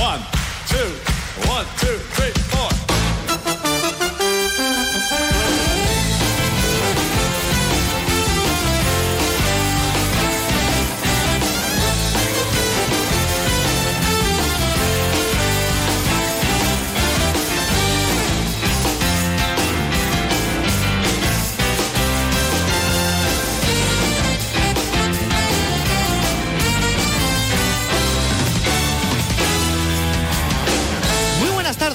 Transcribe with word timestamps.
One, 0.00 0.20
two, 0.66 0.88
one, 1.46 1.66
two, 1.76 2.09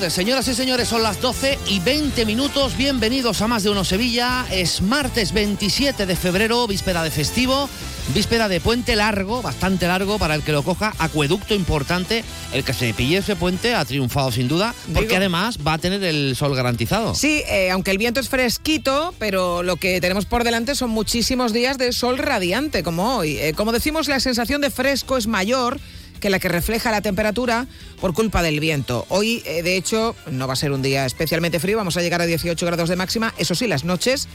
tardes, 0.05 0.13
señoras 0.13 0.47
y 0.47 0.53
señores. 0.53 0.87
Son 0.87 1.01
las 1.03 1.19
12 1.21 1.57
y 1.67 1.79
20 1.79 2.25
minutos. 2.25 2.77
Bienvenidos 2.77 3.41
a 3.41 3.47
Más 3.47 3.63
de 3.63 3.69
Uno 3.69 3.83
Sevilla. 3.83 4.45
Es 4.51 4.81
martes 4.81 5.31
27 5.31 6.05
de 6.05 6.15
febrero, 6.15 6.67
víspera 6.67 7.01
de 7.03 7.09
festivo, 7.11 7.67
víspera 8.13 8.47
de 8.47 8.59
puente 8.59 8.95
largo, 8.95 9.41
bastante 9.41 9.87
largo 9.87 10.19
para 10.19 10.35
el 10.35 10.43
que 10.43 10.51
lo 10.51 10.61
coja. 10.63 10.93
Acueducto 10.99 11.55
importante. 11.55 12.23
El 12.53 12.63
que 12.63 12.73
se 12.73 12.93
pille 12.93 13.17
ese 13.17 13.35
puente 13.35 13.73
ha 13.73 13.83
triunfado 13.85 14.31
sin 14.31 14.47
duda, 14.47 14.75
porque 14.93 15.07
Digo- 15.07 15.17
además 15.17 15.57
va 15.65 15.73
a 15.73 15.77
tener 15.77 16.03
el 16.03 16.35
sol 16.35 16.55
garantizado. 16.55 17.15
Sí, 17.15 17.41
eh, 17.47 17.71
aunque 17.71 17.91
el 17.91 17.97
viento 17.97 18.19
es 18.19 18.29
fresquito, 18.29 19.13
pero 19.17 19.63
lo 19.63 19.75
que 19.77 19.99
tenemos 20.01 20.25
por 20.25 20.43
delante 20.43 20.75
son 20.75 20.91
muchísimos 20.91 21.51
días 21.51 21.77
de 21.77 21.91
sol 21.91 22.17
radiante, 22.17 22.83
como 22.83 23.17
hoy. 23.17 23.37
Eh, 23.37 23.53
como 23.55 23.71
decimos, 23.71 24.07
la 24.07 24.19
sensación 24.19 24.61
de 24.61 24.69
fresco 24.69 25.17
es 25.17 25.25
mayor 25.27 25.79
que 26.25 26.31
la 26.31 26.39
que 26.39 26.49
refleja 26.49 26.89
la 26.89 27.01
temperatura 27.01 27.67
por 28.01 28.15
culpa 28.15 28.41
del 28.41 28.59
viento. 28.59 29.05
Hoy, 29.09 29.43
eh, 29.45 29.61
de 29.61 29.77
hecho, 29.77 30.15
no 30.31 30.47
va 30.47 30.53
a 30.53 30.55
ser 30.55 30.71
un 30.71 30.81
día 30.81 31.05
especialmente 31.05 31.59
frío, 31.59 31.77
vamos 31.77 31.97
a 31.97 32.01
llegar 32.01 32.19
a 32.19 32.25
18 32.25 32.65
grados 32.65 32.89
de 32.89 32.95
máxima. 32.95 33.31
Eso 33.37 33.53
sí, 33.53 33.67
las 33.67 33.83
noches 33.83 34.27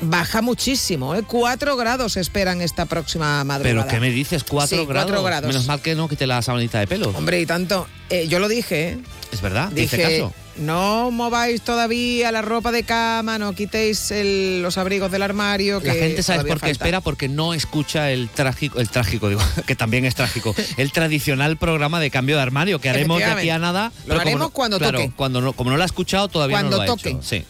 baja 0.00 0.42
muchísimo, 0.42 1.14
¿eh? 1.14 1.22
4 1.24 1.76
grados 1.76 2.16
esperan 2.16 2.62
esta 2.62 2.86
próxima 2.86 3.44
madrugada. 3.44 3.84
Pero 3.84 3.94
¿qué 3.94 4.00
me 4.00 4.10
dices? 4.10 4.42
¿Cuatro 4.42 4.78
Sí, 4.78 4.86
grados? 4.86 5.08
cuatro 5.12 5.22
grados. 5.22 5.46
Menos 5.46 5.68
mal 5.68 5.80
que 5.80 5.94
no 5.94 6.08
quite 6.08 6.26
la 6.26 6.42
sabanita 6.42 6.80
de 6.80 6.88
pelo. 6.88 7.10
Hombre, 7.10 7.40
y 7.40 7.46
tanto. 7.46 7.86
Eh, 8.08 8.26
yo 8.26 8.40
lo 8.40 8.48
dije, 8.48 8.88
¿eh? 8.88 8.98
Es 9.30 9.40
verdad, 9.42 9.68
dice 9.70 9.98
Dije, 9.98 10.18
caso. 10.18 10.34
No 10.60 11.10
mováis 11.10 11.62
todavía 11.62 12.30
la 12.32 12.42
ropa 12.42 12.70
de 12.72 12.82
cama, 12.84 13.38
no 13.38 13.54
quitéis 13.54 14.10
el- 14.10 14.62
los 14.62 14.78
abrigos 14.78 15.10
del 15.10 15.22
armario. 15.22 15.80
La 15.82 15.94
gente 15.94 16.22
sabe 16.22 16.40
por 16.44 16.58
qué 16.58 16.60
falta. 16.60 16.70
espera 16.70 17.00
porque 17.00 17.28
no 17.28 17.54
escucha 17.54 18.10
el 18.10 18.28
trágico, 18.28 18.78
el 18.78 18.88
trágico 18.90 19.28
digo, 19.28 19.40
que 19.66 19.74
también 19.74 20.04
es 20.04 20.14
trágico, 20.14 20.54
el 20.76 20.92
tradicional 20.92 21.56
programa 21.56 21.98
de 22.00 22.10
cambio 22.10 22.36
de 22.36 22.42
armario 22.42 22.78
que 22.80 22.90
haremos 22.90 23.18
de 23.18 23.24
aquí 23.24 23.50
a 23.50 23.58
nada. 23.58 23.92
Lo 24.06 24.20
haremos 24.20 24.40
no- 24.40 24.50
cuando 24.50 24.78
claro, 24.78 24.98
toque. 24.98 25.12
Cuando 25.16 25.40
no, 25.40 25.52
como 25.54 25.70
no 25.70 25.76
lo 25.76 25.82
ha 25.82 25.86
escuchado 25.86 26.28
todavía 26.28 26.54
Cuando 26.58 26.76
no 26.78 26.84
lo 26.84 26.94
toque. 26.96 27.08
ha 27.08 27.12
hecho. 27.12 27.22
Sí. 27.22 27.44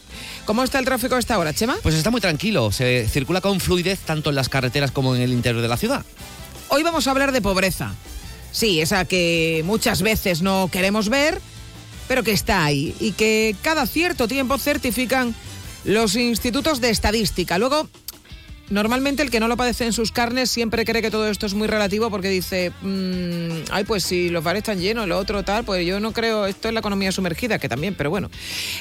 ¿Cómo 0.45 0.63
está 0.65 0.79
el 0.79 0.85
tráfico 0.85 1.15
a 1.17 1.19
esta 1.19 1.39
hora, 1.39 1.53
Chema? 1.53 1.77
Pues 1.83 1.95
está 1.95 2.11
muy 2.11 2.21
tranquilo, 2.21 2.73
se 2.73 3.07
circula 3.09 3.41
con 3.41 3.61
fluidez 3.61 4.01
tanto 4.01 4.31
en 4.31 4.37
las 4.37 4.49
carreteras 4.49 4.91
como 4.91 5.15
en 5.15 5.23
el 5.23 5.33
interior 5.33 5.63
de 5.63 5.69
la 5.69 5.77
ciudad. 5.77 6.05
Hoy 6.69 6.83
vamos 6.83 7.07
a 7.07 7.11
hablar 7.11 7.33
de 7.33 7.41
pobreza. 7.43 7.93
Sí, 8.53 8.81
esa 8.81 9.05
que 9.05 9.63
muchas 9.65 10.03
veces 10.03 10.43
no 10.43 10.69
queremos 10.73 11.09
ver, 11.09 11.41
pero 12.11 12.25
que 12.25 12.33
está 12.33 12.65
ahí 12.65 12.93
y 12.99 13.13
que 13.13 13.55
cada 13.63 13.87
cierto 13.87 14.27
tiempo 14.27 14.59
certifican 14.59 15.33
los 15.85 16.17
institutos 16.17 16.81
de 16.81 16.91
estadística. 16.91 17.57
Luego, 17.57 17.89
normalmente 18.69 19.23
el 19.23 19.31
que 19.31 19.39
no 19.39 19.47
lo 19.47 19.57
padece 19.57 19.85
en 19.85 19.93
sus 19.93 20.11
carnes 20.11 20.51
siempre 20.51 20.85
cree 20.85 21.03
que 21.03 21.13
todo 21.13 21.29
esto 21.29 21.47
es 21.47 21.55
muy 21.55 21.69
relativo 21.69 22.11
porque 22.11 22.29
dice, 22.29 22.73
"Mm, 22.83 23.71
ay, 23.71 23.85
pues 23.85 24.03
si 24.03 24.29
los 24.29 24.43
bares 24.43 24.63
están 24.63 24.81
llenos, 24.81 25.07
lo 25.07 25.19
otro 25.19 25.45
tal, 25.45 25.63
pues 25.63 25.87
yo 25.87 26.01
no 26.01 26.11
creo, 26.11 26.47
esto 26.47 26.67
es 26.67 26.75
la 26.75 26.81
economía 26.81 27.13
sumergida, 27.13 27.61
que 27.61 27.69
también, 27.69 27.95
pero 27.95 28.11
bueno. 28.11 28.29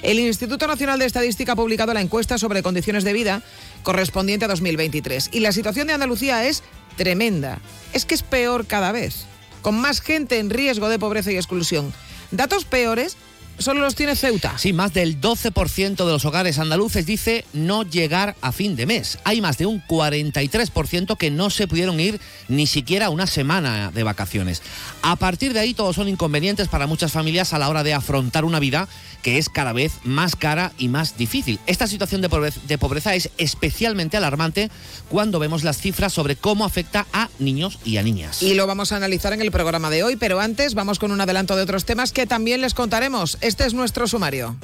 El 0.01 0.19
Instituto 0.19 0.65
Nacional 0.65 0.97
de 0.97 1.05
Estadística 1.05 1.51
ha 1.51 1.55
publicado 1.55 1.93
la 1.93 2.01
encuesta 2.01 2.39
sobre 2.39 2.63
condiciones 2.63 3.03
de 3.03 3.13
vida 3.13 3.43
correspondiente 3.83 4.45
a 4.45 4.47
2023 4.47 5.29
y 5.31 5.41
la 5.41 5.51
situación 5.51 5.85
de 5.85 5.93
Andalucía 5.93 6.47
es 6.47 6.63
tremenda. 6.97 7.59
Es 7.93 8.05
que 8.05 8.15
es 8.15 8.23
peor 8.23 8.65
cada 8.65 8.91
vez, 8.91 9.27
con 9.61 9.79
más 9.79 10.01
gente 10.01 10.39
en 10.39 10.49
riesgo 10.49 10.89
de 10.89 10.97
pobreza 10.97 11.31
y 11.31 11.35
exclusión. 11.35 11.93
Datos 12.31 12.65
peores 12.65 13.17
solo 13.59 13.81
los 13.81 13.95
tiene 13.95 14.15
Ceuta. 14.15 14.57
Sí, 14.57 14.73
más 14.73 14.93
del 14.93 15.21
12% 15.21 15.95
de 15.95 16.11
los 16.11 16.25
hogares 16.25 16.59
andaluces 16.59 17.05
dice 17.05 17.45
no 17.53 17.83
llegar 17.83 18.35
a 18.41 18.51
fin 18.51 18.75
de 18.75 18.85
mes. 18.85 19.19
Hay 19.23 19.41
más 19.41 19.57
de 19.57 19.65
un 19.65 19.83
43% 19.85 21.17
que 21.17 21.31
no 21.31 21.49
se 21.49 21.67
pudieron 21.67 21.99
ir 21.99 22.19
ni 22.47 22.67
siquiera 22.67 23.09
una 23.09 23.27
semana 23.27 23.91
de 23.91 24.03
vacaciones. 24.03 24.61
A 25.01 25.15
partir 25.15 25.53
de 25.53 25.59
ahí, 25.59 25.73
todos 25.73 25.95
son 25.95 26.07
inconvenientes 26.07 26.67
para 26.67 26.87
muchas 26.87 27.11
familias 27.11 27.53
a 27.53 27.59
la 27.59 27.69
hora 27.69 27.83
de 27.83 27.93
afrontar 27.93 28.45
una 28.45 28.59
vida 28.59 28.87
que 29.21 29.37
es 29.37 29.49
cada 29.49 29.73
vez 29.73 29.93
más 30.03 30.35
cara 30.35 30.71
y 30.77 30.87
más 30.87 31.17
difícil. 31.17 31.59
Esta 31.67 31.87
situación 31.87 32.21
de 32.21 32.29
pobreza, 32.29 32.59
de 32.67 32.77
pobreza 32.77 33.15
es 33.15 33.29
especialmente 33.37 34.17
alarmante 34.17 34.69
cuando 35.09 35.39
vemos 35.39 35.63
las 35.63 35.77
cifras 35.77 36.13
sobre 36.13 36.35
cómo 36.35 36.65
afecta 36.65 37.05
a 37.11 37.29
niños 37.39 37.79
y 37.83 37.97
a 37.97 38.03
niñas. 38.03 38.41
Y 38.41 38.53
lo 38.53 38.67
vamos 38.67 38.91
a 38.91 38.95
analizar 38.95 39.33
en 39.33 39.41
el 39.41 39.51
programa 39.51 39.89
de 39.89 40.03
hoy, 40.03 40.15
pero 40.15 40.39
antes 40.39 40.73
vamos 40.73 40.99
con 40.99 41.11
un 41.11 41.21
adelanto 41.21 41.55
de 41.55 41.63
otros 41.63 41.85
temas 41.85 42.11
que 42.11 42.27
también 42.27 42.61
les 42.61 42.73
contaremos. 42.73 43.37
Este 43.49 43.65
es 43.65 43.73
nuestro 43.73 44.07
sumario. 44.07 44.55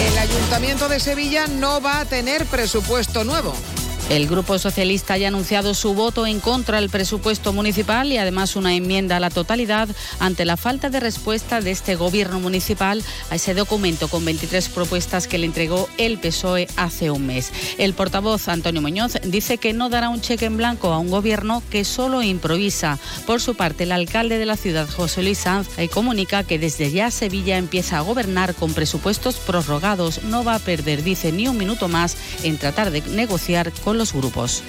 El 0.00 0.18
Ayuntamiento 0.18 0.88
de 0.88 0.98
Sevilla 0.98 1.46
no 1.46 1.80
va 1.80 2.00
a 2.00 2.04
tener 2.06 2.46
presupuesto 2.46 3.22
nuevo. 3.22 3.54
El 4.10 4.26
Grupo 4.26 4.58
Socialista 4.58 5.16
ya 5.16 5.28
ha 5.28 5.28
anunciado 5.28 5.72
su 5.72 5.94
voto 5.94 6.26
en 6.26 6.40
contra 6.40 6.80
del 6.80 6.90
presupuesto 6.90 7.52
municipal 7.52 8.10
y 8.10 8.18
además 8.18 8.56
una 8.56 8.74
enmienda 8.74 9.16
a 9.16 9.20
la 9.20 9.30
totalidad 9.30 9.88
ante 10.18 10.44
la 10.44 10.56
falta 10.56 10.90
de 10.90 10.98
respuesta 10.98 11.60
de 11.60 11.70
este 11.70 11.94
gobierno 11.94 12.40
municipal 12.40 13.04
a 13.30 13.36
ese 13.36 13.54
documento 13.54 14.08
con 14.08 14.24
23 14.24 14.68
propuestas 14.70 15.28
que 15.28 15.38
le 15.38 15.46
entregó 15.46 15.88
el 15.96 16.18
PSOE 16.18 16.66
hace 16.74 17.12
un 17.12 17.24
mes. 17.24 17.52
El 17.78 17.94
portavoz 17.94 18.48
Antonio 18.48 18.82
Muñoz 18.82 19.12
dice 19.22 19.58
que 19.58 19.72
no 19.72 19.88
dará 19.88 20.08
un 20.08 20.20
cheque 20.20 20.46
en 20.46 20.56
blanco 20.56 20.92
a 20.92 20.98
un 20.98 21.08
gobierno 21.08 21.62
que 21.70 21.84
solo 21.84 22.20
improvisa. 22.20 22.98
Por 23.26 23.40
su 23.40 23.54
parte, 23.54 23.84
el 23.84 23.92
alcalde 23.92 24.38
de 24.38 24.46
la 24.46 24.56
ciudad, 24.56 24.88
José 24.88 25.22
Luis 25.22 25.38
Sanz, 25.38 25.68
eh, 25.78 25.86
comunica 25.86 26.42
que 26.42 26.58
desde 26.58 26.90
ya 26.90 27.12
Sevilla 27.12 27.58
empieza 27.58 27.98
a 27.98 28.00
gobernar 28.00 28.56
con 28.56 28.74
presupuestos 28.74 29.36
prorrogados. 29.36 30.24
No 30.24 30.42
va 30.42 30.56
a 30.56 30.58
perder, 30.58 31.04
dice, 31.04 31.30
ni 31.30 31.46
un 31.46 31.56
minuto 31.56 31.86
más 31.86 32.16
en 32.42 32.58
tratar 32.58 32.90
de 32.90 33.02
negociar 33.02 33.70
con 33.84 33.99
los 34.00 34.14
grupos. 34.14 34.62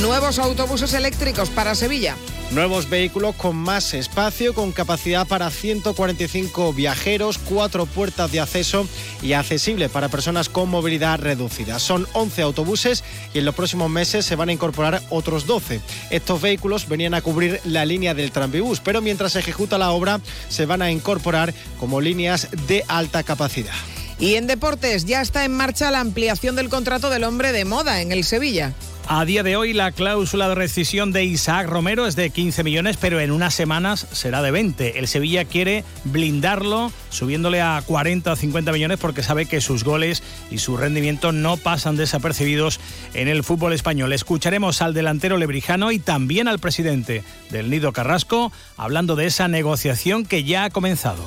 Nuevos 0.00 0.40
autobuses 0.40 0.92
eléctricos 0.92 1.50
para 1.50 1.76
Sevilla. 1.76 2.16
Nuevos 2.50 2.90
vehículos 2.90 3.36
con 3.36 3.54
más 3.54 3.94
espacio, 3.94 4.54
con 4.54 4.72
capacidad 4.72 5.24
para 5.26 5.50
145 5.50 6.72
viajeros, 6.72 7.38
cuatro 7.38 7.86
puertas 7.86 8.32
de 8.32 8.40
acceso 8.40 8.86
y 9.22 9.34
accesible 9.34 9.88
para 9.88 10.08
personas 10.08 10.48
con 10.48 10.68
movilidad 10.68 11.20
reducida. 11.20 11.78
Son 11.78 12.08
11 12.12 12.42
autobuses 12.42 13.04
y 13.32 13.38
en 13.38 13.44
los 13.44 13.54
próximos 13.54 13.88
meses 13.88 14.26
se 14.26 14.34
van 14.34 14.48
a 14.48 14.52
incorporar 14.52 15.00
otros 15.10 15.46
12. 15.46 15.80
Estos 16.10 16.42
vehículos 16.42 16.88
venían 16.88 17.14
a 17.14 17.22
cubrir 17.22 17.60
la 17.64 17.84
línea 17.84 18.14
del 18.14 18.32
tranvibús, 18.32 18.80
pero 18.80 19.00
mientras 19.00 19.32
se 19.32 19.38
ejecuta 19.38 19.78
la 19.78 19.92
obra 19.92 20.20
se 20.48 20.66
van 20.66 20.82
a 20.82 20.90
incorporar 20.90 21.54
como 21.78 22.00
líneas 22.00 22.48
de 22.66 22.84
alta 22.88 23.22
capacidad. 23.22 23.74
Y 24.22 24.36
en 24.36 24.46
deportes 24.46 25.04
ya 25.04 25.20
está 25.20 25.44
en 25.44 25.50
marcha 25.50 25.90
la 25.90 25.98
ampliación 25.98 26.54
del 26.54 26.68
contrato 26.68 27.10
del 27.10 27.24
hombre 27.24 27.50
de 27.50 27.64
moda 27.64 28.02
en 28.02 28.12
el 28.12 28.22
Sevilla. 28.22 28.72
A 29.08 29.24
día 29.24 29.42
de 29.42 29.56
hoy 29.56 29.72
la 29.72 29.90
cláusula 29.90 30.48
de 30.48 30.54
rescisión 30.54 31.10
de 31.10 31.24
Isaac 31.24 31.66
Romero 31.66 32.06
es 32.06 32.14
de 32.14 32.30
15 32.30 32.62
millones, 32.62 32.98
pero 33.00 33.18
en 33.18 33.32
unas 33.32 33.52
semanas 33.52 34.06
será 34.12 34.40
de 34.40 34.52
20. 34.52 35.00
El 35.00 35.08
Sevilla 35.08 35.44
quiere 35.44 35.82
blindarlo 36.04 36.92
subiéndole 37.10 37.62
a 37.62 37.82
40 37.84 38.30
o 38.30 38.36
50 38.36 38.70
millones 38.70 39.00
porque 39.00 39.24
sabe 39.24 39.46
que 39.46 39.60
sus 39.60 39.82
goles 39.82 40.22
y 40.52 40.58
su 40.58 40.76
rendimiento 40.76 41.32
no 41.32 41.56
pasan 41.56 41.96
desapercibidos 41.96 42.78
en 43.14 43.26
el 43.26 43.42
fútbol 43.42 43.72
español. 43.72 44.12
Escucharemos 44.12 44.82
al 44.82 44.94
delantero 44.94 45.36
lebrijano 45.36 45.90
y 45.90 45.98
también 45.98 46.46
al 46.46 46.60
presidente 46.60 47.24
del 47.50 47.70
Nido 47.70 47.92
Carrasco 47.92 48.52
hablando 48.76 49.16
de 49.16 49.26
esa 49.26 49.48
negociación 49.48 50.24
que 50.24 50.44
ya 50.44 50.62
ha 50.62 50.70
comenzado. 50.70 51.24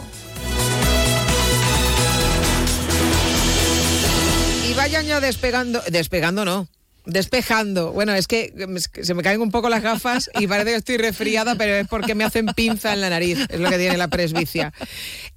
Vayan 4.85 5.07
ya 5.07 5.19
despegando, 5.19 5.81
despegando 5.89 6.45
no, 6.45 6.67
despejando. 7.07 7.91
Bueno, 7.91 8.13
es 8.13 8.27
que 8.27 8.53
se 9.01 9.15
me 9.15 9.23
caen 9.23 9.41
un 9.41 9.49
poco 9.49 9.67
las 9.67 9.81
gafas 9.81 10.29
y 10.39 10.45
parece 10.45 10.69
que 10.69 10.75
estoy 10.75 10.97
resfriada, 10.97 11.55
pero 11.55 11.73
es 11.73 11.87
porque 11.87 12.13
me 12.13 12.23
hacen 12.23 12.45
pinza 12.55 12.93
en 12.93 13.01
la 13.01 13.09
nariz, 13.09 13.39
es 13.49 13.59
lo 13.59 13.67
que 13.71 13.79
tiene 13.79 13.97
la 13.97 14.09
presbicia. 14.09 14.73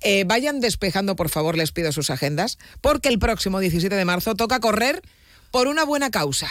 Eh, 0.02 0.24
vayan 0.26 0.60
despejando, 0.60 1.16
por 1.16 1.30
favor, 1.30 1.56
les 1.56 1.72
pido 1.72 1.92
sus 1.92 2.10
agendas, 2.10 2.58
porque 2.82 3.08
el 3.08 3.18
próximo 3.18 3.58
17 3.58 3.96
de 3.96 4.04
marzo 4.04 4.34
toca 4.34 4.60
correr 4.60 5.00
por 5.50 5.66
una 5.66 5.84
buena 5.84 6.10
causa. 6.10 6.48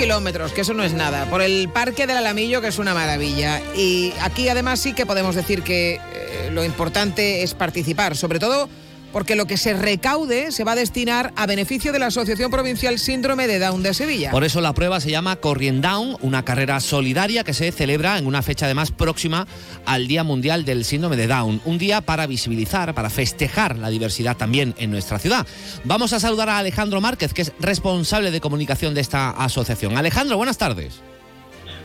Kilómetros, 0.00 0.52
que 0.52 0.62
eso 0.62 0.72
no 0.72 0.82
es 0.82 0.94
nada. 0.94 1.26
Por 1.28 1.42
el 1.42 1.68
Parque 1.68 2.06
del 2.06 2.16
Alamillo, 2.16 2.62
que 2.62 2.68
es 2.68 2.78
una 2.78 2.94
maravilla. 2.94 3.60
Y 3.76 4.14
aquí 4.22 4.48
además 4.48 4.80
sí 4.80 4.94
que 4.94 5.04
podemos 5.04 5.34
decir 5.34 5.62
que 5.62 6.00
eh, 6.14 6.48
lo 6.50 6.64
importante 6.64 7.42
es 7.42 7.52
participar, 7.52 8.16
sobre 8.16 8.38
todo 8.38 8.68
porque 9.12 9.36
lo 9.36 9.46
que 9.46 9.56
se 9.56 9.74
recaude 9.74 10.52
se 10.52 10.64
va 10.64 10.72
a 10.72 10.76
destinar 10.76 11.32
a 11.36 11.46
beneficio 11.46 11.92
de 11.92 11.98
la 11.98 12.06
Asociación 12.06 12.50
Provincial 12.50 12.98
Síndrome 12.98 13.46
de 13.46 13.58
Down 13.58 13.82
de 13.82 13.94
Sevilla. 13.94 14.30
Por 14.30 14.44
eso 14.44 14.60
la 14.60 14.72
prueba 14.72 15.00
se 15.00 15.10
llama 15.10 15.36
Corriendown, 15.36 16.16
una 16.20 16.44
carrera 16.44 16.80
solidaria 16.80 17.44
que 17.44 17.54
se 17.54 17.72
celebra 17.72 18.18
en 18.18 18.26
una 18.26 18.42
fecha 18.42 18.66
además 18.66 18.90
próxima 18.90 19.46
al 19.86 20.08
Día 20.08 20.24
Mundial 20.24 20.64
del 20.64 20.84
Síndrome 20.84 21.16
de 21.16 21.26
Down. 21.26 21.60
Un 21.64 21.78
día 21.78 22.00
para 22.00 22.26
visibilizar, 22.26 22.94
para 22.94 23.10
festejar 23.10 23.78
la 23.78 23.90
diversidad 23.90 24.36
también 24.36 24.74
en 24.78 24.90
nuestra 24.90 25.18
ciudad. 25.18 25.46
Vamos 25.84 26.12
a 26.12 26.20
saludar 26.20 26.48
a 26.48 26.58
Alejandro 26.58 27.00
Márquez, 27.00 27.34
que 27.34 27.42
es 27.42 27.52
responsable 27.58 28.30
de 28.30 28.40
comunicación 28.40 28.94
de 28.94 29.00
esta 29.00 29.30
asociación. 29.30 29.96
Alejandro, 29.96 30.36
buenas 30.36 30.58
tardes. 30.58 31.00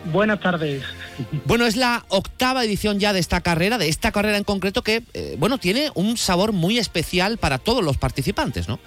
Buenas 0.06 0.40
tardes. 0.40 0.84
Bueno, 1.46 1.66
es 1.66 1.75
la 1.75 2.06
octava 2.10 2.63
edición 2.63 3.00
ya 3.00 3.12
de 3.12 3.19
esta 3.19 3.42
carrera, 3.42 3.78
de 3.78 3.90
esta 3.90 4.12
carrera 4.12 4.38
en 4.38 4.44
concreto 4.44 4.81
que, 4.84 5.04
eh, 5.13 5.36
bueno, 5.38 5.57
tiene 5.57 5.90
un 5.96 6.18
sabor 6.18 6.52
muy 6.52 6.78
especial 6.78 7.38
para 7.38 7.57
todos 7.57 7.84
los 7.84 7.98
participantes, 7.98 8.68
¿no? 8.68 8.80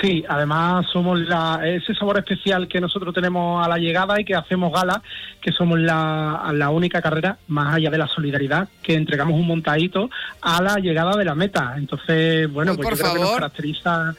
Sí, 0.00 0.24
además 0.28 0.86
somos 0.92 1.18
la, 1.20 1.60
ese 1.64 1.92
sabor 1.94 2.18
especial 2.18 2.68
que 2.68 2.80
nosotros 2.80 3.12
tenemos 3.12 3.64
a 3.64 3.68
la 3.68 3.78
llegada 3.78 4.20
y 4.20 4.24
que 4.24 4.36
hacemos 4.36 4.72
gala, 4.72 5.02
que 5.40 5.50
somos 5.50 5.78
la, 5.80 6.50
la 6.52 6.70
única 6.70 7.02
carrera, 7.02 7.38
más 7.48 7.74
allá 7.74 7.90
de 7.90 7.98
la 7.98 8.06
solidaridad, 8.06 8.68
que 8.82 8.94
entregamos 8.94 9.34
un 9.34 9.46
montadito 9.46 10.08
a 10.40 10.62
la 10.62 10.76
llegada 10.76 11.16
de 11.16 11.24
la 11.24 11.34
meta. 11.34 11.74
Entonces, 11.76 12.48
bueno, 12.52 12.76
pues 12.76 12.86
por 12.86 12.96
yo 12.96 13.02
creo 13.02 13.12
que 13.12 13.18
nos 13.18 13.28
favor. 13.28 13.40
caracteriza 13.40 14.14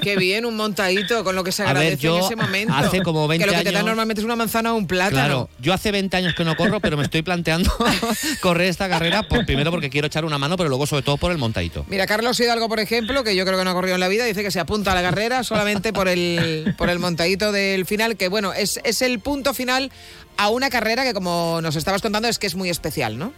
Qué 0.00 0.16
bien, 0.16 0.44
un 0.46 0.56
montadito 0.56 1.22
con 1.24 1.34
lo 1.36 1.44
que 1.44 1.52
se 1.52 1.62
A 1.62 1.66
ver, 1.66 1.76
agradece 1.76 2.02
yo 2.02 2.18
en 2.18 2.24
ese 2.24 2.36
momento. 2.36 2.74
hace 2.74 3.02
como 3.02 3.26
20 3.28 3.44
que 3.44 3.50
lo 3.50 3.56
que 3.58 3.64
te 3.64 3.72
da 3.72 3.78
años- 3.78 3.86
normalmente 3.88 4.20
es 4.20 4.24
una 4.24 4.36
manzana 4.36 4.72
o 4.72 4.76
un 4.76 4.86
plátano. 4.86 5.16
Claro, 5.16 5.48
yo 5.60 5.72
hace 5.72 5.90
20 5.92 6.16
años 6.16 6.34
que 6.34 6.44
no 6.44 6.56
corro, 6.56 6.80
pero 6.80 6.96
me 6.96 7.02
estoy 7.04 7.22
planteando 7.22 7.70
correr 8.40 8.68
esta 8.68 8.88
carrera, 8.88 9.22
por, 9.24 9.44
primero 9.46 9.70
porque 9.70 9.90
quiero 9.90 10.06
echar 10.06 10.24
una 10.24 10.38
mano, 10.38 10.56
pero 10.56 10.68
luego 10.68 10.86
sobre 10.86 11.02
todo 11.02 11.16
por 11.16 11.32
el 11.32 11.38
montadito. 11.38 11.84
Mira, 11.88 12.06
Carlos 12.06 12.38
Hidalgo, 12.40 12.68
por 12.68 12.80
ejemplo, 12.80 13.24
que 13.24 13.36
yo 13.36 13.44
creo 13.44 13.58
que 13.58 13.64
no 13.64 13.70
ha 13.70 13.74
corrido 13.74 13.94
en 13.94 14.00
la 14.00 14.08
vida, 14.08 14.24
dice 14.24 14.42
que 14.42 14.50
se 14.50 14.60
apunta 14.60 14.92
a 14.92 14.94
la 14.94 15.02
carrera 15.02 15.44
solamente 15.44 15.92
por 15.92 16.08
el, 16.08 16.74
por 16.76 16.88
el 16.90 16.98
montadito 16.98 17.52
del 17.52 17.86
final, 17.86 18.16
que 18.16 18.28
bueno, 18.28 18.52
es, 18.52 18.80
es 18.84 19.02
el 19.02 19.18
punto 19.20 19.54
final 19.54 19.90
a 20.36 20.48
una 20.48 20.68
carrera 20.70 21.04
que, 21.04 21.14
como 21.14 21.60
nos 21.62 21.76
estabas 21.76 22.02
contando, 22.02 22.28
es 22.28 22.38
que 22.38 22.46
es 22.46 22.54
muy 22.54 22.68
especial, 22.70 23.18
¿no? 23.18 23.32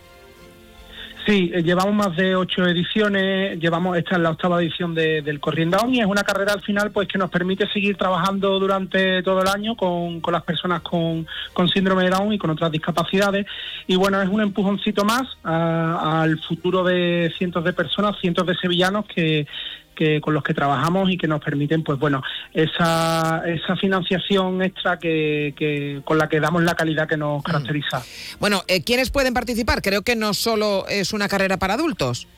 Sí, 1.26 1.50
eh, 1.52 1.62
llevamos 1.64 1.92
más 1.92 2.16
de 2.16 2.36
ocho 2.36 2.64
ediciones, 2.66 3.58
llevamos 3.58 3.96
esta 3.98 4.14
es 4.14 4.20
la 4.22 4.30
octava 4.30 4.62
edición 4.62 4.94
de- 4.94 5.22
del 5.22 5.40
Corriendown 5.40 5.92
y 5.92 5.98
es 6.00 6.06
una 6.06 6.22
carrera 6.22 6.52
al 6.52 6.60
final 6.62 6.92
pues 6.92 7.08
que 7.08 7.18
nos 7.18 7.30
permite 7.30 7.66
seguir 7.72 7.96
trabajando 7.96 8.60
durante 8.60 9.24
todo 9.24 9.42
el 9.42 9.48
año 9.48 9.74
con, 9.76 10.20
con 10.20 10.32
las 10.32 10.44
personas 10.44 10.82
con, 10.82 11.26
con 11.52 11.68
síndrome 11.68 12.04
de 12.04 12.10
Down 12.10 12.32
y 12.32 12.38
con 12.38 12.50
otras 12.50 12.70
discapacidades. 12.70 13.44
Y 13.88 13.96
bueno, 13.96 14.22
es 14.22 14.28
un 14.28 14.40
empujoncito 14.40 15.04
más 15.04 15.22
a- 15.42 16.22
al 16.22 16.38
futuro 16.38 16.84
de 16.84 17.32
cientos 17.36 17.64
de 17.64 17.72
personas, 17.72 18.14
cientos 18.20 18.46
de 18.46 18.54
sevillanos 18.54 19.06
que 19.06 19.48
que 19.96 20.20
con 20.20 20.34
los 20.34 20.44
que 20.44 20.54
trabajamos 20.54 21.10
y 21.10 21.18
que 21.18 21.26
nos 21.26 21.40
permiten 21.40 21.82
pues 21.82 21.98
bueno 21.98 22.22
esa, 22.52 23.42
esa 23.46 23.74
financiación 23.76 24.62
extra 24.62 24.98
que, 24.98 25.54
que 25.56 26.02
con 26.04 26.18
la 26.18 26.28
que 26.28 26.38
damos 26.38 26.62
la 26.62 26.74
calidad 26.74 27.08
que 27.08 27.16
nos 27.16 27.42
caracteriza. 27.42 28.02
Bueno, 28.38 28.62
eh, 28.68 28.84
¿quiénes 28.84 29.10
pueden 29.10 29.34
participar? 29.34 29.82
Creo 29.82 30.02
que 30.02 30.14
no 30.14 30.34
solo 30.34 30.86
es 30.88 31.12
una 31.12 31.28
carrera 31.28 31.56
para 31.56 31.74
adultos. 31.74 32.28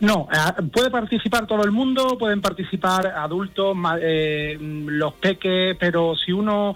No, 0.00 0.28
eh, 0.32 0.62
puede 0.72 0.90
participar 0.90 1.46
todo 1.46 1.64
el 1.64 1.72
mundo, 1.72 2.16
pueden 2.18 2.40
participar 2.40 3.06
adultos, 3.06 3.76
eh, 4.00 4.56
mm, 4.60 4.88
los 4.88 5.14
peques, 5.14 5.76
pero 5.78 6.14
si 6.14 6.32
uno, 6.32 6.74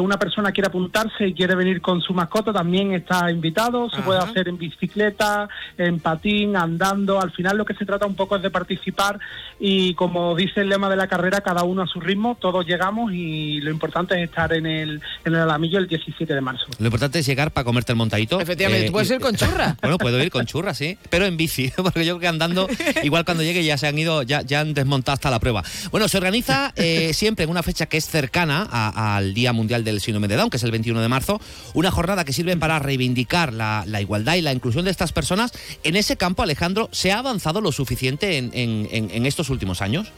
una 0.00 0.18
persona 0.18 0.52
quiere 0.52 0.68
apuntarse 0.68 1.26
y 1.28 1.34
quiere 1.34 1.54
venir 1.54 1.80
con 1.80 2.00
su 2.00 2.12
mascota, 2.14 2.52
también 2.52 2.92
está 2.92 3.30
invitado. 3.30 3.88
Se 3.90 4.00
puede 4.02 4.18
hacer 4.20 4.48
en 4.48 4.58
bicicleta, 4.58 5.48
en 5.78 6.00
patín, 6.00 6.56
andando. 6.56 7.20
Al 7.20 7.30
final 7.32 7.56
lo 7.56 7.64
que 7.64 7.74
se 7.74 7.84
trata 7.84 8.06
un 8.06 8.14
poco 8.14 8.36
es 8.36 8.42
de 8.42 8.50
participar 8.50 9.18
y 9.60 9.94
como 9.94 10.34
dice 10.34 10.60
el 10.60 10.68
lema 10.68 10.88
de 10.88 10.96
la 10.96 11.06
carrera, 11.06 11.40
cada 11.40 11.62
uno 11.64 11.82
a 11.82 11.86
su 11.86 12.00
ritmo, 12.00 12.36
todos 12.40 12.66
llegamos 12.66 13.12
y 13.12 13.60
lo 13.60 13.70
importante 13.70 14.14
es 14.16 14.28
estar 14.28 14.52
en 14.52 14.66
el, 14.66 15.00
en 15.24 15.34
el 15.34 15.40
Alamillo 15.40 15.78
el 15.78 15.86
17 15.86 16.34
de 16.34 16.40
marzo. 16.40 16.66
Lo 16.78 16.86
importante 16.86 17.18
es 17.20 17.26
llegar 17.26 17.50
para 17.52 17.64
comerte 17.64 17.92
el 17.92 17.96
montadito. 17.96 18.40
Efectivamente, 18.40 18.86
tú 18.86 18.92
puedes 18.92 19.10
ir 19.10 19.20
con 19.20 19.34
churra. 19.36 19.76
Bueno, 19.82 19.98
puedo 19.98 20.22
ir 20.22 20.30
con 20.30 20.46
churra, 20.46 20.74
sí, 20.74 20.96
pero 21.10 21.26
en 21.26 21.36
bici, 21.36 21.70
porque 21.76 22.04
yo 22.04 22.14
creo 22.14 22.20
que 22.20 22.28
andando, 22.28 22.68
igual 23.02 23.24
cuando 23.24 23.42
llegue 23.42 23.64
ya 23.64 23.76
se 23.78 23.86
han 23.88 23.98
ido, 23.98 24.22
ya, 24.22 24.42
ya 24.42 24.60
han 24.60 24.74
desmontado 24.74 25.14
hasta 25.14 25.30
la 25.30 25.38
prueba. 25.40 25.62
Bueno, 25.90 26.08
se 26.08 26.16
organiza 26.18 26.72
eh, 26.76 27.12
siempre 27.14 27.44
en 27.44 27.50
una 27.50 27.62
fecha 27.62 27.86
que 27.86 27.96
es 27.96 28.06
cercana 28.06 28.66
a- 28.70 29.16
al 29.16 29.32
Día 29.34 29.52
Mundial 29.52 29.71
del 29.80 30.00
Síndrome 30.00 30.28
de 30.28 30.36
Down, 30.36 30.50
que 30.50 30.58
es 30.58 30.62
el 30.62 30.70
21 30.70 31.00
de 31.00 31.08
marzo, 31.08 31.40
una 31.74 31.90
jornada 31.90 32.24
que 32.24 32.32
sirve 32.32 32.56
para 32.56 32.78
reivindicar 32.78 33.52
la, 33.52 33.84
igualdad 34.00 34.34
y 34.34 34.42
la 34.42 34.52
inclusión 34.52 34.84
de 34.84 34.90
estas 34.90 35.12
personas. 35.12 35.52
En 35.84 35.96
ese 35.96 36.16
campo, 36.16 36.42
Alejandro, 36.42 36.88
¿se 36.92 37.12
ha 37.12 37.18
avanzado 37.18 37.60
lo 37.60 37.72
suficiente 37.72 38.36
en, 38.38 38.50
en- 38.52 38.88
en- 38.90 39.10
en 39.10 39.26
estos 39.26 39.48
últimos 39.50 39.80
años? 39.82 40.12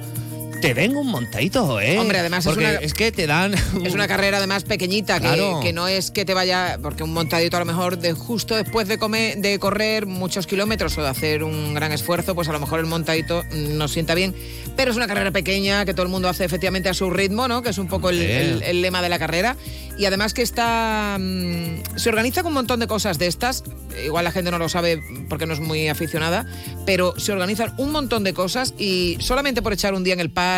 Te 0.60 0.74
den 0.74 0.94
un 0.94 1.06
montadito, 1.06 1.80
¿eh? 1.80 1.98
Hombre, 1.98 2.18
además 2.18 2.44
es 2.44 2.52
Porque 2.52 2.66
una- 2.66 2.74
es 2.80 2.92
que 2.92 3.10
te 3.12 3.26
dan... 3.26 3.54
Es 3.84 3.94
una 3.94 4.06
carrera 4.06 4.36
además 4.36 4.64
pequeñita, 4.64 5.14
que, 5.18 5.26
Claro. 5.26 5.60
que 5.62 5.72
no 5.72 5.88
es 5.88 6.10
que 6.10 6.26
te 6.26 6.34
vaya, 6.34 6.78
porque 6.82 7.02
un 7.02 7.14
montadito 7.14 7.56
a 7.56 7.60
lo 7.60 7.64
mejor 7.66 7.96
de 7.98 8.12
justo 8.12 8.54
después 8.56 8.86
de, 8.86 8.98
comer, 8.98 9.38
de 9.38 9.58
correr 9.58 10.04
muchos 10.04 10.46
kilómetros 10.46 10.98
o 10.98 11.02
de 11.02 11.08
hacer 11.08 11.44
un 11.44 11.72
gran 11.72 11.92
esfuerzo, 11.92 12.34
pues 12.34 12.48
a 12.48 12.52
lo 12.52 12.60
mejor 12.60 12.78
el 12.80 12.86
montadito 12.86 13.42
nos 13.52 13.92
sienta 13.92 14.14
bien. 14.14 14.34
Pero 14.76 14.90
es 14.90 14.96
una 14.98 15.06
carrera 15.06 15.30
pequeña 15.30 15.86
que 15.86 15.94
todo 15.94 16.02
el 16.02 16.08
mundo 16.10 16.28
hace 16.28 16.44
efectivamente 16.44 16.90
a 16.90 16.94
su 16.94 17.08
ritmo, 17.10 17.48
¿no? 17.48 17.62
Que 17.62 17.70
es 17.70 17.78
un 17.78 17.88
poco 17.88 18.10
el, 18.10 18.20
el- 18.20 18.62
el 18.62 18.82
lema 18.82 19.00
de 19.00 19.08
la 19.08 19.18
carrera. 19.18 19.56
Y 19.98 20.04
además 20.04 20.34
que 20.34 20.42
está. 20.42 21.16
mm, 21.18 21.96
se 21.96 22.08
organiza 22.10 22.42
con 22.42 22.48
un 22.50 22.54
montón 22.54 22.80
de 22.80 22.86
cosas 22.86 23.18
de 23.18 23.26
estas. 23.28 23.64
igual 24.04 24.24
la 24.24 24.32
gente 24.32 24.50
no 24.50 24.58
lo 24.58 24.68
sabe 24.68 25.00
porque 25.28 25.46
no 25.46 25.52
es 25.54 25.60
muy 25.60 25.88
aficionada, 25.88 26.46
pero 26.86 27.18
se 27.18 27.32
organizan 27.32 27.72
un 27.78 27.92
montón 27.92 28.24
de 28.24 28.32
cosas 28.34 28.72
y 28.78 29.16
solamente 29.20 29.62
por 29.62 29.72
echar 29.72 29.94
un 29.94 30.04
día 30.04 30.14
en 30.14 30.20
el 30.20 30.30
parque 30.30 30.49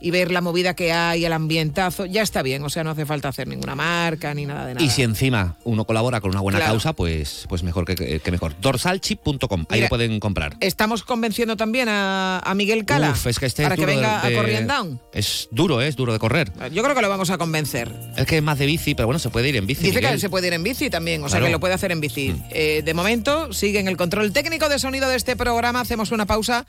y 0.00 0.10
ver 0.10 0.30
la 0.30 0.40
movida 0.40 0.74
que 0.74 0.92
hay, 0.92 1.24
el 1.24 1.32
ambientazo, 1.32 2.06
ya 2.06 2.22
está 2.22 2.42
bien, 2.42 2.62
o 2.62 2.68
sea, 2.68 2.84
no 2.84 2.90
hace 2.90 3.06
falta 3.06 3.28
hacer 3.28 3.48
ninguna 3.48 3.74
marca 3.74 4.34
ni 4.34 4.46
nada 4.46 4.66
de 4.66 4.74
nada. 4.74 4.84
Y 4.86 4.90
si 4.90 5.02
encima 5.02 5.56
uno 5.64 5.84
colabora 5.84 6.20
con 6.20 6.30
una 6.30 6.40
buena 6.40 6.58
Claro. 6.58 6.72
causa, 6.74 6.92
pues, 6.92 7.46
pues 7.48 7.62
mejor 7.62 7.84
que, 7.84 7.94
que- 7.94 8.20
que 8.20 8.30
mejor. 8.30 8.54
Dorsalchip.com, 8.60 9.60
ahí 9.70 9.78
Mira, 9.78 9.84
lo 9.86 9.88
pueden 9.88 10.20
comprar. 10.20 10.56
Estamos 10.60 11.02
convenciendo 11.04 11.56
también 11.56 11.88
a, 11.88 12.38
a 12.40 12.54
Miguel 12.54 12.84
Cala 12.84 13.10
Uf, 13.10 13.26
es 13.26 13.38
que 13.38 13.46
este 13.46 13.62
para 13.62 13.74
es 13.74 13.80
que 13.80 13.86
venga 13.86 14.22
de- 14.22 14.34
a 14.34 14.40
Corrient 14.40 14.68
Down. 14.70 15.00
Es 15.12 15.48
duro, 15.50 15.80
¿eh? 15.82 15.88
es 15.88 15.96
duro 15.96 16.12
de 16.12 16.18
correr. 16.18 16.52
Yo 16.72 16.82
creo 16.82 16.94
que 16.94 17.02
lo 17.02 17.08
vamos 17.08 17.30
a 17.30 17.38
convencer. 17.38 17.90
Es 18.16 18.26
que 18.26 18.38
es 18.38 18.42
más 18.42 18.58
de 18.58 18.66
bici, 18.66 18.94
pero 18.94 19.06
bueno, 19.06 19.18
se 19.18 19.30
puede 19.30 19.48
ir 19.48 19.56
en 19.56 19.66
bici. 19.66 19.82
Dice 19.84 20.00
que 20.00 20.06
Miguel. 20.06 20.20
se 20.20 20.28
puede 20.30 20.46
ir 20.48 20.52
en 20.52 20.62
bici 20.62 20.90
también, 20.90 21.22
o 21.22 21.28
sea 21.28 21.38
Claro. 21.38 21.44
Mm. 21.44 21.48
que 21.48 21.52
lo 21.52 21.60
puede 21.60 21.74
hacer 21.74 21.92
en 21.92 22.00
bici. 22.00 22.34
Eh, 22.50 22.82
de 22.84 22.94
momento, 22.94 23.52
sigue 23.52 23.78
en 23.80 23.88
el 23.88 23.96
control 23.96 24.32
técnico 24.32 24.68
de 24.68 24.78
sonido 24.78 25.08
de 25.08 25.16
este 25.16 25.36
programa. 25.36 25.80
Hacemos 25.80 26.10
una 26.12 26.26
pausa 26.26 26.66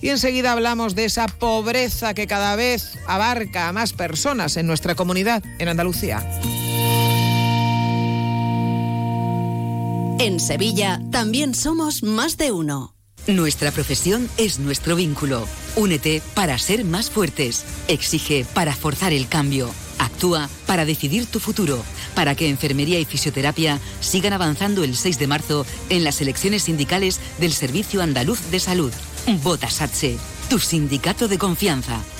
y 0.00 0.08
enseguida 0.08 0.52
hablamos 0.52 0.94
de 0.94 1.04
esa 1.04 1.26
pobreza 1.26 2.14
que 2.14 2.26
cada 2.26 2.56
vez 2.56 2.98
abarca 3.06 3.68
a 3.68 3.72
más 3.72 3.92
personas 3.92 4.56
en 4.56 4.66
nuestra 4.66 4.94
comunidad, 4.94 5.42
en 5.58 5.68
Andalucía. 5.68 6.26
En 10.18 10.38
Sevilla 10.38 11.00
también 11.10 11.54
somos 11.54 12.02
más 12.02 12.36
de 12.36 12.52
uno. 12.52 12.94
Nuestra 13.26 13.70
profesión 13.70 14.28
es 14.38 14.58
nuestro 14.58 14.96
vínculo. 14.96 15.46
Únete 15.76 16.22
para 16.34 16.58
ser 16.58 16.84
más 16.84 17.10
fuertes. 17.10 17.64
Exige 17.88 18.44
para 18.54 18.74
forzar 18.74 19.12
el 19.12 19.28
cambio. 19.28 19.70
Actúa 19.98 20.48
para 20.66 20.84
decidir 20.84 21.26
tu 21.26 21.38
futuro. 21.38 21.82
Para 22.14 22.34
que 22.34 22.48
enfermería 22.48 22.98
y 22.98 23.04
fisioterapia 23.04 23.78
sigan 24.00 24.32
avanzando 24.32 24.84
el 24.84 24.96
6 24.96 25.18
de 25.18 25.26
marzo 25.26 25.66
en 25.90 26.04
las 26.04 26.20
elecciones 26.20 26.64
sindicales 26.64 27.20
del 27.38 27.52
Servicio 27.52 28.02
Andaluz 28.02 28.50
de 28.50 28.60
Salud. 28.60 28.92
Vota 29.26 29.68
SATSE, 29.68 30.18
tu 30.48 30.58
sindicato 30.58 31.28
de 31.28 31.38
confianza. 31.38 32.19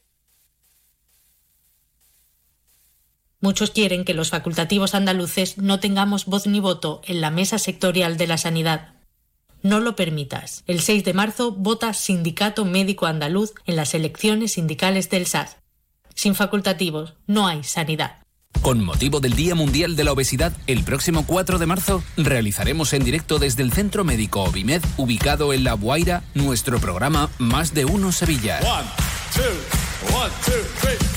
Muchos 3.41 3.71
quieren 3.71 4.05
que 4.05 4.13
los 4.13 4.29
facultativos 4.29 4.93
andaluces 4.93 5.57
no 5.57 5.79
tengamos 5.79 6.27
voz 6.27 6.45
ni 6.45 6.59
voto 6.59 7.01
en 7.05 7.21
la 7.21 7.31
mesa 7.31 7.57
sectorial 7.57 8.15
de 8.15 8.27
la 8.27 8.37
sanidad. 8.37 8.93
No 9.63 9.79
lo 9.79 9.95
permitas. 9.95 10.63
El 10.67 10.79
6 10.79 11.03
de 11.03 11.13
marzo 11.13 11.51
vota 11.51 11.93
Sindicato 11.93 12.65
Médico 12.65 13.07
Andaluz 13.07 13.53
en 13.65 13.75
las 13.75 13.95
elecciones 13.95 14.53
sindicales 14.53 15.09
del 15.09 15.25
SAS. 15.25 15.57
Sin 16.13 16.35
facultativos 16.35 17.15
no 17.25 17.47
hay 17.47 17.63
sanidad. 17.63 18.17
Con 18.61 18.83
motivo 18.83 19.19
del 19.19 19.33
Día 19.33 19.55
Mundial 19.55 19.95
de 19.95 20.03
la 20.03 20.11
Obesidad, 20.11 20.53
el 20.67 20.83
próximo 20.83 21.25
4 21.25 21.57
de 21.57 21.65
marzo 21.65 22.03
realizaremos 22.17 22.93
en 22.93 23.03
directo 23.03 23.39
desde 23.39 23.63
el 23.63 23.71
Centro 23.71 24.03
Médico 24.03 24.43
Obimed, 24.43 24.83
ubicado 24.97 25.51
en 25.53 25.63
La 25.63 25.73
Guaira, 25.73 26.23
nuestro 26.35 26.79
programa 26.79 27.29
Más 27.39 27.73
de 27.73 27.85
Uno 27.85 28.11
Sevilla. 28.11 28.59
One, 28.59 28.87
two, 29.33 30.15
one, 30.15 30.31
two. 30.45 31.10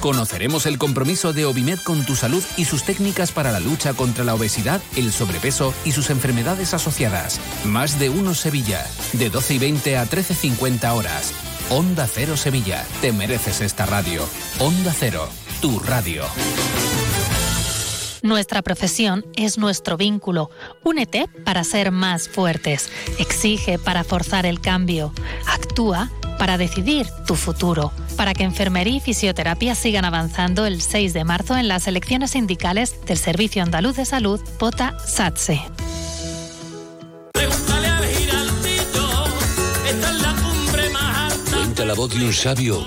Conoceremos 0.00 0.64
el 0.64 0.78
compromiso 0.78 1.34
de 1.34 1.44
Obimed 1.44 1.78
con 1.80 2.06
tu 2.06 2.16
salud 2.16 2.42
y 2.56 2.64
sus 2.64 2.84
técnicas 2.84 3.32
para 3.32 3.52
la 3.52 3.60
lucha 3.60 3.92
contra 3.92 4.24
la 4.24 4.34
obesidad, 4.34 4.80
el 4.96 5.12
sobrepeso 5.12 5.74
y 5.84 5.92
sus 5.92 6.08
enfermedades 6.08 6.72
asociadas. 6.72 7.38
Más 7.66 7.98
de 7.98 8.08
Uno 8.08 8.34
Sevilla, 8.34 8.86
de 9.12 9.28
12 9.28 9.54
y 9.54 9.58
20 9.58 9.98
a 9.98 10.06
13.50 10.06 10.94
horas. 10.94 11.34
Onda 11.68 12.06
Cero 12.06 12.38
Sevilla, 12.38 12.86
te 13.02 13.12
mereces 13.12 13.60
esta 13.60 13.84
radio. 13.84 14.26
Onda 14.58 14.94
Cero, 14.98 15.28
tu 15.60 15.78
radio. 15.80 16.24
Nuestra 18.22 18.62
profesión 18.62 19.24
es 19.36 19.58
nuestro 19.58 19.98
vínculo. 19.98 20.50
Únete 20.82 21.28
para 21.44 21.62
ser 21.62 21.90
más 21.90 22.28
fuertes. 22.28 22.90
Exige 23.18 23.78
para 23.78 24.02
forzar 24.04 24.46
el 24.46 24.60
cambio. 24.60 25.12
Actúa 25.46 26.10
para 26.38 26.56
decidir 26.56 27.06
tu 27.26 27.34
futuro. 27.34 27.92
Para 28.20 28.34
que 28.34 28.44
enfermería 28.44 28.96
y 28.96 29.00
fisioterapia 29.00 29.74
sigan 29.74 30.04
avanzando 30.04 30.66
el 30.66 30.82
6 30.82 31.14
de 31.14 31.24
marzo 31.24 31.56
en 31.56 31.68
las 31.68 31.86
elecciones 31.86 32.32
sindicales 32.32 32.94
del 33.06 33.16
Servicio 33.16 33.62
Andaluz 33.62 33.96
de 33.96 34.04
Salud, 34.04 34.38
vota 34.58 34.94
SATSE. 35.06 35.62
Cuenta 41.50 41.86
la 41.86 41.94
voz 41.94 42.10
de 42.10 42.26
un 42.26 42.34
sabio 42.34 42.86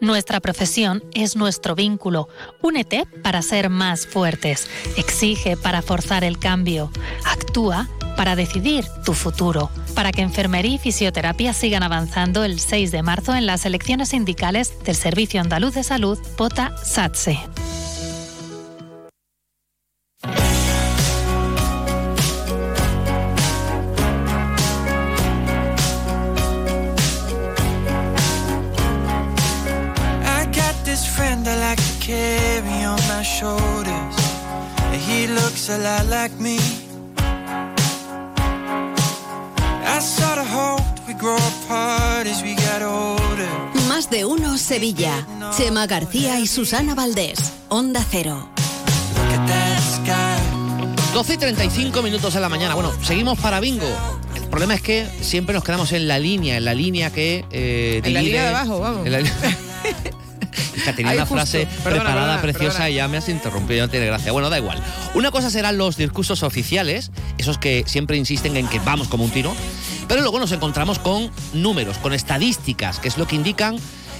Nuestra 0.00 0.40
profesión 0.40 1.02
es 1.12 1.36
nuestro 1.36 1.74
vínculo. 1.74 2.28
Únete 2.62 3.04
para 3.22 3.42
ser 3.42 3.68
más 3.68 4.06
fuertes. 4.06 4.66
Exige 4.96 5.58
para 5.58 5.82
forzar 5.82 6.24
el 6.24 6.38
cambio. 6.38 6.90
Actúa 7.26 7.86
para 8.16 8.34
decidir 8.34 8.86
tu 9.04 9.12
futuro. 9.12 9.70
Para 9.94 10.10
que 10.10 10.22
enfermería 10.22 10.76
y 10.76 10.78
fisioterapia 10.78 11.52
sigan 11.52 11.82
avanzando 11.82 12.44
el 12.44 12.60
6 12.60 12.92
de 12.92 13.02
marzo 13.02 13.34
en 13.34 13.44
las 13.44 13.66
elecciones 13.66 14.08
sindicales 14.08 14.72
del 14.84 14.96
Servicio 14.96 15.38
Andaluz 15.38 15.74
de 15.74 15.84
Salud, 15.84 16.18
vota 16.38 16.74
friend 31.20 31.46
I 31.46 31.56
like 31.56 31.82
to 31.82 31.94
carry 32.06 32.84
on 32.84 32.98
my 33.08 33.22
shoulders. 33.22 34.16
He 35.06 35.26
looks 35.26 35.68
a 35.68 35.76
lot 35.78 36.06
like 36.08 36.34
me. 36.40 36.58
I 39.84 40.00
sort 40.00 40.38
of 40.38 40.46
hoped 40.48 41.06
we 41.06 41.14
grow 41.14 41.36
apart 41.36 42.26
as 42.26 42.42
we 42.42 42.54
got 42.54 42.80
older. 42.82 43.48
Más 43.88 44.08
de 44.08 44.24
uno 44.24 44.56
Sevilla. 44.56 45.26
Chema 45.56 45.86
García 45.86 46.38
y 46.40 46.46
Susana 46.46 46.94
Valdés. 46.94 47.38
Onda 47.68 48.02
Cero. 48.10 48.48
12 51.12 51.34
y 51.34 51.36
35 51.36 52.02
minutos 52.02 52.32
de 52.34 52.40
la 52.40 52.48
mañana. 52.48 52.74
Bueno, 52.74 52.92
seguimos 53.02 53.38
para 53.40 53.60
bingo. 53.60 53.86
El 54.36 54.42
problema 54.48 54.74
es 54.74 54.80
que 54.80 55.06
siempre 55.20 55.52
nos 55.54 55.64
quedamos 55.64 55.92
en 55.92 56.06
la 56.08 56.18
línea, 56.18 56.56
en 56.56 56.64
la 56.64 56.72
línea 56.72 57.10
que 57.12 57.44
eh, 57.50 58.00
En 58.04 58.14
la 58.14 58.20
divide- 58.20 58.24
línea 58.26 58.42
de 58.44 58.48
abajo, 58.48 58.78
vamos. 58.80 59.06
en 59.06 59.12
la 59.12 59.18
Hija, 60.80 60.94
tenía 60.94 61.12
una 61.12 61.22
justo. 61.22 61.34
frase 61.34 61.66
Perdona, 61.82 62.04
preparada 62.04 62.20
perdona, 62.36 62.42
preciosa 62.42 62.72
perdona. 62.78 62.90
y 62.90 62.94
ya 62.94 63.08
me 63.08 63.16
has 63.16 63.28
interrumpido, 63.28 63.86
no 63.86 63.90
tiene 63.90 64.06
gracia. 64.06 64.32
Bueno, 64.32 64.50
da 64.50 64.58
igual. 64.58 64.78
Una 65.14 65.30
cosa 65.30 65.50
serán 65.50 65.78
los 65.78 65.96
discursos 65.96 66.42
oficiales, 66.42 67.10
esos 67.38 67.58
que 67.58 67.84
siempre 67.86 68.16
insisten 68.16 68.56
en 68.56 68.66
que 68.68 68.78
vamos 68.80 69.08
como 69.08 69.24
un 69.24 69.30
tiro, 69.30 69.54
pero 70.08 70.22
luego 70.22 70.38
nos 70.38 70.52
encontramos 70.52 70.98
con 70.98 71.30
números, 71.52 71.98
con 71.98 72.12
estadísticas, 72.12 72.98
que 72.98 73.08
es 73.08 73.16
lo 73.18 73.26
que 73.26 73.36
indican, 73.36 73.76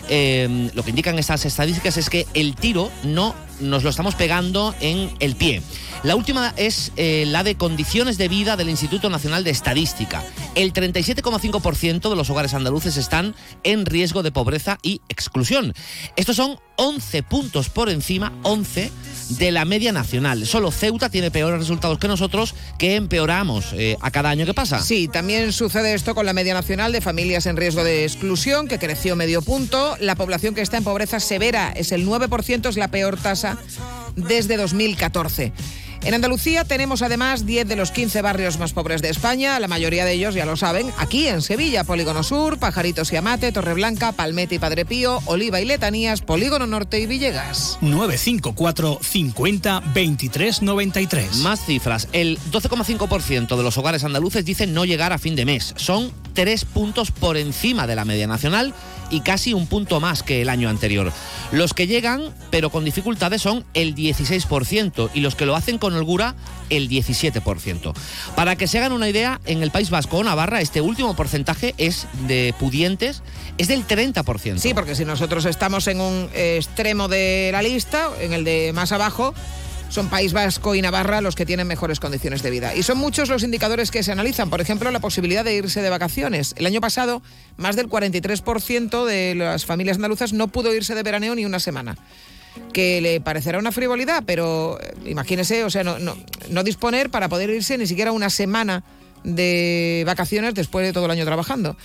eh, 0.08 0.70
lo 0.74 0.82
que 0.82 0.90
indican 0.90 1.18
estas 1.18 1.44
estadísticas 1.44 1.96
es 1.96 2.10
que 2.10 2.26
el 2.34 2.54
tiro 2.54 2.90
no 3.04 3.34
nos 3.60 3.84
lo 3.84 3.90
estamos 3.90 4.14
pegando 4.14 4.74
en 4.80 5.10
el 5.20 5.36
pie. 5.36 5.62
La 6.02 6.16
última 6.16 6.54
es 6.56 6.92
eh, 6.96 7.24
la 7.26 7.44
de 7.44 7.56
condiciones 7.56 8.16
de 8.16 8.28
vida 8.28 8.56
del 8.56 8.70
Instituto 8.70 9.10
Nacional 9.10 9.44
de 9.44 9.50
Estadística. 9.50 10.24
El 10.54 10.72
37,5% 10.72 12.08
de 12.08 12.16
los 12.16 12.30
hogares 12.30 12.54
andaluces 12.54 12.96
están 12.96 13.34
en 13.64 13.84
riesgo 13.84 14.22
de 14.22 14.32
pobreza 14.32 14.78
y 14.82 15.02
exclusión. 15.08 15.74
Estos 16.16 16.36
son 16.36 16.58
11 16.76 17.22
puntos 17.24 17.68
por 17.68 17.90
encima, 17.90 18.32
11 18.42 18.90
de 19.30 19.52
la 19.52 19.66
media 19.66 19.92
nacional. 19.92 20.46
Solo 20.46 20.70
Ceuta 20.70 21.10
tiene 21.10 21.30
peores 21.30 21.60
resultados 21.60 21.98
que 21.98 22.08
nosotros, 22.08 22.54
que 22.78 22.96
empeoramos 22.96 23.74
eh, 23.74 23.96
a 24.00 24.10
cada 24.10 24.30
año 24.30 24.46
que 24.46 24.54
pasa. 24.54 24.80
Sí, 24.80 25.06
también 25.06 25.52
sucede 25.52 25.92
esto 25.92 26.14
con 26.14 26.24
la 26.24 26.32
media 26.32 26.54
nacional 26.54 26.92
de 26.92 27.02
familias 27.02 27.44
en 27.44 27.58
riesgo 27.58 27.84
de 27.84 28.04
exclusión, 28.04 28.66
que 28.66 28.78
creció 28.78 29.16
medio 29.16 29.42
punto. 29.42 29.96
La 30.00 30.16
población 30.16 30.54
que 30.54 30.62
está 30.62 30.78
en 30.78 30.84
pobreza 30.84 31.20
severa 31.20 31.70
es 31.70 31.92
el 31.92 32.06
9%, 32.06 32.68
es 32.68 32.76
la 32.76 32.88
peor 32.88 33.18
tasa 33.18 33.49
desde 34.16 34.56
2014. 34.56 35.52
En 36.02 36.14
Andalucía 36.14 36.64
tenemos 36.64 37.02
además 37.02 37.44
10 37.44 37.68
de 37.68 37.76
los 37.76 37.90
15 37.90 38.22
barrios 38.22 38.58
más 38.58 38.72
pobres 38.72 39.02
de 39.02 39.10
España, 39.10 39.60
la 39.60 39.68
mayoría 39.68 40.06
de 40.06 40.12
ellos 40.12 40.34
ya 40.34 40.46
lo 40.46 40.56
saben, 40.56 40.90
aquí 40.96 41.28
en 41.28 41.42
Sevilla, 41.42 41.84
Polígono 41.84 42.22
Sur, 42.22 42.58
Pajaritos 42.58 43.12
y 43.12 43.16
Amate, 43.16 43.52
Torreblanca, 43.52 44.12
Palmete 44.12 44.54
y 44.54 44.58
Padre 44.58 44.86
Pío, 44.86 45.20
Oliva 45.26 45.60
y 45.60 45.66
Letanías, 45.66 46.22
Polígono 46.22 46.66
Norte 46.66 47.00
y 47.00 47.06
Villegas. 47.06 47.76
954 47.82 48.98
50 49.02 49.82
23 49.94 50.62
93. 50.62 51.36
Más 51.36 51.64
cifras. 51.66 52.08
El 52.12 52.38
12,5% 52.50 53.56
de 53.56 53.62
los 53.62 53.76
hogares 53.76 54.02
andaluces 54.02 54.44
dicen 54.46 54.72
no 54.72 54.86
llegar 54.86 55.12
a 55.12 55.18
fin 55.18 55.36
de 55.36 55.44
mes. 55.44 55.74
Son 55.76 56.12
tres 56.32 56.64
puntos 56.64 57.10
por 57.10 57.36
encima 57.36 57.86
de 57.86 57.96
la 57.96 58.06
media 58.06 58.26
nacional 58.26 58.74
y 59.10 59.20
casi 59.20 59.54
un 59.54 59.66
punto 59.66 60.00
más 60.00 60.22
que 60.22 60.42
el 60.42 60.48
año 60.48 60.68
anterior. 60.68 61.12
Los 61.52 61.74
que 61.74 61.86
llegan, 61.86 62.34
pero 62.50 62.70
con 62.70 62.84
dificultades, 62.84 63.42
son 63.42 63.64
el 63.74 63.94
16% 63.94 65.10
y 65.14 65.20
los 65.20 65.34
que 65.34 65.46
lo 65.46 65.56
hacen 65.56 65.78
con 65.78 65.94
holgura, 65.94 66.34
el 66.70 66.88
17%. 66.88 67.92
Para 68.36 68.56
que 68.56 68.68
se 68.68 68.78
hagan 68.78 68.92
una 68.92 69.08
idea, 69.08 69.40
en 69.46 69.62
el 69.62 69.70
País 69.70 69.90
Vasco 69.90 70.18
o 70.18 70.24
Navarra, 70.24 70.60
este 70.60 70.80
último 70.80 71.14
porcentaje 71.16 71.74
es 71.78 72.06
de 72.26 72.54
pudientes, 72.58 73.22
es 73.58 73.68
del 73.68 73.86
30%. 73.86 74.58
Sí, 74.58 74.74
porque 74.74 74.94
si 74.94 75.04
nosotros 75.04 75.44
estamos 75.44 75.86
en 75.88 76.00
un 76.00 76.28
extremo 76.34 77.08
de 77.08 77.50
la 77.52 77.62
lista, 77.62 78.08
en 78.20 78.32
el 78.32 78.44
de 78.44 78.72
más 78.72 78.92
abajo, 78.92 79.34
son 79.90 80.08
País 80.08 80.32
Vasco 80.32 80.76
y 80.76 80.82
Navarra 80.82 81.20
los 81.20 81.34
que 81.34 81.44
tienen 81.44 81.66
mejores 81.66 81.98
condiciones 81.98 82.42
de 82.42 82.50
vida. 82.50 82.74
Y 82.76 82.84
son 82.84 82.96
muchos 82.96 83.28
los 83.28 83.42
indicadores 83.42 83.90
que 83.90 84.02
se 84.02 84.12
analizan. 84.12 84.48
Por 84.48 84.60
ejemplo, 84.60 84.90
la 84.90 85.00
posibilidad 85.00 85.44
de 85.44 85.56
irse 85.56 85.82
de 85.82 85.90
vacaciones. 85.90 86.54
El 86.56 86.66
año 86.66 86.80
pasado, 86.80 87.22
más 87.56 87.74
del 87.74 87.88
43% 87.88 89.04
de 89.04 89.34
las 89.34 89.66
familias 89.66 89.96
andaluzas 89.96 90.32
no 90.32 90.48
pudo 90.48 90.72
irse 90.72 90.94
de 90.94 91.02
veraneo 91.02 91.34
ni 91.34 91.44
una 91.44 91.58
semana. 91.58 91.98
Que 92.72 93.00
le 93.00 93.20
parecerá 93.20 93.58
una 93.58 93.72
frivolidad, 93.72 94.22
pero 94.24 94.78
eh, 94.80 94.94
imagínese, 95.06 95.64
o 95.64 95.70
sea, 95.70 95.82
no, 95.82 95.98
no, 95.98 96.16
no 96.48 96.62
disponer 96.62 97.10
para 97.10 97.28
poder 97.28 97.50
irse 97.50 97.76
ni 97.76 97.86
siquiera 97.86 98.12
una 98.12 98.30
semana 98.30 98.84
de 99.24 100.04
vacaciones 100.06 100.54
después 100.54 100.86
de 100.86 100.92
todo 100.92 101.06
el 101.06 101.10
año 101.10 101.24
trabajando. 101.24 101.76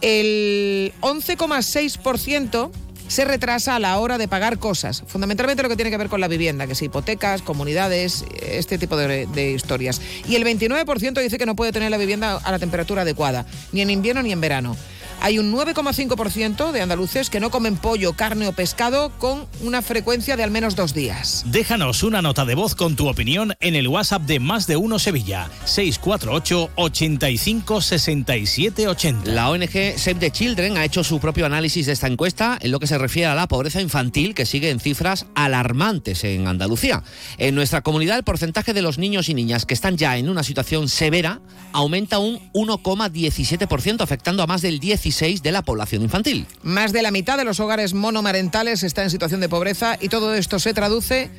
El 0.00 0.92
11,6% 1.00 2.70
se 3.08 3.24
retrasa 3.24 3.76
a 3.76 3.78
la 3.78 3.98
hora 3.98 4.18
de 4.18 4.28
pagar 4.28 4.58
cosas, 4.58 5.02
fundamentalmente 5.06 5.62
lo 5.62 5.68
que 5.68 5.76
tiene 5.76 5.90
que 5.90 5.96
ver 5.96 6.08
con 6.08 6.20
la 6.20 6.28
vivienda, 6.28 6.66
que 6.66 6.74
es 6.74 6.82
hipotecas, 6.82 7.42
comunidades, 7.42 8.24
este 8.40 8.78
tipo 8.78 8.96
de, 8.96 9.26
de 9.26 9.50
historias. 9.52 10.00
Y 10.28 10.36
el 10.36 10.44
29% 10.44 11.20
dice 11.20 11.38
que 11.38 11.46
no 11.46 11.56
puede 11.56 11.72
tener 11.72 11.90
la 11.90 11.98
vivienda 11.98 12.36
a 12.36 12.52
la 12.52 12.58
temperatura 12.58 13.02
adecuada, 13.02 13.46
ni 13.72 13.80
en 13.80 13.90
invierno 13.90 14.22
ni 14.22 14.32
en 14.32 14.40
verano. 14.40 14.76
Hay 15.20 15.38
un 15.38 15.52
9,5% 15.52 16.70
de 16.70 16.80
andaluces 16.80 17.28
que 17.28 17.40
no 17.40 17.50
comen 17.50 17.76
pollo, 17.76 18.12
carne 18.12 18.46
o 18.46 18.52
pescado 18.52 19.10
con 19.18 19.46
una 19.62 19.82
frecuencia 19.82 20.36
de 20.36 20.44
al 20.44 20.50
menos 20.50 20.76
dos 20.76 20.94
días. 20.94 21.44
Déjanos 21.46 22.04
una 22.04 22.22
nota 22.22 22.44
de 22.44 22.54
voz 22.54 22.76
con 22.76 22.94
tu 22.94 23.08
opinión 23.08 23.54
en 23.60 23.74
el 23.74 23.88
WhatsApp 23.88 24.22
de 24.22 24.38
Más 24.38 24.66
de 24.68 24.76
Uno 24.76 24.98
Sevilla, 24.98 25.50
648 25.64 26.70
85 26.76 27.80
67 27.80 28.88
80. 28.88 29.30
La 29.32 29.50
ONG 29.50 29.98
Save 29.98 30.20
the 30.20 30.30
Children 30.30 30.76
ha 30.76 30.84
hecho 30.84 31.02
su 31.02 31.18
propio 31.18 31.46
análisis 31.46 31.86
de 31.86 31.92
esta 31.92 32.06
encuesta 32.06 32.56
en 32.60 32.70
lo 32.70 32.78
que 32.78 32.86
se 32.86 32.96
refiere 32.96 33.26
a 33.26 33.34
la 33.34 33.48
pobreza 33.48 33.80
infantil, 33.80 34.34
que 34.34 34.46
sigue 34.46 34.70
en 34.70 34.78
cifras 34.78 35.26
alarmantes 35.34 36.22
en 36.22 36.46
Andalucía. 36.46 37.02
En 37.38 37.56
nuestra 37.56 37.82
comunidad, 37.82 38.18
el 38.18 38.24
porcentaje 38.24 38.72
de 38.72 38.82
los 38.82 38.98
niños 38.98 39.28
y 39.28 39.34
niñas 39.34 39.66
que 39.66 39.74
están 39.74 39.96
ya 39.96 40.16
en 40.16 40.28
una 40.28 40.44
situación 40.44 40.88
severa 40.88 41.40
aumenta 41.72 42.18
un 42.18 42.38
1,17%, 42.52 44.00
afectando 44.00 44.42
a 44.42 44.46
más 44.46 44.62
del 44.62 44.78
10 44.78 45.07
de 45.08 45.52
la 45.52 45.62
población 45.62 46.02
infantil. 46.02 46.46
Más 46.62 46.92
de 46.92 47.00
la 47.00 47.10
mitad 47.10 47.38
de 47.38 47.44
los 47.44 47.60
hogares 47.60 47.94
monomarentales 47.94 48.82
está 48.82 49.02
en 49.02 49.10
situación 49.10 49.40
de 49.40 49.48
pobreza 49.48 49.96
y 49.98 50.10
todo 50.10 50.34
esto 50.34 50.58
se 50.58 50.74
traduce 50.74 51.30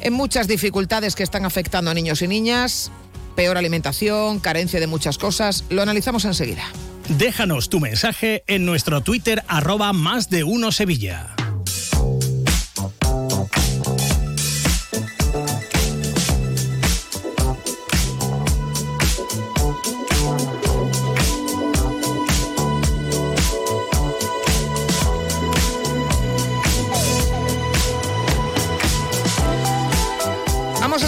en 0.00 0.12
muchas 0.12 0.48
dificultades 0.48 1.14
que 1.14 1.22
están 1.22 1.44
afectando 1.44 1.92
a 1.92 1.94
niños 1.94 2.20
y 2.22 2.28
niñas, 2.28 2.90
peor 3.36 3.56
alimentación, 3.56 4.40
carencia 4.40 4.80
de 4.80 4.88
muchas 4.88 5.18
cosas. 5.18 5.64
Lo 5.70 5.82
analizamos 5.82 6.24
enseguida. 6.24 6.64
Déjanos 7.08 7.68
tu 7.68 7.78
mensaje 7.78 8.42
en 8.48 8.66
nuestro 8.66 9.02
Twitter 9.02 9.44
arroba 9.46 9.92
más 9.92 10.28
de 10.28 10.42
uno 10.42 10.72
Sevilla. 10.72 11.36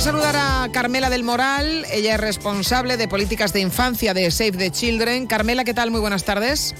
Saludar 0.05 0.37
a 0.37 0.69
Carmela 0.71 1.09
del 1.09 1.25
Moral. 1.25 1.87
Ella 1.91 2.17
es 2.17 2.21
responsable 2.21 2.99
de 2.99 3.09
políticas 3.09 3.55
de 3.55 3.61
infancia 3.61 4.13
de 4.13 4.31
Save 4.31 4.53
the 4.53 4.71
Children. 4.71 5.27
Carmela, 5.27 5.65
¿qué 5.65 5.73
tal? 5.73 5.91
Muy 5.91 6.01
buenas 6.01 6.25
tardes. 6.25 6.75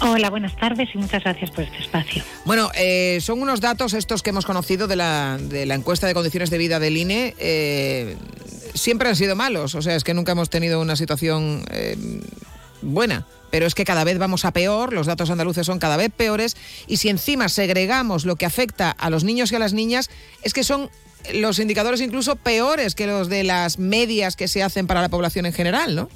Hola, 0.00 0.30
buenas 0.30 0.56
tardes 0.56 0.88
y 0.94 0.96
muchas 0.96 1.22
gracias 1.22 1.50
por 1.50 1.64
este 1.64 1.76
espacio. 1.76 2.24
Bueno, 2.46 2.70
eh, 2.76 3.18
son 3.20 3.42
unos 3.42 3.60
datos 3.60 3.92
estos 3.92 4.22
que 4.22 4.30
hemos 4.30 4.46
conocido 4.46 4.86
de 4.86 4.96
la, 4.96 5.36
de 5.38 5.66
la 5.66 5.74
encuesta 5.74 6.06
de 6.06 6.14
condiciones 6.14 6.48
de 6.48 6.56
vida 6.56 6.80
del 6.80 6.96
INE. 6.96 7.34
Eh, 7.38 8.16
siempre 8.72 9.10
han 9.10 9.16
sido 9.16 9.36
malos, 9.36 9.74
o 9.74 9.82
sea, 9.82 9.94
es 9.94 10.02
que 10.02 10.14
nunca 10.14 10.32
hemos 10.32 10.48
tenido 10.48 10.80
una 10.80 10.96
situación 10.96 11.62
eh, 11.70 11.98
buena. 12.80 13.26
Pero 13.50 13.66
es 13.66 13.74
que 13.74 13.84
cada 13.84 14.04
vez 14.04 14.16
vamos 14.16 14.46
a 14.46 14.52
peor, 14.52 14.94
los 14.94 15.06
datos 15.06 15.28
andaluces 15.28 15.66
son 15.66 15.78
cada 15.78 15.98
vez 15.98 16.10
peores, 16.10 16.56
y 16.86 16.96
si 16.96 17.10
encima 17.10 17.50
segregamos 17.50 18.24
lo 18.24 18.36
que 18.36 18.46
afecta 18.46 18.92
a 18.92 19.10
los 19.10 19.24
niños 19.24 19.52
y 19.52 19.56
a 19.56 19.58
las 19.58 19.74
niñas, 19.74 20.08
es 20.42 20.54
que 20.54 20.64
son 20.64 20.88
los 21.34 21.58
indicadores 21.58 22.00
incluso 22.00 22.36
peores 22.36 22.94
que 22.94 23.06
los 23.06 23.28
de 23.28 23.44
las 23.44 23.78
medias 23.78 24.36
que 24.36 24.48
se 24.48 24.62
hacen 24.62 24.86
para 24.86 25.00
la 25.00 25.08
población 25.08 25.46
en 25.46 25.52
general, 25.52 25.94
¿no? 25.94 26.08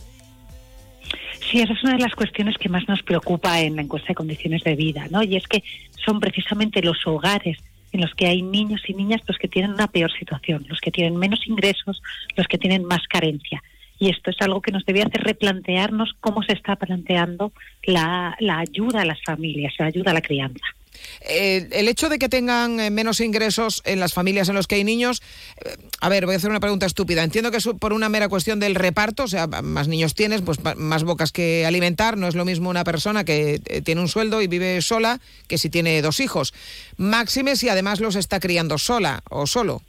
Sí, 1.51 1.61
esa 1.61 1.73
es 1.73 1.83
una 1.83 1.95
de 1.95 2.03
las 2.03 2.15
cuestiones 2.15 2.57
que 2.59 2.69
más 2.69 2.89
nos 2.89 3.03
preocupa 3.03 3.61
en 3.61 3.77
la 3.77 3.83
encuesta 3.83 4.09
de 4.09 4.15
condiciones 4.15 4.63
de 4.65 4.77
vida, 4.77 5.07
¿no? 5.11 5.23
Y 5.23 5.37
es 5.37 5.47
que 5.47 5.63
son 6.05 6.21
precisamente 6.21 6.83
los 6.83 7.07
hogares 7.07 7.59
en 7.93 8.01
los 8.01 8.15
que 8.15 8.27
hay 8.27 8.43
niños 8.43 8.83
y 8.89 8.95
niñas 8.95 9.21
los 9.27 9.39
que 9.39 9.49
tienen 9.49 9.73
una 9.73 9.87
peor 9.87 10.11
situación, 10.13 10.67
los 10.69 10.81
que 10.81 10.91
tienen 10.91 11.17
menos 11.17 11.47
ingresos, 11.47 12.03
los 12.37 12.49
que 12.49 12.59
tienen 12.59 12.85
más 12.85 13.07
carencia. 13.09 13.63
Y 14.01 14.11
esto 14.11 14.31
es 14.31 14.37
algo 14.41 14.61
que 14.61 14.73
nos 14.73 14.85
debe 14.85 15.03
hacer 15.03 15.23
replantearnos 15.23 16.15
cómo 16.21 16.43
se 16.43 16.55
está 16.55 16.75
planteando 16.77 17.53
la, 17.85 18.37
la 18.41 18.59
ayuda 18.59 19.03
a 19.03 19.05
las 19.05 19.23
familias, 19.23 19.75
la 19.79 19.87
ayuda 19.87 20.11
a 20.11 20.15
la 20.15 20.23
crianza. 20.23 20.67
Eh, 21.21 21.69
el 21.73 21.89
hecho 21.89 22.09
de 22.09 22.19
que 22.19 22.29
tengan 22.29 22.81
eh, 22.81 22.91
menos 22.91 23.21
ingresos 23.21 23.83
en 23.85 24.01
las 24.01 24.13
familias 24.15 24.49
en 24.49 24.55
las 24.55 24.67
que 24.67 24.77
hay 24.77 24.85
niños, 24.85 25.23
eh, 25.65 25.77
a 26.01 26.09
ver, 26.09 26.27
voy 26.27 26.35
a 26.35 26.39
hacer 26.39 26.51
una 26.51 26.61
pregunta 26.61 26.87
estúpida. 26.87 27.23
Entiendo 27.23 27.51
que 27.51 27.59
es 27.59 27.69
por 27.79 27.93
una 27.93 28.09
mera 28.09 28.29
cuestión 28.29 28.61
del 28.61 28.75
reparto, 28.75 29.25
o 29.25 29.29
sea, 29.29 29.47
más 29.47 29.89
niños 29.89 30.15
tienes, 30.15 30.43
pues 30.43 30.59
más 30.77 31.05
bocas 31.05 31.33
que 31.33 31.67
alimentar. 31.67 32.17
No 32.17 32.29
es 32.29 32.35
lo 32.35 32.45
mismo 32.45 32.71
una 32.71 32.85
persona 32.85 33.25
que 33.25 33.61
tiene 33.85 34.01
un 34.01 34.09
sueldo 34.09 34.43
y 34.43 34.47
vive 34.47 34.81
sola 34.83 35.21
que 35.49 35.59
si 35.59 35.71
tiene 35.71 36.01
dos 36.03 36.21
hijos. 36.21 36.55
Máxime 36.97 37.57
si 37.57 37.69
además 37.69 38.01
los 38.01 38.17
está 38.17 38.41
criando 38.41 38.79
sola 38.79 39.23
o 39.31 39.47
solo. 39.47 39.83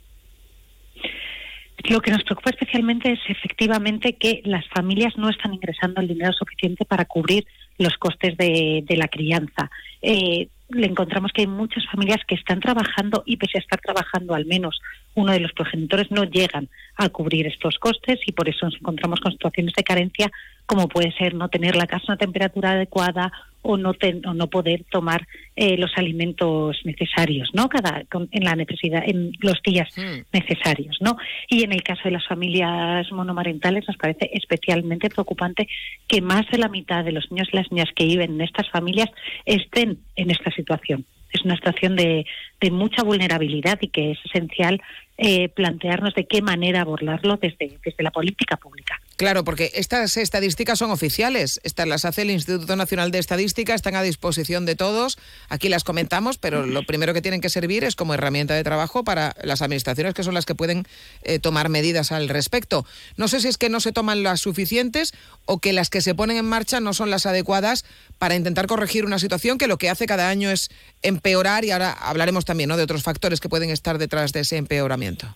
Lo 1.88 2.00
que 2.00 2.10
nos 2.10 2.24
preocupa 2.24 2.50
especialmente 2.50 3.12
es 3.12 3.20
efectivamente 3.28 4.14
que 4.14 4.40
las 4.44 4.66
familias 4.68 5.16
no 5.16 5.28
están 5.28 5.54
ingresando 5.54 6.00
el 6.00 6.08
dinero 6.08 6.32
suficiente 6.32 6.84
para 6.84 7.04
cubrir 7.04 7.46
los 7.78 7.96
costes 7.98 8.36
de, 8.36 8.84
la 8.88 9.08
crianza. 9.08 9.70
Eh, 10.02 10.48
le 10.68 10.86
encontramos 10.86 11.32
que 11.32 11.42
hay 11.42 11.46
muchas 11.46 11.84
familias 11.86 12.20
que 12.26 12.34
están 12.34 12.60
trabajando 12.60 13.22
y 13.24 13.36
pese 13.36 13.58
a 13.58 13.60
estar 13.60 13.80
trabajando 13.80 14.34
al 14.34 14.46
menos 14.46 14.80
uno 15.14 15.32
de 15.32 15.40
los 15.40 15.52
progenitores 15.52 16.10
no 16.10 16.24
llegan 16.24 16.68
a 16.96 17.08
cubrir 17.08 17.46
estos 17.46 17.78
costes 17.78 18.18
y 18.26 18.32
por 18.32 18.48
eso 18.48 18.66
nos 18.66 18.74
encontramos 18.74 19.20
con 19.20 19.32
situaciones 19.32 19.74
de 19.74 19.84
carencia 19.84 20.30
como 20.66 20.88
puede 20.88 21.12
ser 21.12 21.34
no 21.34 21.48
tener 21.48 21.76
la 21.76 21.86
casa 21.86 22.04
a 22.08 22.12
una 22.12 22.18
temperatura 22.18 22.72
adecuada 22.72 23.32
o 23.66 23.76
no, 23.76 23.94
ten, 23.94 24.24
o 24.26 24.34
no 24.34 24.46
poder 24.48 24.84
tomar 24.90 25.26
eh, 25.56 25.76
los 25.76 25.92
alimentos 25.96 26.76
necesarios, 26.84 27.50
¿no? 27.52 27.68
Cada 27.68 28.04
con, 28.10 28.28
en 28.30 28.44
la 28.44 28.54
necesidad, 28.54 29.02
en 29.06 29.32
los 29.40 29.60
días 29.62 29.88
Hmm. 29.96 30.20
necesarios, 30.32 30.98
¿no? 31.00 31.16
Y 31.48 31.62
en 31.62 31.72
el 31.72 31.82
caso 31.82 32.02
de 32.04 32.10
las 32.10 32.26
familias 32.26 33.10
monomarentales 33.12 33.84
nos 33.88 33.96
parece 33.96 34.30
especialmente 34.32 35.08
preocupante 35.08 35.68
que 36.06 36.20
más 36.20 36.46
de 36.50 36.58
la 36.58 36.68
mitad 36.68 37.04
de 37.04 37.12
los 37.12 37.30
niños 37.30 37.48
y 37.52 37.56
las 37.56 37.70
niñas 37.72 37.88
que 37.94 38.04
viven 38.04 38.32
en 38.34 38.40
estas 38.42 38.68
familias 38.70 39.08
estén 39.46 39.98
en 40.16 40.30
esta 40.30 40.50
situación. 40.50 41.06
es 41.32 41.44
una 41.44 41.56
situación 41.56 41.96
de, 41.96 42.26
de 42.60 42.70
mucha 42.70 43.02
vulnerabilidad 43.02 43.78
y 43.80 43.88
que 43.88 44.12
es 44.12 44.18
esencial 44.24 44.80
eh, 45.18 45.48
plantearnos 45.48 46.14
de 46.14 46.26
qué 46.26 46.42
manera 46.42 46.82
abordarlo 46.82 47.36
desde, 47.36 47.78
desde 47.84 48.02
la 48.02 48.10
política 48.10 48.56
pública. 48.56 49.00
Claro, 49.16 49.44
porque 49.44 49.70
estas 49.74 50.14
estadísticas 50.18 50.78
son 50.78 50.90
oficiales. 50.90 51.58
Estas 51.64 51.88
las 51.88 52.04
hace 52.04 52.22
el 52.22 52.30
Instituto 52.30 52.76
Nacional 52.76 53.10
de 53.10 53.18
Estadística, 53.18 53.74
están 53.74 53.96
a 53.96 54.02
disposición 54.02 54.66
de 54.66 54.76
todos. 54.76 55.16
Aquí 55.48 55.70
las 55.70 55.84
comentamos, 55.84 56.36
pero 56.36 56.66
lo 56.66 56.84
primero 56.84 57.14
que 57.14 57.22
tienen 57.22 57.40
que 57.40 57.48
servir 57.48 57.82
es 57.84 57.96
como 57.96 58.12
herramienta 58.12 58.52
de 58.52 58.62
trabajo 58.62 59.04
para 59.04 59.34
las 59.42 59.62
administraciones 59.62 60.12
que 60.12 60.22
son 60.22 60.34
las 60.34 60.44
que 60.44 60.54
pueden 60.54 60.86
eh, 61.22 61.38
tomar 61.38 61.70
medidas 61.70 62.12
al 62.12 62.28
respecto. 62.28 62.84
No 63.16 63.26
sé 63.26 63.40
si 63.40 63.48
es 63.48 63.56
que 63.56 63.70
no 63.70 63.80
se 63.80 63.92
toman 63.92 64.22
las 64.22 64.40
suficientes 64.40 65.14
o 65.46 65.60
que 65.60 65.72
las 65.72 65.88
que 65.88 66.02
se 66.02 66.14
ponen 66.14 66.36
en 66.36 66.44
marcha 66.44 66.80
no 66.80 66.92
son 66.92 67.08
las 67.08 67.24
adecuadas 67.24 67.86
para 68.18 68.34
intentar 68.34 68.66
corregir 68.66 69.06
una 69.06 69.18
situación 69.18 69.56
que 69.56 69.66
lo 69.66 69.78
que 69.78 69.88
hace 69.88 70.04
cada 70.04 70.28
año 70.28 70.50
es 70.50 70.70
empeorar 71.00 71.64
y 71.64 71.70
ahora 71.70 71.92
hablaremos 71.92 72.44
también 72.44 72.68
¿no? 72.68 72.76
de 72.76 72.82
otros 72.82 73.02
factores 73.02 73.40
que 73.40 73.48
pueden 73.48 73.70
estar 73.70 73.96
detrás 73.96 74.34
de 74.34 74.40
ese 74.40 74.58
empeoramiento. 74.58 75.34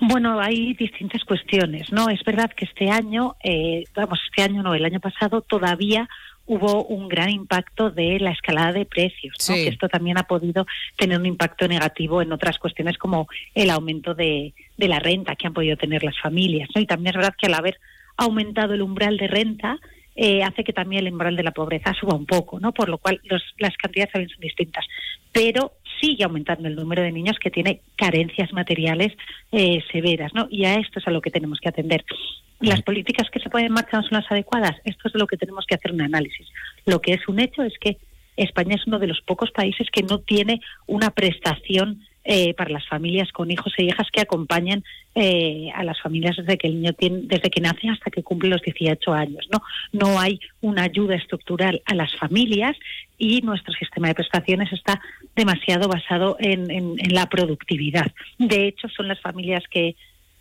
Bueno, 0.00 0.38
hay 0.40 0.74
distintas 0.74 1.24
cuestiones, 1.24 1.90
¿no? 1.90 2.10
Es 2.10 2.22
verdad 2.22 2.50
que 2.54 2.66
este 2.66 2.90
año, 2.90 3.36
eh, 3.42 3.84
vamos, 3.94 4.20
este 4.26 4.42
año 4.42 4.62
no, 4.62 4.74
el 4.74 4.84
año 4.84 5.00
pasado 5.00 5.40
todavía 5.40 6.08
hubo 6.46 6.84
un 6.84 7.08
gran 7.08 7.30
impacto 7.30 7.90
de 7.90 8.20
la 8.20 8.30
escalada 8.30 8.72
de 8.72 8.84
precios, 8.84 9.34
¿no? 9.48 9.54
que 9.54 9.68
esto 9.68 9.88
también 9.88 10.16
ha 10.16 10.24
podido 10.24 10.64
tener 10.96 11.18
un 11.18 11.26
impacto 11.26 11.66
negativo 11.66 12.22
en 12.22 12.30
otras 12.32 12.58
cuestiones 12.58 12.98
como 12.98 13.26
el 13.54 13.68
aumento 13.70 14.14
de, 14.14 14.54
de 14.76 14.88
la 14.88 15.00
renta 15.00 15.34
que 15.34 15.48
han 15.48 15.54
podido 15.54 15.76
tener 15.76 16.04
las 16.04 16.18
familias. 16.20 16.68
¿no? 16.74 16.80
Y 16.80 16.86
también 16.86 17.14
es 17.14 17.16
verdad 17.16 17.34
que 17.36 17.46
al 17.46 17.54
haber 17.54 17.80
aumentado 18.16 18.74
el 18.74 18.82
umbral 18.82 19.16
de 19.16 19.26
renta, 19.26 19.78
eh, 20.14 20.42
hace 20.42 20.64
que 20.64 20.72
también 20.72 21.06
el 21.06 21.12
umbral 21.12 21.36
de 21.36 21.42
la 21.42 21.50
pobreza 21.50 21.92
suba 21.92 22.14
un 22.14 22.24
poco, 22.24 22.58
¿no? 22.58 22.72
Por 22.72 22.88
lo 22.88 22.96
cual 22.96 23.20
los, 23.24 23.42
las 23.58 23.76
cantidades 23.76 24.12
también 24.12 24.30
son 24.30 24.40
distintas. 24.40 24.86
Pero 25.30 25.72
sigue 26.00 26.24
aumentando 26.24 26.68
el 26.68 26.76
número 26.76 27.02
de 27.02 27.12
niños 27.12 27.38
que 27.38 27.50
tiene 27.50 27.80
carencias 27.96 28.52
materiales 28.52 29.12
eh, 29.52 29.82
severas, 29.92 30.32
¿no? 30.34 30.46
Y 30.50 30.64
a 30.64 30.74
esto 30.74 30.98
es 30.98 31.06
a 31.06 31.10
lo 31.10 31.20
que 31.20 31.30
tenemos 31.30 31.58
que 31.60 31.68
atender. 31.68 32.04
Las 32.60 32.82
políticas 32.82 33.28
que 33.30 33.40
se 33.40 33.50
ponen 33.50 33.66
en 33.66 33.72
marcha 33.74 33.98
no 33.98 34.02
son 34.02 34.18
las 34.18 34.30
adecuadas. 34.30 34.76
Esto 34.84 35.08
es 35.08 35.14
lo 35.14 35.26
que 35.26 35.36
tenemos 35.36 35.66
que 35.66 35.74
hacer 35.74 35.92
un 35.92 36.00
análisis. 36.00 36.46
Lo 36.86 37.00
que 37.00 37.12
es 37.12 37.28
un 37.28 37.38
hecho 37.38 37.62
es 37.62 37.74
que 37.78 37.98
España 38.36 38.76
es 38.76 38.86
uno 38.86 38.98
de 38.98 39.06
los 39.06 39.20
pocos 39.20 39.50
países 39.50 39.88
que 39.90 40.02
no 40.02 40.18
tiene 40.20 40.60
una 40.86 41.10
prestación 41.10 42.02
eh, 42.28 42.54
para 42.54 42.70
las 42.70 42.86
familias 42.88 43.30
con 43.30 43.52
hijos 43.52 43.72
e 43.78 43.84
hijas 43.84 44.08
que 44.10 44.20
acompañan 44.20 44.82
eh, 45.14 45.70
a 45.72 45.84
las 45.84 46.00
familias 46.00 46.36
desde 46.36 46.58
que 46.58 46.66
el 46.66 46.74
niño 46.80 46.92
tiene, 46.92 47.20
desde 47.22 47.50
que 47.50 47.60
nace 47.60 47.88
hasta 47.88 48.10
que 48.10 48.24
cumple 48.24 48.48
los 48.48 48.62
18 48.62 49.12
años. 49.12 49.48
No, 49.52 49.62
no 49.92 50.18
hay 50.18 50.40
una 50.60 50.82
ayuda 50.82 51.14
estructural 51.14 51.82
a 51.84 51.94
las 51.94 52.16
familias 52.16 52.76
y 53.16 53.42
nuestro 53.42 53.72
sistema 53.74 54.08
de 54.08 54.16
prestaciones 54.16 54.72
está 54.72 55.00
demasiado 55.36 55.88
basado 55.88 56.36
en, 56.40 56.96
la 57.10 57.26
productividad. 57.26 58.10
De 58.38 58.66
hecho, 58.66 58.88
son 58.88 59.06
las 59.06 59.20
familias 59.20 59.62
que 59.70 59.94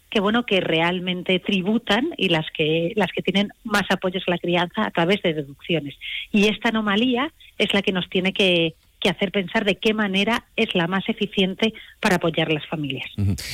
que 0.10 0.21
bueno 0.21 0.45
que 0.45 0.62
realmente 0.62 1.39
tributan 1.39 2.10
y 2.15 2.30
las 2.30 2.45
que 2.52 2.93
las 2.95 3.12
que 3.12 3.21
tienen 3.21 3.50
más 3.63 3.84
apoyos 3.89 4.24
a 4.28 4.32
la 4.32 4.38
crianza 4.38 4.86
a 4.86 4.91
través 4.91 5.21
de 5.24 5.34
deducciones 5.34 5.95
y 6.32 6.48
esta 6.48 6.69
anomalía 6.69 7.34
es 7.58 7.74
la 7.74 7.82
que 7.82 7.91
nos 7.91 8.08
tiene 8.08 8.32
que 8.32 8.76
que 9.05 9.11
hacer 9.11 9.31
pensar 9.31 9.65
de 9.65 9.75
qué 9.75 9.93
manera 9.93 10.45
es 10.55 10.73
la 10.73 10.87
más 10.87 11.07
eficiente 11.07 11.75
para 11.99 12.15
apoyar 12.15 12.49
a 12.49 12.53
las 12.53 12.65
familias. 12.67 13.05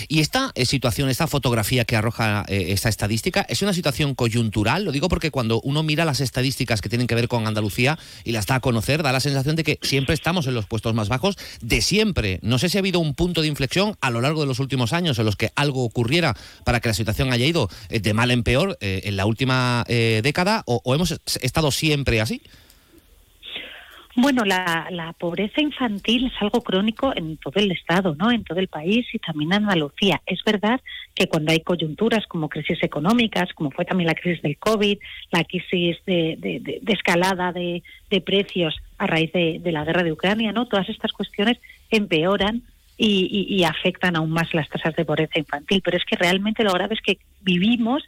Y 0.07 0.21
esta 0.21 0.53
eh, 0.55 0.65
situación, 0.65 1.09
esta 1.09 1.27
fotografía 1.27 1.83
que 1.83 1.97
arroja 1.97 2.45
eh, 2.47 2.67
esta 2.69 2.87
estadística, 2.87 3.45
¿es 3.49 3.61
una 3.61 3.73
situación 3.73 4.15
coyuntural? 4.15 4.85
Lo 4.85 4.93
digo 4.93 5.09
porque 5.09 5.29
cuando 5.29 5.59
uno 5.59 5.83
mira 5.83 6.05
las 6.05 6.21
estadísticas 6.21 6.79
que 6.79 6.87
tienen 6.87 7.05
que 7.05 7.15
ver 7.15 7.27
con 7.27 7.47
Andalucía 7.47 7.99
y 8.23 8.31
las 8.31 8.45
da 8.45 8.55
a 8.55 8.59
conocer, 8.61 9.03
da 9.03 9.11
la 9.11 9.19
sensación 9.19 9.57
de 9.57 9.65
que 9.65 9.77
siempre 9.81 10.15
estamos 10.15 10.47
en 10.47 10.53
los 10.53 10.67
puestos 10.67 10.93
más 10.93 11.09
bajos 11.09 11.37
de 11.61 11.81
siempre. 11.81 12.39
No 12.43 12.57
sé 12.57 12.69
si 12.69 12.77
ha 12.77 12.79
habido 12.79 13.01
un 13.01 13.13
punto 13.13 13.41
de 13.41 13.49
inflexión 13.49 13.97
a 13.99 14.09
lo 14.09 14.21
largo 14.21 14.39
de 14.39 14.47
los 14.47 14.59
últimos 14.59 14.93
años 14.93 15.19
en 15.19 15.25
los 15.25 15.35
que 15.35 15.51
algo 15.57 15.83
ocurriera 15.83 16.33
para 16.63 16.79
que 16.79 16.87
la 16.87 16.93
situación 16.93 17.33
haya 17.33 17.45
ido 17.45 17.67
eh, 17.89 17.99
de 17.99 18.13
mal 18.13 18.31
en 18.31 18.43
peor 18.43 18.77
en 18.79 19.17
la 19.17 19.25
última 19.25 19.83
década 19.87 20.63
o, 20.65 20.81
o 20.85 20.95
hemos 20.95 21.11
estado 21.41 21.71
siempre 21.71 22.21
así. 22.21 22.41
Bueno, 24.15 24.43
la, 24.43 25.15
pobreza 25.17 25.61
infantil 25.61 26.27
es 26.27 26.41
algo 26.41 26.61
crónico 26.61 27.13
en 27.15 27.37
todo 27.37 27.53
el 27.55 27.71
Estado, 27.71 28.15
¿no? 28.15 28.31
En 28.31 28.43
todo 28.43 28.59
el 28.59 28.67
país 28.67 29.05
y 29.13 29.19
también 29.19 29.53
en 29.53 29.63
Andalucía. 29.63 30.21
Es 30.25 30.43
verdad 30.43 30.81
que 31.15 31.27
cuando 31.27 31.51
hay 31.51 31.61
coyunturas 31.61 32.25
como 32.27 32.49
crisis 32.49 32.81
económicas, 32.83 33.53
como 33.53 33.71
fue 33.71 33.85
también 33.85 34.07
la 34.07 34.15
crisis 34.15 34.41
del 34.41 34.57
COVID, 34.57 34.97
la 35.31 35.43
crisis 35.45 35.97
de 36.05 36.81
escalada 36.87 37.53
de, 37.53 37.83
precios 38.25 38.75
a 38.97 39.07
raíz 39.07 39.31
de, 39.31 39.61
la 39.65 39.85
guerra 39.85 40.03
de 40.03 40.11
Ucrania, 40.11 40.51
¿no? 40.51 40.67
Todas 40.67 40.89
estas 40.89 41.13
cuestiones 41.13 41.57
empeoran 41.89 42.63
y, 42.97 43.47
y, 43.49 43.55
y 43.55 43.63
afectan 43.63 44.15
aún 44.17 44.31
más 44.31 44.53
las 44.53 44.69
tasas 44.69 44.95
de 44.95 45.05
pobreza 45.05 45.39
infantil. 45.39 45.81
Pero 45.83 45.97
es 45.97 46.03
que 46.03 46.17
realmente 46.17 46.63
lo 46.63 46.73
grave 46.73 46.95
es 46.95 47.01
que 47.01 47.19
vivimos 47.41 48.03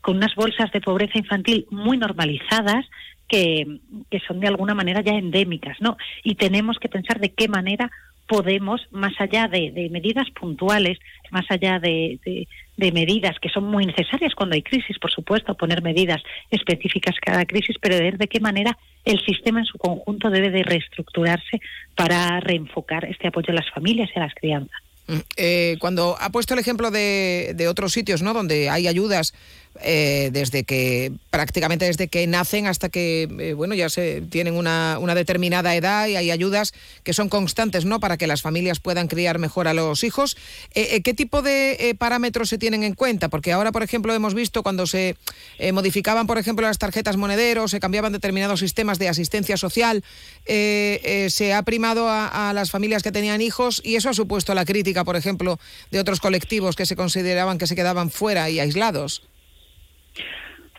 con 0.00 0.18
unas 0.18 0.34
bolsas 0.36 0.70
de 0.70 0.80
pobreza 0.80 1.18
infantil 1.18 1.66
muy 1.70 1.98
normalizadas 1.98 2.86
que, 3.28 3.80
son 4.26 4.40
de 4.40 4.48
alguna 4.48 4.74
manera 4.74 5.02
ya 5.02 5.12
endémicas, 5.12 5.80
¿no? 5.80 5.96
Y 6.24 6.34
tenemos 6.34 6.78
que 6.78 6.88
pensar 6.88 7.20
de 7.20 7.30
qué 7.30 7.48
manera 7.48 7.90
podemos, 8.26 8.86
más 8.90 9.12
allá 9.20 9.48
de, 9.48 9.88
medidas 9.90 10.28
puntuales, 10.30 10.98
más 11.30 11.46
allá 11.50 11.78
de, 11.78 12.18
medidas 12.76 13.38
que 13.40 13.48
son 13.48 13.64
muy 13.64 13.86
necesarias 13.86 14.34
cuando 14.34 14.54
hay 14.54 14.62
crisis, 14.62 14.98
por 14.98 15.10
supuesto, 15.10 15.54
poner 15.54 15.82
medidas 15.82 16.22
específicas 16.50 17.16
cada 17.20 17.44
crisis, 17.44 17.76
pero 17.80 17.96
de 17.96 18.28
qué 18.28 18.40
manera 18.40 18.76
el 19.04 19.20
sistema 19.24 19.60
en 19.60 19.66
su 19.66 19.78
conjunto 19.78 20.30
debe 20.30 20.50
de 20.50 20.62
reestructurarse 20.62 21.60
para 21.94 22.40
reenfocar 22.40 23.04
este 23.06 23.28
apoyo 23.28 23.50
a 23.50 23.54
las 23.54 23.70
familias 23.70 24.10
y 24.14 24.18
a 24.18 24.22
las 24.22 24.34
crianzas. 24.34 24.82
Eh, 25.36 25.76
cuando 25.80 26.16
ha 26.20 26.30
puesto 26.30 26.52
el 26.52 26.60
ejemplo 26.60 26.90
de, 26.90 27.66
otros 27.68 27.92
sitios, 27.92 28.20
¿no? 28.20 28.34
Donde 28.34 28.68
hay 28.68 28.86
ayudas 28.88 29.32
eh, 29.80 30.30
desde 30.32 30.64
que 30.64 31.12
prácticamente 31.30 31.84
desde 31.84 32.08
que 32.08 32.26
nacen 32.26 32.66
hasta 32.66 32.88
que 32.88 33.28
eh, 33.38 33.52
bueno 33.54 33.74
ya 33.74 33.88
se 33.88 34.22
tienen 34.22 34.54
una, 34.54 34.98
una, 35.00 35.14
determinada 35.14 35.74
edad 35.76 36.08
y 36.08 36.16
hay 36.16 36.30
ayudas 36.30 36.74
que 37.04 37.12
son 37.12 37.28
constantes, 37.28 37.84
¿no? 37.84 38.00
Para 38.00 38.16
que 38.16 38.26
las 38.26 38.42
familias 38.42 38.80
puedan 38.80 39.08
criar 39.08 39.38
mejor 39.38 39.68
a 39.68 39.74
los 39.74 40.04
hijos. 40.04 40.36
Eh, 40.74 41.00
¿Qué 41.02 41.14
tipo 41.14 41.42
de 41.42 41.94
parámetros 41.98 42.48
se 42.48 42.58
tienen 42.58 42.82
en 42.82 42.94
cuenta? 42.94 43.28
Porque 43.28 43.52
ahora, 43.52 43.72
por 43.72 43.82
ejemplo, 43.82 44.14
hemos 44.14 44.34
visto 44.34 44.62
cuando 44.62 44.86
se 44.86 45.16
modificaban, 45.72 46.26
por 46.26 46.38
ejemplo, 46.38 46.66
las 46.66 46.78
tarjetas 46.78 47.16
monederos, 47.16 47.70
se 47.70 47.80
cambiaban 47.80 48.12
determinados 48.12 48.60
sistemas 48.60 48.98
de 48.98 49.08
asistencia 49.08 49.56
social, 49.56 50.04
se 50.46 51.54
ha 51.54 51.62
primado 51.62 52.08
a 52.08 52.52
las 52.54 52.70
familias 52.70 53.02
que 53.02 53.12
tenían 53.12 53.40
hijos 53.40 53.80
y 53.84 53.96
eso 53.96 54.08
ha 54.08 54.14
supuesto 54.14 54.54
la 54.54 54.64
crítica 54.64 54.88
por 55.04 55.16
ejemplo, 55.16 55.58
de 55.90 56.00
otros 56.00 56.20
colectivos 56.20 56.76
que 56.76 56.86
se 56.86 56.96
consideraban 56.96 57.58
que 57.58 57.66
se 57.66 57.76
quedaban 57.76 58.10
fuera 58.10 58.50
y 58.50 58.60
aislados? 58.60 59.27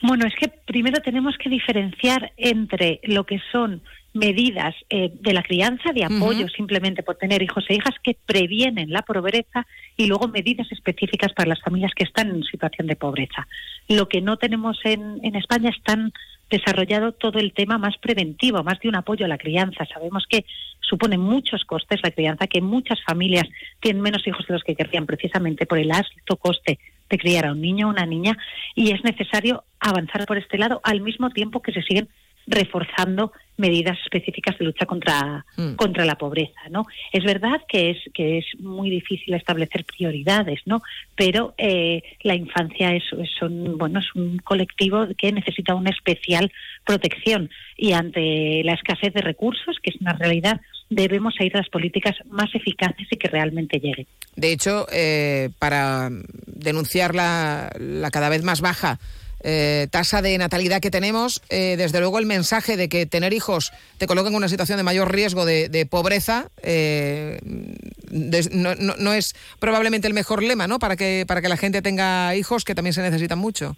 Bueno, 0.02 0.26
es 0.26 0.34
que 0.36 0.48
primero 0.48 1.02
tenemos 1.02 1.38
que 1.38 1.50
diferenciar 1.50 2.32
entre 2.38 3.02
lo 3.04 3.26
que 3.26 3.42
son 3.52 3.82
medidas 4.13 4.74
eh, 4.89 5.12
de 5.13 5.34
la 5.34 5.44
crianza, 5.44 5.92
de 5.94 6.04
apoyo 6.04 6.48
simplemente 6.48 7.04
por 7.04 7.18
tener 7.18 7.44
hijos 7.44 7.65
e 7.70 7.76
hijas 7.76 7.94
que 8.02 8.18
previenen 8.26 8.92
la 8.92 9.04
pobreza 9.04 9.68
y 9.98 10.08
luego 10.08 10.28
medidas 10.28 10.72
específicas 10.72 11.34
para 11.34 11.50
las 11.50 11.62
familias 11.62 11.92
que 11.96 12.06
están 12.06 12.30
en 12.30 12.44
situación 12.44 12.88
de 12.88 12.96
pobreza. 12.96 13.48
Lo 13.88 14.08
que 14.08 14.22
no 14.22 14.38
tenemos 14.38 14.80
en, 14.84 15.20
en 15.24 15.36
España 15.36 15.70
es 15.70 15.82
tan 15.84 16.12
desarrollado 16.50 17.12
todo 17.12 17.38
el 17.38 17.54
tema 17.54 17.78
más 17.78 17.98
preventivo, 17.98 18.63
más 18.63 18.80
de 18.80 18.89
un 18.89 18.96
apoyo 18.96 19.26
a 19.26 19.30
la 19.30 19.38
crianza. 19.38 19.86
Sabemos 19.86 20.26
que 20.28 20.46
supone 20.80 21.18
muchos 21.18 21.63
costes 21.65 22.00
la 22.02 22.12
crianza, 22.12 22.48
que 22.48 22.62
muchas 22.62 23.04
familias 23.04 23.48
tienen 23.80 24.02
menos 24.02 24.26
hijos 24.26 24.48
de 24.48 24.54
los 24.56 24.63
que 24.63 24.76
querrían 24.76 25.06
precisamente 25.06 25.68
por 25.68 25.78
el 25.78 25.92
alto 25.92 26.38
coste 26.38 26.80
de 27.10 27.17
criar 27.17 27.45
a 27.45 27.52
un 27.52 27.62
niño 27.62 27.88
o 27.88 27.91
una 27.91 28.06
niña 28.06 28.38
y 28.76 28.91
es 28.91 29.04
necesario 29.04 29.63
avanzar 29.80 30.26
por 30.26 30.38
este 30.38 30.58
lado 30.58 30.82
al 30.84 31.02
mismo 31.02 31.30
tiempo 31.30 31.62
que 31.62 31.72
se 31.72 31.82
siguen 31.82 32.10
reforzando 32.50 33.32
medidas 33.58 33.98
específicas 34.04 34.58
de 34.58 34.65
lucha 34.65 34.86
contra, 34.86 35.45
mm. 35.56 35.76
contra 35.76 36.06
la 36.06 36.17
pobreza, 36.17 36.62
¿no? 36.72 36.86
Es 37.12 37.24
verdad 37.24 37.62
que 37.67 37.91
es 37.91 37.98
que 38.13 38.39
es 38.39 38.45
muy 38.60 38.89
difícil 38.89 39.34
establecer 39.34 39.86
prioridades, 39.86 40.62
¿no? 40.65 40.82
Pero 41.15 41.54
eh, 41.58 42.02
la 42.24 42.36
infancia 42.36 42.95
es, 42.95 43.04
es, 43.19 43.41
un, 43.41 43.78
bueno, 43.78 44.00
es 44.00 44.15
un 44.15 44.39
colectivo 44.39 45.08
que 45.17 45.32
necesita 45.32 45.76
una 45.76 45.91
especial 45.91 46.52
protección 46.86 47.50
y 47.78 47.91
ante 47.91 48.63
la 48.63 48.74
escasez 48.74 49.13
de 49.13 49.22
recursos, 49.22 49.78
que 49.84 49.91
es 49.91 50.02
una 50.02 50.13
realidad, 50.13 50.60
debemos 50.89 51.36
ir 51.39 51.56
a 51.56 51.60
las 51.60 51.69
políticas 51.69 52.15
más 52.30 52.54
eficaces 52.54 53.08
y 53.10 53.17
que 53.17 53.28
realmente 53.28 53.80
lleguen. 53.80 54.08
De 54.36 54.52
hecho, 54.52 54.88
eh, 54.91 55.49
para 55.60 56.10
denunciar 56.45 57.15
la, 57.15 57.71
la 57.80 58.12
cada 58.12 58.30
vez 58.30 58.43
más 58.43 58.62
baja 58.62 58.99
eh, 59.41 59.88
tasa 59.89 60.21
de 60.21 60.38
natalidad 60.38 60.82
que 60.82 60.91
tenemos, 60.91 61.41
eh, 61.49 61.75
desde 61.78 62.02
luego 62.02 62.19
el 62.19 62.25
mensaje 62.25 62.75
de 62.75 62.89
que 62.89 63.06
tener 63.06 63.32
hijos 63.32 63.71
te 63.97 64.06
coloca 64.06 64.28
en 64.28 64.36
una 64.36 64.49
situación 64.49 64.78
de 64.78 64.84
mayor 64.84 65.13
riesgo 65.13 65.45
de, 65.45 65.69
de 65.69 65.86
pobreza 65.86 66.49
eh, 66.62 67.39
de, 67.41 68.49
no, 68.52 68.75
no, 68.75 68.95
no, 68.97 69.13
es 69.13 69.36
probablemente 69.60 70.10
el 70.10 70.13
mejor 70.13 70.43
lema 70.43 70.67
¿no? 70.67 70.78
para, 70.78 70.97
que, 70.97 71.23
para 71.25 71.41
que 71.41 71.47
la 71.47 71.56
gente 71.56 71.82
tenga 71.82 72.36
hijos 72.36 72.65
que 72.65 72.75
también 72.75 72.93
se 72.93 73.02
necesitan 73.02 73.39
mucho. 73.39 73.78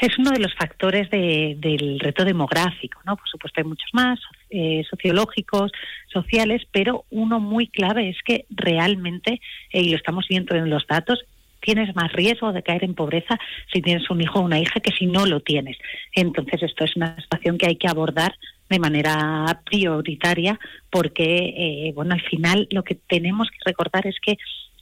Es 0.00 0.18
uno 0.18 0.30
de 0.30 0.38
los 0.38 0.54
factores 0.54 1.10
de, 1.10 1.56
del 1.58 1.98
reto 2.00 2.24
demográfico, 2.24 3.00
¿no? 3.04 3.16
Por 3.16 3.28
supuesto 3.28 3.60
hay 3.60 3.64
muchos 3.64 3.88
más, 3.92 4.18
eh, 4.52 4.84
sociológicos, 4.88 5.72
sociales, 6.12 6.62
pero 6.70 7.04
uno 7.10 7.40
muy 7.40 7.68
clave 7.68 8.10
es 8.10 8.16
que 8.24 8.44
realmente, 8.50 9.40
eh, 9.70 9.80
y 9.80 9.90
lo 9.90 9.96
estamos 9.96 10.26
viendo 10.28 10.54
en 10.54 10.68
los 10.68 10.86
datos, 10.86 11.24
tienes 11.60 11.94
más 11.94 12.12
riesgo 12.12 12.52
de 12.52 12.62
caer 12.62 12.84
en 12.84 12.94
pobreza 12.94 13.38
si 13.72 13.80
tienes 13.80 14.10
un 14.10 14.20
hijo 14.20 14.40
o 14.40 14.42
una 14.42 14.58
hija 14.58 14.80
que 14.80 14.92
si 14.92 15.06
no 15.06 15.24
lo 15.26 15.40
tienes. 15.40 15.78
Entonces, 16.14 16.62
esto 16.62 16.84
es 16.84 16.96
una 16.96 17.16
situación 17.20 17.56
que 17.56 17.68
hay 17.68 17.76
que 17.76 17.88
abordar 17.88 18.34
de 18.68 18.78
manera 18.78 19.62
prioritaria 19.64 20.58
porque, 20.90 21.54
eh, 21.56 21.92
bueno, 21.94 22.14
al 22.14 22.22
final 22.22 22.68
lo 22.70 22.82
que 22.82 22.94
tenemos 22.94 23.48
que 23.50 23.58
recordar 23.64 24.06
es 24.06 24.16
que 24.20 24.36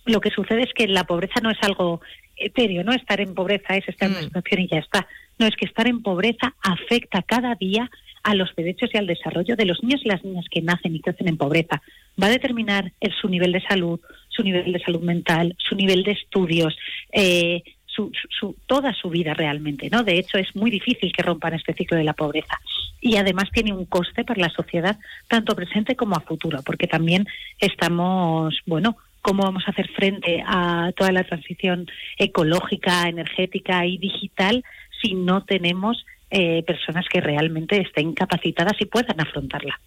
lo 0.06 0.20
que 0.20 0.30
sucede 0.30 0.62
es 0.62 0.72
que 0.74 0.88
la 0.88 1.04
pobreza 1.04 1.40
no 1.42 1.50
es 1.50 1.58
algo 1.62 2.00
etéreo, 2.36 2.82
¿no? 2.82 2.92
Estar 2.92 3.20
en 3.20 3.34
pobreza 3.34 3.76
es 3.76 3.86
estar 3.88 4.08
en 4.08 4.16
una 4.16 4.24
situación 4.24 4.60
y 4.62 4.68
ya 4.68 4.78
está. 4.78 5.06
No, 5.38 5.46
es 5.46 5.54
que 5.56 5.66
estar 5.66 5.86
en 5.86 6.02
pobreza 6.02 6.54
afecta 6.62 7.22
cada 7.22 7.54
día 7.54 7.90
a 8.22 8.34
los 8.34 8.54
derechos 8.54 8.90
y 8.92 8.98
al 8.98 9.06
desarrollo 9.06 9.56
de 9.56 9.64
los 9.64 9.82
niños 9.82 10.02
y 10.04 10.08
las 10.08 10.24
niñas 10.24 10.46
que 10.50 10.62
nacen 10.62 10.94
y 10.94 11.00
crecen 11.00 11.28
en 11.28 11.36
pobreza. 11.36 11.82
Va 12.22 12.26
a 12.26 12.30
determinar 12.30 12.92
el, 13.00 13.12
su 13.12 13.28
nivel 13.28 13.52
de 13.52 13.62
salud, 13.62 14.00
su 14.28 14.42
nivel 14.42 14.72
de 14.72 14.80
salud 14.80 15.00
mental, 15.00 15.54
su 15.58 15.74
nivel 15.74 16.02
de 16.02 16.12
estudios, 16.12 16.76
eh, 17.12 17.62
su, 17.86 18.12
su, 18.28 18.56
toda 18.66 18.94
su 18.94 19.10
vida 19.10 19.34
realmente, 19.34 19.90
¿no? 19.90 20.04
De 20.04 20.18
hecho, 20.18 20.38
es 20.38 20.54
muy 20.54 20.70
difícil 20.70 21.12
que 21.12 21.22
rompan 21.22 21.54
este 21.54 21.74
ciclo 21.74 21.96
de 21.96 22.04
la 22.04 22.12
pobreza. 22.12 22.60
Y 23.00 23.16
además 23.16 23.50
tiene 23.52 23.72
un 23.72 23.86
coste 23.86 24.24
para 24.24 24.40
la 24.40 24.50
sociedad, 24.50 24.98
tanto 25.28 25.56
presente 25.56 25.96
como 25.96 26.16
a 26.16 26.20
futuro, 26.20 26.60
porque 26.64 26.86
también 26.86 27.26
estamos, 27.58 28.60
bueno, 28.66 28.96
cómo 29.22 29.42
vamos 29.42 29.64
a 29.66 29.70
hacer 29.70 29.88
frente 29.90 30.42
a 30.46 30.92
toda 30.96 31.12
la 31.12 31.24
transición 31.24 31.86
ecológica, 32.16 33.08
energética 33.08 33.84
y 33.86 33.98
digital 33.98 34.64
si 35.00 35.14
no 35.14 35.44
tenemos 35.44 36.04
eh, 36.30 36.62
personas 36.66 37.06
que 37.10 37.20
realmente 37.20 37.80
estén 37.80 38.12
capacitadas 38.14 38.74
y 38.80 38.86
puedan 38.86 39.20
afrontarla. 39.20 39.80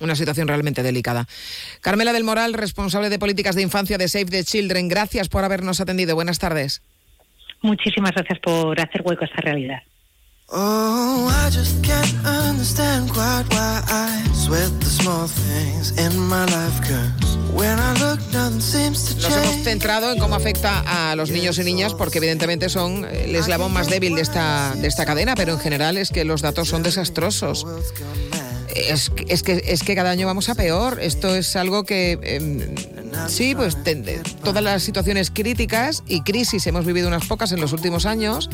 Una 0.00 0.14
situación 0.14 0.46
realmente 0.46 0.82
delicada. 0.82 1.26
Carmela 1.80 2.12
del 2.12 2.24
Moral, 2.24 2.54
responsable 2.54 3.08
de 3.08 3.18
políticas 3.18 3.56
de 3.56 3.62
infancia 3.62 3.98
de 3.98 4.08
Save 4.08 4.26
the 4.26 4.44
Children, 4.44 4.88
gracias 4.88 5.28
por 5.28 5.44
habernos 5.44 5.80
atendido. 5.80 6.14
Buenas 6.14 6.38
tardes. 6.38 6.82
Muchísimas 7.62 8.12
gracias 8.12 8.38
por 8.38 8.80
hacer 8.80 9.02
hueco 9.04 9.24
a 9.24 9.26
esta 9.26 9.40
realidad. 9.40 9.82
Oh, 10.50 11.28
I 11.28 11.50
just 11.50 11.84
can't 11.84 12.14
understand 12.24 13.10
quite 13.10 13.44
why 13.50 13.82
I 13.86 14.24
sweat 14.32 14.70
the 14.80 14.86
small 14.86 15.26
things 15.26 15.90
in 15.98 16.18
my 16.18 16.46
life. 16.46 16.80
Cause 16.80 17.36
when 17.52 17.78
I 17.78 17.92
look, 18.00 18.18
nothing 18.32 18.62
seems 18.62 19.14
to 19.14 19.28
Nos 19.28 19.36
hemos 19.36 19.62
centrado 19.62 20.10
en 20.10 20.18
cómo 20.18 20.36
afecta 20.36 21.10
a 21.10 21.14
los 21.16 21.30
niños 21.30 21.58
y 21.58 21.64
niñas 21.64 21.92
porque 21.92 22.16
evidentemente 22.16 22.70
son 22.70 23.04
el 23.04 23.36
eslabón 23.36 23.74
más 23.74 23.90
débil 23.90 24.14
de 24.14 24.22
esta, 24.22 24.74
de 24.74 24.88
esta 24.88 25.04
cadena, 25.04 25.34
pero 25.34 25.52
en 25.52 25.58
general 25.58 25.98
es 25.98 26.08
que 26.08 26.24
los 26.24 26.40
datos 26.40 26.68
son 26.68 26.82
desastrosos. 26.82 27.66
Es, 28.74 29.10
es 29.28 29.42
que, 29.42 29.62
es 29.66 29.82
que 29.82 29.94
cada 29.94 30.10
año 30.10 30.26
vamos 30.26 30.48
a 30.48 30.54
peor. 30.54 30.98
Esto 31.00 31.34
es 31.34 31.56
algo 31.56 31.84
que, 31.84 32.18
eh, 32.22 32.74
sí, 33.28 33.54
pues 33.54 33.76
todas 34.42 34.62
las 34.62 34.82
situaciones 34.82 35.30
críticas 35.30 36.02
y 36.06 36.22
crisis, 36.22 36.66
hemos 36.66 36.84
vivido 36.84 37.08
unas 37.08 37.26
pocas 37.26 37.52
en 37.52 37.60
los 37.60 37.72
últimos 37.72 38.06
años, 38.06 38.50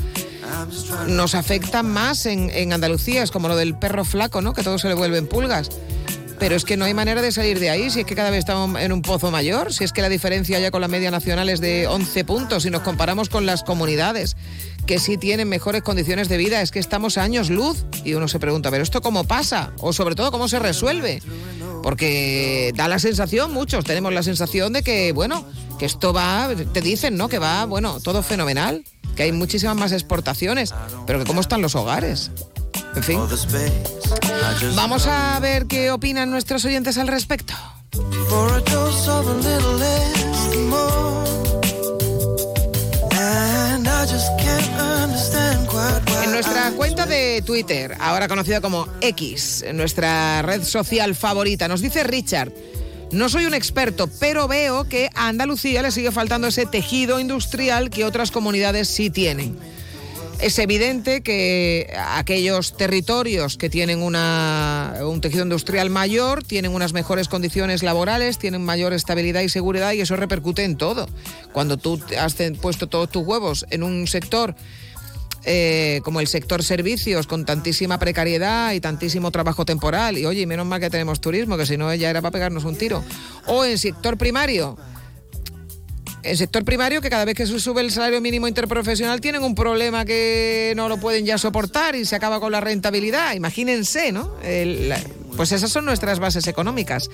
nos 1.08 1.34
afectan 1.34 1.90
más 1.90 2.26
en, 2.26 2.50
en 2.50 2.72
Andalucía. 2.72 3.22
Es 3.22 3.30
como 3.30 3.48
lo 3.48 3.56
del 3.56 3.76
perro 3.76 4.04
flaco, 4.04 4.40
¿no? 4.40 4.52
Que 4.52 4.62
todo 4.62 4.78
se 4.78 4.88
le 4.88 4.94
vuelven 4.94 5.26
pulgas. 5.26 5.70
Pero 6.38 6.56
es 6.56 6.64
que 6.64 6.76
no 6.76 6.84
hay 6.84 6.94
manera 6.94 7.22
de 7.22 7.30
salir 7.30 7.60
de 7.60 7.70
ahí, 7.70 7.90
si 7.90 8.00
es 8.00 8.06
que 8.06 8.16
cada 8.16 8.30
vez 8.30 8.40
estamos 8.40 8.80
en 8.80 8.92
un 8.92 9.02
pozo 9.02 9.30
mayor, 9.30 9.72
si 9.72 9.84
es 9.84 9.92
que 9.92 10.02
la 10.02 10.08
diferencia 10.08 10.58
ya 10.58 10.70
con 10.70 10.80
la 10.80 10.88
media 10.88 11.10
nacional 11.10 11.48
es 11.48 11.60
de 11.60 11.86
11 11.86 12.24
puntos, 12.24 12.64
si 12.64 12.70
nos 12.70 12.82
comparamos 12.82 13.28
con 13.28 13.46
las 13.46 13.62
comunidades 13.62 14.36
que 14.86 14.98
sí 14.98 15.16
tienen 15.16 15.48
mejores 15.48 15.82
condiciones 15.82 16.28
de 16.28 16.36
vida, 16.36 16.60
es 16.60 16.70
que 16.70 16.78
estamos 16.78 17.18
a 17.18 17.22
años 17.22 17.50
luz 17.50 17.84
y 18.04 18.14
uno 18.14 18.28
se 18.28 18.38
pregunta, 18.38 18.70
pero 18.70 18.82
¿esto 18.82 19.00
cómo 19.00 19.24
pasa? 19.24 19.72
O 19.78 19.92
sobre 19.92 20.14
todo, 20.14 20.30
¿cómo 20.30 20.48
se 20.48 20.58
resuelve? 20.58 21.22
Porque 21.82 22.72
da 22.74 22.88
la 22.88 22.98
sensación, 22.98 23.52
muchos 23.52 23.84
tenemos 23.84 24.12
la 24.12 24.22
sensación 24.22 24.72
de 24.72 24.82
que, 24.82 25.12
bueno, 25.12 25.44
que 25.78 25.86
esto 25.86 26.12
va, 26.12 26.48
te 26.72 26.80
dicen, 26.80 27.16
¿no? 27.16 27.28
Que 27.28 27.38
va, 27.38 27.64
bueno, 27.66 28.00
todo 28.00 28.22
fenomenal, 28.22 28.84
que 29.16 29.24
hay 29.24 29.32
muchísimas 29.32 29.76
más 29.76 29.92
exportaciones, 29.92 30.74
pero 31.06 31.18
que 31.18 31.24
cómo 31.24 31.40
están 31.40 31.62
los 31.62 31.74
hogares. 31.74 32.30
En 32.96 33.02
fin. 33.02 33.20
Vamos 34.74 35.06
a 35.06 35.38
ver 35.40 35.66
qué 35.66 35.90
opinan 35.90 36.30
nuestros 36.30 36.64
oyentes 36.64 36.98
al 36.98 37.08
respecto. 37.08 37.54
Nuestra 46.34 46.72
cuenta 46.72 47.06
de 47.06 47.42
Twitter, 47.46 47.96
ahora 48.00 48.26
conocida 48.26 48.60
como 48.60 48.88
X, 49.00 49.64
nuestra 49.72 50.42
red 50.42 50.64
social 50.64 51.14
favorita, 51.14 51.68
nos 51.68 51.80
dice 51.80 52.02
Richard, 52.02 52.52
no 53.12 53.28
soy 53.28 53.44
un 53.44 53.54
experto, 53.54 54.10
pero 54.18 54.48
veo 54.48 54.88
que 54.88 55.10
a 55.14 55.28
Andalucía 55.28 55.80
le 55.80 55.92
sigue 55.92 56.10
faltando 56.10 56.48
ese 56.48 56.66
tejido 56.66 57.20
industrial 57.20 57.88
que 57.88 58.04
otras 58.04 58.32
comunidades 58.32 58.88
sí 58.88 59.10
tienen. 59.10 59.56
Es 60.40 60.58
evidente 60.58 61.22
que 61.22 61.94
aquellos 62.08 62.76
territorios 62.76 63.56
que 63.56 63.70
tienen 63.70 64.02
una, 64.02 64.94
un 65.02 65.20
tejido 65.20 65.44
industrial 65.44 65.88
mayor 65.88 66.42
tienen 66.42 66.72
unas 66.72 66.92
mejores 66.92 67.28
condiciones 67.28 67.84
laborales, 67.84 68.38
tienen 68.38 68.64
mayor 68.64 68.92
estabilidad 68.92 69.42
y 69.42 69.48
seguridad 69.48 69.92
y 69.92 70.00
eso 70.00 70.16
repercute 70.16 70.64
en 70.64 70.76
todo. 70.76 71.08
Cuando 71.52 71.76
tú 71.76 72.00
has 72.18 72.34
puesto 72.60 72.88
todos 72.88 73.08
tus 73.08 73.24
huevos 73.24 73.66
en 73.70 73.84
un 73.84 74.08
sector 74.08 74.56
eh, 75.46 76.00
como 76.04 76.20
el 76.20 76.26
sector 76.26 76.62
servicios, 76.62 77.26
con 77.26 77.44
tantísima 77.44 77.98
precariedad 77.98 78.72
y 78.72 78.80
tantísimo 78.80 79.30
trabajo 79.30 79.64
temporal. 79.64 80.18
Y 80.18 80.26
oye, 80.26 80.46
menos 80.46 80.66
mal 80.66 80.80
que 80.80 80.90
tenemos 80.90 81.20
turismo, 81.20 81.56
que 81.56 81.66
si 81.66 81.76
no 81.76 81.94
ya 81.94 82.10
era 82.10 82.22
para 82.22 82.32
pegarnos 82.32 82.64
un 82.64 82.76
tiro. 82.76 83.02
O 83.46 83.64
en 83.64 83.78
sector 83.78 84.16
primario. 84.16 84.76
En 86.22 86.38
sector 86.38 86.64
primario, 86.64 87.02
que 87.02 87.10
cada 87.10 87.26
vez 87.26 87.34
que 87.34 87.46
se 87.46 87.60
sube 87.60 87.82
el 87.82 87.90
salario 87.90 88.18
mínimo 88.22 88.48
interprofesional 88.48 89.20
tienen 89.20 89.42
un 89.42 89.54
problema 89.54 90.06
que 90.06 90.72
no 90.74 90.88
lo 90.88 90.96
pueden 90.96 91.26
ya 91.26 91.36
soportar 91.36 91.96
y 91.96 92.06
se 92.06 92.16
acaba 92.16 92.40
con 92.40 92.50
la 92.50 92.62
rentabilidad. 92.62 93.34
Imagínense, 93.34 94.10
¿no? 94.10 94.34
El- 94.42 94.94
pues 95.36 95.52
esas 95.52 95.70
son 95.70 95.84
nuestras 95.84 96.20
bases 96.20 96.46
económicas. 96.46 97.10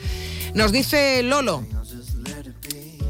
Nos 0.55 0.71
dice 0.71 1.23
Lolo. 1.25 1.65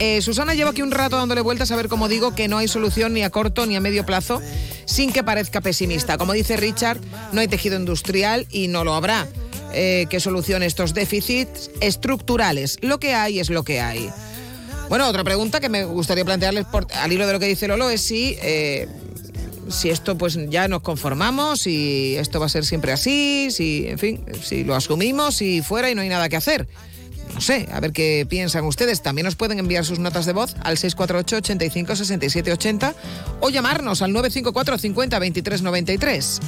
Eh, 0.01 0.23
Susana 0.23 0.55
lleva 0.55 0.71
aquí 0.71 0.81
un 0.81 0.91
rato 0.91 1.17
dándole 1.17 1.43
vueltas 1.43 1.71
a 1.71 1.77
ver 1.77 1.89
cómo 1.89 2.09
digo 2.09 2.35
que 2.35 2.49
no 2.49 2.57
hay 2.59 2.69
solución 2.69 3.13
ni 3.13 3.23
a 3.23 3.29
corto 3.31 3.67
ni 3.67 3.77
a 3.77 3.81
medio 3.81 4.05
plazo 4.07 4.41
sin 4.87 5.13
que 5.13 5.23
parezca 5.23 5.61
pesimista. 5.61 6.17
Como 6.17 6.33
dice 6.33 6.57
Richard, 6.57 6.99
no 7.33 7.41
hay 7.43 7.49
tejido 7.49 7.77
industrial 7.77 8.47
y 8.51 8.69
no 8.69 8.83
lo 8.83 8.95
habrá. 8.95 9.29
Eh, 9.73 10.07
que 10.11 10.19
solucione 10.19 10.67
estos 10.67 10.95
déficits 10.95 11.71
estructurales. 11.81 12.79
Lo 12.81 12.99
que 12.99 13.15
hay 13.15 13.39
es 13.39 13.51
lo 13.51 13.63
que 13.63 13.81
hay. 13.81 14.11
Bueno, 14.89 15.07
otra 15.07 15.23
pregunta 15.23 15.61
que 15.61 15.69
me 15.69 15.85
gustaría 15.85 16.25
plantearles 16.25 16.65
por- 16.65 16.89
al 16.93 17.13
hilo 17.13 17.27
de 17.27 17.35
lo 17.35 17.39
que 17.39 17.47
dice 17.47 17.69
Lolo 17.69 17.89
es 17.91 18.01
si, 18.01 18.37
eh, 18.43 18.89
si 19.69 19.91
esto 19.91 20.19
pues 20.19 20.37
ya 20.49 20.67
nos 20.67 20.81
conformamos, 20.83 21.61
si 21.61 22.17
esto 22.17 22.41
va 22.41 22.47
a 22.47 22.49
ser 22.49 22.65
siempre 22.65 22.91
así, 22.91 23.51
si, 23.53 23.87
en 23.87 23.99
fin, 24.01 24.25
si 24.43 24.65
lo 24.65 24.75
asumimos 24.75 25.41
y 25.43 25.63
fuera 25.63 25.89
y 25.91 25.95
no 25.95 26.01
hay 26.03 26.09
nada 26.09 26.29
que 26.29 26.37
hacer. 26.37 26.67
No 27.41 27.47
sé, 27.47 27.67
a 27.73 27.81
ver 27.81 27.93
qué 27.93 28.27
piensan 28.29 28.67
ustedes. 28.67 29.01
También 29.01 29.25
nos 29.25 29.35
pueden 29.35 29.59
enviar 29.59 29.87
sus 29.87 29.99
notas 29.99 30.27
de 30.27 30.35
voz 30.35 30.55
al 30.63 30.77
648 30.77 31.37
85 31.37 31.97
67 31.97 32.53
80 32.53 32.95
o 33.41 33.49
llamarnos 33.49 34.03
al 34.03 34.13
954 34.13 34.77
50 34.77 35.19
23 35.19 35.63
93. 35.63 36.41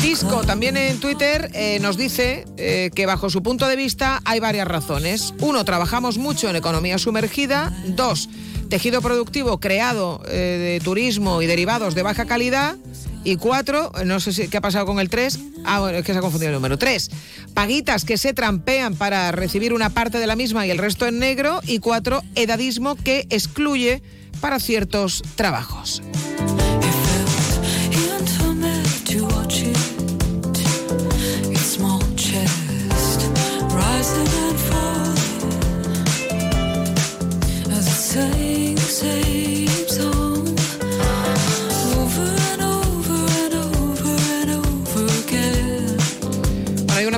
Cisco 0.00 0.42
también 0.44 0.76
en 0.76 0.98
Twitter 0.98 1.48
eh, 1.54 1.78
nos 1.80 1.96
dice 1.96 2.44
eh, 2.56 2.90
que 2.92 3.06
bajo 3.06 3.30
su 3.30 3.40
punto 3.44 3.68
de 3.68 3.76
vista 3.76 4.20
hay 4.24 4.40
varias 4.40 4.66
razones. 4.66 5.32
Uno, 5.38 5.64
trabajamos 5.64 6.18
mucho 6.18 6.50
en 6.50 6.56
economía 6.56 6.98
sumergida. 6.98 7.72
Dos, 7.86 8.28
tejido 8.74 9.00
productivo 9.02 9.60
creado 9.60 10.20
eh, 10.26 10.78
de 10.80 10.80
turismo 10.84 11.40
y 11.40 11.46
derivados 11.46 11.94
de 11.94 12.02
baja 12.02 12.24
calidad. 12.24 12.74
Y 13.22 13.36
cuatro, 13.36 13.92
no 14.04 14.18
sé 14.18 14.32
si, 14.32 14.48
qué 14.48 14.56
ha 14.56 14.60
pasado 14.60 14.84
con 14.84 14.98
el 14.98 15.08
tres. 15.08 15.38
Ah, 15.64 15.78
bueno, 15.78 15.98
es 15.98 16.04
que 16.04 16.12
se 16.12 16.18
ha 16.18 16.20
confundido 16.20 16.50
el 16.50 16.56
número. 16.56 16.76
Tres, 16.76 17.08
paguitas 17.54 18.04
que 18.04 18.18
se 18.18 18.34
trampean 18.34 18.96
para 18.96 19.30
recibir 19.30 19.74
una 19.74 19.90
parte 19.90 20.18
de 20.18 20.26
la 20.26 20.34
misma 20.34 20.66
y 20.66 20.72
el 20.72 20.78
resto 20.78 21.06
en 21.06 21.20
negro. 21.20 21.60
Y 21.64 21.78
cuatro, 21.78 22.24
edadismo 22.34 22.96
que 22.96 23.28
excluye 23.30 24.02
para 24.40 24.58
ciertos 24.58 25.22
trabajos. 25.36 26.02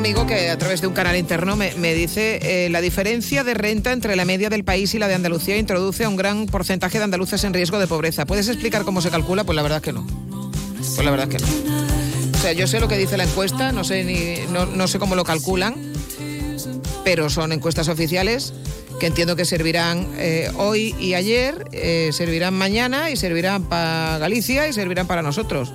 Amigo 0.07 0.25
que 0.25 0.51
a 0.51 0.57
través 0.57 0.81
de 0.81 0.87
un 0.87 0.95
canal 0.95 1.17
interno 1.17 1.57
me, 1.57 1.95
dice 1.95 2.39
eh, 2.41 2.71
la 2.71 2.81
diferencia 2.81 3.43
de 3.43 3.55
renta 3.55 3.91
entre 3.91 4.15
la 4.15 4.25
media 4.25 4.49
del 4.49 4.63
país 4.63 4.95
y 4.95 5.01
la 5.01 5.09
de 5.09 5.15
Andalucía 5.15 5.57
introduce 5.57 6.05
a 6.05 6.09
un 6.09 6.15
gran 6.15 6.47
porcentaje 6.47 6.99
de 6.99 7.05
andaluces 7.05 7.43
en 7.43 7.53
riesgo 7.53 7.81
de 7.81 7.89
pobreza. 7.89 8.25
¿Puedes 8.25 8.47
explicar 8.47 8.85
cómo 8.85 9.01
se 9.01 9.11
calcula? 9.11 9.43
Pues 9.43 9.57
la 9.57 9.63
verdad 9.63 9.83
que 9.83 9.93
no. 9.93 10.07
Pues 10.77 11.05
la 11.05 11.11
verdad 11.11 11.27
que 11.27 11.39
no. 11.39 11.47
O 12.35 12.39
sea, 12.39 12.53
yo 12.53 12.69
sé 12.69 12.79
lo 12.79 12.87
que 12.87 12.97
dice 12.97 13.17
la 13.17 13.25
encuesta, 13.25 13.73
no 13.73 13.83
sé 13.83 14.05
ni 14.05 14.47
no 14.53 14.87
sé 14.87 15.01
cómo 15.01 15.17
lo 15.17 15.25
calculan, 15.25 15.75
pero 17.03 17.29
son 17.29 17.51
encuestas 17.51 17.89
oficiales 17.89 18.53
que 19.01 19.07
entiendo 19.07 19.35
que 19.35 19.45
servirán 19.45 20.07
eh, 20.19 20.53
hoy 20.57 20.95
y 21.01 21.15
ayer, 21.15 21.65
eh, 21.73 22.11
servirán 22.13 22.55
mañana 22.55 23.11
y 23.11 23.17
servirán 23.17 23.65
para 23.65 24.19
Galicia 24.19 24.69
y 24.69 24.73
servirán 24.73 25.09
para 25.09 25.23
nosotros. 25.23 25.73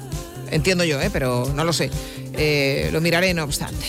Entiendo 0.52 0.84
yo, 0.84 1.02
¿eh? 1.02 1.10
pero 1.12 1.52
no 1.56 1.64
lo 1.64 1.74
sé. 1.74 1.90
Eh, 2.34 2.90
lo 2.92 3.02
miraré 3.02 3.34
no 3.34 3.44
obstante. 3.44 3.86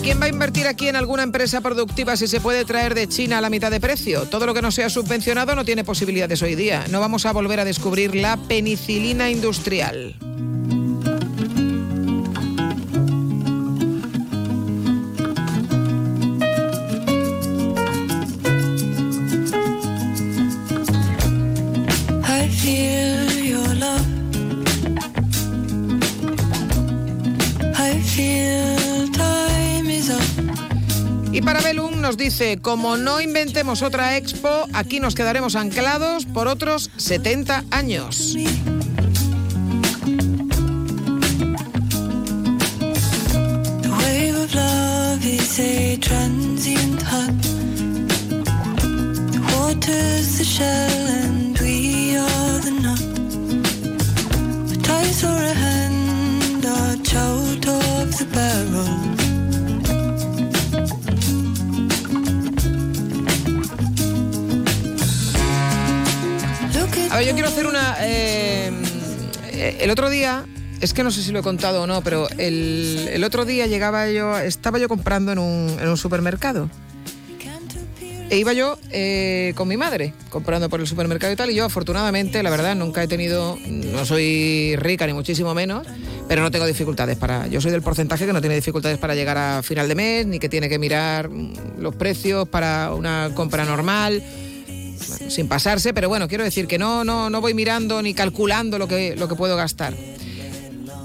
¿Quién 0.00 0.20
va 0.20 0.26
a 0.26 0.28
invertir 0.28 0.66
aquí 0.66 0.88
en 0.88 0.96
alguna 0.96 1.22
empresa 1.22 1.60
productiva 1.60 2.16
si 2.16 2.28
se 2.28 2.40
puede 2.40 2.64
traer 2.64 2.94
de 2.94 3.08
China 3.08 3.38
a 3.38 3.40
la 3.40 3.50
mitad 3.50 3.70
de 3.70 3.80
precio? 3.80 4.26
Todo 4.26 4.46
lo 4.46 4.54
que 4.54 4.62
no 4.62 4.70
sea 4.70 4.90
subvencionado 4.90 5.54
no 5.54 5.64
tiene 5.64 5.84
posibilidades 5.84 6.42
hoy 6.42 6.54
día. 6.54 6.84
No 6.90 7.00
vamos 7.00 7.26
a 7.26 7.32
volver 7.32 7.60
a 7.60 7.64
descubrir 7.64 8.14
la 8.14 8.36
penicilina 8.36 9.30
industrial. 9.30 10.16
Y 31.38 31.40
para 31.40 31.60
Belum 31.60 32.00
nos 32.00 32.16
dice, 32.16 32.58
como 32.58 32.96
no 32.96 33.20
inventemos 33.20 33.82
otra 33.82 34.16
expo, 34.16 34.66
aquí 34.72 34.98
nos 34.98 35.14
quedaremos 35.14 35.54
anclados 35.54 36.26
por 36.26 36.48
otros 36.48 36.90
70 36.96 37.62
años. 37.70 38.36
Yo 67.26 67.34
quiero 67.34 67.48
hacer 67.48 67.66
una... 67.66 67.96
eh, 68.00 68.70
eh, 69.52 69.78
el 69.80 69.90
otro 69.90 70.08
día, 70.08 70.46
es 70.80 70.94
que 70.94 71.02
no 71.02 71.10
sé 71.10 71.22
si 71.22 71.32
lo 71.32 71.40
he 71.40 71.42
contado 71.42 71.82
o 71.82 71.86
no, 71.86 72.00
pero 72.00 72.28
el, 72.38 73.22
otro 73.24 73.44
día 73.44 73.66
llegaba 73.66 74.08
yo, 74.08 74.38
estaba 74.38 74.78
yo 74.78 74.88
comprando 74.88 75.32
en 75.32 75.38
un, 75.38 75.76
en 75.80 75.88
un 75.88 75.96
supermercado. 75.96 76.70
E 78.30 78.36
iba 78.36 78.52
yo 78.52 78.78
eh, 78.90 79.52
con 79.56 79.66
mi 79.68 79.76
madre 79.78 80.12
comprando 80.28 80.68
por 80.68 80.80
el 80.80 80.86
supermercado 80.86 81.32
y 81.32 81.36
tal, 81.36 81.50
y 81.50 81.54
yo 81.54 81.64
afortunadamente, 81.64 82.42
la 82.42 82.50
verdad, 82.50 82.76
nunca 82.76 83.02
he 83.02 83.08
tenido, 83.08 83.58
no 83.66 84.04
soy 84.04 84.76
rica 84.76 85.06
ni 85.06 85.14
muchísimo 85.14 85.54
menos, 85.54 85.86
pero 86.28 86.42
no 86.42 86.50
tengo 86.50 86.66
dificultades 86.66 87.16
para, 87.16 87.46
yo 87.48 87.60
soy 87.60 87.72
del 87.72 87.82
porcentaje 87.82 88.26
que 88.26 88.32
no 88.32 88.40
tiene 88.40 88.54
dificultades 88.54 88.98
para 88.98 89.14
llegar 89.14 89.38
a 89.38 89.62
final 89.62 89.88
de 89.88 89.94
mes, 89.94 90.26
ni 90.26 90.38
que 90.38 90.48
tiene 90.48 90.68
que 90.68 90.78
mirar 90.78 91.30
mm, 91.30 91.80
los 91.80 91.96
precios 91.96 92.46
para 92.48 92.92
una 92.94 93.30
compra 93.34 93.64
normal, 93.64 94.22
sin 95.28 95.48
pasarse, 95.48 95.92
pero 95.92 96.08
bueno, 96.08 96.28
quiero 96.28 96.44
decir 96.44 96.66
que 96.66 96.78
no, 96.78 97.04
no, 97.04 97.30
no 97.30 97.40
voy 97.40 97.54
mirando 97.54 98.00
ni 98.02 98.14
calculando 98.14 98.78
lo 98.78 98.86
que, 98.88 99.16
lo 99.16 99.28
que 99.28 99.34
puedo 99.34 99.56
gastar. 99.56 99.94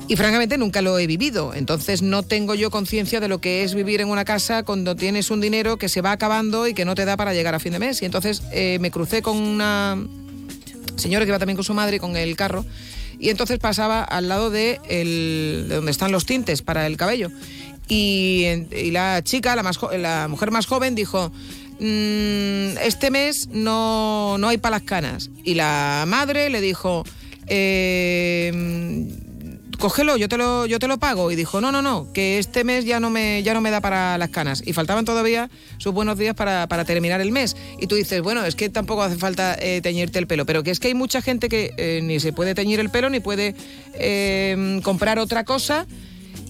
Y 0.07 0.17
francamente 0.17 0.57
nunca 0.57 0.81
lo 0.81 0.99
he 0.99 1.07
vivido, 1.07 1.53
entonces 1.53 2.01
no 2.01 2.23
tengo 2.23 2.55
yo 2.55 2.69
conciencia 2.69 3.19
de 3.21 3.29
lo 3.29 3.39
que 3.39 3.63
es 3.63 3.73
vivir 3.73 4.01
en 4.01 4.09
una 4.09 4.25
casa 4.25 4.63
cuando 4.63 4.95
tienes 4.97 5.31
un 5.31 5.39
dinero 5.39 5.77
que 5.77 5.87
se 5.87 6.01
va 6.01 6.11
acabando 6.11 6.67
y 6.67 6.73
que 6.73 6.83
no 6.83 6.93
te 6.93 7.05
da 7.05 7.15
para 7.15 7.33
llegar 7.33 7.55
a 7.55 7.59
fin 7.59 7.71
de 7.71 7.79
mes. 7.79 8.01
Y 8.01 8.05
entonces 8.05 8.43
eh, 8.51 8.77
me 8.81 8.91
crucé 8.91 9.21
con 9.21 9.37
una 9.37 9.97
señora 10.97 11.25
que 11.25 11.29
iba 11.29 11.39
también 11.39 11.55
con 11.55 11.63
su 11.63 11.73
madre 11.73 11.99
con 11.99 12.15
el 12.17 12.35
carro 12.35 12.65
y 13.17 13.29
entonces 13.29 13.57
pasaba 13.59 14.03
al 14.03 14.27
lado 14.27 14.49
de, 14.49 14.79
el- 14.89 15.67
de 15.69 15.75
donde 15.75 15.91
están 15.91 16.11
los 16.11 16.25
tintes 16.25 16.61
para 16.61 16.85
el 16.85 16.97
cabello. 16.97 17.29
Y, 17.87 18.45
y 18.75 18.91
la 18.91 19.21
chica, 19.23 19.55
la, 19.55 19.63
más 19.63 19.79
la 19.97 20.27
mujer 20.29 20.51
más 20.51 20.65
joven, 20.65 20.95
dijo, 20.95 21.31
"Mm, 21.83 22.77
este 22.81 23.11
mes 23.11 23.49
no, 23.51 24.37
no 24.37 24.47
hay 24.47 24.57
para 24.57 24.77
las 24.77 24.83
canas. 24.83 25.29
Y 25.43 25.55
la 25.55 26.05
madre 26.07 26.49
le 26.49 26.61
dijo, 26.61 27.03
"Eh, 27.47 28.51
cógelo, 29.83 30.15
yo 30.15 30.29
te 30.29 30.37
lo, 30.37 30.65
yo 30.65 30.79
te 30.79 30.87
lo 30.87 30.97
pago. 30.97 31.29
Y 31.29 31.35
dijo, 31.35 31.59
no, 31.59 31.69
no, 31.73 31.81
no, 31.81 32.07
que 32.13 32.39
este 32.39 32.63
mes 32.63 32.85
ya 32.85 33.01
no 33.01 33.09
me, 33.09 33.43
ya 33.43 33.53
no 33.53 33.59
me 33.59 33.69
da 33.69 33.81
para 33.81 34.17
las 34.17 34.29
canas. 34.29 34.63
Y 34.65 34.71
faltaban 34.71 35.03
todavía 35.03 35.49
sus 35.77 35.93
buenos 35.93 36.17
días 36.17 36.35
para, 36.35 36.67
para 36.67 36.85
terminar 36.85 37.19
el 37.19 37.33
mes. 37.33 37.57
Y 37.81 37.87
tú 37.87 37.95
dices, 37.95 38.21
bueno, 38.21 38.45
es 38.45 38.55
que 38.55 38.69
tampoco 38.69 39.03
hace 39.03 39.17
falta 39.17 39.57
eh, 39.59 39.81
teñirte 39.81 40.19
el 40.19 40.27
pelo, 40.27 40.45
pero 40.45 40.63
que 40.63 40.71
es 40.71 40.79
que 40.79 40.87
hay 40.87 40.93
mucha 40.93 41.21
gente 41.21 41.49
que 41.49 41.73
eh, 41.75 41.99
ni 42.01 42.21
se 42.21 42.31
puede 42.31 42.55
teñir 42.55 42.79
el 42.79 42.91
pelo, 42.91 43.09
ni 43.09 43.19
puede 43.19 43.55
eh, 43.95 44.79
comprar 44.83 45.19
otra 45.19 45.43
cosa. 45.43 45.85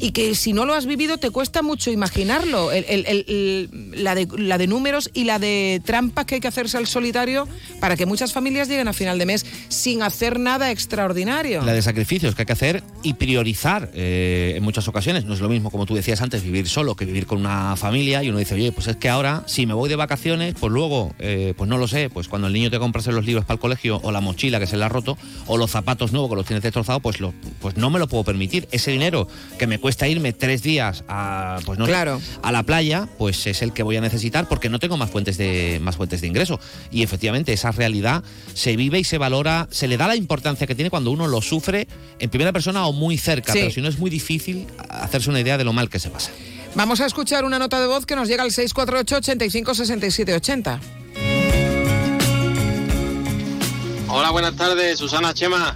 Y 0.03 0.11
que 0.11 0.35
si 0.35 0.51
no 0.51 0.65
lo 0.65 0.73
has 0.73 0.85
vivido 0.85 1.17
te 1.17 1.29
cuesta 1.29 1.61
mucho 1.61 1.89
imaginarlo. 1.89 2.73
El- 2.73 3.69
la, 3.95 4.15
de, 4.15 4.27
la 4.37 4.57
de 4.57 4.67
números 4.67 5.09
y 5.13 5.23
la 5.23 5.39
de 5.39 5.81
trampas 5.85 6.25
que 6.25 6.35
hay 6.35 6.41
que 6.41 6.47
hacerse 6.49 6.77
al 6.77 6.87
solitario 6.87 7.47
para 7.79 7.95
que 7.95 8.05
muchas 8.05 8.33
familias 8.33 8.67
lleguen 8.67 8.89
a 8.89 8.93
final 8.93 9.17
de 9.17 9.25
mes 9.25 9.45
sin 9.69 10.01
hacer 10.03 10.39
nada 10.41 10.71
extraordinario. 10.71 11.61
La 11.61 11.71
de 11.71 11.81
sacrificios 11.81 12.35
que 12.35 12.41
hay 12.41 12.45
que 12.45 12.51
hacer 12.51 12.83
y 13.01 13.13
priorizar 13.13 13.91
eh, 13.93 14.55
en 14.57 14.63
muchas 14.63 14.89
ocasiones. 14.89 15.23
No 15.23 15.35
es 15.35 15.39
lo 15.39 15.47
mismo, 15.47 15.71
como 15.71 15.85
tú 15.85 15.95
decías 15.95 16.21
antes, 16.21 16.43
vivir 16.43 16.67
solo 16.67 16.95
que 16.95 17.05
vivir 17.05 17.25
con 17.25 17.39
una 17.39 17.77
familia. 17.77 18.21
Y 18.23 18.29
uno 18.29 18.39
dice, 18.39 18.55
oye, 18.55 18.73
pues 18.73 18.87
es 18.87 18.97
que 18.97 19.07
ahora, 19.07 19.43
si 19.45 19.65
me 19.65 19.73
voy 19.73 19.87
de 19.87 19.95
vacaciones, 19.95 20.53
pues 20.59 20.71
luego, 20.73 21.13
eh, 21.19 21.53
pues 21.55 21.69
no 21.69 21.77
lo 21.77 21.87
sé, 21.87 22.09
pues 22.09 22.27
cuando 22.27 22.47
el 22.47 22.53
niño 22.53 22.69
te 22.69 22.77
compras 22.77 23.07
los 23.07 23.25
libros 23.25 23.45
para 23.45 23.55
el 23.55 23.61
colegio, 23.61 24.01
o 24.03 24.11
la 24.11 24.19
mochila 24.19 24.59
que 24.59 24.67
se 24.67 24.75
le 24.75 24.83
ha 24.83 24.89
roto, 24.89 25.17
o 25.47 25.55
los 25.57 25.71
zapatos 25.71 26.11
nuevos 26.11 26.29
que 26.29 26.35
los 26.35 26.45
tienes 26.45 26.61
destrozados, 26.63 27.01
pues, 27.01 27.21
lo, 27.21 27.33
pues 27.61 27.77
no 27.77 27.89
me 27.89 27.99
lo 27.99 28.09
puedo 28.09 28.25
permitir. 28.25 28.67
Ese 28.71 28.91
dinero 28.91 29.29
que 29.57 29.65
me 29.65 29.77
cuesta 29.79 29.92
irme 30.01 30.34
tres 30.34 30.62
días 30.63 31.03
a, 31.08 31.60
pues 31.65 31.79
no 31.79 31.86
sé, 31.86 31.91
Claro. 31.91 32.21
a 32.41 32.51
la 32.51 32.63
playa, 32.63 33.08
pues 33.17 33.45
es 33.47 33.62
el 33.62 33.71
que 33.73 33.84
voy 33.84 33.95
a 33.97 34.01
necesitar 34.01 34.47
porque 34.47 34.69
no 34.69 34.79
tengo 34.79 34.97
más 34.97 35.10
fuentes 35.10 35.38
de 35.38 35.79
más 35.82 35.95
fuentes 35.95 36.21
de 36.21 36.27
ingreso. 36.27 36.60
Y 36.91 37.03
efectivamente 37.03 37.53
esa 37.53 37.71
realidad 37.71 38.23
se 38.53 38.75
vive 38.75 38.99
y 38.99 39.03
se 39.03 39.17
valora, 39.17 39.67
se 39.71 39.88
le 39.88 39.97
da 39.97 40.08
la 40.08 40.15
importancia 40.15 40.67
que 40.67 40.75
tiene 40.75 40.89
cuando 40.89 41.12
uno 41.12 41.27
lo 41.27 41.41
sufre 41.41 41.88
en 42.19 42.29
primera 42.29 42.51
persona 42.51 42.86
o 42.86 42.93
muy 42.93 43.17
cerca, 43.17 43.53
Sí. 43.53 43.60
pero 43.60 43.71
si 43.71 43.82
no 43.82 43.88
es 43.89 43.97
muy 43.99 44.10
difícil 44.10 44.67
hacerse 44.89 45.29
una 45.29 45.39
idea 45.39 45.58
de 45.58 45.63
lo 45.63 45.73
mal 45.73 45.89
que 45.89 45.99
se 45.99 46.10
pasa. 46.10 46.32
Vamos 46.75 47.01
a 47.01 47.06
escuchar 47.06 47.45
una 47.45 47.60
nota 47.60 47.79
de 47.79 47.88
voz 47.88 48.06
que 48.06 48.15
nos 48.15 48.27
llega 48.27 48.43
al 48.43 48.51
648 48.51 49.17
85 49.17 49.75
67 49.75 50.34
80. 50.34 50.79
Hola, 54.10 54.29
buenas 54.32 54.56
tardes, 54.56 54.99
Susana 54.99 55.34
Chema. 55.34 55.75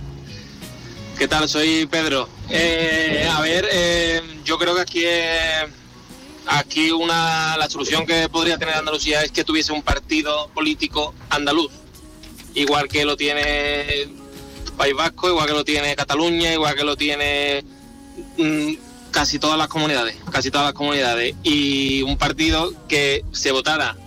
¿Qué 1.18 1.28
tal? 1.28 1.50
Soy 1.50 1.88
Pedro. 1.88 2.30
Eh, 2.50 3.28
a 3.30 3.42
ver, 3.42 3.68
eh, 3.72 4.22
yo 4.46 4.58
creo 4.58 4.76
que 4.76 4.82
aquí, 4.82 5.04
eh, 5.06 5.68
aquí 6.48 6.92
una, 6.92 7.58
la 7.58 7.70
solución 7.70 8.06
que 8.06 8.30
podría 8.30 8.58
tener 8.58 8.76
Andalucía 8.76 9.22
es 9.24 9.32
que 9.32 9.44
tuviese 9.44 9.74
un 9.74 9.82
partido 9.82 10.50
político 10.54 11.14
andaluz, 11.30 11.72
igual 12.54 12.88
que 12.88 13.04
lo 13.04 13.18
tiene 13.18 14.08
País 14.78 14.96
Vasco, 14.96 15.30
igual 15.30 15.48
que 15.48 15.54
lo 15.54 15.66
tiene 15.66 15.96
Cataluña, 15.96 16.54
igual 16.54 16.76
que 16.76 16.84
lo 16.86 16.96
tiene 16.96 17.66
mm, 18.38 18.74
casi 19.12 19.40
todas 19.40 19.58
las 19.58 19.68
comunidades, 19.68 20.16
casi 20.32 20.50
todas 20.50 20.68
las 20.68 20.74
comunidades, 20.74 21.36
y 21.44 22.02
un 22.04 22.18
partido 22.18 22.74
que 22.88 23.26
se 23.34 23.52
votara 23.52 23.98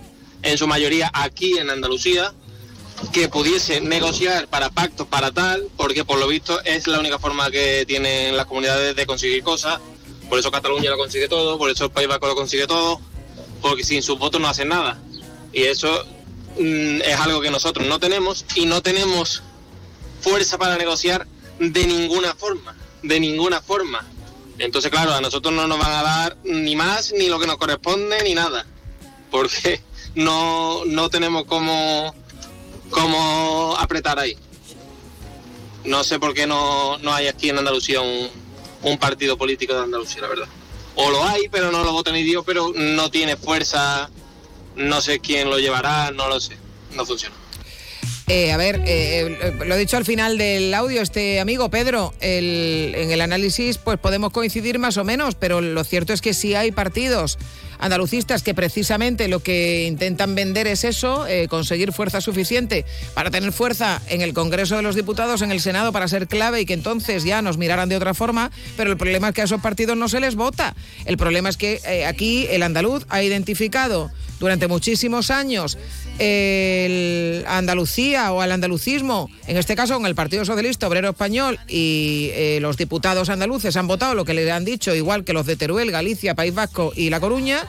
en 0.41 0.57
su 0.57 0.65
mayoría 0.65 1.11
aquí 1.13 1.59
en 1.59 1.69
Andalucía, 1.69 2.33
que 3.11 3.29
pudiese 3.29 3.81
negociar 3.81 4.47
para 4.47 4.69
pactos 4.69 5.07
para 5.07 5.31
tal, 5.31 5.67
porque 5.77 6.05
por 6.05 6.19
lo 6.19 6.27
visto 6.27 6.61
es 6.63 6.87
la 6.87 6.99
única 6.99 7.19
forma 7.19 7.49
que 7.51 7.85
tienen 7.85 8.37
las 8.37 8.45
comunidades 8.45 8.95
de 8.95 9.05
conseguir 9.05 9.43
cosas. 9.43 9.79
Por 10.29 10.39
eso 10.39 10.51
Cataluña 10.51 10.89
lo 10.89 10.97
consigue 10.97 11.27
todo, 11.27 11.57
por 11.57 11.69
eso 11.69 11.85
el 11.85 11.91
País 11.91 12.07
Vasco 12.07 12.27
lo 12.27 12.35
consigue 12.35 12.67
todo, 12.67 13.01
porque 13.61 13.83
sin 13.83 14.01
sus 14.01 14.17
votos 14.17 14.39
no 14.39 14.47
hacen 14.47 14.69
nada. 14.69 14.99
Y 15.51 15.63
eso 15.63 16.05
mm, 16.57 17.01
es 17.01 17.19
algo 17.19 17.41
que 17.41 17.51
nosotros 17.51 17.85
no 17.87 17.99
tenemos 17.99 18.45
y 18.55 18.65
no 18.65 18.81
tenemos 18.81 19.43
fuerza 20.21 20.57
para 20.57 20.77
negociar 20.77 21.27
de 21.59 21.85
ninguna 21.85 22.33
forma. 22.35 22.75
de 23.03 23.19
ninguna 23.19 23.61
forma. 23.61 24.05
Entonces, 24.59 24.91
claro, 24.91 25.13
a 25.13 25.21
nosotros 25.21 25.53
no 25.53 25.67
nos 25.67 25.79
van 25.79 25.91
a 25.91 26.03
dar 26.03 26.37
ni 26.43 26.75
más, 26.75 27.11
ni 27.13 27.27
lo 27.29 27.39
que 27.39 27.47
nos 27.47 27.57
corresponde, 27.57 28.23
ni 28.23 28.35
nada. 28.35 28.65
Porque 29.31 29.81
no, 30.15 30.85
no 30.85 31.09
tenemos 31.09 31.45
cómo, 31.45 32.13
cómo 32.91 33.75
apretar 33.79 34.19
ahí. 34.19 34.37
No 35.83 36.03
sé 36.03 36.19
por 36.19 36.33
qué 36.33 36.45
no, 36.45 36.97
no 36.99 37.13
hay 37.13 37.27
aquí 37.27 37.49
en 37.49 37.57
Andalucía 37.57 38.01
un, 38.01 38.29
un 38.83 38.97
partido 38.99 39.37
político 39.37 39.73
de 39.73 39.81
Andalucía, 39.81 40.21
la 40.21 40.27
verdad. 40.27 40.47
O 40.95 41.09
lo 41.09 41.23
hay, 41.23 41.43
pero 41.51 41.71
no 41.71 41.83
lo 41.83 41.91
vota 41.93 42.11
ni 42.11 42.21
Dios, 42.23 42.43
pero 42.45 42.71
no 42.75 43.09
tiene 43.09 43.35
fuerza, 43.37 44.09
no 44.75 45.01
sé 45.01 45.19
quién 45.19 45.49
lo 45.49 45.57
llevará, 45.57 46.11
no 46.11 46.27
lo 46.27 46.39
sé, 46.39 46.57
no 46.93 47.05
funciona. 47.05 47.35
Eh, 48.27 48.51
a 48.53 48.57
ver, 48.57 48.77
eh, 48.85 49.37
eh, 49.41 49.53
lo 49.65 49.75
he 49.75 49.77
dicho 49.77 49.97
al 49.97 50.05
final 50.05 50.37
del 50.37 50.73
audio, 50.73 51.01
este 51.01 51.39
amigo 51.41 51.69
Pedro, 51.69 52.13
el- 52.21 52.93
en 52.95 53.11
el 53.11 53.19
análisis 53.19 53.77
pues 53.77 53.97
podemos 53.99 54.31
coincidir 54.31 54.79
más 54.79 54.95
o 54.97 55.03
menos, 55.03 55.35
pero 55.35 55.59
lo 55.59 55.83
cierto 55.83 56.13
es 56.13 56.21
que 56.21 56.33
sí 56.33 56.53
hay 56.55 56.71
partidos 56.71 57.37
andalucistas 57.81 58.43
que 58.43 58.53
precisamente 58.53 59.27
lo 59.27 59.41
que 59.41 59.85
intentan 59.87 60.35
vender 60.35 60.67
es 60.67 60.83
eso, 60.83 61.27
eh, 61.27 61.47
conseguir 61.49 61.91
fuerza 61.91 62.21
suficiente 62.21 62.85
para 63.13 63.29
tener 63.29 63.51
fuerza 63.51 64.01
en 64.07 64.21
el 64.21 64.33
Congreso 64.33 64.77
de 64.77 64.83
los 64.83 64.95
Diputados, 64.95 65.41
en 65.41 65.51
el 65.51 65.59
Senado, 65.59 65.91
para 65.91 66.07
ser 66.07 66.27
clave 66.27 66.61
y 66.61 66.65
que 66.65 66.73
entonces 66.73 67.23
ya 67.23 67.41
nos 67.41 67.57
miraran 67.57 67.89
de 67.89 67.97
otra 67.97 68.13
forma, 68.13 68.51
pero 68.77 68.91
el 68.91 68.97
problema 68.97 69.29
es 69.29 69.35
que 69.35 69.41
a 69.41 69.45
esos 69.45 69.61
partidos 69.61 69.97
no 69.97 70.07
se 70.07 70.19
les 70.19 70.35
vota. 70.35 70.75
El 71.05 71.17
problema 71.17 71.49
es 71.49 71.57
que 71.57 71.81
eh, 71.85 72.05
aquí 72.05 72.47
el 72.49 72.63
andaluz 72.63 73.05
ha 73.09 73.21
identificado 73.23 74.11
durante 74.39 74.67
muchísimos 74.67 75.29
años 75.29 75.77
el 76.19 77.45
Andalucía 77.47 78.31
o 78.33 78.41
al 78.41 78.51
andalucismo, 78.51 79.29
en 79.47 79.57
este 79.57 79.75
caso 79.75 79.95
con 79.95 80.05
el 80.05 80.15
Partido 80.15 80.45
Socialista 80.45 80.87
Obrero 80.87 81.09
Español 81.09 81.59
y 81.67 82.29
eh, 82.33 82.59
los 82.61 82.75
diputados 82.75 83.29
andaluces 83.29 83.77
han 83.77 83.87
votado 83.87 84.15
lo 84.15 84.25
que 84.25 84.33
le 84.33 84.51
han 84.51 84.65
dicho, 84.65 84.93
igual 84.93 85.23
que 85.23 85.33
los 85.33 85.45
de 85.45 85.55
Teruel, 85.55 85.91
Galicia, 85.91 86.35
País 86.35 86.53
Vasco 86.53 86.91
y 86.95 87.09
La 87.09 87.19
Coruña. 87.19 87.67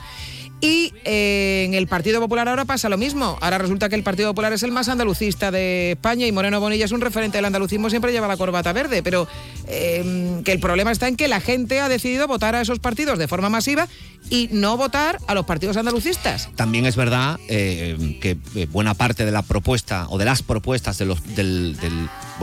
Y 0.63 0.93
eh, 1.03 1.65
en 1.67 1.73
el 1.73 1.87
Partido 1.87 2.21
Popular 2.21 2.47
ahora 2.47 2.63
pasa 2.63 2.87
lo 2.87 2.97
mismo. 2.97 3.37
Ahora 3.41 3.57
resulta 3.57 3.89
que 3.89 3.95
el 3.95 4.03
Partido 4.03 4.29
Popular 4.29 4.53
es 4.53 4.63
el 4.63 4.71
más 4.71 4.87
andalucista 4.87 5.51
de 5.51 5.91
España 5.91 6.25
y 6.25 6.31
Moreno 6.31 6.61
Bonilla 6.61 6.85
es 6.85 6.93
un 6.93 7.01
referente 7.01 7.37
del 7.37 7.43
andalucismo, 7.43 7.89
siempre 7.89 8.13
lleva 8.13 8.29
la 8.29 8.37
corbata 8.37 8.71
verde. 8.71 9.03
Pero 9.03 9.27
eh, 9.67 10.41
que 10.45 10.53
el 10.53 10.61
problema 10.61 10.93
está 10.93 11.09
en 11.09 11.17
que 11.17 11.27
la 11.27 11.41
gente 11.41 11.81
ha 11.81 11.89
decidido 11.89 12.27
votar 12.27 12.55
a 12.55 12.61
esos 12.61 12.79
partidos 12.79 13.19
de 13.19 13.27
forma 13.27 13.49
masiva 13.49 13.89
y 14.29 14.49
no 14.51 14.77
votar 14.77 15.19
a 15.27 15.33
los 15.33 15.45
partidos 15.45 15.77
andalucistas. 15.77 16.49
También 16.55 16.85
es 16.85 16.95
verdad 16.95 17.39
eh, 17.49 18.17
que 18.21 18.37
eh, 18.55 18.67
buena 18.71 18.93
parte 18.93 19.25
de 19.25 19.31
la 19.31 19.41
propuesta 19.41 20.07
o 20.09 20.17
de 20.17 20.25
las 20.25 20.43
propuestas 20.43 20.97
de 20.97 21.05
los, 21.05 21.35
del, 21.35 21.77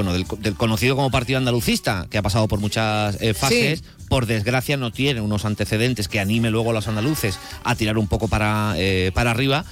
bueno, 0.02 0.12
del, 0.12 0.26
del 0.42 0.54
conocido 0.54 0.96
como 0.96 1.10
Partido 1.10 1.38
Andalucista, 1.38 2.06
que 2.10 2.18
ha 2.18 2.22
pasado 2.22 2.48
por 2.48 2.58
muchas 2.60 3.16
eh, 3.20 3.34
fases, 3.34 3.80
Sí. 3.80 3.84
por 4.08 4.26
desgracia 4.26 4.76
no 4.76 4.90
tiene 4.90 5.20
unos 5.20 5.44
antecedentes 5.44 6.08
que 6.08 6.18
anime 6.20 6.50
luego 6.50 6.70
a 6.70 6.72
los 6.72 6.88
andaluces 6.88 7.38
a 7.64 7.74
tirar 7.74 7.98
un 7.98 8.08
poco 8.08 8.28
para, 8.28 8.74
eh, 8.76 9.10
para 9.14 9.30
arriba. 9.30 9.64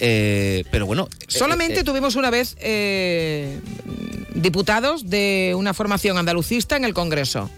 Eh, 0.00 0.64
pero 0.70 0.86
bueno. 0.86 1.08
eh, 1.20 1.24
Solamente 1.28 1.84
tuvimos 1.84 2.16
una 2.16 2.30
vez 2.30 2.56
diputados 4.34 5.08
de 5.10 5.54
una 5.56 5.74
formación 5.74 6.16
andalucista 6.18 6.76
en 6.76 6.84
el 6.84 6.94
Congreso, 6.94 7.50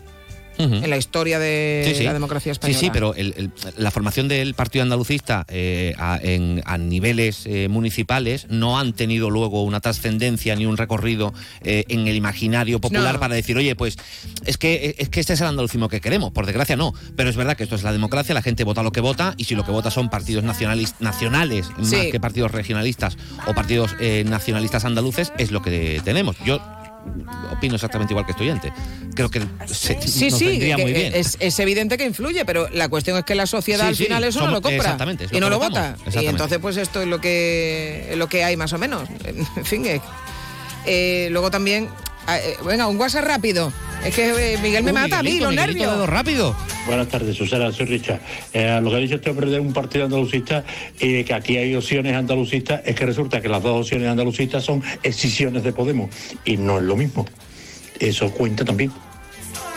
en 0.58 0.88
la 0.90 0.96
historia 0.96 1.38
de 1.38 1.84
Sí, 1.88 1.94
sí. 1.96 2.04
la 2.04 2.12
democracia 2.12 2.52
Sí, 2.52 2.56
española. 2.56 2.78
sí, 2.80 2.90
pero 2.92 3.14
el- 3.14 3.34
el- 3.36 3.50
la 3.76 3.90
formación 3.90 4.28
del 4.28 4.54
Partido 4.54 4.82
Andalucista 4.82 5.44
eh, 5.48 5.94
a, 5.98 6.18
en- 6.22 6.62
a 6.64 6.78
niveles 6.78 7.44
eh, 7.46 7.68
municipales 7.68 8.46
no 8.50 8.78
han 8.78 8.92
tenido 8.92 9.30
luego 9.30 9.62
una 9.64 9.80
trascendencia 9.80 10.54
ni 10.56 10.66
un 10.66 10.76
recorrido 10.76 11.32
eh, 11.62 11.84
en 11.88 12.06
el 12.06 12.16
imaginario 12.16 12.80
popular 12.80 13.14
No. 13.14 13.20
para 13.20 13.34
decir, 13.34 13.56
oye, 13.56 13.74
pues 13.76 13.96
es 14.44 14.56
que, 14.58 14.94
es 14.98 15.08
que 15.08 15.20
este 15.20 15.32
es 15.34 15.40
el 15.40 15.46
andalucismo 15.48 15.88
que 15.88 16.00
queremos. 16.00 16.32
Por 16.32 16.46
desgracia, 16.46 16.76
no. 16.76 16.92
Pero 17.16 17.30
es 17.30 17.36
verdad 17.36 17.56
que 17.56 17.64
esto 17.64 17.74
es 17.76 17.82
la 17.82 17.92
democracia, 17.92 18.34
la 18.34 18.42
gente 18.42 18.64
vota 18.64 18.82
lo 18.82 18.92
que 18.92 19.00
vota 19.00 19.34
y 19.36 19.44
si 19.44 19.54
lo 19.54 19.64
que 19.64 19.70
vota 19.72 19.90
son 19.90 20.08
partidos 20.10 20.44
nacionales 20.44 21.66
Sí. 21.82 21.96
más 21.96 22.06
que 22.12 22.20
partidos 22.20 22.52
regionalistas 22.52 23.16
o 23.46 23.54
partidos 23.54 23.94
eh, 24.00 24.24
nacionalistas 24.26 24.84
andaluces, 24.84 25.32
es 25.38 25.50
lo 25.50 25.62
que 25.62 26.00
tenemos. 26.04 26.36
Yo 26.44 26.60
opino 27.52 27.74
exactamente 27.74 28.12
igual 28.12 28.24
que 28.26 28.32
estudiante. 28.32 28.72
Creo 29.14 29.30
que 29.30 29.40
se, 29.66 30.00
Sí, 30.02 30.28
nos 30.30 30.38
sí, 30.38 30.46
vendría 30.46 30.76
que 30.76 30.82
muy 30.82 30.92
bien. 30.92 31.12
Es, 31.14 31.36
es 31.40 31.58
evidente 31.58 31.96
que 31.96 32.04
influye, 32.04 32.44
pero 32.44 32.68
la 32.70 32.88
cuestión 32.88 33.16
es 33.16 33.24
que 33.24 33.34
la 33.34 33.46
sociedad 33.46 33.84
Sí, 33.84 33.88
al 33.88 33.96
final 33.96 34.24
eso 34.24 34.40
no 34.40 34.50
lo 34.50 34.62
compra 34.62 34.76
exactamente, 34.76 35.24
es 35.24 35.32
lo 35.32 35.38
y 35.38 35.40
no 35.40 35.50
lo 35.50 35.58
vota. 35.58 35.96
Y 36.20 36.26
entonces 36.26 36.58
pues 36.58 36.76
esto 36.76 37.02
es 37.02 37.08
lo 37.08 37.20
que 37.20 38.14
lo 38.16 38.28
que 38.28 38.44
hay 38.44 38.56
más 38.56 38.72
o 38.72 38.78
menos. 38.78 39.08
En 39.56 39.64
fin, 39.64 39.84
eh, 40.86 41.28
luego 41.30 41.50
también 41.50 41.88
venga, 42.64 42.86
un 42.86 42.98
WhatsApp 42.98 43.24
rápido. 43.24 43.72
Es 44.04 44.14
que 44.14 44.54
eh, 44.54 44.58
Miguel 44.58 44.84
me 44.84 44.90
Uy, 44.92 44.98
mata 44.98 45.18
a 45.18 45.22
mí 45.22 45.30
Miguelito, 45.32 45.46
los 45.46 45.54
nervios. 45.54 46.08
rápido. 46.08 46.54
Buenas 46.86 47.08
tardes, 47.08 47.36
Susana, 47.36 47.72
soy 47.72 47.86
Richard. 47.86 48.20
Eh, 48.52 48.78
lo 48.82 48.90
que 48.90 48.96
ha 48.96 48.98
dicho 48.98 49.18
hombre 49.30 49.48
de 49.50 49.58
un 49.58 49.72
partido 49.72 50.04
andalucista 50.04 50.64
y 51.00 51.12
de 51.12 51.24
que 51.24 51.32
aquí 51.32 51.56
hay 51.56 51.74
opciones 51.74 52.14
andalucistas, 52.14 52.82
es 52.84 52.94
que 52.94 53.06
resulta 53.06 53.40
que 53.40 53.48
las 53.48 53.62
dos 53.62 53.80
opciones 53.86 54.08
andalucistas 54.08 54.62
son 54.64 54.82
escisiones 55.02 55.62
de 55.64 55.72
Podemos 55.72 56.10
y 56.44 56.56
no 56.58 56.76
es 56.78 56.84
lo 56.84 56.96
mismo. 56.96 57.24
Eso 57.98 58.30
cuenta 58.30 58.64
también. 58.64 58.92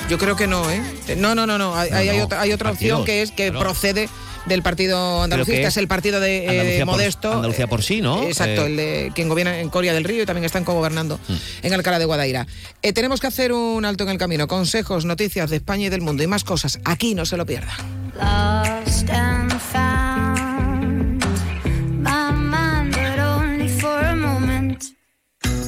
Yo 0.10 0.18
creo 0.18 0.36
que 0.36 0.48
no, 0.48 0.70
¿eh? 0.70 0.82
No, 1.18 1.34
no, 1.36 1.48
no, 1.48 1.58
no. 1.58 1.76
Hay, 1.76 1.90
hay- 1.92 2.10
hay 2.10 2.18
no, 2.18 2.26
otra, 2.26 2.42
hay 2.42 2.52
otra 2.52 2.72
opción 2.72 3.00
partidos, 3.00 3.06
que 3.06 3.22
es 3.22 3.32
que 3.32 3.50
claro. 3.52 3.60
procede 3.60 4.10
del 4.48 4.62
partido 4.62 5.22
andalucista, 5.24 5.68
es, 5.68 5.78
el 5.78 5.88
partido 5.88 6.20
de 6.20 6.46
eh, 6.46 6.50
Andalucía 6.50 6.86
por- 6.86 6.96
Modesto. 6.96 7.34
Andalucía 7.34 7.68
por 7.68 7.84
sí, 7.84 8.02
¿no? 8.02 8.24
Exacto, 8.24 8.64
Eh, 8.64 8.68
el 8.68 8.78
de 8.78 9.12
quien 9.14 9.30
gobierna 9.30 9.60
en 9.60 9.70
Coria 9.70 9.94
del 9.94 10.04
Río 10.04 10.24
y 10.24 10.26
también 10.26 10.46
están 10.46 10.64
cogobernando 10.64 11.20
Mm. 11.28 11.34
en 11.64 11.74
Alcalá 11.74 12.00
de 12.00 12.06
Guadaira. 12.06 12.48
Eh, 12.82 12.94
tenemos 12.94 13.20
que 13.20 13.28
hacer 13.28 13.52
un 13.54 13.86
alto 13.86 14.04
en 14.04 14.10
el 14.12 14.18
camino. 14.18 14.48
Consejos, 14.48 15.06
noticias 15.06 15.50
de 15.50 15.58
España 15.58 15.88
y 15.88 15.90
del 15.90 16.02
mundo 16.02 16.24
y 16.24 16.28
más 16.28 16.44
cosas. 16.44 16.80
Aquí 16.86 17.14
no 17.16 17.26
se 17.26 17.38
lo 17.38 17.46
pierda. 17.46 17.76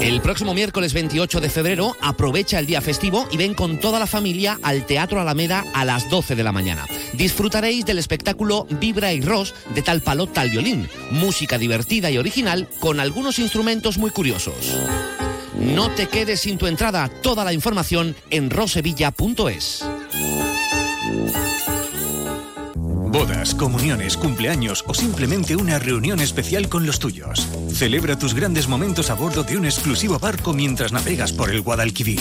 El 0.00 0.22
próximo 0.22 0.54
miércoles 0.54 0.94
28 0.94 1.40
de 1.40 1.50
febrero 1.50 1.96
aprovecha 2.00 2.58
el 2.58 2.66
día 2.66 2.80
festivo 2.80 3.28
y 3.30 3.36
ven 3.36 3.54
con 3.54 3.78
toda 3.78 3.98
la 3.98 4.06
familia 4.06 4.58
al 4.62 4.86
Teatro 4.86 5.20
Alameda 5.20 5.64
a 5.74 5.84
las 5.84 6.08
12 6.08 6.34
de 6.34 6.44
la 6.44 6.52
mañana. 6.52 6.86
Disfrutaréis 7.12 7.84
del 7.84 7.98
espectáculo 7.98 8.66
Vibra 8.80 9.12
y 9.12 9.20
Ros 9.20 9.54
de 9.74 9.82
tal 9.82 10.00
palo 10.00 10.26
tal 10.26 10.50
violín, 10.50 10.88
música 11.10 11.58
divertida 11.58 12.10
y 12.10 12.18
original 12.18 12.68
con 12.80 13.00
algunos 13.00 13.38
instrumentos 13.38 13.98
muy 13.98 14.10
curiosos. 14.10 14.76
No 15.58 15.90
te 15.90 16.06
quedes 16.06 16.40
sin 16.40 16.56
tu 16.56 16.66
entrada, 16.66 17.08
toda 17.22 17.44
la 17.44 17.52
información 17.52 18.14
en 18.30 18.50
rosevilla.es. 18.50 19.84
Bodas, 23.18 23.52
comuniones, 23.52 24.16
cumpleaños 24.16 24.84
o 24.86 24.94
simplemente 24.94 25.56
una 25.56 25.80
reunión 25.80 26.20
especial 26.20 26.68
con 26.68 26.86
los 26.86 27.00
tuyos. 27.00 27.48
Celebra 27.72 28.16
tus 28.16 28.32
grandes 28.32 28.68
momentos 28.68 29.10
a 29.10 29.14
bordo 29.14 29.42
de 29.42 29.56
un 29.56 29.64
exclusivo 29.64 30.20
barco 30.20 30.52
mientras 30.52 30.92
navegas 30.92 31.32
por 31.32 31.50
el 31.50 31.62
Guadalquivir. 31.62 32.20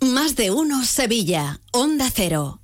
Más 0.00 0.34
de 0.34 0.50
uno 0.50 0.82
Sevilla. 0.86 1.60
Onda 1.72 2.10
Cero. 2.10 2.63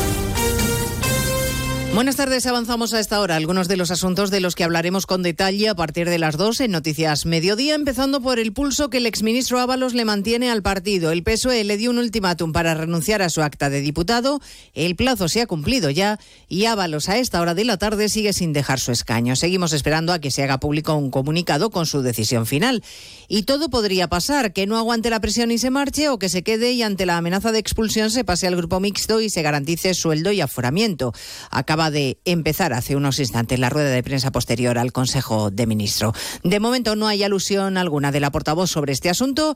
Buenas 1.93 2.15
tardes, 2.15 2.45
avanzamos 2.45 2.93
a 2.93 3.01
esta 3.01 3.19
hora. 3.19 3.35
Algunos 3.35 3.67
de 3.67 3.75
los 3.75 3.91
asuntos 3.91 4.31
de 4.31 4.39
los 4.39 4.55
que 4.55 4.63
hablaremos 4.63 5.05
con 5.05 5.23
detalle 5.23 5.67
a 5.67 5.75
partir 5.75 6.09
de 6.09 6.17
las 6.19 6.37
2 6.37 6.61
en 6.61 6.71
Noticias 6.71 7.25
Mediodía, 7.25 7.75
empezando 7.75 8.21
por 8.21 8.39
el 8.39 8.53
pulso 8.53 8.89
que 8.89 8.97
el 8.97 9.05
exministro 9.05 9.59
Ábalos 9.59 9.93
le 9.93 10.05
mantiene 10.05 10.49
al 10.49 10.63
partido. 10.63 11.11
El 11.11 11.21
PSOE 11.21 11.65
le 11.65 11.75
dio 11.75 11.91
un 11.91 11.97
ultimátum 11.97 12.53
para 12.53 12.75
renunciar 12.75 13.21
a 13.21 13.29
su 13.29 13.41
acta 13.41 13.69
de 13.69 13.81
diputado. 13.81 14.39
El 14.73 14.95
plazo 14.95 15.27
se 15.27 15.41
ha 15.41 15.47
cumplido 15.47 15.89
ya 15.89 16.17
y 16.47 16.63
Ábalos 16.63 17.09
a 17.09 17.17
esta 17.17 17.41
hora 17.41 17.55
de 17.55 17.65
la 17.65 17.77
tarde 17.77 18.07
sigue 18.07 18.31
sin 18.31 18.53
dejar 18.53 18.79
su 18.79 18.93
escaño. 18.93 19.35
Seguimos 19.35 19.73
esperando 19.73 20.13
a 20.13 20.19
que 20.19 20.31
se 20.31 20.43
haga 20.43 20.61
público 20.61 20.95
un 20.95 21.11
comunicado 21.11 21.71
con 21.71 21.85
su 21.85 22.01
decisión 22.01 22.45
final. 22.45 22.83
Y 23.27 23.43
todo 23.43 23.69
podría 23.69 24.07
pasar, 24.07 24.53
que 24.53 24.65
no 24.65 24.77
aguante 24.77 25.09
la 25.09 25.19
presión 25.19 25.51
y 25.51 25.57
se 25.57 25.69
marche 25.69 26.07
o 26.07 26.19
que 26.19 26.29
se 26.29 26.41
quede 26.41 26.71
y 26.71 26.83
ante 26.83 27.05
la 27.05 27.17
amenaza 27.17 27.51
de 27.51 27.59
expulsión 27.59 28.11
se 28.11 28.23
pase 28.23 28.47
al 28.47 28.55
grupo 28.55 28.79
mixto 28.79 29.19
y 29.19 29.29
se 29.29 29.41
garantice 29.41 29.93
sueldo 29.93 30.31
y 30.31 30.39
aforamiento. 30.39 31.13
Acaba 31.49 31.80
de 31.89 32.19
empezar 32.25 32.73
hace 32.73 32.95
unos 32.95 33.17
instantes 33.19 33.57
la 33.57 33.69
rueda 33.69 33.89
de 33.89 34.03
prensa 34.03 34.31
posterior 34.31 34.77
al 34.77 34.91
Consejo 34.91 35.49
de 35.49 35.65
Ministros. 35.65 36.13
De 36.43 36.59
momento 36.59 36.95
no 36.95 37.07
hay 37.07 37.23
alusión 37.23 37.77
alguna 37.77 38.11
de 38.11 38.19
la 38.19 38.31
portavoz 38.31 38.69
sobre 38.69 38.93
este 38.93 39.09
asunto 39.09 39.55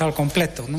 al 0.00 0.14
completo. 0.14 0.64
¿no? 0.68 0.78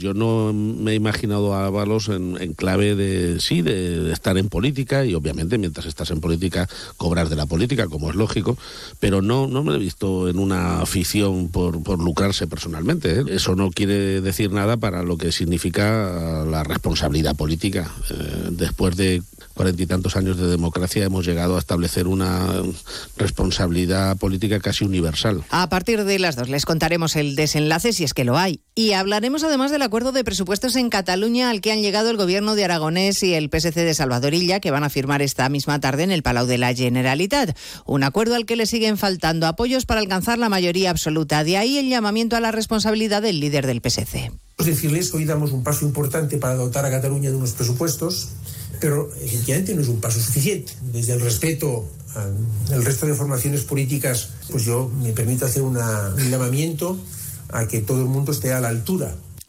Yo 0.00 0.14
no 0.14 0.54
me 0.54 0.92
he 0.92 0.94
imaginado 0.94 1.52
a 1.52 1.66
Ábalos 1.66 2.08
en, 2.08 2.54
clave 2.54 2.94
de, 2.94 3.38
sí, 3.38 3.60
de, 3.60 4.10
estar 4.12 4.38
en 4.38 4.48
política 4.48 5.04
y 5.04 5.14
obviamente 5.14 5.58
mientras 5.58 5.84
estás 5.84 6.10
en 6.10 6.22
política 6.22 6.66
cobrar 6.96 7.28
de 7.28 7.36
la 7.36 7.44
política, 7.44 7.86
como 7.86 8.08
es 8.08 8.16
lógico, 8.16 8.56
pero 8.98 9.20
no, 9.20 9.46
no 9.46 9.62
me 9.62 9.74
he 9.74 9.78
visto 9.78 10.30
en 10.30 10.38
una 10.38 10.80
afición 10.80 11.50
por, 11.50 11.82
por 11.82 12.02
lucrarse 12.02 12.46
personalmente. 12.46 13.20
¿eh? 13.20 13.24
Eso 13.28 13.54
no 13.56 13.70
quiere 13.70 14.22
decir 14.22 14.52
nada 14.52 14.78
para 14.78 15.02
lo 15.02 15.18
que 15.18 15.32
significa 15.32 16.46
la 16.48 16.64
responsabilidad 16.64 17.36
política. 17.36 17.92
Eh, 18.08 18.48
después 18.52 18.96
de 18.96 19.22
cuarenta 19.52 19.82
y 19.82 19.86
tantos 19.86 20.16
años 20.16 20.38
de 20.38 20.46
democracia 20.46 21.04
hemos 21.04 21.26
llegado 21.26 21.56
a 21.56 21.58
establecer 21.58 22.06
una 22.06 22.46
responsabilidad 23.18 24.16
política 24.16 24.60
casi 24.60 24.86
universal. 24.86 25.44
A 25.50 25.68
partir 25.68 26.04
de 26.04 26.18
las 26.18 26.36
dos 26.36 26.48
les 26.48 26.64
contaremos 26.64 27.16
el 27.16 27.36
desenlace 27.36 27.92
si 27.92 28.04
es 28.04 28.14
que 28.14 28.24
lo 28.24 28.38
hay. 28.38 28.60
Y 28.80 28.94
hablaremos 28.94 29.44
además 29.44 29.70
de 29.70 29.78
la 29.78 29.84
acuerdo 29.84 30.10
de 30.10 30.24
presupuestos 30.24 30.74
en 30.74 30.88
Cataluña 30.88 31.50
al 31.50 31.60
que 31.60 31.70
han 31.70 31.82
llegado 31.82 32.08
el 32.08 32.16
gobierno 32.16 32.54
de 32.54 32.64
Aragonés 32.64 33.22
y 33.22 33.34
el 33.34 33.50
PSC 33.50 33.74
de 33.74 33.92
Salvador 33.92 34.32
Illa, 34.32 34.58
que 34.58 34.70
van 34.70 34.84
a 34.84 34.88
firmar 34.88 35.20
esta 35.20 35.50
misma 35.50 35.80
tarde 35.80 36.04
en 36.04 36.10
el 36.10 36.22
Palau 36.22 36.46
de 36.46 36.56
la 36.56 36.72
Generalitat. 36.72 37.54
Un 37.84 38.04
acuerdo 38.04 38.36
al 38.36 38.46
que 38.46 38.56
le 38.56 38.64
siguen 38.64 38.96
faltando 38.96 39.46
apoyos 39.46 39.84
para 39.84 40.00
alcanzar 40.00 40.38
la 40.38 40.48
mayoría 40.48 40.88
absoluta. 40.88 41.44
De 41.44 41.58
ahí 41.58 41.76
el 41.76 41.90
llamamiento 41.90 42.36
a 42.36 42.40
la 42.40 42.52
responsabilidad 42.52 43.20
del 43.20 43.38
líder 43.38 43.66
del 43.66 43.82
PSC. 43.82 44.32
Decirles 44.56 45.10
que 45.10 45.18
hoy 45.18 45.26
damos 45.26 45.52
un 45.52 45.62
paso 45.62 45.84
importante 45.84 46.38
para 46.38 46.54
dotar 46.54 46.86
a 46.86 46.90
Cataluña 46.90 47.28
de 47.28 47.36
unos 47.36 47.52
presupuestos, 47.52 48.30
pero 48.80 49.10
efectivamente 49.22 49.74
no 49.74 49.82
es 49.82 49.88
un 49.88 50.00
paso 50.00 50.20
suficiente. 50.20 50.72
Desde 50.90 51.12
el 51.12 51.20
respeto 51.20 51.86
al 52.14 52.82
resto 52.82 53.04
de 53.04 53.12
formaciones 53.12 53.60
políticas, 53.60 54.30
pues 54.50 54.64
yo 54.64 54.90
me 55.02 55.12
permito 55.12 55.44
hacer 55.44 55.60
un 55.60 55.76
llamamiento 56.30 56.98
a 57.52 57.66
que 57.66 57.80
todo 57.80 58.00
el 58.00 58.08
mundo 58.08 58.32
esté 58.32 58.52
a 58.52 58.60
la 58.60 58.68
altura 58.68 59.14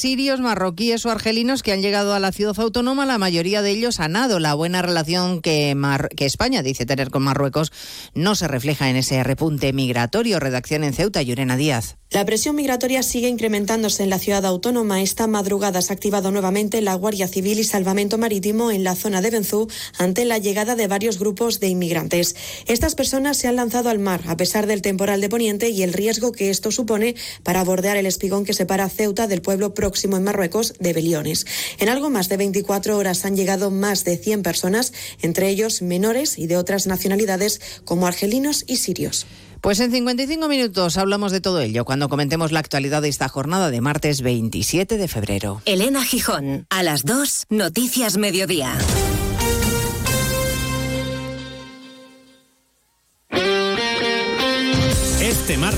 sirios, 0.00 0.40
marroquíes 0.40 1.04
o 1.06 1.10
argelinos 1.10 1.62
que 1.62 1.72
han 1.72 1.82
llegado 1.82 2.14
a 2.14 2.20
la 2.20 2.32
ciudad 2.32 2.58
autónoma, 2.58 3.06
la 3.06 3.18
mayoría 3.18 3.62
de 3.62 3.70
ellos 3.70 4.00
a 4.00 4.08
nado. 4.08 4.38
La 4.40 4.54
buena 4.54 4.82
relación 4.82 5.42
que, 5.42 5.74
Mar- 5.74 6.08
que 6.16 6.26
España 6.26 6.62
dice 6.62 6.86
tener 6.86 7.10
con 7.10 7.22
Marruecos 7.22 7.72
no 8.14 8.34
se 8.34 8.48
refleja 8.48 8.90
en 8.90 8.96
ese 8.96 9.22
repunte 9.22 9.72
migratorio. 9.72 10.40
Redacción 10.40 10.84
en 10.84 10.94
Ceuta, 10.94 11.22
Yurena 11.22 11.56
Díaz. 11.56 11.96
La 12.10 12.24
presión 12.24 12.56
migratoria 12.56 13.04
sigue 13.04 13.28
incrementándose 13.28 14.02
en 14.02 14.10
la 14.10 14.18
ciudad 14.18 14.44
autónoma. 14.44 15.00
Esta 15.00 15.28
madrugada 15.28 15.80
se 15.80 15.92
ha 15.92 15.94
activado 15.94 16.32
nuevamente 16.32 16.80
la 16.80 16.94
Guardia 16.94 17.28
Civil 17.28 17.60
y 17.60 17.64
Salvamento 17.64 18.18
Marítimo 18.18 18.72
en 18.72 18.82
la 18.82 18.96
zona 18.96 19.20
de 19.20 19.30
Benzú 19.30 19.68
ante 19.96 20.24
la 20.24 20.38
llegada 20.38 20.74
de 20.74 20.88
varios 20.88 21.20
grupos 21.20 21.60
de 21.60 21.68
inmigrantes. 21.68 22.34
Estas 22.66 22.96
personas 22.96 23.36
se 23.36 23.46
han 23.46 23.54
lanzado 23.54 23.90
al 23.90 24.00
mar 24.00 24.22
a 24.26 24.36
pesar 24.36 24.66
del 24.66 24.82
temporal 24.82 25.20
de 25.20 25.28
Poniente 25.28 25.68
y 25.68 25.84
el 25.84 25.92
riesgo 25.92 26.32
que 26.32 26.50
esto 26.50 26.72
supone 26.72 27.14
para 27.44 27.62
bordear 27.62 27.96
el 27.96 28.06
espigón 28.06 28.44
que 28.44 28.54
separa 28.54 28.88
Ceuta 28.88 29.28
del 29.28 29.40
pueblo 29.40 29.72
próximo 29.80 30.18
en 30.18 30.24
Marruecos 30.24 30.74
de 30.78 30.92
Beliones. 30.92 31.46
En 31.78 31.88
algo 31.88 32.10
más 32.10 32.28
de 32.28 32.36
24 32.36 32.98
horas 32.98 33.24
han 33.24 33.34
llegado 33.34 33.70
más 33.70 34.04
de 34.04 34.18
100 34.18 34.42
personas, 34.42 34.92
entre 35.22 35.48
ellos 35.48 35.80
menores 35.80 36.38
y 36.38 36.46
de 36.46 36.58
otras 36.58 36.86
nacionalidades 36.86 37.62
como 37.86 38.06
argelinos 38.06 38.64
y 38.66 38.76
sirios. 38.76 39.26
Pues 39.62 39.80
en 39.80 39.90
55 39.90 40.48
minutos 40.48 40.98
hablamos 40.98 41.32
de 41.32 41.40
todo 41.40 41.60
ello 41.60 41.86
cuando 41.86 42.10
comentemos 42.10 42.52
la 42.52 42.60
actualidad 42.60 43.00
de 43.00 43.08
esta 43.08 43.28
jornada 43.30 43.70
de 43.70 43.80
martes 43.80 44.20
27 44.20 44.98
de 44.98 45.08
febrero. 45.08 45.62
Elena 45.64 46.04
Gijón, 46.04 46.66
a 46.68 46.82
las 46.82 47.04
2, 47.04 47.46
Noticias 47.48 48.18
Mediodía. 48.18 48.76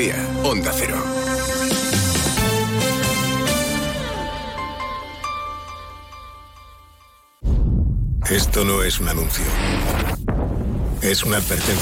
Andalucía, 0.00 0.14
Onda 0.44 0.72
Cero. 0.74 0.96
Esto 8.30 8.64
no 8.64 8.82
es 8.82 8.98
un 9.00 9.08
anuncio. 9.08 9.44
Es 11.02 11.22
una 11.24 11.36
advertencia. 11.36 11.74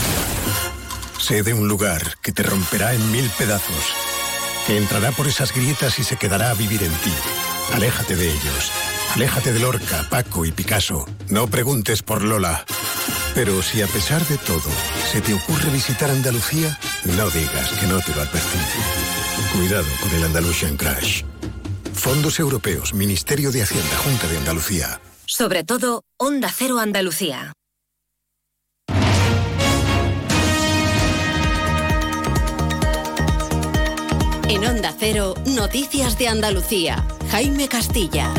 Sé 1.21 1.43
de 1.43 1.55
un 1.55 1.69
lugar 1.69 2.19
que 2.21 2.33
te 2.33 2.43
romperá 2.43 2.93
en 2.95 3.13
mil 3.13 3.29
pedazos, 3.39 3.95
que 4.67 4.79
entrará 4.79 5.13
por 5.13 5.29
esas 5.29 5.55
grietas 5.55 5.99
y 5.99 6.05
se 6.05 6.17
quedará 6.17 6.51
a 6.51 6.55
vivir 6.55 6.83
en 6.83 6.93
ti. 6.93 7.13
Aléjate 7.75 8.17
de 8.17 8.31
ellos. 8.31 8.73
Aléjate 9.15 9.53
de 9.53 9.61
Lorca, 9.61 10.07
Paco 10.11 10.45
y 10.45 10.51
Picasso. 10.51 11.07
No 11.29 11.47
preguntes 11.47 12.03
por 12.03 12.23
Lola. 12.23 12.65
Pero 13.35 13.63
si 13.63 13.83
a 13.83 13.87
pesar 13.87 14.25
de 14.27 14.37
todo 14.39 14.71
se 15.11 15.21
te 15.21 15.35
ocurre 15.35 15.71
visitar 15.71 16.11
Andalucía, 16.11 16.77
no 17.05 17.31
digas 17.31 17.71
que 17.79 17.87
no 17.87 18.01
te 18.01 18.15
lo 18.15 18.23
advertí. 18.23 18.59
Cuidado 19.57 19.87
con 20.03 20.11
el 20.15 20.25
Andalusian 20.25 20.77
Crash. 20.77 21.23
Fondos 21.95 22.39
Europeos, 22.39 22.95
Ministerio 22.95 23.51
de 23.51 23.63
Hacienda, 23.63 23.97
Junta 23.99 24.29
de 24.29 24.39
Andalucía. 24.39 25.01
Sobre 25.27 25.65
todo, 25.65 26.05
Onda 26.17 26.53
Cero 26.55 26.79
Andalucía. 26.79 27.53
En 34.49 34.65
Onda 34.65 34.95
Cero, 34.99 35.35
Noticias 35.45 36.19
de 36.19 36.29
Andalucía. 36.29 37.07
Jaime 37.31 37.69
Castilla. 37.69 38.33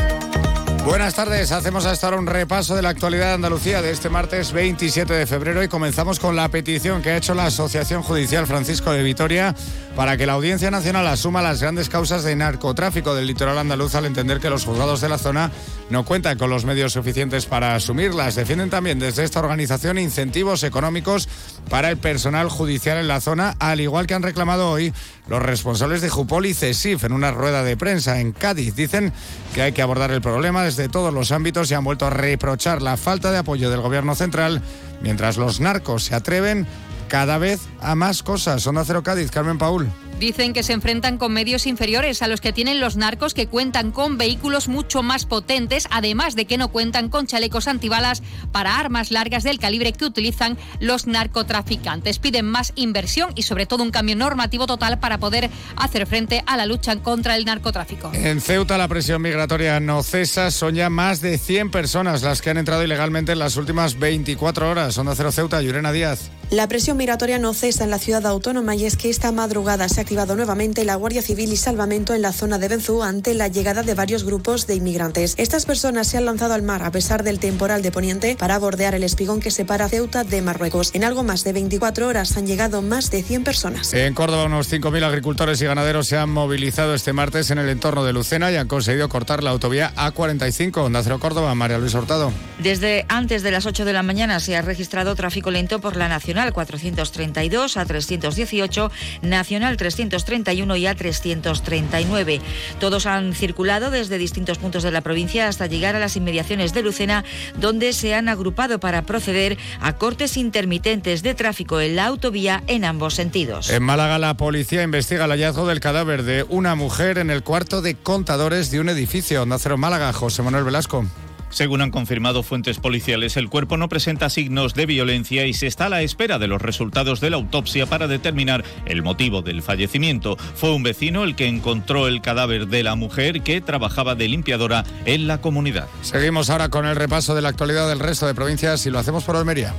Buenas 0.84 1.14
tardes, 1.14 1.52
hacemos 1.52 1.84
hasta 1.84 2.06
ahora 2.06 2.18
un 2.18 2.26
repaso 2.26 2.74
de 2.74 2.80
la 2.80 2.88
actualidad 2.88 3.26
de 3.26 3.34
Andalucía 3.34 3.82
de 3.82 3.90
este 3.90 4.08
martes 4.08 4.52
27 4.52 5.12
de 5.12 5.26
febrero 5.26 5.62
y 5.62 5.68
comenzamos 5.68 6.18
con 6.18 6.34
la 6.34 6.48
petición 6.48 7.02
que 7.02 7.10
ha 7.10 7.16
hecho 7.18 7.34
la 7.34 7.46
Asociación 7.46 8.02
Judicial 8.02 8.46
Francisco 8.46 8.90
de 8.90 9.02
Vitoria 9.02 9.54
para 9.94 10.16
que 10.16 10.24
la 10.24 10.32
Audiencia 10.32 10.70
Nacional 10.70 11.06
asuma 11.06 11.42
las 11.42 11.60
grandes 11.60 11.90
causas 11.90 12.24
de 12.24 12.34
narcotráfico 12.34 13.14
del 13.14 13.26
litoral 13.26 13.58
andaluz 13.58 13.94
al 13.94 14.06
entender 14.06 14.40
que 14.40 14.48
los 14.48 14.64
juzgados 14.64 15.02
de 15.02 15.10
la 15.10 15.18
zona 15.18 15.52
no 15.90 16.06
cuentan 16.06 16.38
con 16.38 16.48
los 16.48 16.64
medios 16.64 16.94
suficientes 16.94 17.44
para 17.44 17.74
asumirlas. 17.74 18.34
Defienden 18.34 18.70
también 18.70 18.98
desde 18.98 19.24
esta 19.24 19.40
organización 19.40 19.98
incentivos 19.98 20.62
económicos 20.62 21.28
para 21.68 21.90
el 21.90 21.98
personal 21.98 22.48
judicial 22.48 22.96
en 22.96 23.08
la 23.08 23.20
zona, 23.20 23.54
al 23.58 23.80
igual 23.80 24.06
que 24.06 24.14
han 24.14 24.22
reclamado 24.22 24.70
hoy 24.70 24.94
los 25.28 25.42
responsables 25.42 26.00
de 26.00 26.08
Jupol 26.08 26.46
y 26.46 26.54
CESIF 26.54 27.04
en 27.04 27.12
una 27.12 27.30
rueda 27.30 27.62
de 27.62 27.76
prensa 27.76 28.20
en 28.20 28.32
Cádiz. 28.32 28.74
Dicen 28.74 29.12
que 29.54 29.62
hay 29.62 29.72
que 29.72 29.82
abordar 29.82 30.10
el 30.10 30.20
problema 30.20 30.64
desde 30.64 30.88
todos 30.88 31.14
los 31.14 31.32
ámbitos 31.32 31.70
y 31.70 31.74
han 31.74 31.84
vuelto 31.84 32.06
a 32.06 32.10
reprochar 32.10 32.82
la 32.82 32.96
falta 32.96 33.30
de 33.30 33.38
apoyo 33.38 33.70
del 33.70 33.80
gobierno 33.80 34.14
central 34.14 34.62
mientras 35.02 35.36
los 35.36 35.60
narcos 35.60 36.04
se 36.04 36.14
atreven 36.14 36.66
cada 37.08 37.38
vez 37.38 37.60
a 37.80 37.94
más 37.94 38.22
cosas. 38.22 38.66
Onda 38.66 38.84
Cero 38.84 39.02
Cádiz, 39.02 39.30
Carmen 39.30 39.58
Paul. 39.58 39.88
Dicen 40.20 40.52
que 40.52 40.62
se 40.62 40.74
enfrentan 40.74 41.16
con 41.16 41.32
medios 41.32 41.66
inferiores 41.66 42.20
a 42.20 42.28
los 42.28 42.42
que 42.42 42.52
tienen 42.52 42.78
los 42.78 42.96
narcos 42.96 43.32
que 43.32 43.46
cuentan 43.46 43.90
con 43.90 44.18
vehículos 44.18 44.68
mucho 44.68 45.02
más 45.02 45.24
potentes, 45.24 45.88
además 45.90 46.36
de 46.36 46.44
que 46.44 46.58
no 46.58 46.68
cuentan 46.68 47.08
con 47.08 47.26
chalecos 47.26 47.66
antibalas 47.66 48.22
para 48.52 48.78
armas 48.78 49.12
largas 49.12 49.44
del 49.44 49.58
calibre 49.58 49.94
que 49.94 50.04
utilizan 50.04 50.58
los 50.78 51.06
narcotraficantes. 51.06 52.18
Piden 52.18 52.44
más 52.44 52.74
inversión 52.74 53.32
y 53.34 53.44
sobre 53.44 53.64
todo 53.64 53.82
un 53.82 53.92
cambio 53.92 54.14
normativo 54.14 54.66
total 54.66 55.00
para 55.00 55.16
poder 55.16 55.48
hacer 55.76 56.06
frente 56.06 56.44
a 56.46 56.58
la 56.58 56.66
lucha 56.66 56.96
contra 56.96 57.34
el 57.36 57.46
narcotráfico. 57.46 58.10
En 58.12 58.42
Ceuta 58.42 58.76
la 58.76 58.88
presión 58.88 59.22
migratoria 59.22 59.80
no 59.80 60.02
cesa, 60.02 60.50
son 60.50 60.74
ya 60.74 60.90
más 60.90 61.22
de 61.22 61.38
100 61.38 61.70
personas 61.70 62.20
las 62.20 62.42
que 62.42 62.50
han 62.50 62.58
entrado 62.58 62.84
ilegalmente 62.84 63.32
en 63.32 63.38
las 63.38 63.56
últimas 63.56 63.98
24 63.98 64.68
horas. 64.68 64.98
Onda 64.98 65.14
Cero 65.16 65.32
Ceuta, 65.32 65.62
Llurena 65.62 65.92
Díaz. 65.92 66.30
La 66.50 66.66
presión 66.66 66.96
migratoria 66.96 67.38
no 67.38 67.54
cesa 67.54 67.84
en 67.84 67.90
la 67.90 68.00
ciudad 68.00 68.26
autónoma 68.26 68.74
y 68.74 68.84
es 68.84 68.96
que 68.96 69.08
esta 69.08 69.30
madrugada 69.30 69.88
se 69.88 70.00
ha 70.00 70.04
activado 70.10 70.34
nuevamente 70.34 70.84
la 70.84 70.96
Guardia 70.96 71.22
Civil 71.22 71.52
y 71.52 71.56
Salvamento 71.56 72.14
en 72.14 72.22
la 72.22 72.32
zona 72.32 72.58
de 72.58 72.66
Benzú 72.66 73.04
ante 73.04 73.32
la 73.32 73.46
llegada 73.46 73.84
de 73.84 73.94
varios 73.94 74.24
grupos 74.24 74.66
de 74.66 74.74
inmigrantes. 74.74 75.36
Estas 75.38 75.66
personas 75.66 76.08
se 76.08 76.16
han 76.16 76.24
lanzado 76.24 76.54
al 76.54 76.62
mar 76.62 76.82
a 76.82 76.90
pesar 76.90 77.22
del 77.22 77.38
temporal 77.38 77.80
de 77.80 77.92
Poniente 77.92 78.34
para 78.34 78.58
bordear 78.58 78.96
el 78.96 79.04
espigón 79.04 79.38
que 79.38 79.52
separa 79.52 79.88
Ceuta 79.88 80.24
de 80.24 80.42
Marruecos. 80.42 80.90
En 80.94 81.04
algo 81.04 81.22
más 81.22 81.44
de 81.44 81.52
24 81.52 82.08
horas 82.08 82.36
han 82.36 82.48
llegado 82.48 82.82
más 82.82 83.12
de 83.12 83.22
100 83.22 83.44
personas. 83.44 83.94
En 83.94 84.12
Córdoba, 84.12 84.46
unos 84.46 84.68
5.000 84.72 85.04
agricultores 85.04 85.62
y 85.62 85.66
ganaderos 85.66 86.08
se 86.08 86.16
han 86.16 86.30
movilizado 86.30 86.96
este 86.96 87.12
martes 87.12 87.52
en 87.52 87.58
el 87.58 87.68
entorno 87.68 88.02
de 88.02 88.12
Lucena 88.12 88.50
y 88.50 88.56
han 88.56 88.66
conseguido 88.66 89.08
cortar 89.08 89.44
la 89.44 89.50
autovía 89.50 89.94
A45. 89.94 90.76
Onda 90.78 91.04
Cero 91.04 91.20
Córdoba, 91.20 91.54
María 91.54 91.78
Luis 91.78 91.94
Hurtado. 91.94 92.32
Desde 92.58 93.06
antes 93.08 93.44
de 93.44 93.52
las 93.52 93.64
8 93.64 93.84
de 93.84 93.92
la 93.92 94.02
mañana 94.02 94.40
se 94.40 94.56
ha 94.56 94.62
registrado 94.62 95.14
tráfico 95.14 95.52
lento 95.52 95.80
por 95.80 95.96
la 95.96 96.08
Nacional 96.08 96.52
432 96.52 97.76
a 97.76 97.84
318, 97.84 98.90
Nacional 99.22 99.76
331 100.08 100.76
y 100.76 100.86
a 100.86 100.94
339. 100.94 102.40
Todos 102.78 103.06
han 103.06 103.34
circulado 103.34 103.90
desde 103.90 104.18
distintos 104.18 104.58
puntos 104.58 104.82
de 104.82 104.90
la 104.90 105.00
provincia 105.00 105.48
hasta 105.48 105.66
llegar 105.66 105.96
a 105.96 106.00
las 106.00 106.16
inmediaciones 106.16 106.72
de 106.72 106.82
Lucena, 106.82 107.24
donde 107.56 107.92
se 107.92 108.14
han 108.14 108.28
agrupado 108.28 108.80
para 108.80 109.02
proceder 109.02 109.58
a 109.80 109.96
cortes 109.96 110.36
intermitentes 110.36 111.22
de 111.22 111.34
tráfico 111.34 111.80
en 111.80 111.96
la 111.96 112.06
autovía 112.06 112.62
en 112.66 112.84
ambos 112.84 113.14
sentidos. 113.14 113.70
En 113.70 113.82
Málaga, 113.82 114.18
la 114.18 114.36
policía 114.36 114.82
investiga 114.82 115.24
el 115.24 115.30
hallazgo 115.30 115.66
del 115.66 115.80
cadáver 115.80 116.22
de 116.22 116.44
una 116.48 116.74
mujer 116.74 117.18
en 117.18 117.30
el 117.30 117.42
cuarto 117.42 117.82
de 117.82 117.94
contadores 117.94 118.70
de 118.70 118.80
un 118.80 118.88
edificio. 118.88 119.42
Onda 119.42 119.58
Málaga, 119.76 120.12
José 120.12 120.42
Manuel 120.42 120.64
Velasco. 120.64 121.04
Según 121.50 121.82
han 121.82 121.90
confirmado 121.90 122.42
fuentes 122.42 122.78
policiales, 122.78 123.36
el 123.36 123.48
cuerpo 123.48 123.76
no 123.76 123.88
presenta 123.88 124.30
signos 124.30 124.74
de 124.74 124.86
violencia 124.86 125.46
y 125.46 125.52
se 125.52 125.66
está 125.66 125.86
a 125.86 125.88
la 125.90 126.02
espera 126.02 126.38
de 126.38 126.46
los 126.46 126.62
resultados 126.62 127.20
de 127.20 127.30
la 127.30 127.36
autopsia 127.36 127.86
para 127.86 128.08
determinar 128.08 128.64
el 128.86 129.02
motivo 129.02 129.42
del 129.42 129.62
fallecimiento. 129.62 130.36
Fue 130.54 130.72
un 130.72 130.82
vecino 130.82 131.24
el 131.24 131.36
que 131.36 131.48
encontró 131.48 132.08
el 132.08 132.22
cadáver 132.22 132.68
de 132.68 132.82
la 132.82 132.94
mujer 132.94 133.42
que 133.42 133.60
trabajaba 133.60 134.14
de 134.14 134.28
limpiadora 134.28 134.84
en 135.04 135.26
la 135.26 135.40
comunidad. 135.40 135.88
Seguimos 136.02 136.50
ahora 136.50 136.68
con 136.68 136.86
el 136.86 136.96
repaso 136.96 137.34
de 137.34 137.42
la 137.42 137.48
actualidad 137.48 137.88
del 137.88 137.98
resto 137.98 138.26
de 138.26 138.34
provincias 138.34 138.86
y 138.86 138.90
lo 138.90 138.98
hacemos 138.98 139.24
por 139.24 139.36
Almería. 139.36 139.74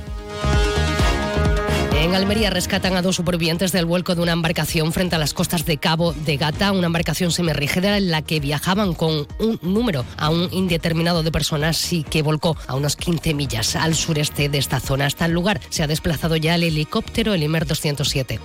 En 2.02 2.16
Almería 2.16 2.50
rescatan 2.50 2.96
a 2.96 3.00
dos 3.00 3.14
supervivientes 3.14 3.70
del 3.70 3.86
vuelco 3.86 4.16
de 4.16 4.22
una 4.22 4.32
embarcación 4.32 4.92
frente 4.92 5.14
a 5.14 5.20
las 5.20 5.34
costas 5.34 5.64
de 5.64 5.78
Cabo 5.78 6.12
de 6.12 6.36
Gata, 6.36 6.72
una 6.72 6.86
embarcación 6.86 7.30
semirrígida 7.30 7.96
en 7.96 8.10
la 8.10 8.22
que 8.22 8.40
viajaban 8.40 8.92
con 8.92 9.28
un 9.38 9.60
número 9.62 10.04
aún 10.16 10.48
indeterminado 10.50 11.22
de 11.22 11.30
personas 11.30 11.92
y 11.92 12.02
que 12.02 12.22
volcó 12.22 12.56
a 12.66 12.74
unos 12.74 12.96
15 12.96 13.34
millas 13.34 13.76
al 13.76 13.94
sureste 13.94 14.48
de 14.48 14.58
esta 14.58 14.80
zona. 14.80 15.06
Hasta 15.06 15.26
el 15.26 15.32
lugar 15.32 15.60
se 15.68 15.84
ha 15.84 15.86
desplazado 15.86 16.34
ya 16.34 16.56
el 16.56 16.64
helicóptero, 16.64 17.34
el 17.34 17.44
Imer 17.44 17.66
207. 17.68 18.40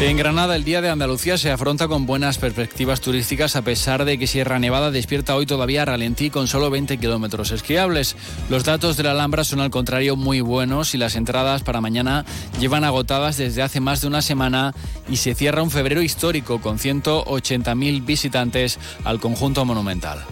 En 0.00 0.16
Granada, 0.16 0.54
el 0.54 0.62
Día 0.62 0.80
de 0.80 0.90
Andalucía 0.90 1.36
se 1.38 1.50
afronta 1.50 1.88
con 1.88 2.06
buenas 2.06 2.38
perspectivas 2.38 3.00
turísticas 3.00 3.56
a 3.56 3.62
pesar 3.62 4.04
de 4.04 4.16
que 4.16 4.28
Sierra 4.28 4.60
Nevada 4.60 4.92
despierta 4.92 5.34
hoy 5.34 5.44
todavía 5.44 5.82
a 5.82 5.86
ralentí 5.86 6.30
con 6.30 6.46
solo 6.46 6.70
20 6.70 6.98
kilómetros 6.98 7.50
esquiables. 7.50 8.14
Los 8.48 8.62
datos 8.62 8.96
de 8.96 9.02
la 9.02 9.10
Alhambra 9.10 9.42
son 9.42 9.58
al 9.58 9.70
contrario 9.70 10.14
muy 10.14 10.40
buenos 10.40 10.94
y 10.94 10.98
las 10.98 11.16
entradas 11.16 11.64
para 11.64 11.80
mañana 11.80 12.24
llevan 12.60 12.84
agotadas 12.84 13.38
desde 13.38 13.60
hace 13.60 13.80
más 13.80 14.00
de 14.00 14.06
una 14.06 14.22
semana 14.22 14.72
y 15.10 15.16
se 15.16 15.34
cierra 15.34 15.64
un 15.64 15.70
febrero 15.72 16.00
histórico 16.00 16.60
con 16.60 16.78
180.000 16.78 18.06
visitantes 18.06 18.78
al 19.02 19.18
conjunto 19.18 19.64
monumental. 19.64 20.24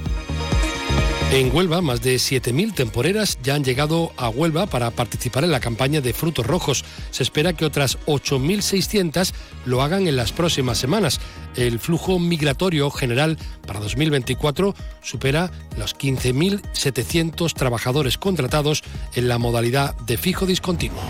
En 1.32 1.54
Huelva, 1.54 1.82
más 1.82 2.02
de 2.02 2.16
7.000 2.16 2.72
temporeras 2.72 3.38
ya 3.42 3.56
han 3.56 3.64
llegado 3.64 4.12
a 4.16 4.28
Huelva 4.28 4.66
para 4.66 4.90
participar 4.92 5.44
en 5.44 5.50
la 5.50 5.60
campaña 5.60 6.00
de 6.00 6.12
frutos 6.12 6.46
rojos. 6.46 6.84
Se 7.10 7.24
espera 7.24 7.52
que 7.52 7.64
otras 7.64 7.98
8.600 8.06 9.32
lo 9.66 9.82
hagan 9.82 10.06
en 10.06 10.16
las 10.16 10.32
próximas 10.32 10.78
semanas. 10.78 11.20
El 11.56 11.80
flujo 11.80 12.18
migratorio 12.18 12.90
general 12.90 13.38
para 13.66 13.80
2024 13.80 14.74
supera 15.02 15.50
los 15.76 15.98
15.700 15.98 17.52
trabajadores 17.54 18.18
contratados 18.18 18.82
en 19.14 19.28
la 19.28 19.38
modalidad 19.38 19.96
de 20.06 20.16
fijo 20.16 20.46
discontinuo. 20.46 21.02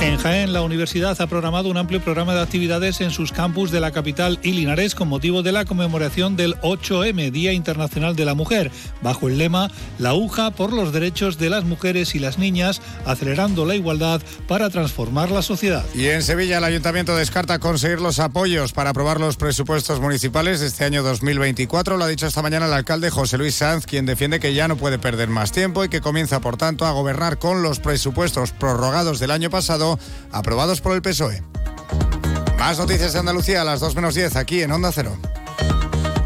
En 0.00 0.16
Jaén, 0.16 0.54
la 0.54 0.62
universidad 0.62 1.20
ha 1.20 1.26
programado 1.26 1.68
un 1.68 1.76
amplio 1.76 2.00
programa 2.00 2.34
de 2.34 2.40
actividades 2.40 3.02
en 3.02 3.10
sus 3.10 3.32
campus 3.32 3.70
de 3.70 3.80
la 3.80 3.90
capital 3.90 4.38
y 4.42 4.52
Linares 4.52 4.94
con 4.94 5.08
motivo 5.08 5.42
de 5.42 5.52
la 5.52 5.66
conmemoración 5.66 6.36
del 6.36 6.58
8M, 6.62 7.30
Día 7.30 7.52
Internacional 7.52 8.16
de 8.16 8.24
la 8.24 8.34
Mujer, 8.34 8.70
bajo 9.02 9.28
el 9.28 9.36
lema 9.36 9.70
La 9.98 10.14
UJA 10.14 10.52
por 10.52 10.72
los 10.72 10.94
derechos 10.94 11.36
de 11.36 11.50
las 11.50 11.64
mujeres 11.64 12.14
y 12.14 12.18
las 12.18 12.38
niñas, 12.38 12.80
acelerando 13.04 13.66
la 13.66 13.74
igualdad 13.74 14.22
para 14.48 14.70
transformar 14.70 15.30
la 15.30 15.42
sociedad. 15.42 15.84
Y 15.94 16.06
en 16.06 16.22
Sevilla 16.22 16.56
el 16.56 16.64
ayuntamiento 16.64 17.14
descarta 17.14 17.58
conseguir 17.58 18.00
los 18.00 18.20
apoyos 18.20 18.72
para 18.72 18.90
aprobar 18.90 19.20
los 19.20 19.36
presupuestos 19.36 20.00
municipales 20.00 20.60
de 20.60 20.68
este 20.68 20.84
año 20.84 21.02
2024. 21.02 21.98
Lo 21.98 22.04
ha 22.04 22.08
dicho 22.08 22.26
esta 22.26 22.40
mañana 22.40 22.64
el 22.64 22.72
alcalde 22.72 23.10
José 23.10 23.36
Luis 23.36 23.56
Sanz, 23.56 23.84
quien 23.84 24.06
defiende 24.06 24.40
que 24.40 24.54
ya 24.54 24.66
no 24.66 24.76
puede 24.76 24.98
perder 24.98 25.28
más 25.28 25.52
tiempo 25.52 25.84
y 25.84 25.90
que 25.90 26.00
comienza, 26.00 26.40
por 26.40 26.56
tanto, 26.56 26.86
a 26.86 26.92
gobernar 26.92 27.38
con 27.38 27.62
los 27.62 27.80
presupuestos 27.80 28.52
prorrogados 28.52 29.20
del 29.20 29.30
año 29.30 29.50
pasado, 29.50 29.89
aprobados 30.30 30.80
por 30.80 30.94
el 30.94 31.02
PSOE. 31.02 31.42
Más 32.58 32.78
noticias 32.78 33.14
de 33.14 33.18
Andalucía 33.18 33.62
a 33.62 33.64
las 33.64 33.80
2 33.80 33.94
menos 33.94 34.14
10 34.14 34.36
aquí 34.36 34.62
en 34.62 34.70
Onda 34.72 34.92
Cero. 34.92 35.16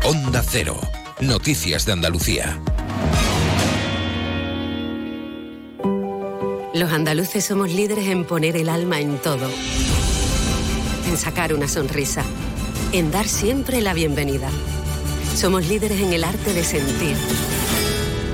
Onda 0.04 0.42
Cero. 0.46 0.78
Noticias 1.20 1.86
de 1.86 1.92
Andalucía. 1.92 2.58
Los 6.74 6.90
andaluces 6.90 7.44
somos 7.44 7.70
líderes 7.70 8.08
en 8.08 8.24
poner 8.24 8.56
el 8.56 8.68
alma 8.68 8.98
en 8.98 9.18
todo. 9.18 9.48
En 11.08 11.16
sacar 11.16 11.54
una 11.54 11.68
sonrisa. 11.68 12.24
En 12.90 13.12
dar 13.12 13.28
siempre 13.28 13.80
la 13.80 13.94
bienvenida. 13.94 14.48
Somos 15.36 15.68
líderes 15.68 16.00
en 16.00 16.12
el 16.12 16.24
arte 16.24 16.52
de 16.52 16.64
sentir. 16.64 17.16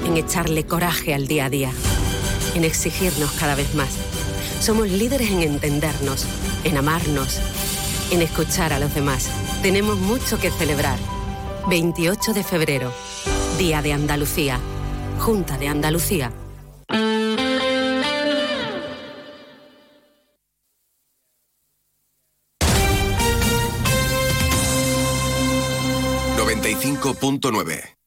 En 0.06 0.16
echarle 0.16 0.64
coraje 0.64 1.12
al 1.12 1.28
día 1.28 1.44
a 1.44 1.50
día. 1.50 1.70
En 2.54 2.64
exigirnos 2.64 3.30
cada 3.32 3.54
vez 3.54 3.74
más. 3.74 4.09
Somos 4.60 4.90
líderes 4.90 5.30
en 5.30 5.40
entendernos, 5.40 6.26
en 6.64 6.76
amarnos, 6.76 7.40
en 8.10 8.20
escuchar 8.20 8.74
a 8.74 8.78
los 8.78 8.94
demás. 8.94 9.30
Tenemos 9.62 9.98
mucho 9.98 10.38
que 10.38 10.50
celebrar. 10.50 10.98
28 11.68 12.34
de 12.34 12.44
febrero, 12.44 12.92
Día 13.58 13.80
de 13.80 13.94
Andalucía. 13.94 14.60
Junta 15.18 15.56
de 15.56 15.68
Andalucía. 15.68 16.30
.9 27.40 27.99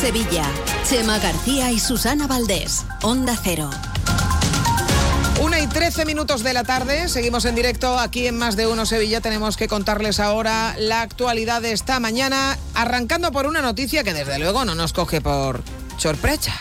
Sevilla. 0.00 0.46
Chema 0.88 1.18
García 1.18 1.70
y 1.72 1.78
Susana 1.78 2.26
Valdés. 2.26 2.86
Onda 3.02 3.36
Cero. 3.42 3.68
Una 5.42 5.60
y 5.60 5.66
13 5.66 6.06
minutos 6.06 6.42
de 6.42 6.54
la 6.54 6.64
tarde, 6.64 7.06
seguimos 7.10 7.44
en 7.44 7.54
directo 7.54 7.98
aquí 7.98 8.26
en 8.26 8.38
Más 8.38 8.56
de 8.56 8.66
Uno 8.66 8.86
Sevilla. 8.86 9.20
Tenemos 9.20 9.58
que 9.58 9.68
contarles 9.68 10.18
ahora 10.18 10.74
la 10.78 11.02
actualidad 11.02 11.60
de 11.60 11.72
esta 11.72 12.00
mañana, 12.00 12.56
arrancando 12.74 13.30
por 13.30 13.46
una 13.46 13.60
noticia 13.60 14.02
que 14.02 14.14
desde 14.14 14.38
luego 14.38 14.64
no 14.64 14.74
nos 14.74 14.94
coge 14.94 15.20
por 15.20 15.62
sorpresa. 15.98 16.54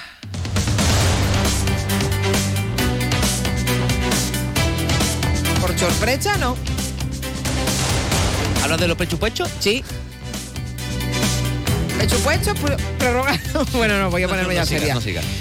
Por 5.61 5.79
sorpresa, 5.79 6.35
no. 6.35 6.57
¿Hablas 8.63 8.81
de 8.81 8.87
los 8.89 8.97
pechupuechos? 8.97 9.49
Sí. 9.61 9.81
Presupuesto 11.99 12.55
pro- 12.55 12.77
prorrogado. 12.97 13.65
Bueno, 13.73 13.99
no, 13.99 14.09
voy 14.09 14.23
a 14.23 14.29
ponerme 14.29 14.53
no, 14.55 14.61
ya 14.61 14.65
seria. 14.65 14.97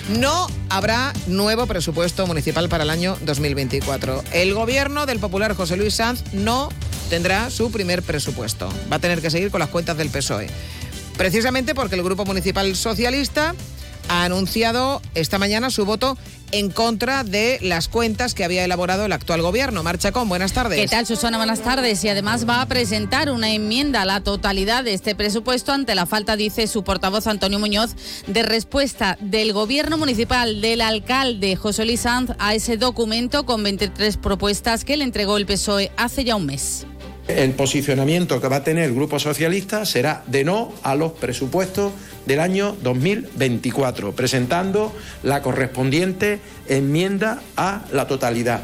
no 0.09 0.49
habrá 0.69 1.13
nuevo 1.29 1.67
presupuesto 1.69 2.27
municipal 2.27 2.69
para 2.69 2.83
el 2.83 2.91
año 2.91 3.17
2024. 3.21 4.25
El 4.33 4.55
gobierno 4.55 5.07
del 5.07 5.21
popular 5.21 5.55
José 5.55 5.77
Luis 5.77 5.95
Sanz 5.95 6.25
no 6.33 6.69
tendrá 7.11 7.51
su 7.51 7.71
primer 7.71 8.03
presupuesto. 8.03 8.69
Va 8.93 8.97
a 8.97 8.99
tener 8.99 9.23
que 9.23 9.31
seguir 9.31 9.53
con 9.53 9.61
las 9.61 9.69
cuentas 9.69 9.97
del 9.97 10.11
PSOE. 10.11 10.49
Precisamente 11.17 11.77
porque 11.77 11.95
el 11.95 12.03
Grupo 12.03 12.25
Municipal 12.25 12.75
Socialista 12.75 13.55
ha 14.09 14.25
anunciado 14.25 15.01
esta 15.15 15.39
mañana 15.39 15.71
su 15.71 15.85
voto 15.85 16.17
en 16.51 16.71
contra 16.71 17.25
de 17.25 17.59
las 17.61 17.89
cuentas 17.89 18.35
que 18.35 18.45
había 18.45 18.65
elaborado 18.65 19.05
el 19.05 19.13
actual 19.13 19.43
gobierno. 19.43 19.83
Marcha 19.83 20.13
con, 20.13 20.29
buenas 20.29 20.53
tardes. 20.53 20.81
¿Qué 20.81 20.89
tal, 20.89 21.07
Susana? 21.07 21.37
Buenas 21.37 21.61
tardes. 21.61 22.03
Y 22.05 22.09
además 22.09 22.49
va 22.49 22.63
a 22.63 22.67
presentar 22.67 23.31
una 23.31 23.51
enmienda 23.51 24.03
a 24.03 24.05
la 24.07 24.23
totalidad 24.23 24.85
de 24.85 24.95
este 24.95 25.15
presupuesto 25.15 25.73
ante 25.73 25.95
la 25.95 26.07
falta, 26.07 26.37
dice 26.37 26.67
su 26.67 26.85
portavoz 26.85 27.27
Antonio 27.27 27.59
Muñoz, 27.59 27.95
de 28.27 28.43
respuesta 28.43 29.19
del 29.21 29.53
gobierno 29.53 29.99
municipal, 29.99 30.61
del 30.61 30.81
alcalde 30.81 31.57
José 31.57 31.85
Luis 31.85 32.01
Sanz, 32.01 32.33
a 32.39 32.55
ese 32.55 32.77
documento 32.77 33.45
con 33.45 33.63
23 33.63 34.17
propuestas 34.17 34.85
que 34.85 34.97
le 34.97 35.05
entregó 35.05 35.37
el 35.37 35.47
PSOE 35.47 35.93
hace 35.97 36.25
ya 36.25 36.37
un 36.37 36.47
mes. 36.47 36.87
El 37.29 37.53
posicionamiento 37.53 38.41
que 38.41 38.49
va 38.49 38.57
a 38.57 38.65
tener 38.65 38.85
el 38.85 38.95
Grupo 38.95 39.19
Socialista 39.19 39.85
será 39.85 40.25
de 40.27 40.45
no 40.45 40.73
a 40.83 40.95
los 40.95 41.13
presupuestos 41.13 41.93
del 42.25 42.41
año 42.41 42.75
2024, 42.83 44.13
presentando 44.13 44.97
la 45.23 45.43
correspondiente 45.43 46.41
enmienda 46.69 47.43
a 47.55 47.85
la 47.93 48.07
totalidad. 48.07 48.63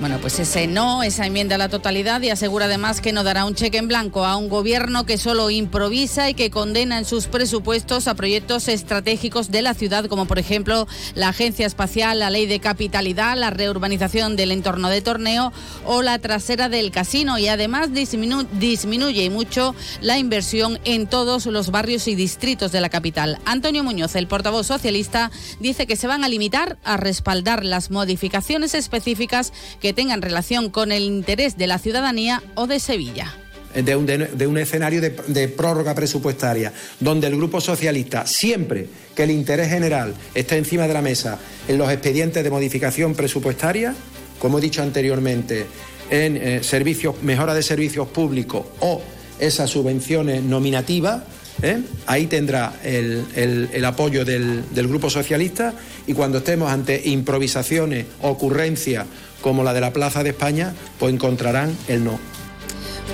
Bueno, 0.00 0.18
pues 0.20 0.38
ese 0.38 0.68
no, 0.68 1.02
esa 1.02 1.26
enmienda 1.26 1.56
a 1.56 1.58
la 1.58 1.68
totalidad 1.68 2.22
y 2.22 2.30
asegura 2.30 2.66
además 2.66 3.00
que 3.00 3.12
no 3.12 3.24
dará 3.24 3.44
un 3.44 3.56
cheque 3.56 3.78
en 3.78 3.88
blanco 3.88 4.24
a 4.24 4.36
un 4.36 4.48
gobierno 4.48 5.04
que 5.04 5.18
solo 5.18 5.50
improvisa 5.50 6.30
y 6.30 6.34
que 6.34 6.52
condena 6.52 6.98
en 6.98 7.04
sus 7.04 7.26
presupuestos 7.26 8.06
a 8.06 8.14
proyectos 8.14 8.68
estratégicos 8.68 9.50
de 9.50 9.60
la 9.60 9.74
ciudad, 9.74 10.04
como 10.06 10.26
por 10.26 10.38
ejemplo 10.38 10.86
la 11.16 11.30
Agencia 11.30 11.66
Espacial, 11.66 12.20
la 12.20 12.30
Ley 12.30 12.46
de 12.46 12.60
Capitalidad, 12.60 13.36
la 13.36 13.50
reurbanización 13.50 14.36
del 14.36 14.52
entorno 14.52 14.88
de 14.88 15.02
torneo 15.02 15.52
o 15.84 16.00
la 16.02 16.20
trasera 16.20 16.68
del 16.68 16.92
casino 16.92 17.36
y 17.36 17.48
además 17.48 17.92
disminu 17.92 18.44
disminuye 18.52 19.28
mucho 19.30 19.74
la 20.00 20.16
inversión 20.16 20.78
en 20.84 21.08
todos 21.08 21.46
los 21.46 21.72
barrios 21.72 22.06
y 22.06 22.14
distritos 22.14 22.70
de 22.70 22.80
la 22.80 22.88
capital. 22.88 23.40
Antonio 23.46 23.82
Muñoz, 23.82 24.14
el 24.14 24.28
portavoz 24.28 24.68
socialista, 24.68 25.32
dice 25.58 25.88
que 25.88 25.96
se 25.96 26.06
van 26.06 26.22
a 26.22 26.28
limitar 26.28 26.78
a 26.84 26.96
respaldar 26.96 27.64
las 27.64 27.90
modificaciones 27.90 28.74
específicas 28.74 29.52
que 29.80 29.87
tengan 29.92 30.22
relación 30.22 30.70
con 30.70 30.92
el 30.92 31.02
interés 31.02 31.56
de 31.56 31.66
la 31.66 31.78
ciudadanía 31.78 32.42
o 32.54 32.66
de 32.66 32.80
Sevilla. 32.80 33.34
De 33.74 33.94
un, 33.94 34.06
de, 34.06 34.46
un 34.46 34.58
escenario 34.58 35.00
de, 35.00 35.48
prórroga 35.48 35.94
presupuestaria, 35.94 36.72
donde 36.98 37.26
el 37.26 37.36
Grupo 37.36 37.60
Socialista, 37.60 38.26
siempre 38.26 38.88
que 39.14 39.24
el 39.24 39.30
interés 39.30 39.68
general 39.68 40.14
esté 40.34 40.56
encima 40.56 40.88
de 40.88 40.94
la 40.94 41.02
mesa 41.02 41.38
en 41.68 41.78
los 41.78 41.90
expedientes 41.90 42.42
de 42.42 42.50
modificación 42.50 43.14
presupuestaria, 43.14 43.94
como 44.38 44.58
he 44.58 44.62
dicho 44.62 44.82
anteriormente, 44.82 45.66
en 46.10 46.36
eh, 46.36 46.62
servicios, 46.62 47.22
mejora 47.22 47.54
de 47.54 47.62
servicios 47.62 48.08
públicos 48.08 48.64
o 48.80 49.02
esas 49.38 49.70
subvenciones 49.70 50.42
nominativas, 50.42 51.22
¿Eh? 51.60 51.80
Ahí 52.06 52.28
tendrá 52.28 52.74
el, 52.84 53.24
el, 53.34 53.68
el 53.72 53.84
apoyo 53.84 54.24
del, 54.24 54.62
del, 54.72 54.86
Grupo 54.86 55.10
Socialista 55.10 55.74
y 56.06 56.14
cuando 56.14 56.38
estemos 56.38 56.70
ante 56.70 57.08
improvisaciones, 57.08 58.06
ocurrencias 58.22 59.06
como 59.40 59.64
la 59.64 59.72
de 59.72 59.80
la 59.80 59.92
Plaza 59.92 60.22
de 60.22 60.30
España, 60.30 60.74
pues 60.98 61.12
encontrarán 61.12 61.76
el 61.88 62.04
no. 62.04 62.18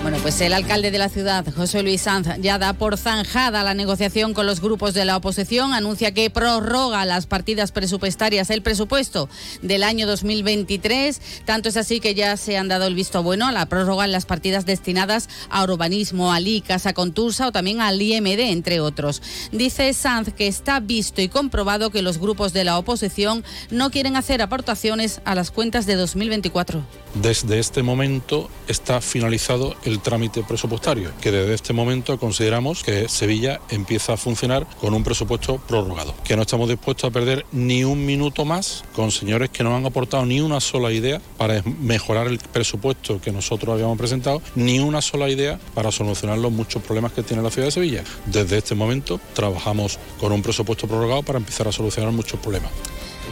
Bueno, 0.03 0.19
pues 0.21 0.41
el 0.43 0.53
alcalde 0.53 0.91
de 0.91 0.99
la 0.99 1.09
ciudad, 1.09 1.47
José 1.55 1.83
Luis 1.83 2.03
Sanz, 2.03 2.29
ya 2.41 2.59
da 2.59 2.75
por 2.75 2.99
zanjada 2.99 3.63
la 3.63 3.75
negociación 3.75 4.35
con 4.35 4.47
los 4.47 4.61
grupos 4.61 4.93
de 4.93 5.05
la 5.05 5.17
oposición. 5.17 5.73
Anuncia 5.73 6.13
que 6.13 6.29
prorroga 6.29 7.05
las 7.07 7.27
partidas 7.27 7.73
presupuestarias, 7.73 8.51
el 8.51 8.63
presupuesto 8.63 9.29
del 9.63 9.83
año 9.83 10.07
2023. 10.07 11.21
Tanto 11.47 11.71
es 11.71 11.77
así 11.77 12.01
que 12.01 12.15
ya 12.15 12.37
se 12.37 12.59
han 12.59 12.69
dado 12.69 12.87
el 12.87 12.95
visto 12.95 13.23
bueno 13.23 13.47
a 13.47 13.53
la 13.53 13.67
prórroga 13.67 14.05
en 14.05 14.13
las 14.13 14.27
partidas 14.27 14.67
destinadas 14.67 15.29
a 15.49 15.65
urbanismo, 15.65 16.33
al 16.33 16.49
ICAS, 16.49 16.87
a 16.87 16.93
Contursa 16.93 17.49
o 17.49 17.53
también 17.53 17.81
al 17.81 18.01
IMD, 18.01 18.41
entre 18.41 18.81
otros. 18.81 19.23
Dice 19.53 19.93
Sanz 19.95 20.35
que 20.35 20.49
está 20.49 20.81
visto 20.81 21.23
y 21.23 21.29
comprobado 21.29 21.91
que 21.91 22.03
los 22.03 22.19
grupos 22.19 22.53
de 22.53 22.65
la 22.65 22.79
oposición 22.79 23.45
no 23.71 23.91
quieren 23.91 24.17
hacer 24.17 24.43
aportaciones 24.43 25.21
a 25.25 25.35
las 25.35 25.51
cuentas 25.51 25.87
de 25.87 25.95
2024. 25.95 26.83
Desde 27.15 27.59
este 27.59 27.83
momento 27.83 28.51
está 28.69 29.01
finalizado 29.01 29.77
el 29.85 30.01
trámite 30.01 30.43
presupuestario, 30.43 31.13
que 31.21 31.31
desde 31.31 31.55
este 31.55 31.73
momento 31.73 32.19
consideramos 32.19 32.83
que 32.83 33.09
Sevilla 33.09 33.61
empieza 33.71 34.15
a 34.15 34.17
funcionar 34.17 34.67
con 34.81 34.95
un 34.95 35.05
presupuesto 35.05 35.59
prorrogado, 35.59 36.15
que 36.25 36.37
no 36.37 36.43
estamos 36.43 36.69
dispuestos 36.69 37.09
a 37.09 37.13
perder 37.13 37.47
ni 37.53 37.85
un 37.85 38.05
minuto 38.05 38.45
más 38.45 38.85
con 38.95 39.11
señores 39.11 39.51
que 39.51 39.63
no 39.63 39.77
han 39.77 39.87
aportado 39.87 40.27
ni 40.27 40.41
una 40.41 40.61
sola 40.61 40.93
idea 40.93 41.21
para 41.37 41.63
mejorar 41.81 42.27
el 42.27 42.39
presupuesto 42.39 43.21
que 43.21 43.33
nosotros 43.33 43.75
habíamos 43.75 43.99
presentado, 43.99 44.41
ni 44.55 44.79
una 44.79 45.03
sola 45.03 45.29
idea 45.29 45.59
para 45.75 45.93
solucionar 45.93 46.39
los 46.39 46.53
muchos 46.53 46.83
problemas 46.83 47.13
que 47.13 47.23
tiene 47.23 47.43
la 47.43 47.51
ciudad 47.51 47.69
de 47.69 47.73
Sevilla. 47.73 48.05
Desde 48.27 48.59
este 48.59 48.75
momento 48.75 49.21
trabajamos 49.35 49.99
con 50.19 50.33
un 50.33 50.43
presupuesto 50.43 50.87
prorrogado 50.87 51.23
para 51.23 51.39
empezar 51.39 51.69
a 51.69 51.73
solucionar 51.73 52.13
muchos 52.13 52.41
problemas. 52.41 52.71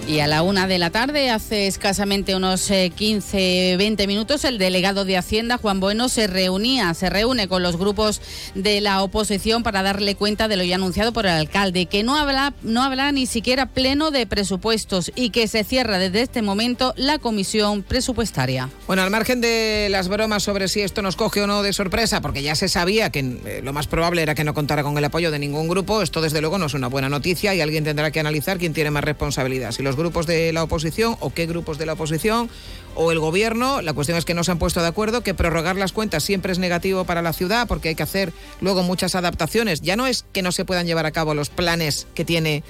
Y 0.06 0.18
a 0.18 0.26
la 0.26 0.42
una 0.42 0.66
de 0.66 0.78
la 0.78 0.90
tarde, 0.90 1.30
hace 1.30 1.68
escasamente 1.68 2.34
unos 2.34 2.70
15, 2.94 3.76
20 3.78 4.06
minutos, 4.06 4.44
el 4.44 4.58
delegado 4.58 5.04
de 5.04 5.16
Hacienda, 5.16 5.58
Juan 5.58 5.78
Bueno, 5.78 6.08
se 6.08 6.26
reunía, 6.26 6.92
se 6.94 7.08
reúne 7.08 7.46
con 7.46 7.62
los 7.62 7.76
grupos 7.76 8.20
de 8.54 8.80
la 8.80 9.02
oposición 9.02 9.62
para 9.62 9.82
darle 9.82 10.16
cuenta 10.16 10.48
de 10.48 10.56
lo 10.56 10.64
ya 10.64 10.74
anunciado 10.74 11.12
por 11.12 11.26
el 11.26 11.32
alcalde, 11.32 11.86
que 11.86 12.02
no 12.02 12.16
habla, 12.16 12.52
no 12.62 12.82
habla 12.82 13.12
ni 13.12 13.26
siquiera 13.26 13.66
pleno 13.66 14.10
de 14.10 14.26
presupuestos 14.26 15.12
y 15.14 15.30
que 15.30 15.46
se 15.46 15.62
cierra 15.62 15.98
desde 15.98 16.22
este 16.22 16.42
momento 16.42 16.94
la 16.96 17.18
comisión 17.18 17.82
presupuestaria. 17.82 18.68
Bueno, 18.88 19.02
al 19.02 19.10
margen 19.10 19.40
de 19.40 19.86
las 19.88 20.08
bromas 20.08 20.42
sobre 20.42 20.66
si 20.66 20.80
esto 20.80 21.02
nos 21.02 21.14
coge 21.14 21.42
o 21.42 21.46
no 21.46 21.62
de 21.62 21.72
sorpresa, 21.72 22.20
porque 22.20 22.42
ya 22.42 22.56
se 22.56 22.68
sabía 22.68 23.10
que 23.10 23.20
eh, 23.20 23.60
lo 23.62 23.72
más 23.72 23.86
probable 23.86 24.22
era 24.22 24.34
que 24.34 24.44
no 24.44 24.52
contara 24.52 24.82
con 24.82 24.98
el 24.98 25.04
apoyo 25.04 25.30
de 25.30 25.38
ningún 25.38 25.68
grupo, 25.68 26.02
esto 26.02 26.20
desde 26.20 26.40
luego 26.40 26.58
no 26.58 26.66
es 26.66 26.74
una 26.74 26.88
buena 26.88 27.08
noticia 27.08 27.54
y 27.54 27.60
alguien 27.60 27.84
tendrá 27.84 28.10
que 28.10 28.18
analizar 28.18 28.58
quién 28.58 28.72
tiene 28.72 28.90
más 28.90 29.04
responsabilidad. 29.04 29.70
Grupos 29.96 30.26
de 30.26 30.52
la 30.52 30.62
oposición 30.62 31.16
o 31.20 31.32
qué 31.32 31.46
grupos 31.46 31.78
de 31.78 31.86
la 31.86 31.94
oposición 31.94 32.50
o 32.94 33.12
el 33.12 33.18
gobierno. 33.18 33.82
La 33.82 33.92
cuestión 33.92 34.18
es 34.18 34.24
que 34.24 34.34
no 34.34 34.44
se 34.44 34.52
han 34.52 34.58
puesto 34.58 34.80
de 34.80 34.88
acuerdo, 34.88 35.22
que 35.22 35.34
prorrogar 35.34 35.76
las 35.76 35.92
cuentas 35.92 36.22
siempre 36.22 36.52
es 36.52 36.58
negativo 36.58 37.04
para 37.04 37.22
la 37.22 37.32
ciudad 37.32 37.66
porque 37.66 37.90
hay 37.90 37.94
que 37.94 38.02
hacer 38.02 38.32
luego 38.60 38.82
muchas 38.82 39.14
adaptaciones. 39.14 39.80
Ya 39.80 39.96
no 39.96 40.06
es 40.06 40.24
que 40.32 40.42
no 40.42 40.52
se 40.52 40.64
puedan 40.64 40.86
llevar 40.86 41.06
a 41.06 41.12
cabo 41.12 41.34
los 41.34 41.50
planes 41.50 42.06
que 42.14 42.24
tiene 42.24 42.62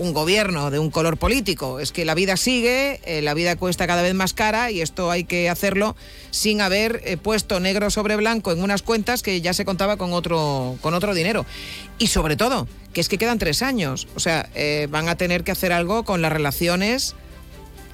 un 0.00 0.14
gobierno 0.14 0.70
de 0.70 0.78
un 0.78 0.90
color 0.90 1.18
político. 1.18 1.78
Es 1.78 1.92
que 1.92 2.06
la 2.06 2.14
vida 2.14 2.38
sigue, 2.38 3.00
eh, 3.04 3.20
la 3.20 3.34
vida 3.34 3.56
cuesta 3.56 3.86
cada 3.86 4.00
vez 4.00 4.14
más 4.14 4.32
cara 4.32 4.70
y 4.70 4.80
esto 4.80 5.10
hay 5.10 5.24
que 5.24 5.50
hacerlo 5.50 5.94
sin 6.30 6.62
haber 6.62 7.02
eh, 7.04 7.18
puesto 7.18 7.60
negro 7.60 7.90
sobre 7.90 8.16
blanco 8.16 8.50
en 8.50 8.62
unas 8.62 8.80
cuentas 8.80 9.22
que 9.22 9.42
ya 9.42 9.52
se 9.52 9.66
contaba 9.66 9.98
con 9.98 10.14
otro, 10.14 10.78
con 10.80 10.94
otro 10.94 11.12
dinero. 11.12 11.44
Y 11.98 12.06
sobre 12.06 12.36
todo, 12.36 12.66
que 12.94 13.02
es 13.02 13.10
que 13.10 13.18
quedan 13.18 13.38
tres 13.38 13.60
años. 13.60 14.08
O 14.14 14.20
sea, 14.20 14.48
eh, 14.54 14.88
van 14.90 15.08
a 15.10 15.16
tener 15.16 15.44
que 15.44 15.52
hacer 15.52 15.70
algo 15.70 16.02
con 16.02 16.22
las 16.22 16.32
relaciones. 16.32 17.14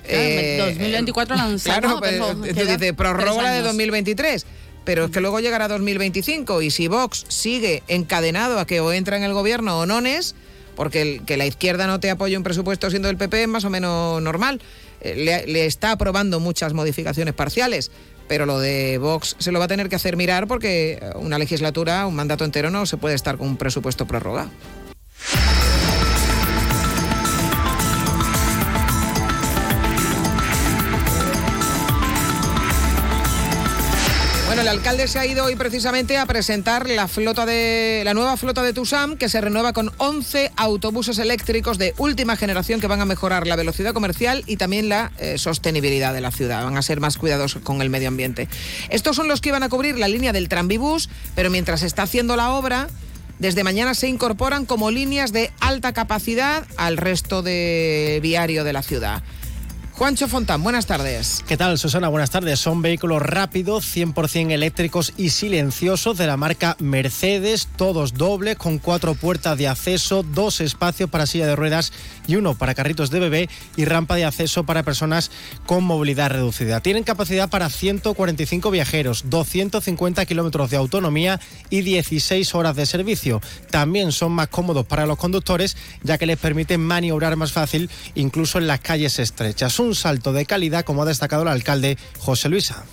Eh, 0.05 0.59
2024 0.61 1.35
lanzado, 1.37 1.81
claro, 1.81 2.01
pero, 2.01 2.35
dice, 2.35 2.95
prorroga 2.95 3.43
la 3.43 3.51
de 3.51 3.63
2023 3.63 4.47
pero 4.85 5.07
es 5.07 5.11
que 5.11 5.21
luego 5.21 5.41
llegará 5.41 5.67
2025 5.67 6.63
y 6.63 6.71
si 6.71 6.87
Vox 6.87 7.25
sigue 7.27 7.83
encadenado 7.89 8.61
a 8.61 8.69
que 8.69 8.79
o 8.79 8.93
entra 8.93 9.17
en 9.17 9.25
el 9.25 9.33
gobierno 9.33 9.81
o 9.81 9.85
no 9.85 9.99
es, 9.99 10.37
porque 10.77 11.23
que 11.27 11.37
la 11.37 11.47
izquierda 11.47 11.87
no 11.87 11.99
te 11.99 12.11
apoye 12.11 12.37
un 12.37 12.45
presupuesto 12.45 12.91
siendo 12.91 13.09
el 13.09 13.17
PP 13.17 13.43
es 13.43 13.49
más 13.49 13.65
o 13.65 13.71
menos 13.71 14.23
normal. 14.23 14.61
Eh, 15.01 15.15
le, 15.17 15.47
le, 15.47 15.67
está 15.67 15.93
aprobando 15.93 16.39
muchas 16.39 16.73
modificaciones 16.73 17.35
parciales, 17.35 17.91
pero 18.29 18.47
lo 18.47 18.61
de 18.61 18.99
Vox 18.99 19.37
se 19.39 19.51
lo 19.51 19.59
va 19.59 19.65
a 19.65 19.69
tener 19.69 19.89
que 19.89 19.97
hacer 19.97 20.17
mirar 20.17 20.47
porque 20.47 21.01
una 21.17 21.39
legislatura, 21.39 22.07
un 22.07 22.15
mandato 22.15 22.45
entero 22.45 22.71
no 22.71 22.87
se 22.87 22.97
puede 22.97 23.15
estar 23.15 23.37
con 23.39 23.49
un 23.49 23.57
presupuesto 23.57 24.07
prorrogado. 24.07 24.51
El 34.67 34.79
alcalde 34.79 35.07
se 35.07 35.21
ha 35.21 35.25
ido 35.25 35.45
hoy 35.45 35.55
precisamente 35.55 36.19
a 36.19 36.27
presentar 36.27 36.89
la 36.89 37.07
flota 37.07 37.47
de 37.47 38.03
la 38.05 38.15
nueva 38.15 38.37
flota 38.37 38.65
de 38.65 38.73
Tusam 38.73 39.17
que 39.17 39.29
se 39.29 39.41
renueva 39.41 39.73
con 39.73 39.93
11 39.99 40.51
autobuses 40.57 41.21
eléctricos 41.21 41.79
de 41.79 41.95
última 41.99 42.35
generación 42.35 42.81
que 42.81 42.89
van 42.89 43.01
a 43.01 43.05
mejorar 43.05 43.47
la 43.47 43.55
velocidad 43.55 43.95
comercial 43.95 44.43
y 44.45 44.57
también 44.57 44.89
la 44.89 45.13
eh, 45.19 45.39
sostenibilidad 45.39 46.13
de 46.13 46.21
la 46.21 46.33
ciudad. 46.33 46.65
Van 46.65 46.77
a 46.77 46.83
ser 46.83 46.99
más 46.99 47.17
cuidadosos 47.17 47.63
con 47.63 47.81
el 47.81 47.91
medio 47.91 48.09
ambiente. 48.09 48.49
Estos 48.91 49.15
son 49.15 49.29
los 49.29 49.41
que 49.41 49.51
iban 49.51 49.63
a 49.63 49.69
cubrir 49.69 49.99
la 49.99 50.09
línea 50.09 50.33
del 50.33 50.49
tranvibús, 50.49 51.11
pero 51.37 51.49
mientras 51.49 51.85
está 51.85 52.03
haciendo 52.03 52.35
la 52.35 52.51
obra, 52.51 52.89
desde 53.39 53.63
mañana 53.63 53.95
se 53.95 54.09
incorporan 54.09 54.67
como 54.67 54.91
líneas 54.91 55.31
de 55.31 55.53
alta 55.61 55.93
capacidad 55.93 56.67
al 56.77 56.97
resto 56.97 57.43
de 57.43 58.19
viario 58.21 58.65
de 58.65 58.73
la 58.73 58.83
ciudad. 58.83 59.23
Juancho 59.97 60.29
Fontán, 60.29 60.63
buenas 60.63 60.85
tardes. 60.85 61.43
¿Qué 61.49 61.57
tal, 61.57 61.79
Susana? 61.79 62.09
Buenas 62.09 62.29
tardes. 62.29 62.61
Son 62.61 62.83
vehículos 62.83 63.23
rápidos, 63.23 63.87
100% 63.97 64.51
eléctricos 64.51 65.15
y 65.17 65.31
silenciosos 65.31 66.19
de 66.19 66.27
la 66.27 66.37
marca 66.37 66.77
Mercedes, 66.81 67.67
todos 67.77 68.13
dobles, 68.13 68.57
con 68.57 68.77
cuatro 68.77 69.15
puertas 69.15 69.57
de 69.57 69.69
acceso, 69.69 70.23
dos 70.23 70.61
espacios 70.61 71.09
para 71.09 71.25
silla 71.25 71.47
de 71.47 71.57
ruedas 71.57 71.95
y 72.27 72.37
uno 72.37 72.55
para 72.55 72.75
carritos 72.75 73.11
de 73.11 73.21
bebé 73.21 73.49
y 73.77 73.85
rampa 73.85 74.17
de 74.17 74.25
acceso 74.25 74.65
para 74.65 74.83
personas 74.83 75.31
con 75.67 75.85
movilidad 75.85 76.31
reducida. 76.31 76.81
Tienen 76.81 77.05
capacidad 77.05 77.49
para 77.49 77.71
145 77.71 78.71
viajeros, 78.71 79.25
250 79.31 80.25
kilómetros 80.27 80.71
de 80.71 80.77
autonomía 80.77 81.41
y 81.71 81.83
16 81.83 82.55
horas 82.55 82.77
de 82.77 82.87
servicio. 82.87 83.41
También 83.71 84.13
son 84.13 84.33
más 84.33 84.49
cómodos 84.49 84.87
para 84.87 85.07
los 85.07 85.19
conductores 85.19 85.77
ya 86.03 86.19
que 86.19 86.27
les 86.27 86.39
permiten 86.39 86.81
maniobrar 86.81 87.37
más 87.37 87.53
fácil 87.53 87.91
incluso 88.15 88.59
en 88.59 88.67
las 88.67 88.81
calles 88.81 89.19
estrechas. 89.19 89.79
Un 89.79 89.95
salto 89.95 90.33
de 90.33 90.47
calidad 90.47 90.85
como 90.85 91.03
ha 91.03 91.07
destacado 91.07 91.43
el 91.43 91.49
alcalde 91.49 91.99
José 92.19 92.49
Luisa 92.49 92.85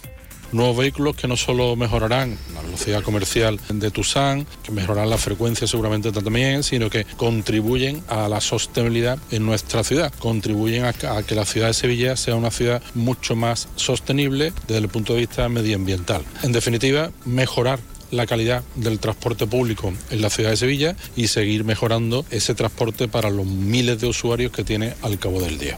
nuevos 0.54 0.78
vehículos 0.78 1.16
que 1.16 1.28
no 1.28 1.38
solo 1.38 1.76
mejorarán 1.76 2.38
la 2.54 2.62
velocidad 2.62 3.04
comercial 3.04 3.60
de 3.70 3.92
Tucson, 3.92 4.46
que 4.64 4.72
mejorarán 4.72 5.10
la 5.10 5.18
frecuencia 5.18 5.68
seguramente 5.68 6.12
también, 6.12 6.64
sino 6.64 6.90
que 6.90 7.06
contribuyen 7.18 8.04
a 8.08 8.28
la 8.28 8.42
sostenibilidad 8.42 9.18
en 9.32 9.46
nuestra 9.46 9.84
ciudad, 9.84 10.14
contribuyen 10.20 10.86
a, 10.86 10.94
que 10.94 11.36
la 11.36 11.46
ciudad 11.46 11.68
de 11.68 11.74
Sevilla 11.74 12.16
sea 12.16 12.36
una 12.36 12.52
ciudad 12.52 12.82
mucho 12.94 13.36
más 13.36 13.68
sostenible 13.76 14.54
desde 14.68 14.82
el 14.82 14.90
punto 14.90 15.14
de 15.14 15.20
vista 15.20 15.50
medioambiental. 15.50 16.24
En 16.44 16.52
definitiva, 16.52 17.12
mejorar 17.26 17.80
la 18.14 18.26
calidad 18.28 18.64
del 18.76 19.00
transporte 19.00 19.48
público 19.48 19.94
en 20.12 20.22
la 20.22 20.30
ciudad 20.30 20.52
de 20.52 20.58
Sevilla 20.58 20.96
y 21.16 21.28
seguir 21.28 21.64
mejorando 21.64 22.26
ese 22.30 22.54
transporte 22.56 23.08
para 23.08 23.30
los 23.30 23.46
miles 23.46 24.00
de 24.00 24.08
usuarios 24.08 24.52
que 24.52 24.64
tiene 24.64 24.94
al 25.02 25.20
cabo 25.20 25.42
del 25.42 25.58
día. 25.58 25.78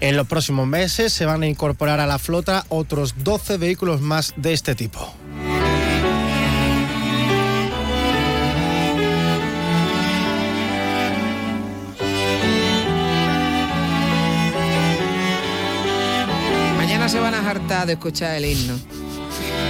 En 0.00 0.16
los 0.16 0.26
próximos 0.26 0.66
meses 0.66 1.12
se 1.12 1.26
van 1.26 1.42
a 1.42 1.46
incorporar 1.46 2.00
a 2.00 2.06
la 2.06 2.18
flota 2.18 2.64
otros 2.68 3.14
12 3.22 3.58
vehículos 3.58 4.00
más 4.00 4.34
de 4.36 4.52
este 4.52 4.74
tipo. 4.74 5.14
Mañana 16.76 17.08
se 17.08 17.18
van 17.18 17.34
a 17.34 17.50
hartar 17.50 17.86
de 17.86 17.94
escuchar 17.94 18.36
el 18.36 18.46
himno. 18.46 19.03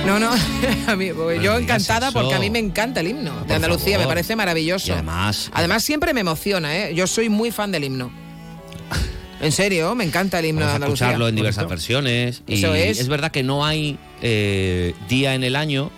No, 0.06 0.18
no, 0.18 0.30
a 0.86 0.96
mí, 0.96 1.10
yo 1.42 1.56
encantada 1.56 2.12
porque 2.12 2.34
a 2.34 2.38
mí 2.38 2.50
me 2.50 2.58
encanta 2.58 3.00
el 3.00 3.08
himno 3.08 3.44
de 3.46 3.54
Andalucía, 3.54 3.98
me 3.98 4.06
parece 4.06 4.36
maravilloso. 4.36 4.92
además, 4.92 5.50
además 5.52 5.82
siempre 5.82 6.12
me 6.12 6.20
emociona, 6.20 6.76
¿eh? 6.76 6.94
Yo 6.94 7.06
soy 7.06 7.28
muy 7.28 7.50
fan 7.50 7.72
del 7.72 7.84
himno. 7.84 8.12
En 9.40 9.52
serio, 9.52 9.94
me 9.94 10.04
encanta 10.04 10.38
el 10.38 10.46
himno 10.46 10.66
de 10.66 10.72
Andalucía. 10.72 11.06
escucharlo 11.06 11.28
en 11.28 11.36
diversas 11.36 11.68
versiones. 11.68 12.42
Y 12.46 12.64
es. 12.64 12.98
es 12.98 13.08
verdad 13.08 13.30
que 13.30 13.42
no 13.42 13.64
hay 13.64 13.98
eh, 14.22 14.94
día 15.08 15.34
en 15.34 15.42
el 15.44 15.56
año 15.56 15.90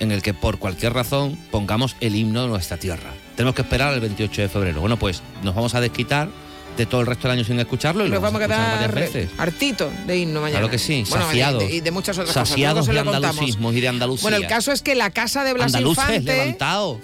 en 0.00 0.10
el 0.12 0.20
que 0.20 0.34
por 0.34 0.58
cualquier 0.58 0.92
razón 0.92 1.38
pongamos 1.50 1.96
el 2.00 2.16
himno 2.16 2.42
de 2.42 2.48
nuestra 2.48 2.76
tierra. 2.76 3.12
Tenemos 3.36 3.54
que 3.54 3.62
esperar 3.62 3.94
el 3.94 4.00
28 4.00 4.42
de 4.42 4.48
febrero. 4.48 4.80
Bueno, 4.80 4.98
pues 4.98 5.22
nos 5.42 5.54
vamos 5.54 5.74
a 5.74 5.80
desquitar 5.80 6.28
de 6.76 6.86
todo 6.86 7.00
el 7.00 7.06
resto 7.06 7.28
del 7.28 7.38
año 7.38 7.44
sin 7.44 7.58
escucharlo 7.58 8.06
y 8.06 8.08
lo 8.08 8.20
vamos 8.20 8.40
a 8.40 8.46
quedar 8.46 9.10
hartito 9.38 9.90
de 10.06 10.18
himno 10.18 10.40
mañana. 10.40 10.60
Claro 10.60 10.70
que 10.70 10.78
sí, 10.78 11.04
saciados. 11.04 11.64
Y 11.70 11.80
de, 11.80 11.90
muchas 11.90 12.18
otras 12.18 12.34
saciados 12.34 12.86
cosas. 12.86 13.04
de 13.04 13.10
andalucismos 13.10 13.74
y 13.74 13.80
de 13.80 13.88
Andalucía. 13.88 14.22
Bueno, 14.22 14.36
el 14.38 14.46
caso 14.46 14.72
es 14.72 14.82
que 14.82 14.94
la 14.94 15.10
casa 15.10 15.44
de 15.44 15.52
Blas 15.52 15.74
Infante... 15.74 16.20
levantado. 16.20 17.00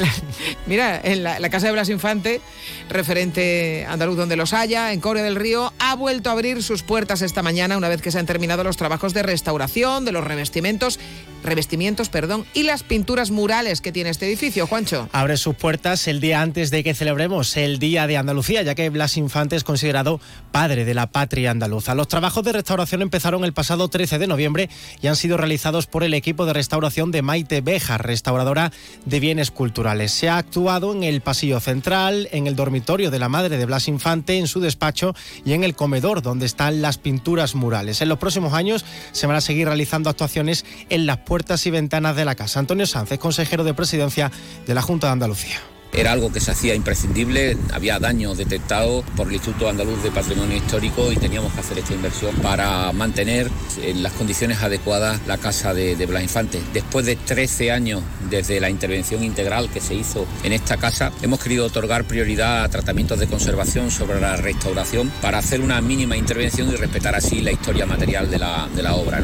mira, 0.66 1.00
en 1.02 1.22
la, 1.22 1.50
casa 1.50 1.66
de 1.66 1.72
Blas 1.72 1.88
Infante, 1.88 2.40
referente 2.88 3.86
andaluz 3.88 4.16
donde 4.16 4.36
los 4.36 4.52
haya, 4.52 4.92
en 4.92 5.00
Cobre 5.00 5.22
del 5.22 5.36
Río, 5.36 5.72
ha 5.78 5.94
vuelto 5.94 6.30
a 6.30 6.32
abrir 6.32 6.62
sus 6.62 6.82
puertas 6.82 7.22
esta 7.22 7.42
mañana 7.42 7.76
una 7.76 7.88
vez 7.88 8.02
que 8.02 8.10
se 8.10 8.18
han 8.18 8.26
terminado 8.26 8.64
los 8.64 8.76
trabajos 8.76 9.14
de 9.14 9.22
restauración, 9.22 10.04
de 10.04 10.12
los 10.12 10.24
revestimientos 10.24 10.98
revestimientos, 11.42 12.08
perdón, 12.08 12.44
y 12.54 12.64
las 12.64 12.82
pinturas 12.82 13.30
murales 13.30 13.80
que 13.80 13.92
tiene 13.92 14.10
este 14.10 14.26
edificio, 14.26 14.66
Juancho. 14.66 15.08
Abre 15.12 15.36
sus 15.36 15.54
puertas 15.54 16.08
el 16.08 16.20
día 16.20 16.42
antes 16.42 16.70
de 16.70 16.84
que 16.84 16.94
celebremos 16.94 17.56
el 17.56 17.78
Día 17.78 18.06
de 18.06 18.16
Andalucía, 18.16 18.62
ya 18.62 18.74
que 18.74 18.90
Blas 18.90 19.16
Infante 19.16 19.56
es 19.56 19.64
considerado 19.64 20.20
padre 20.52 20.84
de 20.84 20.94
la 20.94 21.08
patria 21.08 21.50
andaluza. 21.50 21.94
Los 21.94 22.08
trabajos 22.08 22.44
de 22.44 22.52
restauración 22.52 23.02
empezaron 23.02 23.44
el 23.44 23.52
pasado 23.52 23.88
13 23.88 24.18
de 24.18 24.26
noviembre 24.26 24.68
y 25.00 25.06
han 25.06 25.16
sido 25.16 25.36
realizados 25.36 25.86
por 25.86 26.04
el 26.04 26.14
equipo 26.14 26.46
de 26.46 26.52
restauración 26.52 27.10
de 27.10 27.22
Maite 27.22 27.60
Beja, 27.60 27.98
restauradora 27.98 28.72
de 29.04 29.20
bienes 29.20 29.50
culturales. 29.50 30.12
Se 30.12 30.28
ha 30.28 30.38
actuado 30.38 30.92
en 30.92 31.02
el 31.02 31.20
pasillo 31.20 31.60
central, 31.60 32.28
en 32.32 32.46
el 32.46 32.56
dormitorio 32.56 33.10
de 33.10 33.18
la 33.18 33.28
madre 33.28 33.58
de 33.58 33.66
Blas 33.66 33.88
Infante, 33.88 34.38
en 34.38 34.46
su 34.46 34.60
despacho 34.60 35.14
y 35.44 35.52
en 35.52 35.64
el 35.64 35.74
comedor 35.74 36.22
donde 36.22 36.46
están 36.46 36.82
las 36.82 36.98
pinturas 36.98 37.54
murales. 37.54 38.00
En 38.00 38.08
los 38.08 38.18
próximos 38.18 38.52
años 38.52 38.84
se 39.12 39.26
van 39.26 39.36
a 39.36 39.40
seguir 39.40 39.66
realizando 39.66 40.10
actuaciones 40.10 40.64
en 40.88 41.06
las 41.06 41.18
puertas 41.28 41.66
y 41.66 41.70
ventanas 41.70 42.16
de 42.16 42.24
la 42.24 42.34
casa. 42.34 42.58
Antonio 42.58 42.86
Sánchez, 42.86 43.18
consejero 43.18 43.62
de 43.62 43.74
presidencia 43.74 44.32
de 44.66 44.74
la 44.74 44.80
Junta 44.80 45.08
de 45.08 45.12
Andalucía. 45.12 45.58
Era 45.92 46.12
algo 46.12 46.30
que 46.30 46.40
se 46.40 46.50
hacía 46.50 46.74
imprescindible, 46.74 47.56
había 47.72 47.98
daño 47.98 48.34
detectado 48.34 49.02
por 49.16 49.28
el 49.28 49.34
Instituto 49.34 49.68
Andaluz 49.68 50.02
de 50.02 50.10
Patrimonio 50.10 50.56
Histórico 50.56 51.10
y 51.10 51.16
teníamos 51.16 51.52
que 51.52 51.60
hacer 51.60 51.78
esta 51.78 51.94
inversión 51.94 52.34
para 52.36 52.92
mantener 52.92 53.50
en 53.82 54.02
las 54.02 54.12
condiciones 54.12 54.62
adecuadas 54.62 55.20
la 55.26 55.38
casa 55.38 55.72
de, 55.74 55.94
Blas 56.06 56.22
Infante. 56.22 56.60
Después 56.72 57.06
de 57.06 57.16
13 57.16 57.72
años 57.72 58.02
desde 58.30 58.60
la 58.60 58.70
intervención 58.70 59.24
integral 59.24 59.70
que 59.70 59.80
se 59.80 59.94
hizo 59.94 60.26
en 60.44 60.52
esta 60.52 60.76
casa, 60.76 61.10
hemos 61.22 61.40
querido 61.40 61.66
otorgar 61.66 62.04
prioridad 62.04 62.64
a 62.64 62.68
tratamientos 62.68 63.18
de 63.18 63.26
conservación 63.26 63.90
sobre 63.90 64.20
la 64.20 64.36
restauración 64.36 65.10
para 65.22 65.38
hacer 65.38 65.60
una 65.60 65.80
mínima 65.80 66.16
intervención 66.16 66.68
y 66.68 66.76
respetar 66.76 67.14
así 67.14 67.40
la 67.40 67.50
historia 67.50 67.86
material 67.86 68.30
de 68.30 68.38
la, 68.38 68.94
obra. 68.94 69.22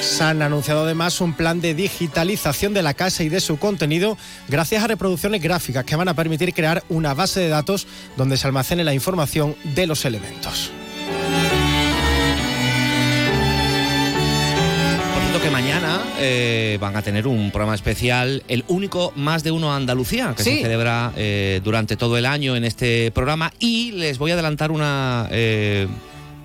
Se 0.00 0.24
han 0.24 0.42
anunciado 0.42 0.84
además 0.84 1.20
un 1.20 1.34
plan 1.34 1.60
de 1.60 1.74
digitalización 1.74 2.74
de 2.74 2.82
la 2.82 2.94
casa 2.94 3.22
y 3.22 3.28
de 3.28 3.40
su 3.40 3.58
contenido 3.58 4.16
gracias 4.48 4.82
a 4.82 4.86
reproducciones 4.86 5.42
gráficas 5.42 5.84
que 5.84 5.96
van 5.96 6.08
a 6.08 6.14
permitir 6.14 6.54
crear 6.54 6.82
una 6.88 7.14
base 7.14 7.40
de 7.40 7.48
datos 7.48 7.86
donde 8.16 8.36
se 8.36 8.46
almacene 8.46 8.84
la 8.84 8.94
información 8.94 9.56
de 9.64 9.86
los 9.86 10.04
elementos. 10.04 10.70
que 15.42 15.50
mañana 15.50 16.02
eh, 16.18 16.78
van 16.80 16.96
a 16.96 17.02
tener 17.02 17.28
un 17.28 17.50
programa 17.52 17.76
especial, 17.76 18.42
el 18.48 18.64
único 18.66 19.12
más 19.14 19.44
de 19.44 19.52
uno 19.52 19.72
Andalucía, 19.72 20.34
que 20.36 20.42
se 20.42 20.62
celebra 20.62 21.12
eh, 21.16 21.60
durante 21.62 21.96
todo 21.96 22.18
el 22.18 22.26
año 22.26 22.56
en 22.56 22.64
este 22.64 23.12
programa. 23.12 23.52
Y 23.60 23.92
les 23.92 24.18
voy 24.18 24.32
a 24.32 24.34
adelantar 24.34 24.72
una 24.72 25.28
eh, 25.30 25.86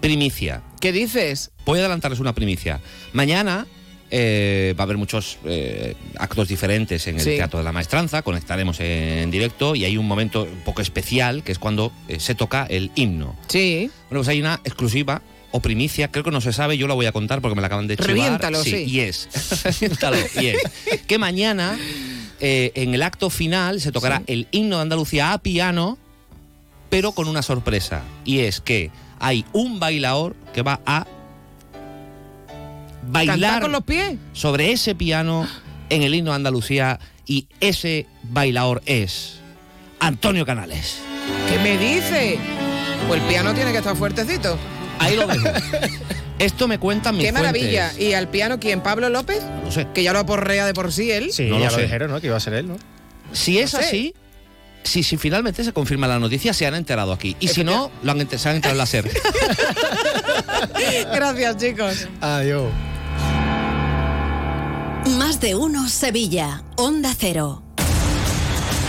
primicia. 0.04 0.62
¿Qué 0.82 0.92
dices? 0.92 1.52
Voy 1.66 1.80
a 1.80 1.84
adelantarles 1.84 2.20
una 2.20 2.36
primicia. 2.36 2.82
Mañana 3.14 3.66
eh, 4.12 4.76
va 4.78 4.84
a 4.84 4.86
haber 4.86 4.98
muchos 4.98 5.38
eh, 5.46 5.96
actos 6.18 6.50
diferentes 6.50 7.08
en 7.08 7.18
el 7.18 7.24
Teatro 7.24 7.60
de 7.60 7.64
la 7.64 7.72
Maestranza, 7.72 8.22
conectaremos 8.22 8.82
en 8.82 9.32
directo 9.32 9.76
y 9.76 9.86
hay 9.86 9.96
un 9.96 10.06
momento 10.06 10.44
un 10.44 10.60
poco 10.66 10.82
especial 10.82 11.42
que 11.42 11.54
es 11.54 11.58
cuando 11.58 11.94
eh, 12.10 12.20
se 12.20 12.36
toca 12.36 12.66
el 12.70 12.92
himno. 12.96 13.34
Sí. 13.48 13.90
Bueno, 14.10 14.20
pues 14.20 14.28
hay 14.28 14.42
una 14.42 14.60
exclusiva 14.66 15.22
o 15.52 15.62
primicia, 15.62 16.12
creo 16.12 16.26
que 16.26 16.32
no 16.32 16.42
se 16.42 16.52
sabe, 16.52 16.78
yo 16.78 16.88
la 16.90 16.96
voy 16.96 17.06
a 17.06 17.14
contar 17.14 17.40
porque 17.40 17.56
me 17.56 17.62
la 17.62 17.68
acaban 17.68 17.88
de 17.88 17.96
chivar. 17.96 18.10
Reviéntalo, 18.10 18.62
sí. 18.62 18.84
Y 18.86 19.00
es, 19.00 19.30
reviéntalo, 19.64 20.18
y 20.42 20.48
es 20.48 20.62
que 21.08 21.18
mañana 21.18 21.80
en 22.42 22.94
el 22.94 23.02
acto 23.02 23.30
final 23.30 23.80
se 23.80 23.94
tocará 23.94 24.22
el 24.28 24.50
himno 24.52 24.76
de 24.76 24.82
Andalucía 24.82 25.32
a 25.32 25.38
piano, 25.38 25.98
pero 26.90 27.14
con 27.14 27.30
una 27.30 27.42
sorpresa, 27.42 28.04
y 28.26 28.40
es 28.40 28.60
que 28.60 28.92
hay 29.24 29.46
un 29.54 29.80
bailador 29.80 30.36
que 30.54 30.62
va 30.64 30.82
a 30.86 31.08
bailar 33.08 33.62
con 33.62 33.72
los 33.72 33.84
pies 33.84 34.18
sobre 34.34 34.74
ese 34.74 34.96
piano 34.96 35.48
en 35.90 36.04
el 36.04 36.14
himno 36.14 36.32
de 36.32 36.36
Andalucía 36.36 37.00
y 37.26 37.48
ese 37.62 38.06
bailador 38.24 38.82
es 38.86 39.40
Antonio 40.02 40.46
Canales. 40.46 41.00
¿Qué 41.50 41.58
me 41.60 41.78
dice? 41.78 42.38
Pues 43.08 43.22
el 43.22 43.28
piano 43.30 43.54
tiene 43.54 43.72
que 43.72 43.78
estar 43.78 43.96
fuertecito. 43.96 44.58
Ahí 45.00 45.16
lo 45.16 45.26
dejo. 45.26 45.48
Esto 46.40 46.68
me 46.68 46.78
cuentan 46.78 47.16
mis 47.16 47.26
Qué 47.26 47.32
maravilla. 47.32 47.94
¿Y 47.98 48.12
al 48.14 48.28
piano 48.28 48.60
quién? 48.60 48.82
¿Pablo 48.82 49.08
López? 49.08 49.42
No 49.64 49.72
sé. 49.72 49.88
Que 49.94 50.04
ya 50.04 50.12
lo 50.12 50.20
aporrea 50.20 50.66
de 50.66 50.74
por 50.74 50.92
sí 50.92 51.12
él. 51.12 51.32
Sí, 51.32 51.46
no 51.46 51.60
ya 51.60 51.66
lo 51.68 51.72
lo 51.72 51.76
sé. 51.78 51.84
dijeron, 51.84 52.12
¿no? 52.12 52.20
Que 52.20 52.28
iba 52.28 52.36
a 52.36 52.42
ser 52.42 52.56
él, 52.56 52.68
¿no? 52.68 52.76
Si 53.32 53.60
es 53.60 53.74
así, 53.74 54.14
si, 54.84 55.04
si 55.04 55.18
finalmente 55.18 55.64
se 55.64 55.74
confirma 55.74 56.08
la 56.08 56.20
noticia, 56.20 56.54
se 56.54 56.66
han 56.66 56.76
enterado 56.76 57.12
aquí. 57.14 57.36
Y 57.40 57.48
si 57.48 57.64
no, 57.64 57.92
lo 58.02 58.12
han, 58.12 58.28
se 58.30 58.50
han 58.50 58.56
enterado 58.56 58.74
en 58.74 58.78
la 58.78 58.86
SER. 58.86 59.10
Gracias, 61.14 61.58
chicos. 61.58 62.08
Adiós. 62.22 62.72
Más 65.18 65.40
de 65.40 65.56
uno 65.56 65.90
Sevilla. 65.90 66.64
Onda 66.78 67.14
Cero. 67.18 67.64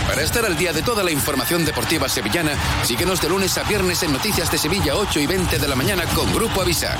Para 0.07 0.23
estar 0.23 0.45
al 0.45 0.57
día 0.57 0.73
de 0.73 0.83
toda 0.83 1.03
la 1.03 1.11
información 1.11 1.65
deportiva 1.65 2.09
sevillana, 2.09 2.53
síguenos 2.85 3.21
de 3.21 3.29
lunes 3.29 3.57
a 3.59 3.65
viernes 3.65 4.03
en 4.03 4.13
Noticias 4.13 4.51
de 4.51 4.59
Sevilla 4.59 4.95
8 4.97 5.19
y 5.19 5.27
20 5.27 5.59
de 5.59 5.69
la 5.69 5.75
mañana 5.75 6.05
con 6.15 6.33
Grupo 6.33 6.61
Avisa. 6.63 6.97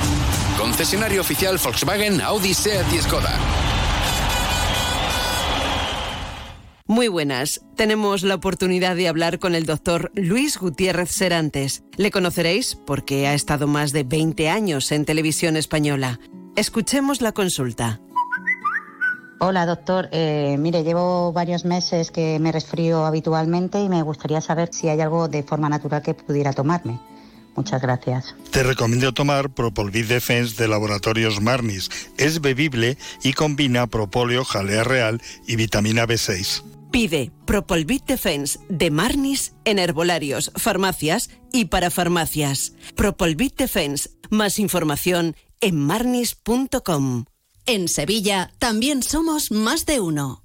Concesionario 0.57 1.21
oficial 1.21 1.57
Volkswagen, 1.63 2.19
Audi, 2.19 2.53
Seat 2.53 2.91
y 2.91 3.01
Skoda. 3.01 3.39
Muy 6.87 7.07
buenas. 7.07 7.61
Tenemos 7.75 8.21
la 8.21 8.35
oportunidad 8.35 8.95
de 8.95 9.07
hablar 9.07 9.39
con 9.39 9.55
el 9.55 9.65
doctor 9.65 10.11
Luis 10.13 10.59
Gutiérrez 10.59 11.09
Serantes. 11.09 11.83
Le 11.97 12.11
conoceréis 12.11 12.75
porque 12.75 13.25
ha 13.25 13.33
estado 13.33 13.65
más 13.65 13.91
de 13.91 14.03
20 14.03 14.49
años 14.49 14.91
en 14.91 15.03
televisión 15.03 15.57
española. 15.57 16.19
Escuchemos 16.55 17.21
la 17.21 17.31
consulta. 17.31 18.01
Hola, 19.39 19.65
doctor. 19.65 20.09
Eh, 20.11 20.57
mire, 20.59 20.83
llevo 20.83 21.33
varios 21.33 21.65
meses 21.65 22.11
que 22.11 22.37
me 22.39 22.51
resfrío 22.51 23.03
habitualmente 23.03 23.81
y 23.81 23.89
me 23.89 24.03
gustaría 24.03 24.39
saber 24.39 24.69
si 24.71 24.87
hay 24.87 25.01
algo 25.01 25.27
de 25.27 25.41
forma 25.41 25.67
natural 25.67 26.03
que 26.03 26.13
pudiera 26.13 26.53
tomarme. 26.53 26.99
Muchas 27.55 27.81
gracias. 27.81 28.35
Te 28.51 28.61
recomiendo 28.61 29.11
tomar 29.11 29.49
Propolvid 29.49 30.05
Defense 30.05 30.61
de 30.61 30.67
Laboratorios 30.67 31.41
Marnis. 31.41 31.89
Es 32.17 32.41
bebible 32.41 32.99
y 33.23 33.33
combina 33.33 33.87
propóleo, 33.87 34.45
jalea 34.45 34.83
real 34.83 35.19
y 35.47 35.55
vitamina 35.55 36.05
B6. 36.05 36.74
Pide 36.95 37.33
Propolvid 37.45 38.03
Defense 38.03 38.57
de 38.69 38.89
Marnis 38.89 39.51
en 39.65 39.79
herbolarios, 39.79 40.53
farmacias 40.55 41.29
y 41.51 41.65
para 41.65 41.91
farmacias. 41.91 42.71
Propolvid 42.95 43.51
Defense. 43.57 44.11
Más 44.29 44.59
información 44.59 45.35
en 45.59 45.77
marnis.com. 45.77 47.25
En 47.65 47.89
Sevilla 47.89 48.53
también 48.59 49.03
somos 49.03 49.51
más 49.51 49.85
de 49.85 49.99
uno. 49.99 50.44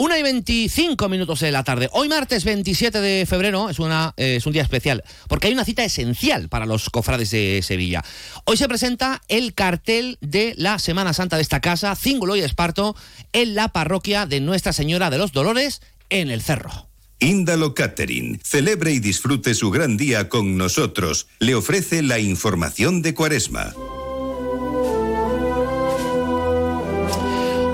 Una 0.00 0.16
y 0.16 0.22
25 0.22 1.08
minutos 1.08 1.40
de 1.40 1.50
la 1.50 1.64
tarde. 1.64 1.88
Hoy 1.90 2.08
martes 2.08 2.44
27 2.44 3.00
de 3.00 3.26
febrero 3.26 3.68
es, 3.68 3.80
una, 3.80 4.14
eh, 4.16 4.36
es 4.36 4.46
un 4.46 4.52
día 4.52 4.62
especial 4.62 5.02
porque 5.26 5.48
hay 5.48 5.52
una 5.52 5.64
cita 5.64 5.82
esencial 5.82 6.48
para 6.48 6.66
los 6.66 6.88
cofrades 6.88 7.32
de 7.32 7.62
Sevilla. 7.64 8.04
Hoy 8.44 8.56
se 8.56 8.68
presenta 8.68 9.20
el 9.26 9.54
cartel 9.54 10.16
de 10.20 10.54
la 10.56 10.78
Semana 10.78 11.14
Santa 11.14 11.34
de 11.34 11.42
esta 11.42 11.60
casa, 11.60 11.96
Cíngulo 11.96 12.36
y 12.36 12.42
Esparto, 12.42 12.94
en 13.32 13.56
la 13.56 13.70
parroquia 13.70 14.24
de 14.26 14.38
Nuestra 14.38 14.72
Señora 14.72 15.10
de 15.10 15.18
los 15.18 15.32
Dolores, 15.32 15.82
en 16.10 16.30
el 16.30 16.42
Cerro. 16.42 16.86
Índalo 17.18 17.74
Catering. 17.74 18.40
Celebre 18.44 18.92
y 18.92 19.00
disfrute 19.00 19.52
su 19.54 19.72
gran 19.72 19.96
día 19.96 20.28
con 20.28 20.56
nosotros. 20.56 21.26
Le 21.40 21.56
ofrece 21.56 22.02
la 22.02 22.20
información 22.20 23.02
de 23.02 23.14
Cuaresma. 23.14 23.74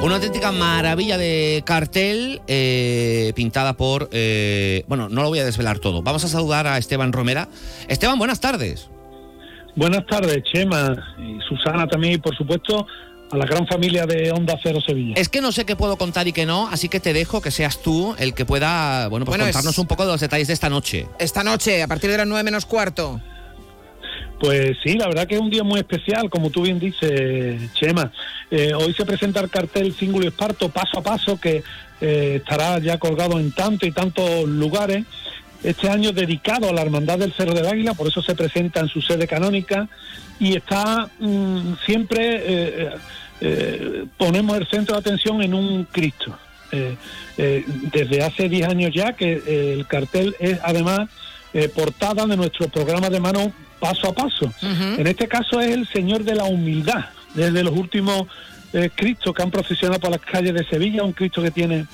Una 0.04 0.16
auténtica 0.16 0.52
maravilla 0.52 1.16
de 1.16 1.62
cartel 1.64 2.42
eh, 2.46 3.32
pintada 3.34 3.72
por... 3.72 4.10
eh, 4.12 4.84
bueno, 4.86 5.08
no 5.08 5.22
lo 5.22 5.28
voy 5.30 5.38
a 5.38 5.46
desvelar 5.46 5.78
todo. 5.78 6.02
Vamos 6.02 6.22
a 6.24 6.28
saludar 6.28 6.66
a 6.66 6.76
Esteban 6.76 7.10
Romera. 7.10 7.48
Esteban, 7.88 8.18
buenas 8.18 8.38
tardes. 8.38 8.90
Buenas 9.76 10.04
tardes, 10.06 10.42
Chema 10.52 10.94
y 11.18 11.38
Susana 11.48 11.86
también, 11.86 12.12
y 12.14 12.18
por 12.18 12.36
supuesto, 12.36 12.86
a 13.32 13.36
la 13.38 13.46
gran 13.46 13.66
familia 13.66 14.04
de 14.04 14.30
Onda 14.30 14.56
Cero 14.62 14.78
Sevilla. 14.86 15.14
Es 15.16 15.30
que 15.30 15.40
no 15.40 15.52
sé 15.52 15.64
qué 15.64 15.74
puedo 15.74 15.96
contar 15.96 16.28
y 16.28 16.32
qué 16.32 16.44
no, 16.44 16.68
así 16.68 16.90
que 16.90 17.00
te 17.00 17.14
dejo 17.14 17.40
que 17.40 17.50
seas 17.50 17.80
tú 17.82 18.14
el 18.18 18.34
que 18.34 18.44
pueda, 18.44 19.08
bueno, 19.08 19.24
pues 19.24 19.32
Bueno, 19.38 19.46
es- 19.46 19.52
contarnos 19.56 19.78
un 19.78 19.86
poco 19.86 20.04
de 20.04 20.12
los 20.12 20.20
detalles 20.20 20.48
de 20.48 20.52
esta 20.54 20.68
noche. 20.68 21.06
Esta 21.18 21.42
noche, 21.42 21.82
a 21.82 21.88
partir 21.88 22.10
de 22.10 22.18
las 22.18 22.26
9 22.26 22.44
menos 22.44 22.66
cuarto. 22.66 23.20
Pues 24.38 24.76
sí, 24.82 24.94
la 24.94 25.06
verdad 25.06 25.26
que 25.26 25.36
es 25.36 25.40
un 25.40 25.50
día 25.50 25.62
muy 25.62 25.78
especial, 25.78 26.28
como 26.28 26.50
tú 26.50 26.62
bien 26.62 26.78
dices, 26.78 27.72
Chema. 27.74 28.12
Eh, 28.50 28.72
hoy 28.74 28.92
se 28.92 29.06
presenta 29.06 29.40
el 29.40 29.50
cartel 29.50 29.94
Cíngulo 29.94 30.28
Esparto 30.28 30.68
paso 30.68 30.98
a 30.98 31.02
paso, 31.02 31.40
que 31.40 31.62
eh, 32.00 32.36
estará 32.36 32.78
ya 32.78 32.98
colgado 32.98 33.38
en 33.38 33.52
tanto 33.52 33.86
y 33.86 33.92
tantos 33.92 34.46
lugares. 34.48 35.04
Este 35.62 35.88
año 35.88 36.12
dedicado 36.12 36.68
a 36.68 36.72
la 36.74 36.82
Hermandad 36.82 37.18
del 37.18 37.32
Cerro 37.32 37.54
del 37.54 37.66
Águila, 37.66 37.94
por 37.94 38.06
eso 38.06 38.20
se 38.20 38.34
presenta 38.34 38.80
en 38.80 38.88
su 38.88 39.00
sede 39.00 39.26
canónica 39.26 39.88
y 40.38 40.56
está 40.56 41.08
mm, 41.18 41.74
siempre, 41.86 42.42
eh, 42.44 42.90
eh, 43.40 44.04
ponemos 44.18 44.58
el 44.58 44.66
centro 44.68 44.94
de 44.94 45.00
atención 45.00 45.42
en 45.42 45.54
un 45.54 45.84
Cristo. 45.84 46.36
Eh, 46.72 47.64
desde 47.92 48.22
hace 48.22 48.48
10 48.48 48.68
años 48.68 48.90
ya 48.92 49.12
que 49.12 49.74
el 49.74 49.86
cartel 49.86 50.34
es 50.40 50.58
además 50.64 51.08
portada 51.72 52.26
de 52.26 52.36
nuestro 52.36 52.66
programa 52.66 53.08
de 53.10 53.20
mano 53.20 53.52
paso 53.84 54.08
a 54.08 54.14
paso. 54.14 54.46
En 55.00 55.06
este 55.06 55.26
caso 55.28 55.60
es 55.60 55.70
el 55.72 55.86
Señor 55.88 56.24
de 56.24 56.34
la 56.34 56.44
Humildad, 56.44 57.04
desde 57.34 57.62
los 57.62 57.74
últimos 57.76 58.26
eh, 58.72 58.88
Cristos 58.94 59.34
que 59.34 59.42
han 59.42 59.50
procesionado 59.50 60.00
por 60.00 60.10
las 60.10 60.20
calles 60.20 60.54
de 60.54 60.64
Sevilla, 60.64 61.02
un 61.04 61.12
Cristo 61.12 61.42
que 61.42 61.50
tiene 61.50 61.86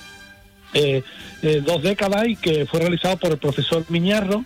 eh, 0.72 1.02
eh, 1.42 1.62
dos 1.64 1.82
décadas 1.82 2.28
y 2.28 2.36
que 2.36 2.64
fue 2.66 2.78
realizado 2.80 3.16
por 3.16 3.32
el 3.32 3.38
profesor 3.38 3.84
Miñarro. 3.88 4.44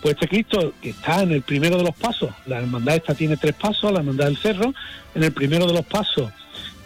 Pues 0.00 0.14
este 0.14 0.28
Cristo 0.28 0.72
que 0.80 0.90
está 0.90 1.22
en 1.22 1.32
el 1.32 1.42
primero 1.42 1.76
de 1.76 1.82
los 1.84 1.94
pasos, 1.96 2.30
la 2.46 2.58
hermandad 2.58 2.96
esta 2.96 3.14
tiene 3.14 3.36
tres 3.36 3.54
pasos, 3.54 3.92
la 3.92 3.98
hermandad 4.00 4.26
del 4.26 4.36
Cerro, 4.38 4.72
en 5.14 5.22
el 5.24 5.32
primero 5.32 5.66
de 5.66 5.72
los 5.74 5.84
pasos 5.86 6.30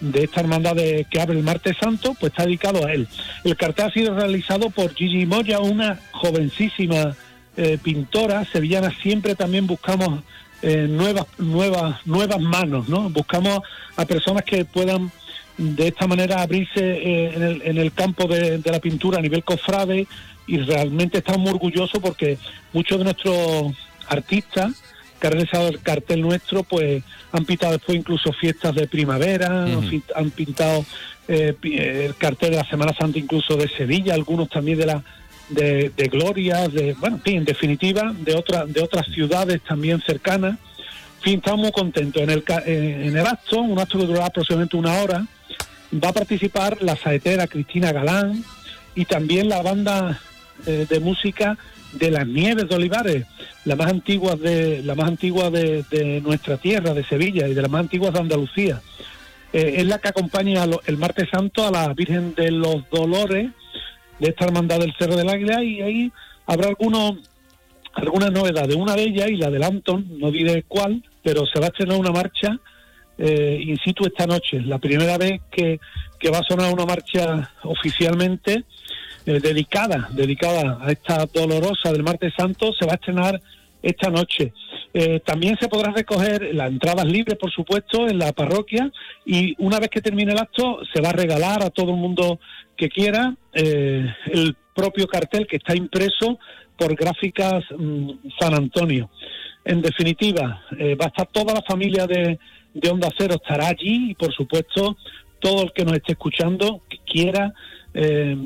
de 0.01 0.25
esta 0.25 0.41
hermandad 0.41 0.75
de- 0.77 1.07
que 1.11 1.21
abre 1.21 1.37
el 1.37 1.45
martes 1.45 1.77
santo, 1.79 2.15
pues 2.19 2.33
está 2.33 2.45
dedicado 2.47 2.87
a 2.87 2.93
él. 2.93 3.07
El 3.45 3.57
cartel 3.57 3.87
ha 3.87 3.91
sido 3.93 4.15
realizado 4.15 4.71
por 4.71 4.95
Gigi 4.95 5.27
Moya, 5.27 5.59
una 5.61 5.99
jovencísima 6.13 7.15
eh, 7.57 7.79
pintora 7.83 8.45
sevillana. 8.47 8.91
Siempre 9.03 9.35
también 9.35 9.67
buscamos 9.67 10.21
eh, 10.63 10.87
nuevas, 10.89 11.27
nuevas, 11.39 12.07
nuevas 12.07 12.41
manos, 12.41 12.89
¿no? 12.89 13.09
Buscamos 13.11 13.61
a 13.97 14.05
personas 14.05 14.45
que 14.45 14.65
puedan 14.65 15.11
de 15.57 15.89
esta 15.89 16.07
manera 16.07 16.43
abrirse 16.43 16.81
eh, 16.81 17.33
en, 17.35 17.43
el, 17.43 17.63
en 17.63 17.79
el 17.79 17.93
campo 17.93 18.27
de, 18.27 18.59
de 18.59 18.71
la 18.71 18.79
pintura 18.79 19.19
a 19.19 19.23
nivel 19.23 19.45
cofrade 19.45 20.07
y 20.47 20.59
realmente 20.59 21.19
estamos 21.19 21.51
orgullosos 21.51 22.01
porque 22.01 22.39
muchos 22.73 22.99
de 22.99 23.05
nuestros 23.05 23.73
artistas 24.09 24.73
que 25.21 25.27
han 25.27 25.35
realizado 25.35 25.69
el 25.69 25.81
cartel 25.81 26.23
nuestro 26.23 26.63
pues 26.63 27.03
han 27.33 27.45
pintado 27.45 27.73
después 27.75 27.99
incluso 27.99 28.33
fiestas 28.33 28.75
de 28.75 28.87
primavera, 28.89 29.67
han 30.15 30.31
pintado 30.31 30.85
pi- 31.61 31.77
eh, 31.79 32.07
el 32.07 32.15
cartel 32.17 32.51
de 32.53 32.57
la 32.57 32.65
Semana 32.65 32.95
Santa 32.95 33.19
incluso 33.19 33.57
de 33.57 33.69
Sevilla, 33.69 34.15
algunos 34.15 34.49
también 34.49 34.79
de 34.79 34.87
la 34.87 35.03
de, 35.51 35.91
de 35.97 36.09
Gloria, 36.09 36.69
de 36.69 36.95
bueno, 36.95 37.17
en 37.17 37.23
fin, 37.23 37.37
en 37.39 37.45
definitiva, 37.45 38.15
de 38.19 38.35
otras 38.35 38.73
de 38.73 38.81
otras 38.83 39.07
ciudades 39.09 39.61
también 39.63 40.01
cercanas. 40.01 40.53
En 41.19 41.23
fin, 41.23 41.35
estamos 41.39 41.61
muy 41.61 41.73
contentos. 41.73 42.23
En 42.23 42.31
el, 42.31 42.43
eh, 42.67 43.03
en 43.07 43.17
el 43.17 43.27
acto, 43.27 43.61
un 43.61 43.79
acto 43.79 43.99
que 43.99 44.07
durará 44.07 44.27
aproximadamente 44.27 44.77
una 44.77 45.03
hora, 45.03 45.27
va 45.93 46.09
a 46.09 46.13
participar 46.13 46.79
la 46.83 46.97
saetera 46.97 47.47
Cristina 47.47 47.93
Galán 47.93 48.43
y 48.95 49.05
también 49.05 49.49
la 49.49 49.61
banda 49.61 50.19
eh, 50.67 50.87
de 50.89 51.01
música 51.01 51.59
de 51.93 52.11
las 52.11 52.27
Nieves 52.27 52.69
de 52.69 52.75
Olivares, 52.77 53.27
la 53.65 53.75
más 53.77 53.89
antigua 53.89 54.37
de 54.37 54.83
la 54.85 54.95
más 54.95 55.09
antigua 55.09 55.51
de, 55.51 55.85
de 55.91 56.21
nuestra 56.21 56.57
tierra, 56.57 56.95
de 56.95 57.05
Sevilla 57.05 57.49
y 57.49 57.55
de 57.55 57.63
las 57.63 57.71
más 57.71 57.81
antiguas 57.81 58.13
de 58.15 58.21
Andalucía. 58.21 58.81
Eh, 59.53 59.75
es 59.79 59.87
la 59.87 59.99
que 59.99 60.09
acompaña 60.09 60.65
lo- 60.67 60.81
el 60.87 60.97
martes 60.97 61.29
santo 61.29 61.67
a 61.67 61.71
la 61.73 61.93
Virgen 61.93 62.35
de 62.37 62.53
los 62.53 62.89
Dolores 62.91 63.51
de 64.21 64.29
esta 64.29 64.45
hermandad 64.45 64.79
del 64.79 64.95
Cerro 64.99 65.17
del 65.17 65.29
Águila 65.29 65.65
y 65.65 65.81
ahí 65.81 66.13
habrá 66.47 66.69
algunos 66.69 67.17
algunas 67.93 68.31
novedades. 68.31 68.77
Una 68.77 68.95
de 68.95 69.03
ellas, 69.03 69.31
y 69.31 69.37
la 69.37 69.49
adelanto, 69.49 70.01
no 70.07 70.31
diré 70.31 70.63
cuál, 70.63 71.03
pero 71.23 71.45
se 71.47 71.59
va 71.59 71.67
a 71.67 71.69
estrenar 71.69 71.99
una 71.99 72.13
marcha 72.13 72.59
eh, 73.19 73.59
in 73.61 73.77
situ 73.79 74.07
esta 74.07 74.27
noche. 74.27 74.61
La 74.61 74.79
primera 74.79 75.19
vez 75.19 75.41
que, 75.51 75.81
que 76.19 76.31
va 76.31 76.39
a 76.39 76.45
sonar 76.45 76.73
una 76.73 76.87
marcha 76.87 77.51
oficialmente 77.65 78.65
eh, 79.27 79.41
dedicada, 79.41 80.09
dedicada 80.13 80.79
a 80.81 80.91
esta 80.93 81.27
dolorosa 81.27 81.93
del 81.93 82.03
martes 82.03 82.33
santo, 82.37 82.73
se 82.73 82.87
va 82.87 82.93
a 82.93 82.95
estrenar 82.95 83.41
esta 83.83 84.11
noche. 84.11 84.53
Eh, 84.93 85.21
también 85.21 85.57
se 85.61 85.69
podrá 85.69 85.93
recoger 85.93 86.53
las 86.55 86.69
entradas 86.69 87.07
libres, 87.07 87.39
por 87.39 87.53
supuesto, 87.53 88.09
en 88.09 88.19
la 88.19 88.33
parroquia 88.33 88.91
y 89.25 89.55
una 89.59 89.79
vez 89.79 89.89
que 89.89 90.01
termine 90.01 90.33
el 90.33 90.39
acto 90.39 90.81
se 90.93 91.01
va 91.01 91.11
a 91.11 91.13
regalar 91.13 91.63
a 91.63 91.71
todo 91.71 91.93
el 91.93 91.97
mundo 91.97 92.41
que 92.77 92.89
quiera 92.89 93.37
eh, 93.53 94.05
el 94.33 94.57
propio 94.75 95.07
cartel 95.07 95.47
que 95.47 95.57
está 95.57 95.77
impreso 95.77 96.39
por 96.77 96.97
Gráficas 96.97 97.63
mm, 97.77 98.11
San 98.39 98.55
Antonio. 98.55 99.11
En 99.65 99.81
definitiva, 99.81 100.63
eh, 100.77 100.97
va 100.97 101.05
a 101.05 101.09
estar 101.09 101.27
toda 101.29 101.55
la 101.55 101.63
familia 101.63 102.07
de, 102.07 102.39
de 102.75 102.91
Onda 102.91 103.11
Cero, 103.17 103.35
estará 103.35 103.69
allí 103.69 104.11
y 104.11 104.15
por 104.15 104.33
supuesto 104.33 104.97
todo 105.39 105.63
el 105.65 105.73
que 105.73 105.85
nos 105.85 105.95
esté 105.95 106.13
escuchando 106.13 106.83
que 106.89 106.99
quiera 107.07 107.55
eh, 107.95 108.37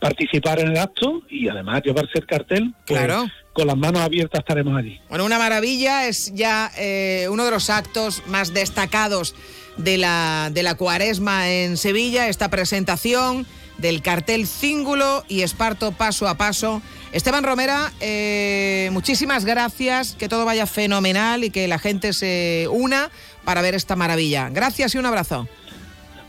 participar 0.00 0.60
en 0.60 0.68
el 0.72 0.78
acto 0.78 1.22
y 1.28 1.48
además 1.48 1.82
llevarse 1.84 2.18
el 2.18 2.26
cartel, 2.26 2.74
pues, 2.86 3.00
Claro. 3.00 3.26
con 3.52 3.66
las 3.66 3.76
manos 3.76 4.00
abiertas 4.02 4.40
estaremos 4.40 4.76
allí. 4.76 5.00
Bueno, 5.08 5.24
una 5.24 5.38
maravilla, 5.38 6.06
es 6.08 6.32
ya 6.34 6.70
eh, 6.76 7.26
uno 7.30 7.44
de 7.44 7.50
los 7.50 7.70
actos 7.70 8.22
más 8.26 8.52
destacados 8.52 9.34
de 9.76 9.98
la, 9.98 10.50
de 10.52 10.62
la 10.62 10.74
cuaresma 10.74 11.50
en 11.50 11.76
Sevilla, 11.76 12.28
esta 12.28 12.48
presentación 12.48 13.46
del 13.78 14.02
cartel 14.02 14.46
Cíngulo 14.46 15.24
y 15.28 15.42
Esparto 15.42 15.92
paso 15.92 16.28
a 16.28 16.36
paso. 16.36 16.80
Esteban 17.12 17.42
Romera, 17.44 17.92
eh, 18.00 18.88
muchísimas 18.92 19.44
gracias, 19.44 20.14
que 20.16 20.28
todo 20.28 20.44
vaya 20.44 20.66
fenomenal 20.66 21.44
y 21.44 21.50
que 21.50 21.66
la 21.68 21.78
gente 21.78 22.12
se 22.12 22.66
una 22.70 23.10
para 23.44 23.62
ver 23.62 23.74
esta 23.74 23.94
maravilla. 23.96 24.48
Gracias 24.50 24.94
y 24.94 24.98
un 24.98 25.06
abrazo. 25.06 25.48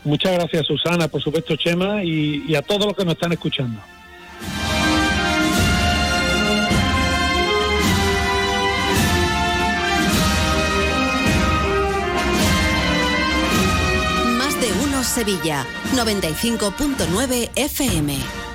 Muchas 0.06 0.34
gracias 0.34 0.66
Susana, 0.68 1.08
por 1.08 1.20
supuesto 1.20 1.56
Chema 1.56 2.04
y, 2.04 2.54
a 2.54 2.62
todos 2.62 2.86
los 2.86 2.96
que 2.96 3.04
nos 3.04 3.14
están 3.14 3.32
escuchando. 3.32 3.80
Más 14.38 14.60
de 14.60 14.68
uno 14.84 15.02
Sevilla, 15.02 15.66
95.9 15.96 17.50
FM. 17.56 18.45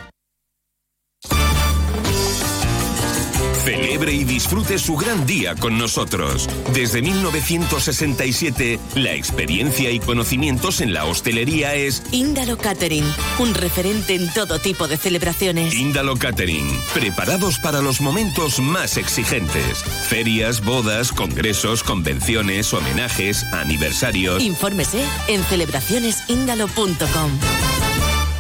Celebre 3.64 4.12
y 4.14 4.24
disfrute 4.24 4.80
su 4.80 4.96
gran 4.96 5.26
día 5.28 5.56
con 5.56 5.78
nosotros. 5.78 6.50
Desde 6.74 7.02
1967, 7.02 8.80
la 8.96 9.14
experiencia 9.14 9.92
y 9.92 10.00
conocimientos 10.00 10.82
en 10.82 10.94
la 10.94 11.06
hostelería 11.06 11.76
es 11.76 12.02
Índalo 12.12 12.58
Catering, 12.58 13.06
un 13.38 13.54
referente 13.54 14.16
en 14.16 14.34
todo 14.34 14.58
tipo 14.58 14.88
de 14.88 14.98
celebraciones. 14.98 15.76
Índalo 15.76 16.18
Catering, 16.18 16.68
preparados 16.94 17.60
para 17.60 17.82
los 17.82 18.02
momentos 18.02 18.60
más 18.60 18.98
exigentes. 18.98 19.84
Ferias, 20.10 20.64
bodas, 20.64 21.12
congresos, 21.12 21.84
convenciones, 21.84 22.74
homenajes, 22.74 23.44
aniversarios. 23.54 24.42
Infórmese 24.42 25.06
en 25.28 25.44
celebracionesíndalo.com. 25.44 27.32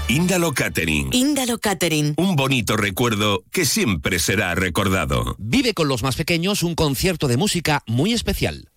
Índalo 0.07 0.53
Catering. 0.53 1.09
Índalo 1.13 1.57
Catering. 1.57 2.13
Un 2.17 2.35
bonito 2.35 2.75
recuerdo 2.75 3.43
que 3.51 3.65
siempre 3.65 4.19
será 4.19 4.53
recordado. 4.55 5.35
Vive 5.39 5.73
con 5.73 5.87
los 5.87 6.03
más 6.03 6.15
pequeños 6.15 6.63
un 6.63 6.75
concierto 6.75 7.27
de 7.27 7.37
música 7.37 7.83
muy 7.87 8.13
especial. 8.13 8.69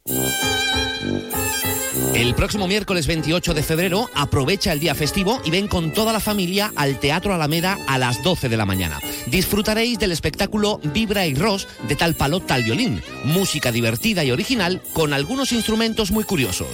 El 2.14 2.36
próximo 2.36 2.68
miércoles 2.68 3.08
28 3.08 3.54
de 3.54 3.62
febrero 3.64 4.08
aprovecha 4.14 4.72
el 4.72 4.78
día 4.78 4.94
festivo 4.94 5.42
y 5.44 5.50
ven 5.50 5.66
con 5.66 5.92
toda 5.92 6.12
la 6.12 6.20
familia 6.20 6.72
al 6.76 7.00
Teatro 7.00 7.34
Alameda 7.34 7.76
a 7.88 7.98
las 7.98 8.22
12 8.22 8.48
de 8.48 8.56
la 8.56 8.64
mañana. 8.64 9.00
Disfrutaréis 9.26 9.98
del 9.98 10.12
espectáculo 10.12 10.78
Vibra 10.84 11.26
y 11.26 11.34
Ros 11.34 11.66
de 11.88 11.96
tal 11.96 12.14
palo 12.14 12.38
tal 12.38 12.62
violín, 12.62 13.02
música 13.24 13.72
divertida 13.72 14.22
y 14.22 14.30
original 14.30 14.80
con 14.92 15.12
algunos 15.12 15.52
instrumentos 15.52 16.12
muy 16.12 16.22
curiosos. 16.22 16.68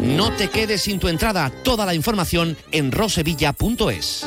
No 0.00 0.32
te 0.32 0.48
quedes 0.48 0.82
sin 0.82 0.98
tu 0.98 1.06
entrada, 1.06 1.52
toda 1.62 1.86
la 1.86 1.94
información 1.94 2.56
en 2.72 2.90
rosevilla.es. 2.90 4.26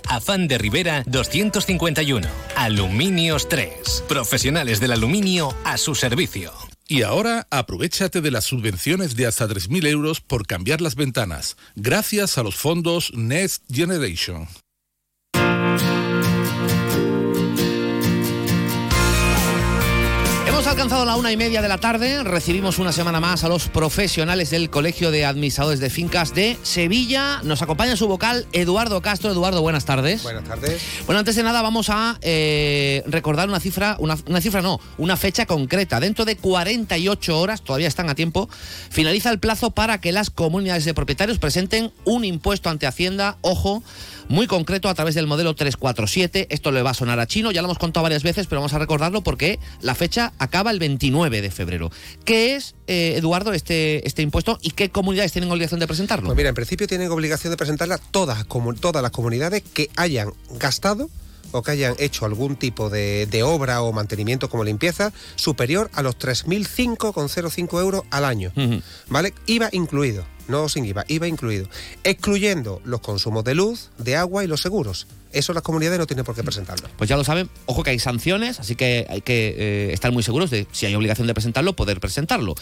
Afán 0.07 0.47
de 0.47 0.57
Rivera 0.57 1.03
251. 1.07 2.27
Aluminios 2.55 3.49
3. 3.49 4.05
Profesionales 4.07 4.79
del 4.79 4.91
aluminio 4.91 5.55
a 5.63 5.77
su 5.77 5.95
servicio. 5.95 6.51
Y 6.87 7.03
ahora 7.03 7.47
aprovechate 7.49 8.19
de 8.19 8.31
las 8.31 8.43
subvenciones 8.43 9.15
de 9.15 9.25
hasta 9.25 9.47
3.000 9.47 9.87
euros 9.87 10.19
por 10.19 10.45
cambiar 10.45 10.81
las 10.81 10.95
ventanas, 10.95 11.55
gracias 11.75 12.37
a 12.37 12.43
los 12.43 12.55
fondos 12.55 13.13
Next 13.15 13.63
Generation. 13.71 14.47
Alcanzado 20.71 21.03
la 21.03 21.17
una 21.17 21.33
y 21.33 21.35
media 21.37 21.61
de 21.61 21.67
la 21.67 21.79
tarde. 21.79 22.23
Recibimos 22.23 22.79
una 22.79 22.93
semana 22.93 23.19
más 23.19 23.43
a 23.43 23.49
los 23.49 23.67
profesionales 23.67 24.51
del 24.51 24.69
Colegio 24.69 25.11
de 25.11 25.25
Administradores 25.25 25.81
de 25.81 25.89
Fincas 25.89 26.33
de 26.33 26.57
Sevilla. 26.63 27.41
Nos 27.43 27.61
acompaña 27.61 27.97
su 27.97 28.07
vocal 28.07 28.47
Eduardo 28.53 29.01
Castro. 29.01 29.31
Eduardo, 29.31 29.61
buenas 29.61 29.83
tardes. 29.83 30.23
Buenas 30.23 30.45
tardes. 30.45 30.81
Bueno, 31.05 31.19
antes 31.19 31.35
de 31.35 31.43
nada 31.43 31.61
vamos 31.61 31.89
a 31.89 32.17
eh, 32.21 33.03
recordar 33.05 33.49
una 33.49 33.59
cifra, 33.59 33.97
una, 33.99 34.17
una 34.27 34.39
cifra 34.39 34.61
no, 34.61 34.79
una 34.97 35.17
fecha 35.17 35.45
concreta. 35.45 35.99
Dentro 35.99 36.23
de 36.23 36.37
48 36.37 37.37
horas, 37.37 37.63
todavía 37.63 37.89
están 37.89 38.09
a 38.09 38.15
tiempo, 38.15 38.47
finaliza 38.89 39.29
el 39.29 39.39
plazo 39.39 39.71
para 39.71 39.99
que 39.99 40.13
las 40.13 40.29
comunidades 40.29 40.85
de 40.85 40.93
propietarios 40.93 41.37
presenten 41.37 41.91
un 42.05 42.23
impuesto 42.23 42.69
ante 42.69 42.87
Hacienda. 42.87 43.37
Ojo 43.41 43.83
muy 44.31 44.47
concreto 44.47 44.87
a 44.87 44.93
través 44.93 45.13
del 45.13 45.27
modelo 45.27 45.53
347. 45.53 46.47
Esto 46.49 46.71
le 46.71 46.81
va 46.81 46.91
a 46.91 46.93
sonar 46.93 47.19
a 47.19 47.27
chino, 47.27 47.51
ya 47.51 47.61
lo 47.61 47.67
hemos 47.67 47.77
contado 47.77 48.03
varias 48.03 48.23
veces, 48.23 48.47
pero 48.47 48.61
vamos 48.61 48.73
a 48.73 48.79
recordarlo 48.79 49.21
porque 49.21 49.59
la 49.81 49.93
fecha 49.93 50.31
acaba 50.39 50.60
el 50.69 50.77
29 50.77 51.41
de 51.41 51.49
febrero. 51.49 51.91
¿Qué 52.23 52.55
es, 52.55 52.75
eh, 52.85 53.15
Eduardo, 53.17 53.53
este, 53.53 54.07
este 54.07 54.21
impuesto 54.21 54.59
y 54.61 54.71
qué 54.71 54.91
comunidades 54.91 55.31
tienen 55.31 55.49
obligación 55.49 55.79
de 55.79 55.87
presentarlo? 55.87 56.27
Pues 56.27 56.37
mira, 56.37 56.49
en 56.49 56.55
principio 56.55 56.87
tienen 56.87 57.09
obligación 57.09 57.49
de 57.49 57.57
presentarla 57.57 57.97
todas, 57.97 58.45
como, 58.45 58.75
todas 58.75 59.01
las 59.01 59.11
comunidades 59.11 59.63
que 59.73 59.89
hayan 59.95 60.33
gastado 60.59 61.09
o 61.51 61.61
que 61.61 61.71
hayan 61.71 61.95
hecho 61.99 62.25
algún 62.25 62.55
tipo 62.55 62.89
de, 62.89 63.25
de 63.25 63.43
obra 63.43 63.81
o 63.81 63.91
mantenimiento 63.91 64.49
como 64.49 64.63
limpieza 64.63 65.11
superior 65.35 65.89
a 65.93 66.01
los 66.01 66.17
3.005,05 66.17 67.79
euros 67.79 68.03
al 68.09 68.25
año. 68.25 68.51
¿Vale? 69.07 69.33
IVA 69.47 69.69
incluido, 69.71 70.25
no 70.47 70.69
sin 70.69 70.85
IVA, 70.85 71.05
IVA 71.07 71.27
incluido. 71.27 71.67
Excluyendo 72.03 72.81
los 72.85 73.01
consumos 73.01 73.43
de 73.43 73.55
luz, 73.55 73.89
de 73.97 74.15
agua 74.15 74.43
y 74.43 74.47
los 74.47 74.61
seguros. 74.61 75.07
Eso 75.33 75.53
las 75.53 75.63
comunidades 75.63 75.99
no 75.99 76.07
tienen 76.07 76.25
por 76.25 76.35
qué 76.35 76.43
presentarlo. 76.43 76.89
Pues 76.97 77.09
ya 77.09 77.17
lo 77.17 77.23
saben, 77.23 77.49
ojo 77.65 77.83
que 77.83 77.91
hay 77.91 77.99
sanciones, 77.99 78.59
así 78.59 78.75
que 78.75 79.05
hay 79.09 79.21
que 79.21 79.55
eh, 79.57 79.93
estar 79.93 80.11
muy 80.11 80.23
seguros 80.23 80.49
de 80.49 80.67
si 80.71 80.85
hay 80.85 80.95
obligación 80.95 81.27
de 81.27 81.33
presentarlo, 81.33 81.73
poder 81.73 81.99
presentarlo. 81.99 82.55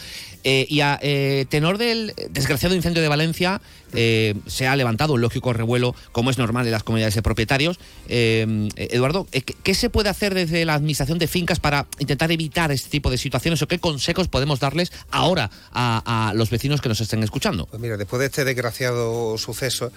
Eh, 0.44 0.66
y 0.68 0.80
a 0.80 0.98
eh, 1.02 1.46
tenor 1.48 1.78
del 1.78 2.14
desgraciado 2.30 2.74
incendio 2.74 3.02
de 3.02 3.08
Valencia, 3.08 3.60
eh, 3.92 4.34
se 4.46 4.68
ha 4.68 4.76
levantado 4.76 5.14
un 5.14 5.20
lógico 5.20 5.52
revuelo, 5.52 5.94
como 6.12 6.30
es 6.30 6.38
normal 6.38 6.66
en 6.66 6.72
las 6.72 6.82
comunidades 6.82 7.14
de 7.14 7.22
propietarios. 7.22 7.78
Eduardo, 8.08 9.26
¿qué, 9.30 9.42
¿qué 9.42 9.74
se 9.74 9.90
puede 9.90 10.08
hacer 10.08 10.34
desde 10.34 10.64
la 10.64 10.74
administración 10.74 11.18
de 11.18 11.26
fincas 11.26 11.58
para 11.58 11.86
intentar 11.98 12.30
evitar 12.30 12.70
este 12.70 12.88
tipo 12.88 13.10
de 13.10 13.18
situaciones 13.18 13.60
o 13.62 13.68
qué 13.68 13.78
consejos 13.78 14.28
podemos 14.28 14.60
darles 14.60 14.92
ahora 15.10 15.50
a, 15.72 16.28
a 16.30 16.34
los 16.34 16.50
vecinos 16.50 16.80
que 16.80 16.88
nos 16.88 17.00
estén 17.00 17.22
escuchando? 17.22 17.66
Pues 17.66 17.82
mira, 17.82 17.96
después 17.96 18.20
de 18.20 18.26
este 18.26 18.44
desgraciado 18.44 19.36
suceso, 19.38 19.92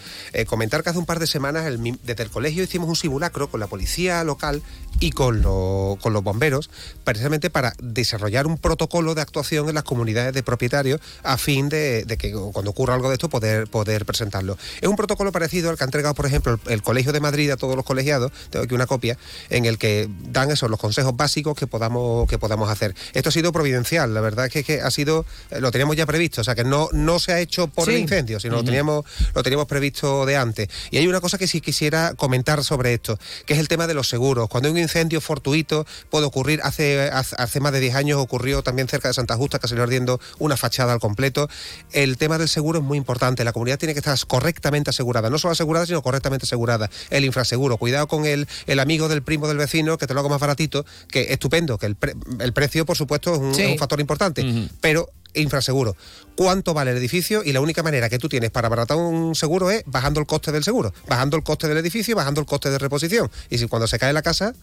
comentar 0.47 0.83
que 0.83 0.89
hace 0.89 0.99
un 0.99 1.05
par 1.05 1.19
de 1.19 1.27
semanas 1.27 1.65
el 1.65 1.97
desde 2.03 2.23
el 2.23 2.29
colegio 2.29 2.62
hicimos 2.63 2.89
un 2.89 2.95
simulacro 2.95 3.49
con 3.49 3.59
la 3.59 3.67
policía 3.67 4.23
local 4.23 4.61
y 4.99 5.11
con, 5.11 5.41
lo- 5.41 5.97
con 6.01 6.13
los 6.13 6.23
bomberos, 6.23 6.69
precisamente 7.03 7.49
para 7.49 7.73
desarrollar 7.81 8.45
un 8.47 8.57
protocolo 8.57 9.15
de 9.15 9.21
actuación 9.21 9.67
en 9.69 9.75
las 9.75 9.83
comunidades 9.83 10.33
de 10.33 10.43
propietarios 10.43 11.01
a 11.23 11.37
fin 11.37 11.67
de, 11.69 12.03
de 12.05 12.17
que 12.17 12.31
cuando 12.31 12.71
ocurra 12.71 12.93
algo 12.93 13.09
de 13.09 13.15
esto 13.15 13.29
poder, 13.29 13.67
poder 13.67 14.05
presentarlo. 14.05 14.57
Es 14.81 14.87
un 14.87 14.95
protocolo 14.95 15.31
parecido 15.31 15.69
al 15.69 15.77
que 15.77 15.83
ha 15.83 15.85
entregado, 15.85 16.13
por 16.13 16.25
ejemplo, 16.25 16.59
el, 16.65 16.71
el 16.73 16.81
Colegio 16.83 17.11
de 17.11 17.19
Madrid 17.19 17.49
a 17.51 17.57
todos 17.57 17.75
los 17.75 17.85
colegiados, 17.85 18.31
tengo 18.51 18.65
aquí 18.65 18.75
una 18.75 18.85
copia, 18.87 19.17
en 19.49 19.65
el 19.65 19.77
que 19.77 20.07
dan 20.29 20.51
esos 20.51 20.69
los 20.69 20.79
consejos 20.79 21.15
básicos 21.17 21.55
que 21.57 21.65
podamos, 21.67 22.27
que 22.29 22.37
podamos 22.37 22.69
hacer. 22.69 22.95
Esto 23.13 23.29
ha 23.29 23.31
sido 23.31 23.51
providencial, 23.51 24.13
la 24.13 24.21
verdad 24.21 24.45
es 24.45 24.51
que, 24.53 24.63
que 24.63 24.81
ha 24.81 24.91
sido, 24.91 25.25
eh, 25.49 25.59
lo 25.59 25.71
teníamos 25.71 25.95
ya 25.95 26.05
previsto, 26.05 26.41
o 26.41 26.43
sea 26.43 26.53
que 26.55 26.63
no, 26.63 26.89
no 26.91 27.19
se 27.19 27.33
ha 27.33 27.39
hecho 27.39 27.67
por 27.67 27.89
el 27.89 27.95
Sí. 27.95 28.01
incendio, 28.01 28.39
sino 28.39 28.55
lo 28.57 28.63
teníamos 28.63 29.05
lo 29.33 29.41
teníamos 29.43 29.65
previsto 29.67 30.25
de 30.25 30.37
antes. 30.37 30.69
Y 30.91 30.97
hay 30.97 31.07
una 31.07 31.19
cosa 31.21 31.37
que 31.37 31.47
sí 31.47 31.61
quisiera 31.61 32.13
comentar 32.15 32.52
sobre 32.61 32.93
esto, 32.93 33.17
que 33.45 33.53
es 33.53 33.59
el 33.59 33.69
tema 33.69 33.87
de 33.87 33.93
los 33.93 34.09
seguros. 34.09 34.49
Cuando 34.49 34.67
hay 34.67 34.73
un 34.73 34.79
incendio 34.79 35.21
fortuito, 35.21 35.87
puede 36.09 36.25
ocurrir, 36.25 36.59
hace, 36.63 37.09
hace, 37.09 37.59
más 37.61 37.71
de 37.71 37.79
10 37.79 37.95
años 37.95 38.19
ocurrió 38.19 38.61
también 38.61 38.89
cerca 38.89 39.07
de 39.07 39.13
Santa 39.13 39.37
Justa, 39.37 39.59
que 39.59 39.67
se 39.69 39.75
le 39.75 39.81
ardiendo 39.81 40.19
una 40.39 40.57
fachada 40.57 40.91
al 40.93 40.99
completo. 40.99 41.49
El 41.93 42.17
tema 42.17 42.37
del 42.37 42.49
seguro 42.49 42.79
es 42.79 42.85
muy 42.85 42.97
importante. 42.97 43.43
La 43.45 43.53
comunidad 43.53 43.79
tiene 43.79 43.93
que 43.93 43.99
estar 44.01 44.17
correctamente 44.27 44.89
asegurada, 44.89 45.29
no 45.29 45.39
solo 45.39 45.53
asegurada, 45.53 45.85
sino 45.85 46.01
correctamente 46.01 46.45
asegurada. 46.45 46.89
El 47.09 47.23
infraseguro, 47.23 47.77
cuidado 47.77 48.07
con 48.07 48.25
el, 48.25 48.47
el 48.67 48.79
amigo 48.79 49.07
del 49.07 49.23
primo 49.23 49.47
del 49.47 49.57
vecino, 49.57 49.97
que 49.97 50.05
te 50.05 50.13
lo 50.13 50.19
hago 50.19 50.29
más 50.29 50.41
baratito, 50.41 50.85
que 51.09 51.31
estupendo, 51.33 51.77
que 51.77 51.85
el, 51.85 51.95
pre- 51.95 52.15
el 52.39 52.51
precio, 52.51 52.85
por 52.85 52.97
supuesto, 52.97 53.33
es 53.33 53.39
un, 53.39 53.55
Sí. 53.55 53.61
es 53.63 53.71
un 53.71 53.77
factor 53.77 53.99
importante, 53.99 54.43
pero 54.81 55.09
infraseguro. 55.33 55.95
¿Cuánto 56.35 56.73
vale 56.73 56.91
el 56.91 56.97
edificio? 56.97 57.43
Y 57.43 57.53
la 57.53 57.61
única 57.61 57.83
manera 57.83 58.09
que 58.09 58.17
tú 58.19 58.29
tienes 58.29 58.49
para 58.51 58.67
abaratar 58.67 58.97
un 58.97 59.35
seguro 59.35 59.69
es 59.71 59.83
bajando 59.85 60.19
el 60.19 60.25
coste 60.25 60.51
del 60.51 60.63
seguro, 60.63 60.93
bajando 61.07 61.37
el 61.37 61.43
coste 61.43 61.67
del 61.67 61.77
edificio, 61.77 62.15
bajando 62.15 62.41
el 62.41 62.47
coste 62.47 62.69
de 62.69 62.77
reposición. 62.79 63.29
Y 63.49 63.57
si 63.57 63.67
cuando 63.67 63.87
se 63.87 63.99
cae 63.99 64.13
la 64.13 64.21
casa, 64.21 64.53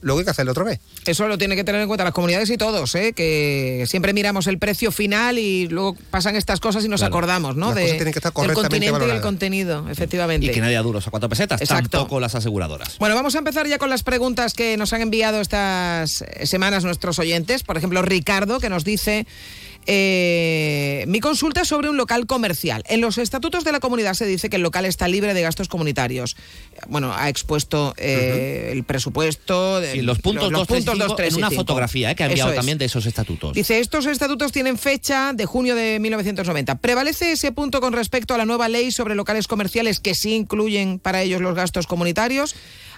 luego 0.00 0.18
hay 0.18 0.24
que 0.24 0.30
hacerlo 0.32 0.50
otra 0.50 0.64
vez. 0.64 0.80
Eso 1.06 1.28
lo 1.28 1.38
tiene 1.38 1.54
que 1.54 1.62
tener 1.62 1.80
en 1.80 1.86
cuenta 1.86 2.02
las 2.02 2.12
comunidades 2.12 2.50
y 2.50 2.56
todos, 2.56 2.92
¿eh? 2.96 3.12
que 3.12 3.84
siempre 3.86 4.12
miramos 4.12 4.48
el 4.48 4.58
precio 4.58 4.90
final 4.90 5.38
y 5.38 5.68
luego 5.68 5.96
pasan 6.10 6.34
estas 6.34 6.58
cosas 6.58 6.84
y 6.84 6.88
nos 6.88 7.00
Claro. 7.02 7.14
acordamos, 7.14 7.54
¿no? 7.56 7.66
Las 7.66 7.76
De- 7.76 7.82
cosas 7.82 7.96
tienen 7.98 8.12
que 8.12 8.18
estar 8.18 8.30
del 8.32 8.34
correctamente 8.34 8.86
continente 8.90 9.06
y 9.12 9.16
el 9.16 9.22
contenido, 9.22 9.88
efectivamente. 9.90 10.46
Y 10.46 10.50
que 10.50 10.60
nadie 10.60 10.76
a 10.76 10.82
duros 10.82 11.06
a 11.06 11.10
cuatro 11.10 11.28
pesetas, 11.28 11.60
Exacto. 11.60 11.90
tampoco 11.98 12.18
las 12.18 12.34
aseguradoras. 12.34 12.98
Bueno, 12.98 13.14
vamos 13.14 13.34
a 13.36 13.38
empezar 13.38 13.68
ya 13.68 13.78
con 13.78 13.90
las 13.90 14.02
preguntas 14.02 14.54
que 14.54 14.76
nos 14.76 14.92
han 14.92 15.02
enviado 15.02 15.40
estas 15.40 16.24
semanas 16.44 16.82
nuestros 16.84 17.18
oyentes. 17.20 17.62
Por 17.62 17.76
ejemplo, 17.76 18.02
Ricardo, 18.02 18.58
que 18.58 18.70
nos 18.70 18.82
dice, 18.84 19.24
Eh, 19.86 21.04
mi 21.08 21.20
consulta 21.20 21.62
es 21.62 21.68
sobre 21.68 21.88
un 21.88 21.96
local 21.96 22.26
comercial. 22.26 22.82
En 22.88 23.00
los 23.00 23.18
estatutos 23.18 23.64
de 23.64 23.72
la 23.72 23.80
comunidad 23.80 24.14
se 24.14 24.26
dice 24.26 24.48
que 24.50 24.56
el 24.56 24.62
local 24.62 24.84
está 24.84 25.08
libre 25.08 25.34
de 25.34 25.42
gastos 25.42 25.68
comunitarios. 25.68 26.36
Bueno, 26.88 27.12
ha 27.14 27.28
expuesto 27.28 27.94
eh, 27.96 28.70
el 28.72 28.84
presupuesto. 28.84 29.80
de- 29.80 29.96
Y 29.96 30.02
los 30.02 30.18
puntos, 30.20 30.50
los 30.50 30.60
2, 30.60 30.68
3, 30.68 30.84
puntos 30.84 31.08
2, 31.08 31.16
3 31.16 31.32
en 31.34 31.38
una 31.38 31.48
5. 31.50 31.60
fotografía 31.62 32.10
eh, 32.10 32.14
que 32.14 32.22
ha 32.22 32.26
enviado 32.26 32.50
es. 32.50 32.56
también 32.56 32.78
de 32.78 32.84
esos 32.84 33.06
estatutos. 33.06 33.52
Dice, 33.54 33.78
estos 33.80 34.06
estatutos 34.06 34.52
tienen 34.52 34.78
fecha 34.78 35.32
de 35.34 35.46
junio 35.46 35.74
de 35.74 35.98
1990. 36.00 36.76
¿Prevalece 36.78 37.32
ese 37.32 37.52
punto 37.52 37.80
con 37.80 37.92
respecto 37.92 38.34
a 38.34 38.38
la 38.38 38.44
nueva 38.44 38.68
ley 38.68 38.92
sobre 38.92 39.14
locales 39.14 39.46
comerciales 39.48 40.00
que 40.00 40.14
sí 40.14 40.34
incluyen 40.34 40.98
para 40.98 41.22
ellos 41.22 41.40
los 41.40 41.54
gastos 41.54 41.86
comunitarios? 41.86 42.54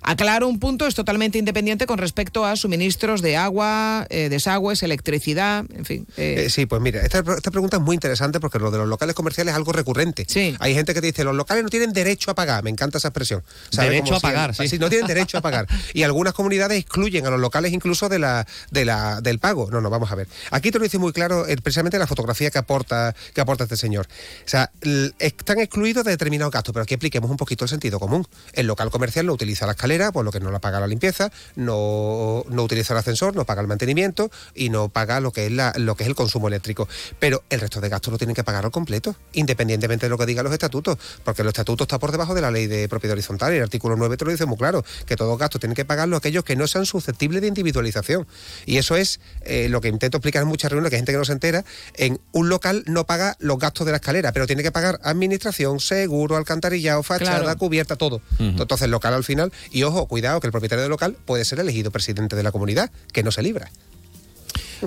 Aclaro, 0.06 0.48
un 0.48 0.58
punto 0.58 0.86
es 0.86 0.94
totalmente 0.94 1.38
independiente 1.38 1.86
con 1.86 1.98
respecto 1.98 2.44
a 2.44 2.56
suministros 2.56 3.22
de 3.22 3.36
agua, 3.36 4.06
eh, 4.10 4.28
desagües, 4.28 4.82
electricidad, 4.82 5.64
en 5.74 5.84
fin. 5.84 6.06
eh, 6.18 6.44
Eh, 6.44 6.50
sí, 6.50 6.66
pues 6.66 6.82
mira, 6.82 7.00
esta, 7.00 7.20
esta 7.20 7.50
pregunta 7.50 7.78
es 7.78 7.82
muy 7.82 7.94
interesante 7.94 8.38
porque 8.38 8.58
lo 8.58 8.70
de 8.70 8.78
los 8.78 8.86
locales 8.88 9.14
comerciales 9.14 9.52
es 9.52 9.56
algo 9.56 9.72
recurrente. 9.72 10.26
Hay 10.60 10.74
gente 10.74 10.92
que 10.92 11.00
te 11.00 11.06
dice, 11.06 11.24
los 11.24 11.34
locales 11.34 11.64
no 11.64 11.70
tienen 11.70 11.92
derecho 11.92 12.30
a 12.30 12.34
pagar, 12.34 12.62
me 12.62 12.70
encanta 12.70 12.98
esa 12.98 13.08
expresión. 13.08 13.42
Derecho 13.72 14.04
Como 14.04 14.16
a 14.16 14.20
pagar, 14.20 14.54
sí. 14.54 14.78
no 14.78 14.88
tienen 14.90 15.06
derecho 15.06 15.38
a 15.38 15.40
pagar. 15.40 15.66
Y 15.94 16.02
algunas 16.02 16.34
comunidades 16.34 16.78
excluyen 16.78 17.26
a 17.26 17.30
los 17.30 17.40
locales 17.40 17.72
incluso 17.72 18.08
de 18.08 18.18
la, 18.18 18.46
de 18.70 18.84
la, 18.84 19.20
del 19.22 19.38
pago. 19.38 19.70
No, 19.70 19.80
no, 19.80 19.88
vamos 19.88 20.12
a 20.12 20.14
ver. 20.14 20.28
Aquí 20.50 20.70
te 20.70 20.78
lo 20.78 20.84
dice 20.84 20.98
muy 20.98 21.12
claro 21.12 21.46
eh, 21.48 21.56
precisamente 21.56 21.98
la 21.98 22.06
fotografía 22.06 22.50
que 22.50 22.58
aporta, 22.58 23.14
que 23.32 23.40
aporta 23.40 23.64
este 23.64 23.76
señor. 23.78 24.06
O 24.44 24.48
sea, 24.48 24.70
están 25.18 25.60
excluidos 25.60 26.04
de 26.04 26.10
determinados 26.10 26.52
gastos, 26.52 26.72
pero 26.72 26.82
aquí 26.82 26.94
expliquemos 26.94 27.30
un 27.30 27.36
poquito 27.36 27.64
el 27.64 27.70
sentido 27.70 27.98
común. 27.98 28.26
El 28.52 28.66
local 28.66 28.90
comercial 28.90 29.24
no 29.26 29.32
utiliza 29.32 29.64
la 29.66 29.72
escalera, 29.94 30.12
por 30.12 30.24
lo 30.24 30.30
que 30.32 30.40
no 30.40 30.50
la 30.50 30.60
paga 30.60 30.80
la 30.80 30.86
limpieza, 30.86 31.30
no, 31.56 32.44
no 32.48 32.62
utiliza 32.62 32.94
el 32.94 32.98
ascensor, 32.98 33.34
no 33.34 33.44
paga 33.44 33.60
el 33.62 33.68
mantenimiento 33.68 34.30
y 34.54 34.70
no 34.70 34.88
paga 34.88 35.20
lo 35.20 35.32
que 35.32 35.46
es 35.46 35.52
la, 35.52 35.72
lo 35.76 35.94
que 35.96 36.04
es 36.04 36.08
el 36.08 36.14
consumo 36.14 36.48
eléctrico. 36.48 36.88
Pero 37.18 37.42
el 37.50 37.60
resto 37.60 37.80
de 37.80 37.88
gastos 37.88 38.12
lo 38.12 38.18
tienen 38.18 38.34
que 38.34 38.44
pagar 38.44 38.64
al 38.64 38.70
completo, 38.70 39.14
independientemente 39.32 40.06
de 40.06 40.10
lo 40.10 40.18
que 40.18 40.26
digan 40.26 40.44
los 40.44 40.52
estatutos, 40.52 40.98
porque 41.24 41.42
los 41.42 41.50
estatutos 41.50 41.84
está 41.86 41.98
por 41.98 42.12
debajo 42.12 42.34
de 42.34 42.40
la 42.40 42.50
ley 42.50 42.66
de 42.66 42.88
propiedad 42.88 43.12
horizontal 43.14 43.52
y 43.52 43.56
el 43.56 43.62
artículo 43.62 43.96
9 43.96 44.16
te 44.16 44.24
lo 44.24 44.30
dice 44.30 44.46
muy 44.46 44.56
claro, 44.56 44.84
que 45.06 45.16
todos 45.16 45.38
gastos 45.38 45.60
tienen 45.60 45.74
que 45.74 45.84
pagarlo 45.84 46.16
aquellos 46.16 46.44
que 46.44 46.56
no 46.56 46.66
sean 46.66 46.86
susceptibles 46.86 47.40
de 47.42 47.48
individualización. 47.48 48.26
Y 48.66 48.78
eso 48.78 48.96
es 48.96 49.20
eh, 49.42 49.68
lo 49.68 49.80
que 49.80 49.88
intento 49.88 50.18
explicar 50.18 50.42
en 50.42 50.48
muchas 50.48 50.70
reuniones, 50.70 50.90
que 50.90 50.96
hay 50.96 51.00
gente 51.00 51.12
que 51.12 51.18
no 51.18 51.24
se 51.24 51.32
entera, 51.32 51.64
en 51.94 52.20
un 52.32 52.48
local 52.48 52.82
no 52.86 53.04
paga 53.06 53.36
los 53.38 53.58
gastos 53.58 53.86
de 53.86 53.92
la 53.92 53.96
escalera, 53.98 54.32
pero 54.32 54.46
tiene 54.46 54.62
que 54.62 54.72
pagar 54.72 55.00
administración, 55.02 55.80
seguro, 55.80 56.36
alcantarillado, 56.36 57.02
fachada, 57.02 57.40
Claro. 57.40 57.58
cubierta, 57.58 57.96
todo. 57.96 58.16
Ujú. 58.34 58.44
Entonces 58.62 58.82
el 58.82 58.90
local 58.90 59.14
al 59.14 59.24
final, 59.24 59.52
y 59.70 59.82
ojo, 59.84 60.06
cuidado, 60.06 60.40
que 60.40 60.46
el 60.46 60.52
propietario 60.52 60.82
del 60.82 60.90
local 60.90 61.16
puede 61.24 61.44
ser 61.44 61.60
elegido 61.60 61.90
presidente 61.90 62.36
de 62.36 62.42
la 62.42 62.52
comunidad, 62.52 62.90
que 63.12 63.22
no 63.22 63.30
se 63.30 63.42
libra. 63.42 63.70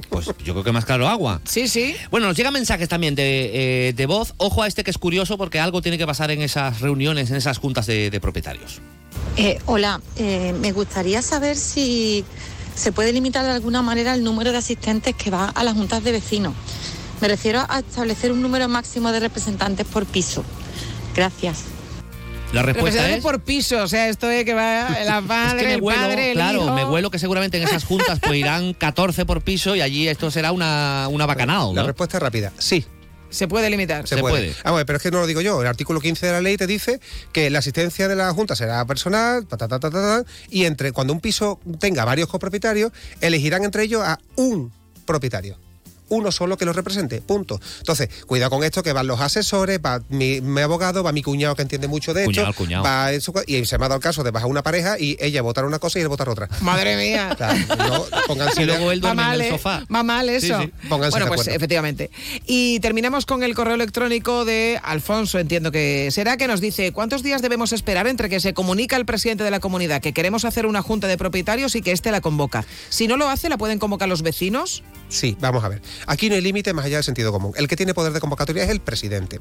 Pues 0.10 0.28
yo 0.44 0.54
creo 0.54 0.64
que 0.64 0.72
más 0.72 0.86
claro 0.86 1.08
agua. 1.08 1.42
Sí, 1.46 1.68
sí. 1.68 1.96
Bueno, 2.12 2.28
nos 2.28 2.38
llegan 2.38 2.54
mensajes 2.54 2.88
también 2.88 3.16
de, 3.16 3.90
eh, 3.90 3.94
de 3.94 4.06
voz. 4.06 4.34
Ojo 4.38 4.64
a 4.64 4.68
este 4.68 4.84
que 4.84 4.92
es 4.92 4.98
curioso 4.98 5.38
porque 5.38 5.60
algo 5.60 5.82
tiene 5.82 5.98
que 5.98 6.06
pasar 6.06 6.30
en 6.32 6.42
esas 6.42 6.82
reuniones, 6.82 7.30
en 7.32 7.38
esas 7.38 7.58
juntas 7.58 7.88
de, 7.88 8.10
de 8.10 8.20
propietarios. 8.20 8.80
Eh, 9.38 9.60
hola, 9.66 10.02
eh, 10.18 10.54
me 10.60 10.72
gustaría 10.72 11.22
saber 11.22 11.56
si 11.56 12.24
se 12.76 12.92
puede 12.92 13.12
limitar 13.12 13.46
de 13.46 13.52
alguna 13.52 13.82
manera 13.82 14.14
el 14.14 14.24
número 14.24 14.52
de 14.52 14.58
asistentes 14.58 15.16
que 15.16 15.32
va 15.32 15.50
a 15.50 15.64
las 15.64 15.74
juntas 15.74 16.04
de 16.04 16.12
vecinos. 16.12 16.54
Me 17.22 17.28
refiero 17.28 17.66
a 17.68 17.80
establecer 17.80 18.32
un 18.32 18.42
número 18.42 18.68
máximo 18.68 19.12
de 19.12 19.20
representantes 19.20 19.88
por 19.88 20.06
piso. 20.06 20.44
Gracias. 21.16 21.64
La 22.54 22.62
respuesta 22.64 23.10
es... 23.10 23.22
por 23.22 23.42
piso, 23.42 23.84
o 23.84 23.88
sea, 23.88 24.08
esto 24.10 24.28
de 24.28 24.46
que 24.46 24.54
va 24.54 24.90
la 25.06 25.18
Es 25.20 25.24
madre, 25.26 25.60
que 25.60 25.68
me 25.68 25.74
el 25.76 25.82
huelo, 25.82 26.02
padre, 26.02 26.28
el 26.32 26.36
claro, 26.36 26.64
hijo. 26.64 26.74
me 26.74 26.86
huelo 26.86 27.12
que 27.12 27.20
seguramente 27.20 27.58
en 27.58 27.64
esas 27.64 27.84
juntas 27.84 28.20
pues 28.22 28.36
irán 28.40 28.74
14 28.78 29.26
por 29.26 29.42
piso 29.42 29.76
y 29.76 29.82
allí 29.82 30.08
esto 30.08 30.32
será 30.32 30.52
una, 30.52 31.08
una 31.10 31.26
bacanal, 31.26 31.76
La 31.76 31.82
¿no? 31.82 31.88
respuesta 31.88 32.18
es 32.18 32.24
rápida, 32.24 32.52
sí. 32.58 32.86
Se 33.30 33.50
puede 33.50 33.70
limitar. 33.70 34.08
Se, 34.08 34.16
puede. 34.18 34.56
Ah, 34.64 34.72
bueno, 34.72 34.86
pero 34.86 34.96
es 34.96 35.04
que 35.04 35.12
no 35.12 35.20
lo 35.20 35.28
digo 35.28 35.42
yo. 35.42 35.60
El 35.62 35.68
artículo 35.68 36.00
15 36.00 36.28
de 36.28 36.32
la 36.32 36.40
ley 36.40 36.56
te 36.56 36.66
dice 36.66 37.02
que 37.34 37.50
la 37.50 37.60
asistencia 37.60 38.08
de 38.08 38.16
la 38.16 38.32
Junta 38.32 38.56
será 38.56 38.86
personal, 38.86 39.46
ta, 39.46 39.58
ta, 39.58 39.68
ta, 39.68 39.80
ta, 39.82 39.90
ta, 39.90 40.24
ta, 40.24 40.32
y 40.50 40.64
entre 40.64 40.94
cuando 40.94 41.12
un 41.12 41.20
piso 41.20 41.60
tenga 41.78 42.06
varios 42.06 42.30
copropietarios, 42.30 42.94
elegirán 43.20 43.66
entre 43.66 43.84
ellos 43.84 44.02
a 44.02 44.18
un 44.38 44.72
propietario. 45.06 45.60
Uno 46.10 46.32
solo 46.32 46.58
que 46.58 46.66
los 46.66 46.76
represente, 46.76 47.22
punto. 47.22 47.60
Entonces, 47.80 48.10
cuidado 48.26 48.50
con 48.52 48.64
esto, 48.64 48.84
que 48.84 48.94
van 48.94 49.08
los 49.08 49.20
asesores, 49.20 49.80
va 49.86 50.02
mi, 50.10 50.42
mi 50.42 50.62
abogado, 50.62 51.04
va 51.04 51.12
mi 51.12 51.22
cuñado 51.22 51.56
que 51.56 51.62
entiende 51.62 51.88
mucho 51.88 52.14
de 52.14 52.26
Cuñado, 52.26 52.50
esto, 52.52 52.64
cuñado. 52.64 52.84
va 52.84 53.12
eso, 53.12 53.34
y 53.46 53.66
se 53.66 53.78
me 53.78 53.86
ha 53.86 53.90
dado 53.90 53.98
el 53.98 54.04
caso 54.04 54.24
de 54.24 54.32
bajar 54.32 54.50
una 54.50 54.64
pareja 54.64 54.98
y 55.00 55.18
ella 55.20 55.42
votar 55.42 55.66
una 55.66 55.80
cosa 55.80 56.00
y 56.00 56.02
él 56.02 56.08
votar 56.08 56.30
otra. 56.30 56.48
Madre 56.62 56.96
mía. 56.98 57.34
Claro, 57.38 57.58
no, 57.78 58.06
pónganse 58.28 58.64
Y 58.64 58.66
luego 58.66 58.92
él 58.92 59.02
duerme 59.02 59.22
en 59.22 59.28
mal, 59.28 59.42
el 59.42 59.50
sofá. 59.52 59.86
Va 59.94 60.04
mal 60.04 60.30
eso. 60.30 60.60
Sí, 60.60 60.66
sí. 60.66 60.88
Pónganse 60.90 61.12
bueno, 61.12 61.28
pues 61.28 61.42
acuerdo. 61.42 61.58
efectivamente. 61.58 62.12
Y 62.46 62.80
terminamos 62.80 63.26
con 63.26 63.44
el 63.44 63.54
correo 63.56 63.76
electrónico 63.76 64.46
de 64.46 64.80
Alfonso, 64.84 65.40
entiendo 65.40 65.72
que 65.72 66.10
será, 66.12 66.38
que 66.38 66.48
nos 66.48 66.62
dice, 66.62 66.92
¿cuántos 66.94 67.24
días 67.24 67.42
debemos 67.42 67.74
esperar 67.74 68.08
entre 68.08 68.30
que 68.30 68.40
se 68.40 68.54
comunica 68.54 68.96
al 68.96 69.06
presidente 69.06 69.44
de 69.44 69.52
la 69.52 69.60
comunidad 69.60 70.02
que 70.02 70.14
queremos 70.14 70.46
hacer 70.46 70.66
una 70.66 70.82
junta 70.82 71.08
de 71.08 71.18
propietarios 71.18 71.76
y 71.76 71.82
que 71.82 71.92
éste 71.92 72.12
la 72.12 72.22
convoca? 72.22 72.66
Si 72.90 73.08
no 73.08 73.18
lo 73.18 73.30
hace, 73.30 73.50
¿la 73.50 73.58
pueden 73.58 73.80
convocar 73.80 74.08
los 74.08 74.22
vecinos? 74.22 74.84
Sí, 75.10 75.38
vamos 75.40 75.64
a 75.64 75.70
ver. 75.70 75.82
Aquí 76.06 76.30
no 76.30 76.36
hay 76.36 76.42
límite 76.42 76.74
más 76.74 76.86
allá 76.86 76.98
del 76.98 77.04
sentido 77.04 77.32
común. 77.32 77.54
El 77.56 77.68
que 77.68 77.76
tiene 77.76 77.94
poder 77.94 78.12
de 78.14 78.20
convocatoria 78.20 78.64
es 78.64 78.70
el 78.70 78.82
presidente. 78.82 79.40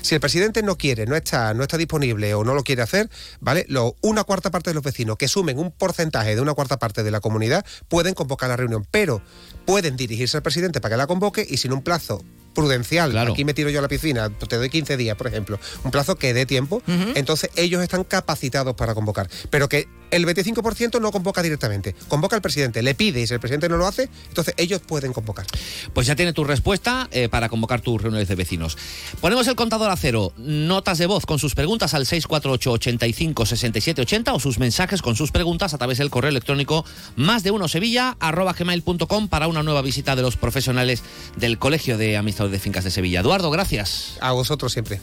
Si 0.00 0.14
el 0.14 0.20
presidente 0.20 0.62
no 0.62 0.76
quiere, 0.76 1.06
no 1.06 1.16
está, 1.16 1.54
no 1.54 1.62
está 1.62 1.76
disponible 1.76 2.34
o 2.34 2.44
no 2.44 2.54
lo 2.54 2.62
quiere 2.62 2.82
hacer, 2.82 3.10
¿vale? 3.40 3.66
Una 4.00 4.24
cuarta 4.24 4.50
parte 4.50 4.70
de 4.70 4.74
los 4.74 4.82
vecinos 4.84 5.16
que 5.16 5.28
sumen 5.28 5.58
un 5.58 5.72
porcentaje 5.72 6.36
de 6.36 6.40
una 6.40 6.54
cuarta 6.54 6.78
parte 6.78 7.02
de 7.02 7.10
la 7.10 7.20
comunidad 7.20 7.64
pueden 7.88 8.14
convocar 8.14 8.48
la 8.48 8.56
reunión, 8.56 8.86
pero 8.90 9.20
pueden 9.64 9.96
dirigirse 9.96 10.36
al 10.36 10.42
presidente 10.42 10.80
para 10.80 10.94
que 10.94 10.98
la 10.98 11.06
convoque 11.06 11.46
y 11.48 11.56
sin 11.56 11.72
un 11.72 11.82
plazo 11.82 12.22
prudencial, 12.58 13.16
aquí 13.16 13.44
me 13.44 13.54
tiro 13.54 13.70
yo 13.70 13.78
a 13.78 13.82
la 13.82 13.88
piscina, 13.88 14.30
te 14.30 14.56
doy 14.56 14.68
15 14.68 14.96
días, 14.96 15.16
por 15.16 15.28
ejemplo, 15.28 15.60
un 15.84 15.92
plazo 15.92 16.16
que 16.16 16.34
dé 16.34 16.44
tiempo, 16.44 16.82
entonces 17.14 17.50
ellos 17.54 17.80
están 17.84 18.02
capacitados 18.02 18.74
para 18.74 18.96
convocar. 18.96 19.30
Pero 19.48 19.68
que 19.68 19.86
el 20.10 20.26
25% 20.26 21.00
no 21.00 21.12
convoca 21.12 21.42
directamente, 21.42 21.94
convoca 22.08 22.34
al 22.34 22.42
presidente, 22.42 22.82
le 22.82 22.94
pide 22.94 23.20
y 23.20 23.26
si 23.26 23.34
el 23.34 23.40
presidente 23.40 23.68
no 23.68 23.76
lo 23.76 23.86
hace, 23.86 24.08
entonces 24.28 24.54
ellos 24.56 24.80
pueden 24.84 25.12
convocar. 25.12 25.46
Pues 25.92 26.06
ya 26.06 26.16
tiene 26.16 26.32
tu 26.32 26.44
respuesta 26.44 27.08
eh, 27.12 27.28
para 27.28 27.48
convocar 27.48 27.80
tus 27.80 28.02
reuniones 28.02 28.26
de 28.26 28.34
vecinos. 28.34 28.76
Ponemos 29.20 29.46
el 29.46 29.54
contador 29.54 29.90
a 29.90 29.96
cero, 29.96 30.32
notas 30.36 30.98
de 30.98 31.06
voz 31.06 31.26
con 31.26 31.38
sus 31.38 31.54
preguntas 31.54 31.94
al 31.94 32.06
648 32.06 32.72
85 32.72 33.46
67 33.46 34.02
80 34.02 34.32
o 34.32 34.40
sus 34.40 34.58
mensajes 34.58 35.02
con 35.02 35.14
sus 35.14 35.30
preguntas 35.30 35.74
a 35.74 35.78
través 35.78 35.98
del 35.98 36.10
correo 36.10 36.30
electrónico 36.30 36.84
más 37.16 37.42
de 37.42 37.50
uno 37.50 37.68
sevilla 37.68 38.16
arroba 38.18 38.52
gmail.com 38.52 39.28
para 39.28 39.46
una 39.46 39.62
nueva 39.62 39.82
visita 39.82 40.16
de 40.16 40.22
los 40.22 40.36
profesionales 40.36 41.02
del 41.36 41.58
Colegio 41.58 41.98
de 41.98 42.16
De 42.50 42.58
Fincas 42.58 42.84
de 42.84 42.90
Sevilla. 42.90 43.20
Eduardo, 43.20 43.50
gracias. 43.50 44.18
A 44.20 44.32
vosotros 44.32 44.72
siempre. 44.72 45.00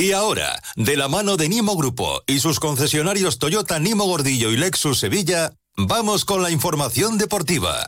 Y 0.00 0.12
ahora, 0.12 0.62
de 0.76 0.96
la 0.96 1.08
mano 1.08 1.36
de 1.36 1.50
Nimo 1.50 1.76
Grupo 1.76 2.22
y 2.26 2.40
sus 2.40 2.58
concesionarios 2.58 3.38
Toyota 3.38 3.78
Nimo 3.78 4.06
Gordillo 4.06 4.50
y 4.50 4.56
Lexus 4.56 4.98
Sevilla, 4.98 5.52
vamos 5.76 6.24
con 6.24 6.42
la 6.42 6.50
información 6.50 7.18
deportiva. 7.18 7.86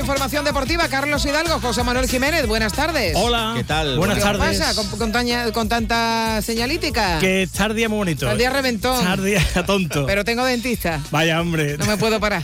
Información 0.00 0.44
deportiva. 0.44 0.88
Carlos 0.88 1.24
Hidalgo, 1.24 1.60
José 1.60 1.82
Manuel 1.84 2.08
Jiménez, 2.08 2.46
buenas 2.46 2.72
tardes. 2.72 3.12
Hola. 3.16 3.52
¿Qué 3.56 3.64
tal? 3.64 3.96
Buenas 3.96 4.16
¿Qué 4.18 4.22
tardes. 4.24 4.58
pasa 4.58 4.74
con, 4.74 4.86
con 4.98 5.12
taña- 5.12 5.52
con 5.52 5.68
tanta 5.68 6.40
señalítica? 6.42 7.18
Que 7.20 7.42
estar 7.44 7.74
día 7.74 7.88
muy 7.88 7.98
bonito. 7.98 8.24
Está 8.26 8.32
el 8.32 8.38
día 8.38 8.50
reventón. 8.50 8.98
Estar 8.98 9.20
día 9.20 9.42
tonto. 9.66 10.06
Pero 10.06 10.24
tengo 10.24 10.44
dentista. 10.44 11.00
Vaya 11.10 11.40
hombre. 11.40 11.76
No 11.78 11.86
me 11.86 11.96
puedo 11.96 12.18
parar. 12.18 12.42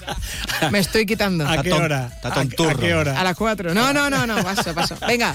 me 0.70 0.78
estoy 0.80 1.06
quitando. 1.06 1.46
¿A 1.46 1.62
qué 1.62 1.72
hora? 1.72 2.10
¿A, 2.22 2.40
a 2.40 2.44
qué 2.74 2.94
hora? 2.94 3.20
A 3.20 3.24
las 3.24 3.36
cuatro. 3.36 3.74
No, 3.74 3.92
no, 3.92 4.10
no, 4.10 4.26
no, 4.26 4.42
paso, 4.42 4.74
paso. 4.74 4.96
Venga. 5.06 5.34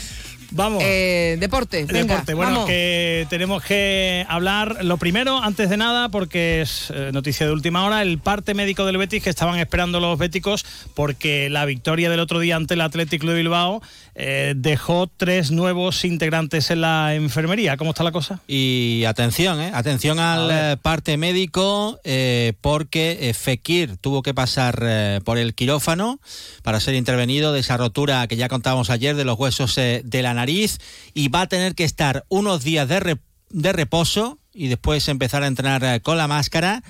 Vamos. 0.56 0.84
Eh, 0.86 1.38
deporte, 1.40 1.86
venga, 1.86 2.14
Deporte. 2.14 2.34
Bueno, 2.36 2.52
vamos. 2.52 2.68
que 2.68 3.26
tenemos 3.30 3.64
que 3.64 4.26
hablar 4.30 4.86
lo 4.86 4.98
primero, 4.98 5.42
antes 5.42 5.70
de 5.70 5.78
nada, 5.78 6.10
porque 6.10 6.62
es 6.62 6.92
eh, 6.94 7.10
noticia 7.12 7.48
de 7.48 7.52
última 7.52 7.84
hora, 7.86 8.04
el 8.04 8.20
parte 8.20 8.54
médico 8.54 8.86
del 8.86 8.98
Betis 8.98 9.24
que 9.24 9.30
estaban 9.30 9.58
esperando 9.58 10.00
los 10.00 10.18
béticos 10.20 10.66
porque 10.94 11.50
la 11.50 11.66
victoria 11.66 12.10
del 12.10 12.20
otro 12.20 12.40
día 12.40 12.56
ante 12.56 12.76
el 12.76 12.82
Athletic 12.82 13.24
de 13.24 13.34
Bilbao 13.34 13.82
eh, 14.16 14.54
dejó 14.56 15.08
tres 15.08 15.52
nuevos 15.52 16.06
integrantes 16.06 16.70
en 16.72 16.82
la 16.82 17.16
enfermería. 17.16 17.78
¿Cómo 17.78 17.92
está 17.92 18.04
la 18.04 18.12
cosa? 18.12 18.42
Y 18.48 19.04
atención, 19.06 19.60
¿eh? 19.60 19.72
atención 19.74 20.20
al 20.20 20.50
eh, 20.52 20.78
parte 20.82 21.18
médico, 21.18 22.00
eh, 22.04 22.54
porque 22.62 23.34
Fekir 23.38 23.98
tuvo 23.98 24.22
que 24.22 24.34
pasar 24.34 25.22
por 25.24 25.38
el 25.38 25.56
quirófano 25.56 26.20
para 26.62 26.80
ser 26.80 26.96
intervenido 26.96 27.54
de 27.54 27.62
esa 27.62 27.78
rotura 27.78 28.28
que 28.28 28.36
ya 28.36 28.50
contábamos 28.50 28.90
ayer 28.90 29.16
de 29.16 29.26
los 29.26 29.38
huesos 29.40 29.76
de 29.76 30.22
la 30.22 30.34
nariz 30.34 30.80
y 31.14 31.30
va 31.30 31.42
a 31.42 31.48
tener 31.48 31.76
que 31.76 31.84
estar 31.84 32.26
unos 32.30 32.64
días 32.64 32.88
de, 32.88 33.00
re- 33.00 33.20
de 33.50 33.74
reposo 33.74 34.40
y 34.54 34.68
después 34.68 35.08
empezar 35.08 35.44
a 35.44 35.48
entrenar 35.48 36.02
con 36.02 36.18
la 36.18 36.28
máscara. 36.28 36.84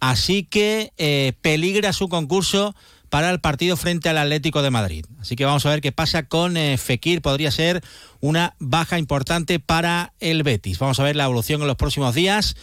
Así 0.00 0.44
que 0.44 0.92
peligra 1.42 1.92
su 1.92 2.08
concurso 2.08 2.76
para 3.10 3.30
el 3.30 3.40
partido 3.40 3.76
frente 3.76 4.08
al 4.08 4.18
Atlético 4.18 4.62
de 4.62 4.70
Madrid. 4.70 5.06
Así 5.20 5.36
que 5.36 5.44
vamos 5.44 5.64
a 5.66 5.70
ver 5.70 5.80
qué 5.80 5.92
pasa 5.92 6.24
con 6.24 6.56
eh, 6.56 6.78
Fekir. 6.78 7.22
Podría 7.22 7.50
ser 7.50 7.82
una 8.20 8.54
baja 8.58 8.98
importante 8.98 9.60
para 9.60 10.12
el 10.20 10.42
Betis. 10.42 10.78
Vamos 10.78 11.00
a 11.00 11.04
ver 11.04 11.16
la 11.16 11.24
evolución 11.24 11.60
en 11.60 11.66
los 11.66 11.76
próximos 11.76 12.14
días 12.14 12.56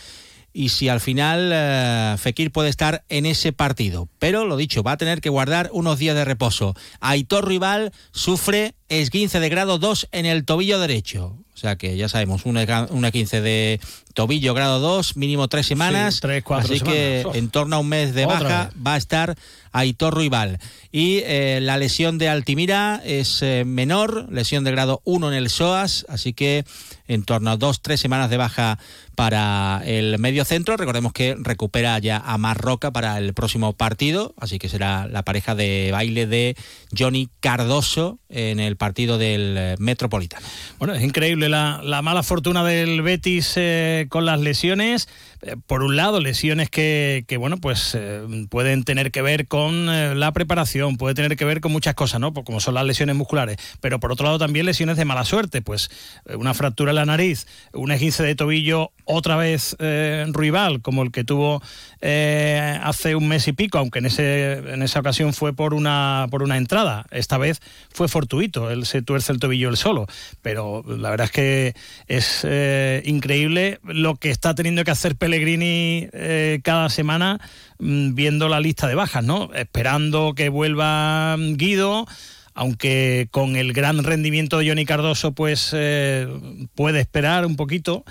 y 0.56 0.70
si 0.70 0.88
al 0.88 1.02
final 1.02 1.52
eh, 1.54 2.16
Fekir 2.18 2.50
puede 2.52 2.70
estar 2.70 3.04
en 3.10 3.26
ese 3.26 3.52
partido. 3.52 4.08
Pero 4.20 4.46
lo 4.46 4.56
dicho, 4.56 4.84
va 4.84 4.94
a 4.94 4.98
tener 4.98 5.20
que 5.20 5.30
guardar 5.30 5.70
unos 5.74 6.00
días 6.00 6.16
de 6.16 6.24
reposo. 6.24 6.76
Aitor 7.02 7.46
Rival 7.48 7.92
sufre 8.12 8.74
esguince 8.90 9.40
de 9.40 9.50
grado 9.50 9.78
2 9.78 10.10
en 10.12 10.26
el 10.26 10.46
tobillo 10.46 10.80
derecho. 10.80 11.38
O 11.56 11.58
sea 11.58 11.78
que 11.78 11.96
ya 11.96 12.10
sabemos, 12.10 12.46
una, 12.46 12.88
una 12.90 13.12
15 13.12 13.40
de 13.40 13.80
tobillo 14.14 14.54
grado 14.54 14.80
2, 14.80 15.16
mínimo 15.16 15.48
tres 15.48 15.66
semanas. 15.66 16.20
tres, 16.20 16.44
cuatro 16.44 16.74
así 16.74 16.84
que 16.84 17.26
en 17.34 17.50
torno 17.50 17.78
a 17.78 17.80
un 17.80 17.88
mes 17.88 18.14
de 18.14 18.26
Otra 18.26 18.40
baja 18.40 18.66
vez. 18.66 18.86
va 18.86 18.94
a 18.96 18.98
estar 18.98 19.36
Aitor 19.72 20.18
Rival. 20.18 20.60
Y 20.92 21.20
eh, 21.26 21.60
la 21.62 21.78
lesión 21.78 22.18
de 22.18 22.30
Altimira 22.30 23.02
es 23.06 23.42
eh, 23.42 23.64
menor, 23.66 24.28
lesión 24.32 24.64
de 24.64 24.72
grado 24.72 25.02
1 25.04 25.30
en 25.30 25.34
el 25.34 25.50
SOAS, 25.50 26.06
así 26.10 26.34
que 26.34 26.66
en 27.08 27.24
torno 27.24 27.52
a 27.52 27.58
dos, 27.58 27.82
tres 27.82 28.00
semanas 28.00 28.30
de 28.30 28.38
baja 28.38 28.80
para 29.16 29.82
el 29.86 30.18
medio 30.18 30.46
centro. 30.46 30.78
Recordemos 30.78 31.14
que 31.14 31.36
recupera 31.38 32.00
ya 32.00 32.18
a 32.18 32.38
Marroca 32.38 32.92
para 32.92 33.18
el 33.18 33.34
próximo 33.34 33.74
partido, 33.74 34.34
así 34.40 34.60
que 34.60 34.70
será 34.70 35.08
la 35.08 35.24
pareja 35.24 35.56
de 35.56 35.90
baile 35.92 36.26
de 36.26 36.56
Johnny 36.98 37.30
Cardoso 37.40 38.20
en 38.30 38.60
el 38.60 38.75
partido 38.76 39.18
del 39.18 39.56
eh, 39.58 39.76
Metropolitano. 39.80 40.46
Bueno, 40.80 40.94
es 40.94 41.04
increíble 41.04 41.50
la, 41.50 41.82
la 41.84 42.02
mala 42.02 42.24
fortuna 42.24 42.64
del 42.64 43.02
Betis 43.02 43.54
eh, 43.56 44.08
con 44.10 44.26
las 44.26 44.40
lesiones. 44.40 45.08
Eh, 45.46 45.56
por 45.68 45.84
un 45.84 45.96
lado, 45.96 46.20
lesiones 46.20 46.72
que, 46.72 47.24
que, 47.28 47.38
bueno, 47.38 47.58
pues 47.58 47.94
eh, 47.94 48.24
pueden 48.50 48.84
tener 48.84 49.12
que 49.12 49.22
ver 49.22 49.48
con 49.48 49.90
eh, 49.90 50.16
la 50.16 50.32
preparación, 50.32 50.98
puede 50.98 51.14
tener 51.14 51.38
que 51.38 51.46
ver 51.46 51.62
con 51.62 51.72
muchas 51.72 51.94
cosas, 51.94 52.20
¿no? 52.20 52.34
Pues 52.34 52.46
como 52.46 52.60
son 52.60 52.74
las 52.74 52.86
lesiones 52.86 53.16
musculares. 53.16 53.58
Pero 53.80 54.00
por 54.00 54.12
otro 54.12 54.26
lado, 54.26 54.40
también 54.40 54.66
lesiones 54.66 54.98
de 54.98 55.06
mala 55.06 55.24
suerte, 55.24 55.62
pues 55.62 55.92
una 56.36 56.56
fractura 56.56 56.92
en 56.92 56.96
la 56.96 57.06
nariz, 57.06 57.46
un 57.74 57.92
esguince 57.92 58.24
de 58.24 58.34
tobillo, 58.36 58.92
otra 59.06 59.36
vez 59.36 59.76
rival, 59.80 60.82
como 60.82 61.04
el 61.04 61.12
que 61.12 61.24
tuvo 61.24 61.62
hace 62.02 63.16
un 63.16 63.28
mes 63.28 63.48
y 63.48 63.54
pico, 63.54 63.78
aunque 63.78 64.00
en, 64.00 64.08
ese, 64.08 64.54
en 64.54 64.82
esa 64.82 65.00
ocasión 65.00 65.34
fue 65.34 65.54
por 65.54 65.74
una, 65.74 66.28
por 66.32 66.42
una 66.42 66.58
entrada. 66.58 67.06
Esta 67.12 67.38
vez 67.38 67.62
fue 67.94 68.08
fortuito, 68.08 68.72
él 68.72 68.86
se 68.86 69.02
tuerce 69.02 69.32
el 69.32 69.40
tobillo 69.40 69.70
él 69.70 69.78
solo. 69.78 70.08
Pero 70.42 70.84
la 70.88 71.12
verdad 71.12 71.26
es 71.26 71.32
que 71.32 71.76
es 72.08 73.06
increíble 73.06 73.80
lo 73.84 74.16
que 74.16 74.32
está 74.32 74.56
teniendo 74.56 74.84
que 74.84 74.92
hacer 74.92 75.16
Pellegrini 75.36 76.08
eh, 76.14 76.62
cada 76.64 76.90
semana 76.90 77.42
mm, 77.80 78.16
viendo 78.16 78.48
la 78.48 78.62
lista 78.62 78.88
de 78.88 78.96
bajas, 78.96 79.24
¿no? 79.24 79.54
Esperando 79.54 80.34
que 80.34 80.48
vuelva 80.48 81.36
mm, 81.38 81.58
Guido. 81.58 82.08
Aunque 82.54 83.28
con 83.32 83.58
el 83.58 83.74
gran 83.74 84.02
rendimiento 84.06 84.60
de 84.60 84.70
Johnny 84.70 84.86
Cardoso, 84.86 85.34
pues 85.34 85.72
eh, 85.74 86.26
puede 86.74 87.02
esperar 87.02 87.46
un 87.46 87.58
poquito. 87.58 88.06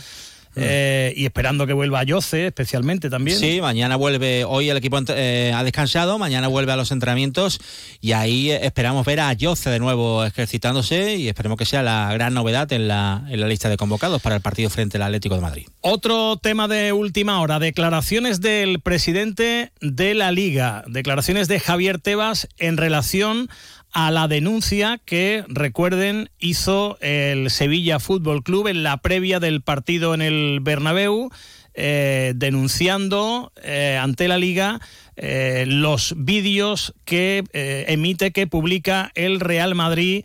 Eh, 0.56 1.12
y 1.16 1.24
esperando 1.24 1.66
que 1.66 1.72
vuelva 1.72 2.00
a 2.00 2.04
Yoce, 2.04 2.46
especialmente 2.46 3.10
también. 3.10 3.38
Sí, 3.38 3.60
mañana 3.60 3.96
vuelve, 3.96 4.44
hoy 4.44 4.68
el 4.68 4.76
equipo 4.76 4.98
eh, 5.08 5.52
ha 5.54 5.64
descansado, 5.64 6.18
mañana 6.18 6.48
vuelve 6.48 6.72
a 6.72 6.76
los 6.76 6.90
entrenamientos 6.90 7.60
y 8.00 8.12
ahí 8.12 8.50
esperamos 8.50 9.04
ver 9.04 9.20
a 9.20 9.32
Yoce 9.32 9.70
de 9.70 9.78
nuevo 9.78 10.24
ejercitándose 10.24 11.16
y 11.16 11.28
esperemos 11.28 11.58
que 11.58 11.64
sea 11.64 11.82
la 11.82 12.12
gran 12.14 12.34
novedad 12.34 12.72
en 12.72 12.88
la, 12.88 13.24
en 13.28 13.40
la 13.40 13.48
lista 13.48 13.68
de 13.68 13.76
convocados 13.76 14.22
para 14.22 14.36
el 14.36 14.42
partido 14.42 14.70
frente 14.70 14.96
al 14.96 15.02
Atlético 15.04 15.34
de 15.34 15.40
Madrid. 15.40 15.66
Otro 15.80 16.36
tema 16.36 16.68
de 16.68 16.92
última 16.92 17.40
hora, 17.40 17.58
declaraciones 17.58 18.40
del 18.40 18.80
presidente 18.80 19.72
de 19.80 20.14
la 20.14 20.30
liga, 20.30 20.84
declaraciones 20.86 21.48
de 21.48 21.60
Javier 21.60 21.98
Tebas 21.98 22.48
en 22.58 22.76
relación 22.76 23.48
a 23.94 24.10
la 24.10 24.26
denuncia 24.26 25.00
que, 25.04 25.44
recuerden, 25.48 26.28
hizo 26.40 26.98
el 27.00 27.48
Sevilla 27.48 28.00
Fútbol 28.00 28.42
Club 28.42 28.66
en 28.66 28.82
la 28.82 28.96
previa 28.96 29.38
del 29.38 29.62
partido 29.62 30.14
en 30.14 30.20
el 30.20 30.58
Bernabéu, 30.60 31.30
eh, 31.74 32.32
denunciando 32.36 33.52
eh, 33.62 33.98
ante 34.00 34.26
la 34.26 34.36
liga 34.36 34.80
eh, 35.16 35.64
los 35.66 36.14
vídeos 36.16 36.94
que 37.04 37.44
emite, 37.52 38.32
que 38.32 38.48
publica 38.48 39.12
el 39.14 39.40
Real 39.40 39.74
Madrid 39.74 40.24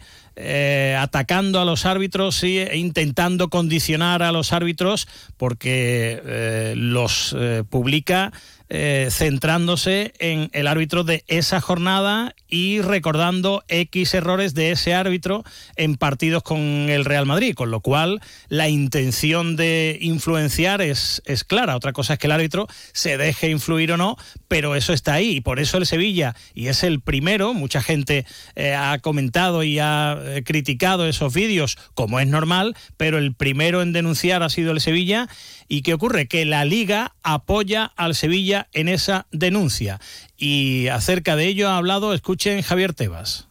atacando 0.97 1.59
a 1.59 1.65
los 1.65 1.85
árbitros 1.85 2.45
y, 2.45 2.59
e 2.59 2.77
intentando 2.77 3.49
condicionar 3.49 4.23
a 4.23 4.31
los 4.31 4.53
árbitros 4.53 5.05
porque 5.35 6.73
los 6.77 7.35
publica 7.69 8.31
eh, 8.69 9.07
centrándose 9.11 10.13
en 10.19 10.49
el 10.53 10.67
árbitro 10.67 11.03
de 11.03 11.23
esa 11.27 11.59
jornada 11.61 12.35
y 12.47 12.81
recordando 12.81 13.63
X 13.67 14.13
errores 14.13 14.53
de 14.53 14.71
ese 14.71 14.93
árbitro 14.93 15.43
en 15.75 15.95
partidos 15.95 16.43
con 16.43 16.59
el 16.59 17.05
Real 17.05 17.25
Madrid, 17.25 17.55
con 17.55 17.71
lo 17.71 17.81
cual 17.81 18.21
la 18.47 18.69
intención 18.69 19.55
de 19.55 19.97
influenciar 20.01 20.81
es, 20.81 21.21
es 21.25 21.43
clara. 21.43 21.75
Otra 21.75 21.93
cosa 21.93 22.13
es 22.13 22.19
que 22.19 22.27
el 22.27 22.31
árbitro 22.31 22.67
se 22.93 23.17
deje 23.17 23.49
influir 23.49 23.91
o 23.91 23.97
no, 23.97 24.17
pero 24.47 24.75
eso 24.75 24.93
está 24.93 25.13
ahí 25.13 25.37
y 25.37 25.41
por 25.41 25.59
eso 25.59 25.77
el 25.77 25.85
Sevilla, 25.85 26.35
y 26.53 26.67
es 26.67 26.83
el 26.83 27.01
primero, 27.01 27.53
mucha 27.53 27.81
gente 27.81 28.25
eh, 28.55 28.73
ha 28.73 28.99
comentado 28.99 29.63
y 29.63 29.79
ha 29.79 30.17
eh, 30.21 30.43
criticado 30.43 31.07
esos 31.07 31.33
vídeos, 31.33 31.77
como 31.93 32.19
es 32.19 32.27
normal, 32.27 32.75
pero 32.97 33.17
el 33.17 33.33
primero 33.33 33.81
en 33.81 33.93
denunciar 33.93 34.43
ha 34.43 34.49
sido 34.49 34.71
el 34.71 34.81
Sevilla. 34.81 35.27
¿Y 35.71 35.83
qué 35.83 35.93
ocurre? 35.93 36.27
Que 36.27 36.45
la 36.45 36.65
liga 36.65 37.13
apoya 37.21 37.85
al 37.95 38.15
Sevilla 38.15 38.67
en 38.73 38.89
esa 38.89 39.27
denuncia. 39.31 40.01
Y 40.35 40.87
acerca 40.87 41.35
de 41.35 41.45
ello 41.45 41.69
ha 41.69 41.77
hablado, 41.77 42.15
escuchen 42.15 42.63
Javier 42.63 42.93
Tebas. 42.93 43.45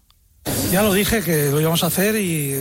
Ya 0.72 0.82
lo 0.82 0.92
dije 0.92 1.22
que 1.22 1.50
lo 1.50 1.60
íbamos 1.60 1.84
a 1.84 1.86
hacer 1.86 2.16
y 2.16 2.60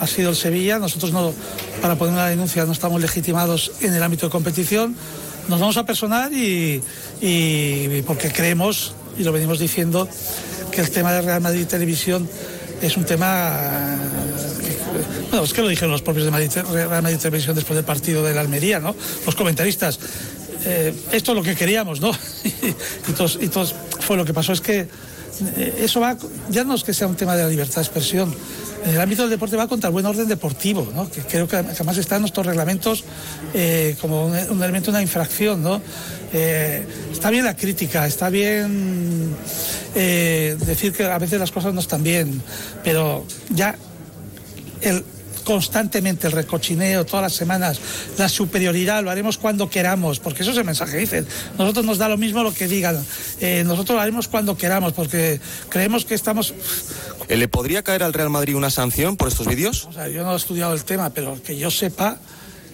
ha 0.00 0.06
sido 0.06 0.30
el 0.30 0.36
Sevilla. 0.36 0.78
Nosotros 0.78 1.12
no, 1.12 1.34
para 1.82 1.96
poner 1.96 2.14
una 2.14 2.28
denuncia 2.28 2.64
no 2.64 2.72
estamos 2.72 2.98
legitimados 3.00 3.72
en 3.82 3.92
el 3.92 4.02
ámbito 4.02 4.26
de 4.26 4.32
competición. 4.32 4.96
Nos 5.48 5.60
vamos 5.60 5.76
a 5.76 5.84
personar 5.84 6.32
y, 6.32 6.82
y 7.20 8.02
porque 8.06 8.32
creemos, 8.32 8.94
y 9.18 9.22
lo 9.22 9.32
venimos 9.32 9.58
diciendo, 9.58 10.08
que 10.72 10.80
el 10.80 10.90
tema 10.90 11.12
de 11.12 11.20
Real 11.20 11.42
Madrid 11.42 11.66
Televisión 11.66 12.26
es 12.80 12.96
un 12.96 13.04
tema 13.04 13.98
bueno, 15.34 15.46
es 15.46 15.52
que 15.52 15.62
lo 15.62 15.68
dijeron 15.68 15.90
los 15.90 16.02
propios 16.02 16.26
de 16.26 16.30
Madrid, 16.30 16.48
Real 16.70 17.18
Televisión 17.18 17.56
después 17.56 17.74
del 17.74 17.84
partido 17.84 18.22
de 18.22 18.32
la 18.34 18.40
Almería, 18.40 18.78
¿no? 18.78 18.94
Los 19.26 19.34
comentaristas. 19.34 19.98
Eh, 20.64 20.94
esto 21.10 21.32
es 21.32 21.36
lo 21.36 21.42
que 21.42 21.56
queríamos, 21.56 22.00
¿no? 22.00 22.12
y, 23.08 23.12
todos, 23.48 23.74
fue 23.98 24.16
lo 24.16 24.24
que 24.24 24.32
pasó. 24.32 24.52
Es 24.52 24.60
que 24.60 24.86
eh, 25.56 25.80
eso 25.80 25.98
va, 25.98 26.16
ya 26.50 26.62
no 26.62 26.76
es 26.76 26.84
que 26.84 26.94
sea 26.94 27.08
un 27.08 27.16
tema 27.16 27.34
de 27.34 27.42
la 27.42 27.48
libertad 27.48 27.76
de 27.76 27.80
expresión, 27.80 28.32
en 28.84 28.94
el 28.94 29.00
ámbito 29.00 29.22
del 29.22 29.30
deporte 29.32 29.56
va 29.56 29.66
contra 29.66 29.88
el 29.88 29.92
buen 29.92 30.06
orden 30.06 30.28
deportivo, 30.28 30.88
¿no? 30.94 31.10
que 31.10 31.22
creo 31.22 31.48
que 31.48 31.56
además 31.56 31.98
está 31.98 32.14
en 32.14 32.20
nuestros 32.20 32.46
reglamentos 32.46 33.02
eh, 33.54 33.96
como 34.00 34.26
un, 34.26 34.34
un 34.50 34.62
elemento, 34.62 34.92
una 34.92 35.02
infracción. 35.02 35.64
¿no? 35.64 35.80
Está 36.32 37.30
bien 37.30 37.44
la 37.44 37.56
crítica, 37.56 38.06
está 38.06 38.30
bien 38.30 39.34
decir 39.94 40.92
que 40.92 41.04
a 41.04 41.18
veces 41.18 41.40
las 41.40 41.50
cosas 41.50 41.74
no 41.74 41.80
están 41.80 42.04
bien, 42.04 42.40
pero 42.84 43.24
ya 43.50 43.76
el, 44.80 45.04
constantemente 45.44 46.26
el 46.26 46.32
recochineo 46.32 47.04
todas 47.04 47.22
las 47.22 47.32
semanas, 47.34 47.80
la 48.18 48.28
superioridad, 48.28 49.02
lo 49.02 49.10
haremos 49.10 49.38
cuando 49.38 49.70
queramos, 49.70 50.18
porque 50.18 50.42
eso 50.42 50.52
es 50.52 50.56
el 50.56 50.64
mensaje 50.64 50.92
que 50.92 50.98
dicen. 50.98 51.26
Nosotros 51.58 51.84
nos 51.84 51.98
da 51.98 52.08
lo 52.08 52.16
mismo 52.16 52.42
lo 52.42 52.52
que 52.52 52.66
digan, 52.66 53.04
eh, 53.40 53.62
nosotros 53.64 53.96
lo 53.96 54.02
haremos 54.02 54.28
cuando 54.28 54.56
queramos, 54.56 54.92
porque 54.92 55.40
creemos 55.68 56.04
que 56.04 56.14
estamos... 56.14 56.54
Eh, 57.28 57.36
¿Le 57.36 57.48
podría 57.48 57.82
caer 57.82 58.02
al 58.02 58.12
Real 58.12 58.30
Madrid 58.30 58.56
una 58.56 58.70
sanción 58.70 59.16
por 59.16 59.28
estos 59.28 59.46
vídeos? 59.46 59.86
O 59.86 59.92
sea, 59.92 60.08
yo 60.08 60.24
no 60.24 60.32
he 60.32 60.36
estudiado 60.36 60.74
el 60.74 60.84
tema, 60.84 61.10
pero 61.10 61.40
que 61.42 61.56
yo 61.56 61.70
sepa, 61.70 62.18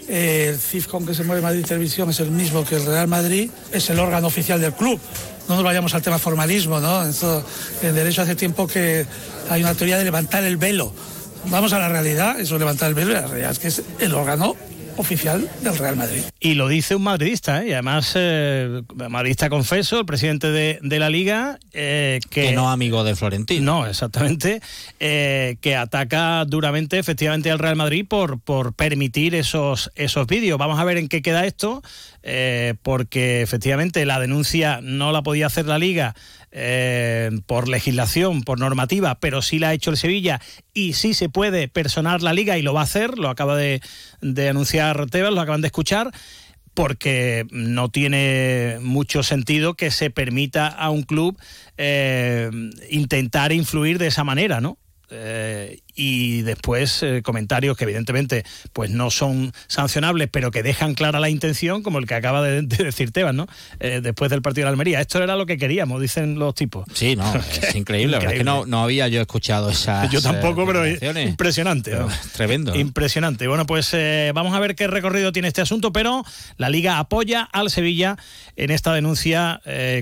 eh, 0.09 0.49
el 0.49 0.59
CIF 0.59 0.89
con 0.89 1.07
que 1.07 1.15
se 1.15 1.23
mueve 1.23 1.41
Madrid 1.43 1.65
Televisión 1.65 2.11
es 2.11 2.21
el 2.21 2.31
mismo 2.31 2.65
que 2.65 2.77
el 2.77 2.87
Real 2.87 3.07
Madrid, 3.09 3.51
es 3.73 3.91
el 3.91 3.99
órgano 3.99 4.27
oficial 4.27 4.61
del 4.61 4.73
club. 4.73 4.99
No 5.49 5.55
nos 5.57 5.65
vayamos 5.65 5.95
al 5.95 6.03
tema 6.03 6.19
formalismo, 6.19 6.81
¿no? 6.81 7.05
Eso, 7.05 7.45
en 7.83 7.95
derecho 7.95 8.23
hace 8.23 8.35
tiempo 8.35 8.67
que 8.67 9.07
hay 9.49 9.63
una 9.63 9.75
teoría 9.75 9.99
de 9.99 10.05
levantar 10.05 10.45
el 10.45 10.57
velo. 10.57 10.93
Vamos 11.47 11.73
a 11.73 11.79
la 11.79 11.89
realidad, 11.89 12.39
eso 12.39 12.55
es 12.55 12.61
levantar 12.61 12.89
el 12.89 12.95
velo, 12.95 13.11
y 13.11 13.15
la 13.15 13.27
realidad 13.27 13.51
es 13.51 13.59
que 13.59 13.69
es 13.69 13.83
el 13.99 14.15
órgano 14.15 14.57
oficial 14.97 15.49
del 15.63 15.79
Real 15.79 15.97
Madrid. 15.97 16.21
Y 16.41 16.55
lo 16.55 16.69
dice 16.69 16.95
un 16.95 17.03
madridista, 17.03 17.63
¿eh? 17.63 17.69
y 17.69 17.73
además, 17.73 18.13
eh, 18.17 18.83
madridista 19.09 19.49
confeso, 19.49 20.01
el 20.01 20.07
presidente 20.07 20.51
de, 20.51 20.79
de 20.83 20.99
la 20.99 21.09
liga, 21.09 21.59
eh, 21.73 22.21
que, 22.29 22.49
Que 22.49 22.53
no 22.53 22.71
amigo 22.71 23.03
de 23.03 23.17
Florentino. 23.17 23.81
No, 23.81 23.87
exactamente, 23.87 24.61
eh, 24.99 25.57
que 25.61 25.77
ataca 25.77 26.45
duramente 26.45 26.99
efectivamente 26.99 27.51
al 27.51 27.59
Real 27.59 27.77
Madrid 27.77 28.05
por, 28.07 28.41
por 28.41 28.75
permitir 28.75 29.35
esos, 29.35 29.91
esos 29.95 30.27
vídeos. 30.27 30.59
Vamos 30.59 30.79
a 30.79 30.85
ver 30.85 30.99
en 30.99 31.09
qué 31.09 31.23
queda 31.23 31.47
esto, 31.47 31.83
eh, 32.23 32.75
porque 32.83 33.43
efectivamente 33.43 34.05
la 34.07 34.21
denuncia 34.21 34.81
no 34.83 35.13
la 35.13 35.23
podía 35.23 35.47
hacer 35.47 35.67
la 35.67 35.79
liga 35.79 36.15
eh, 36.53 37.31
por 37.47 37.69
legislación, 37.69 38.43
por 38.43 38.59
normativa, 38.59 39.19
pero 39.21 39.43
sí 39.43 39.59
la 39.59 39.69
ha 39.69 39.75
hecho 39.75 39.91
el 39.91 39.97
Sevilla 39.97 40.41
y 40.75 40.95
sí 40.95 41.15
se 41.15 41.29
puede 41.29 41.69
personar 41.69 42.23
la 42.23 42.33
liga 42.33 42.59
y 42.59 42.63
lo 42.63 42.75
va 42.75 42.81
a 42.81 42.85
hacer, 42.85 43.19
lo 43.19 43.29
acaba 43.29 43.57
de, 43.57 43.81
de 44.21 44.49
anunciar 44.49 45.07
Tebas, 45.11 45.33
lo 45.33 45.41
acaban 45.41 45.61
de 45.61 45.69
escuchar 45.69 46.11
porque 46.75 47.47
no 47.51 47.89
tiene 47.91 48.79
mucho 48.81 49.23
sentido 49.23 49.75
que 49.75 49.91
se 49.91 50.11
permita 50.11 50.69
a 50.69 50.91
un 50.91 51.03
club 51.03 51.39
eh, 51.77 52.51
intentar 52.91 53.53
influir 53.53 53.99
de 53.99 54.07
esa 54.07 54.25
manera, 54.25 54.61
¿no? 54.61 54.79
Eh, 55.11 55.81
y 56.01 56.41
después 56.41 57.03
eh, 57.03 57.21
comentarios 57.23 57.77
que 57.77 57.85
evidentemente 57.85 58.45
pues 58.73 58.91
no 58.91 59.11
son 59.11 59.53
sancionables 59.67 60.31
pero 60.33 60.51
que 60.51 60.63
dejan 60.63 60.95
clara 60.95 61.21
la 61.21 61.29
intención 61.29 61.83
como 61.83 61.99
el 61.99 62.07
que 62.07 62.15
acaba 62.15 62.41
de, 62.43 62.63
decir 62.63 63.11
Tebas 63.11 63.35
no 63.35 63.47
eh, 63.81 64.01
después 64.03 64.31
del 64.31 64.41
partido 64.41 64.67
de 64.67 64.71
Almería. 64.71 65.01
Esto 65.03 65.23
era 65.23 65.37
lo 65.37 65.45
que 65.45 65.59
queríamos 65.59 66.01
dicen 66.01 66.39
los 66.39 66.55
tipos. 66.55 66.87
Sí 66.95 67.17
no 67.17 67.35
es 67.63 67.75
increíble, 67.75 68.17
es 68.17 68.33
que 68.33 68.45
no, 68.45 68.65
no, 68.65 68.83
había 68.83 69.09
yo 69.09 69.21
escuchado 69.21 69.69
esa 69.69 70.07
yo 70.11 70.23
tampoco 70.23 70.65
pero 70.67 70.87
impresionante 71.21 71.95
tremendo 72.33 72.75
impresionante. 72.75 73.47
Bueno 73.47 73.67
pues 73.67 73.95
vamos 74.33 74.55
a 74.55 74.59
ver 74.59 74.75
qué 74.77 74.87
recorrido 74.87 75.33
tiene 75.33 75.49
este 75.49 75.61
asunto 75.61 75.93
pero 75.93 76.25
la 76.57 76.71
liga 76.71 76.99
apoya 76.99 77.43
al 77.43 77.69
Sevilla 77.69 78.17
en 78.57 78.71
esta 78.71 78.95
denuncia 78.95 79.61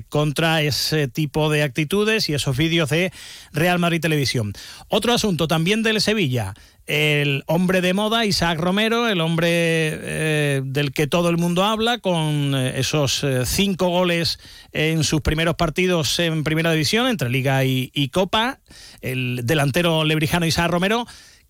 contra 0.08 0.62
ese 0.62 1.08
tipo 1.08 1.50
de 1.50 1.64
actitudes 1.64 2.28
y 2.28 2.34
esos 2.34 2.56
vídeos 2.56 2.90
de 2.90 3.12
Real 3.52 3.80
Madrid 3.80 4.00
Televisión. 4.00 4.52
Otro 4.86 5.12
asunto 5.12 5.48
también 5.48 5.82
del 5.88 6.00
Sevilla, 6.00 6.54
el 6.86 7.44
hombre 7.46 7.80
de 7.80 7.92
moda, 7.94 8.24
Isaac 8.24 8.58
Romero, 8.58 9.08
el 9.08 9.20
hombre 9.20 9.48
eh, 9.50 10.62
del 10.64 10.92
que 10.92 11.06
todo 11.06 11.28
el 11.28 11.36
mundo 11.36 11.64
habla, 11.64 11.98
con 11.98 12.54
eh, 12.54 12.78
esos 12.78 13.24
eh, 13.24 13.44
cinco 13.44 13.88
goles 13.88 14.38
en 14.72 15.04
sus 15.04 15.20
primeros 15.20 15.54
partidos 15.56 16.18
en 16.18 16.44
Primera 16.44 16.72
División, 16.72 17.06
entre 17.06 17.30
Liga 17.30 17.64
y, 17.64 17.90
y 17.94 18.08
Copa, 18.08 18.60
el 19.00 19.40
delantero 19.44 20.04
lebrijano 20.04 20.46
Isaac 20.46 20.70
Romero 20.70 21.06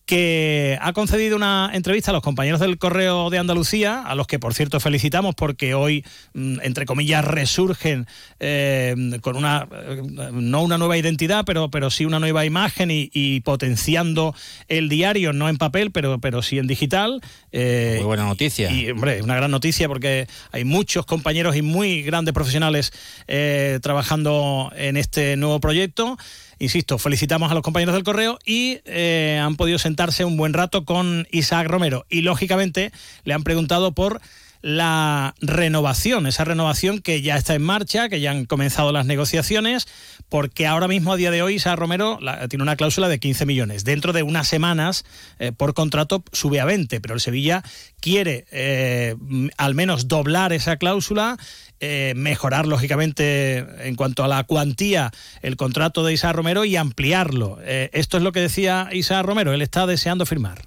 que 0.09 0.79
ha 0.81 0.95
concedido 0.95 1.37
una 1.37 1.71
entrevista 1.75 2.13
a 2.13 2.15
los 2.15 2.23
compañeros 2.23 2.61
del 2.61 2.79
Correo 2.79 3.29
de 3.29 3.37
Andalucía, 3.37 4.01
a 4.01 4.15
los 4.15 4.27
que 4.27 4.39
por 4.39 4.55
cierto 4.55 4.81
felicitamos 4.81 5.35
porque 5.35 5.75
hoy, 5.75 6.03
mm, 6.33 6.61
entre 6.63 6.87
comillas, 6.87 7.27
resurgen 7.27 8.07
eh, 8.41 8.97
con 9.21 9.37
una, 9.37 9.69
eh, 9.71 10.01
no 10.33 10.63
una 10.63 10.79
nueva 10.79 10.97
identidad, 10.97 11.45
pero, 11.45 11.71
pero 11.71 11.91
sí 11.91 12.07
una 12.07 12.21
nueva 12.21 12.47
imagen 12.47 12.89
y, 12.91 13.41
potenciando 13.41 14.35
el 14.69 14.89
diario, 14.89 15.35
no 15.35 15.51
en 15.51 15.59
papel, 15.59 15.91
pero, 15.91 16.19
pero 16.19 16.41
sí 16.41 16.59
en 16.59 16.67
digital. 16.67 17.21
Eh, 17.53 17.97
muy 17.97 18.07
buena 18.07 18.25
noticia. 18.25 18.73
Y, 18.73 18.91
hombre, 18.91 19.21
una 19.21 19.37
gran 19.37 19.51
noticia 19.51 19.89
porque 19.89 20.27
hay 20.53 20.65
muchos 20.65 21.05
compañeros 21.05 21.55
y 21.55 21.61
muy 21.61 22.03
grandes 22.03 22.33
profesionales 22.33 22.93
trabajando 23.83 24.73
en 24.75 24.97
este 24.97 25.37
nuevo 25.37 25.61
proyecto. 25.61 26.17
Insisto, 26.61 26.99
felicitamos 26.99 27.51
a 27.51 27.55
los 27.55 27.63
compañeros 27.63 27.95
del 27.95 28.03
correo 28.03 28.39
y 28.45 28.81
eh, 28.85 29.41
han 29.41 29.57
podido 29.57 29.79
sentarse 29.79 30.25
un 30.25 30.37
buen 30.37 30.55
rato 30.55 30.85
con 30.85 31.27
Isaac 31.31 31.69
Romero. 31.69 32.05
Y 32.09 32.23
lógicamente 32.23 32.91
le 33.25 33.35
han 33.35 33.45
preguntado 33.45 33.93
por 33.93 34.21
la 34.61 35.35
renovación, 35.41 36.27
esa 36.27 36.45
renovación 36.45 37.01
que 37.01 37.23
ya 37.23 37.37
está 37.37 37.55
en 37.55 37.63
marcha, 37.63 38.09
que 38.09 38.21
ya 38.21 38.33
han 38.33 38.45
comenzado 38.45 38.93
las 38.93 39.07
negociaciones, 39.07 39.87
porque 40.29 40.67
ahora 40.67 40.89
mismo 40.89 41.13
a 41.13 41.17
día 41.17 41.31
de 41.31 41.43
hoy 41.43 41.55
Isaac 41.55 41.79
Romero 41.79 42.19
tiene 42.49 42.63
una 42.63 42.77
cláusula 42.77 43.09
de 43.09 43.19
15 43.19 43.47
millones. 43.47 43.85
Dentro 43.85 44.13
de 44.13 44.23
unas 44.23 44.49
semanas, 44.49 45.05
eh, 45.39 45.53
por 45.53 45.75
contrato, 45.75 46.25
sube 46.33 46.61
a 46.61 46.65
20, 46.65 47.01
pero 47.01 47.15
el 47.15 47.21
Sevilla 47.21 47.63
quiere 48.01 48.47
eh, 48.51 49.15
al 49.57 49.75
menos 49.75 50.09
doblar 50.09 50.53
esa 50.53 50.77
cláusula 50.77 51.37
eh, 51.81 52.13
mejorar 52.17 52.67
lógicamente 52.67 53.59
en 53.87 53.95
cuanto 53.95 54.25
a 54.25 54.29
la 54.29 54.43
cuantía 54.45 55.13
el 55.43 55.57
contrato 55.57 56.05
de 56.05 56.13
Isa 56.13 56.33
Romero 56.33 56.65
y 56.65 56.77
ampliarlo. 56.77 57.59
Esto 57.65 58.17
es 58.17 58.23
lo 58.23 58.33
que 58.33 58.41
decía 58.41 58.89
Isa 58.93 59.23
Romero, 59.23 59.53
él 59.53 59.63
está 59.63 59.87
deseando 59.87 60.27
firmar. 60.27 60.63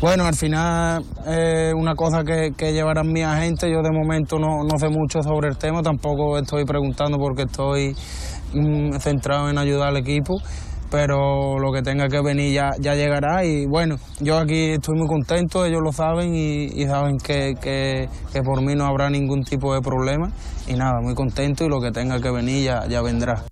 Bueno, 0.00 0.24
al 0.24 0.34
final 0.34 1.02
es 1.26 1.72
una 1.74 1.94
cosa 1.94 2.22
que, 2.24 2.72
llevarán 2.72 3.12
mi 3.12 3.22
agente. 3.22 3.70
Yo 3.70 3.80
de 3.82 3.90
momento 3.90 4.38
no, 4.38 4.62
no 4.62 4.78
sé 4.78 4.88
mucho 4.88 5.22
sobre 5.22 5.48
el 5.48 5.56
tema, 5.56 5.82
tampoco 5.82 6.38
estoy 6.38 6.64
preguntando 6.64 7.18
porque 7.18 7.42
estoy 7.42 7.94
mm, 8.52 8.98
centrado 8.98 9.48
en 9.48 9.58
ayudar 9.58 9.88
al 9.88 9.96
equipo 9.96 10.36
pero 10.94 11.58
lo 11.58 11.72
que 11.72 11.82
tenga 11.82 12.06
que 12.06 12.22
venir 12.22 12.52
ya, 12.52 12.70
ya 12.78 12.94
llegará 12.94 13.44
y 13.44 13.66
bueno, 13.66 13.96
yo 14.20 14.38
aquí 14.38 14.70
estoy 14.74 14.96
muy 14.96 15.08
contento, 15.08 15.64
ellos 15.64 15.80
lo 15.82 15.90
saben 15.90 16.36
y, 16.36 16.86
saben 16.86 17.16
que, 17.18 17.54
que, 17.60 18.08
por 18.44 18.62
mí 18.62 18.76
no 18.76 18.86
habrá 18.86 19.10
ningún 19.10 19.42
tipo 19.42 19.74
de 19.74 19.80
problema 19.80 20.30
y 20.68 20.74
nada, 20.74 21.00
muy 21.02 21.16
contento 21.16 21.64
y 21.64 21.68
lo 21.68 21.80
que 21.80 21.90
tenga 21.90 22.20
que 22.20 22.30
venir 22.30 22.66
ya, 22.66 22.86
ya 22.86 23.02
vendrá. 23.02 23.42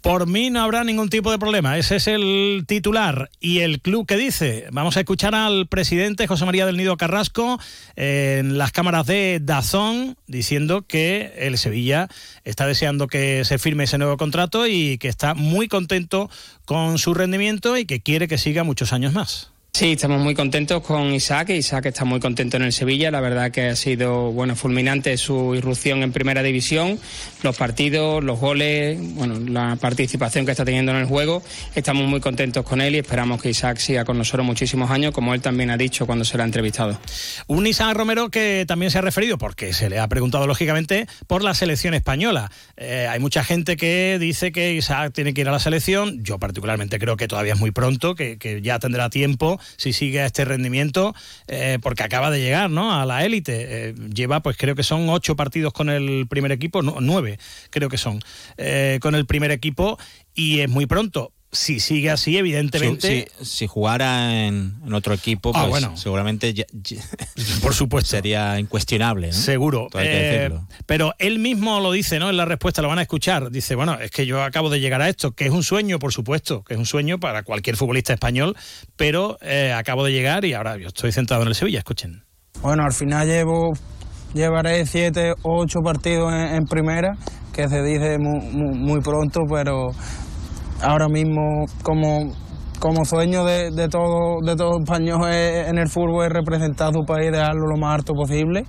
Por 0.00 0.26
mí 0.26 0.50
no 0.50 0.62
habrá 0.62 0.82
ningún 0.82 1.10
tipo 1.10 1.30
de 1.30 1.38
problema. 1.38 1.76
Ese 1.76 1.96
es 1.96 2.06
el 2.06 2.64
titular. 2.66 3.30
¿Y 3.38 3.60
el 3.60 3.80
club 3.80 4.06
que 4.06 4.16
dice? 4.16 4.66
Vamos 4.72 4.96
a 4.96 5.00
escuchar 5.00 5.34
al 5.34 5.66
presidente 5.66 6.26
José 6.26 6.46
María 6.46 6.64
del 6.64 6.76
Nido 6.76 6.96
Carrasco 6.96 7.60
en 7.96 8.56
las 8.56 8.72
cámaras 8.72 9.06
de 9.06 9.40
Dazón 9.42 10.16
diciendo 10.26 10.82
que 10.82 11.34
el 11.36 11.58
Sevilla 11.58 12.08
está 12.44 12.66
deseando 12.66 13.08
que 13.08 13.44
se 13.44 13.58
firme 13.58 13.84
ese 13.84 13.98
nuevo 13.98 14.16
contrato 14.16 14.66
y 14.66 14.96
que 14.98 15.08
está 15.08 15.34
muy 15.34 15.68
contento 15.68 16.30
con 16.64 16.98
su 16.98 17.12
rendimiento 17.12 17.76
y 17.76 17.84
que 17.84 18.00
quiere 18.00 18.28
que 18.28 18.38
siga 18.38 18.64
muchos 18.64 18.92
años 18.92 19.12
más. 19.12 19.50
Sí, 19.72 19.92
estamos 19.92 20.20
muy 20.20 20.34
contentos 20.34 20.82
con 20.82 21.14
Isaac. 21.14 21.50
Isaac 21.50 21.86
está 21.86 22.04
muy 22.04 22.20
contento 22.20 22.58
en 22.58 22.64
el 22.64 22.72
Sevilla. 22.72 23.10
La 23.10 23.20
verdad 23.20 23.50
que 23.50 23.68
ha 23.68 23.76
sido 23.76 24.30
bueno 24.32 24.54
fulminante 24.54 25.16
su 25.16 25.54
irrupción 25.54 26.02
en 26.02 26.12
Primera 26.12 26.42
División. 26.42 26.98
Los 27.42 27.56
partidos, 27.56 28.22
los 28.22 28.38
goles, 28.38 28.98
bueno, 29.14 29.38
la 29.38 29.76
participación 29.76 30.44
que 30.44 30.50
está 30.50 30.66
teniendo 30.66 30.92
en 30.92 30.98
el 30.98 31.06
juego. 31.06 31.42
Estamos 31.74 32.06
muy 32.06 32.20
contentos 32.20 32.64
con 32.66 32.82
él 32.82 32.96
y 32.96 32.98
esperamos 32.98 33.40
que 33.40 33.48
Isaac 33.48 33.78
siga 33.78 34.04
con 34.04 34.18
nosotros 34.18 34.44
muchísimos 34.44 34.90
años, 34.90 35.14
como 35.14 35.32
él 35.32 35.40
también 35.40 35.70
ha 35.70 35.78
dicho 35.78 36.04
cuando 36.04 36.26
se 36.26 36.36
le 36.36 36.42
ha 36.42 36.46
entrevistado. 36.46 36.98
Un 37.46 37.66
Isaac 37.66 37.96
Romero 37.96 38.28
que 38.28 38.64
también 38.66 38.90
se 38.90 38.98
ha 38.98 39.02
referido, 39.02 39.38
porque 39.38 39.72
se 39.72 39.88
le 39.88 39.98
ha 39.98 40.08
preguntado 40.08 40.46
lógicamente, 40.46 41.06
por 41.26 41.42
la 41.42 41.54
selección 41.54 41.94
española. 41.94 42.50
Eh, 42.76 43.06
hay 43.08 43.20
mucha 43.20 43.44
gente 43.44 43.76
que 43.76 44.18
dice 44.20 44.52
que 44.52 44.74
Isaac 44.74 45.14
tiene 45.14 45.32
que 45.32 45.40
ir 45.40 45.48
a 45.48 45.52
la 45.52 45.60
selección. 45.60 46.22
Yo 46.22 46.38
particularmente 46.38 46.98
creo 46.98 47.16
que 47.16 47.28
todavía 47.28 47.54
es 47.54 47.60
muy 47.60 47.70
pronto, 47.70 48.14
que, 48.14 48.36
que 48.36 48.60
ya 48.60 48.78
tendrá 48.78 49.08
tiempo 49.08 49.59
si 49.76 49.92
sigue 49.92 50.20
a 50.20 50.26
este 50.26 50.44
rendimiento, 50.44 51.14
eh, 51.46 51.78
porque 51.82 52.02
acaba 52.02 52.30
de 52.30 52.40
llegar 52.40 52.70
¿no? 52.70 52.98
a 52.98 53.04
la 53.06 53.24
élite. 53.24 53.88
Eh, 53.88 53.94
lleva, 54.14 54.40
pues 54.40 54.56
creo 54.56 54.74
que 54.74 54.82
son 54.82 55.08
ocho 55.08 55.36
partidos 55.36 55.72
con 55.72 55.88
el 55.88 56.26
primer 56.28 56.52
equipo, 56.52 56.82
nueve 56.82 57.38
creo 57.70 57.88
que 57.88 57.98
son, 57.98 58.20
eh, 58.56 58.98
con 59.00 59.14
el 59.14 59.26
primer 59.26 59.50
equipo 59.50 59.98
y 60.34 60.60
es 60.60 60.68
muy 60.68 60.86
pronto 60.86 61.32
si 61.52 61.80
sigue 61.80 62.10
así, 62.10 62.36
evidentemente. 62.36 63.28
Si, 63.42 63.66
jugara 63.66 64.46
en, 64.46 64.80
otro 64.92 65.14
equipo, 65.14 65.52
ah, 65.54 65.66
pues 65.68 65.86
seguramente 65.96 66.54
por 67.62 67.74
supuesto 67.74 68.10
sería 68.10 68.58
incuestionable. 68.58 69.32
Seguro. 69.32 69.88
Eh, 69.98 70.50
pero 70.86 71.12
él 71.18 71.38
mismo 71.38 71.80
lo 71.80 71.92
dice, 71.92 72.18
¿no? 72.18 72.30
En 72.30 72.36
la 72.36 72.44
respuesta 72.44 72.82
lo 72.82 72.88
van 72.88 72.98
a 72.98 73.02
escuchar. 73.02 73.50
Dice, 73.50 73.74
bueno, 73.74 73.98
es 74.00 74.10
que 74.10 74.26
yo 74.26 74.42
acabo 74.42 74.70
de 74.70 74.80
llegar 74.80 75.02
a 75.02 75.08
esto, 75.08 75.32
que 75.32 75.46
es 75.46 75.50
un 75.50 75.62
sueño, 75.62 75.98
por 75.98 76.12
supuesto, 76.12 76.62
que 76.62 76.74
es 76.74 76.78
un 76.78 76.86
sueño 76.86 77.18
para 77.18 77.42
cualquier 77.42 77.76
futbolista 77.76 78.12
español, 78.12 78.56
pero 78.96 79.38
eh, 79.40 79.72
acabo 79.72 80.04
de 80.04 80.12
llegar 80.12 80.44
y 80.44 80.54
ahora 80.54 80.76
yo 80.76 80.88
estoy 80.88 81.12
centrado 81.12 81.42
en 81.42 81.48
el 81.48 81.54
Sevilla. 81.54 81.78
Escuchen. 81.78 82.22
Bueno, 82.62 82.84
al 82.84 82.92
final 82.92 83.26
llevo 83.26 83.72
llevaré 84.34 84.86
siete 84.86 85.32
o 85.42 85.62
ocho 85.62 85.80
partidos 85.82 86.32
en, 86.32 86.64
primera, 86.64 87.16
que 87.52 87.68
se 87.68 87.82
dice 87.82 88.18
muy 88.18 89.00
pronto, 89.00 89.40
pero 89.50 89.90
ahora 90.82 91.08
mismo 91.08 91.66
como, 91.82 92.32
como 92.78 93.04
sueño 93.04 93.44
de, 93.44 93.70
de, 93.70 93.88
todo, 93.88 94.40
de 94.44 94.56
todo 94.56 94.78
español 94.80 95.28
en 95.30 95.78
el 95.78 95.88
fútbol 95.88 96.26
es 96.26 96.32
representar 96.32 96.88
a 96.88 96.92
su 96.92 97.04
país 97.06 97.30
dejarlo 97.30 97.66
lo 97.66 97.76
más 97.76 97.96
alto 97.96 98.14
posible. 98.14 98.64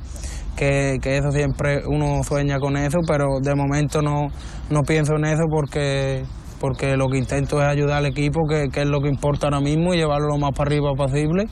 Que, 0.55 0.97
que, 1.01 1.17
eso 1.17 1.31
siempre 1.31 1.81
uno 1.87 2.23
sueña 2.23 2.59
con 2.59 2.75
eso, 2.75 2.99
pero 3.07 3.39
de 3.41 3.55
momento 3.55 4.01
no, 4.01 4.27
no 4.69 4.81
pienso 4.81 5.15
en 5.15 5.25
eso 5.25 5.43
porque 5.49 6.23
porque 6.61 6.95
lo 6.95 7.07
que 7.09 7.17
intento 7.17 7.59
es 7.59 7.67
ayudar 7.67 7.97
al 7.97 8.05
equipo, 8.05 8.41
que, 8.47 8.69
es 8.71 8.87
lo 8.87 9.01
que 9.01 9.09
importa 9.09 9.47
ahora 9.47 9.59
mismo, 9.59 9.93
y 9.93 9.97
llevarlo 9.97 10.27
lo 10.27 10.37
más 10.37 10.51
para 10.51 10.69
arriba 10.69 10.93
posible 10.95 11.45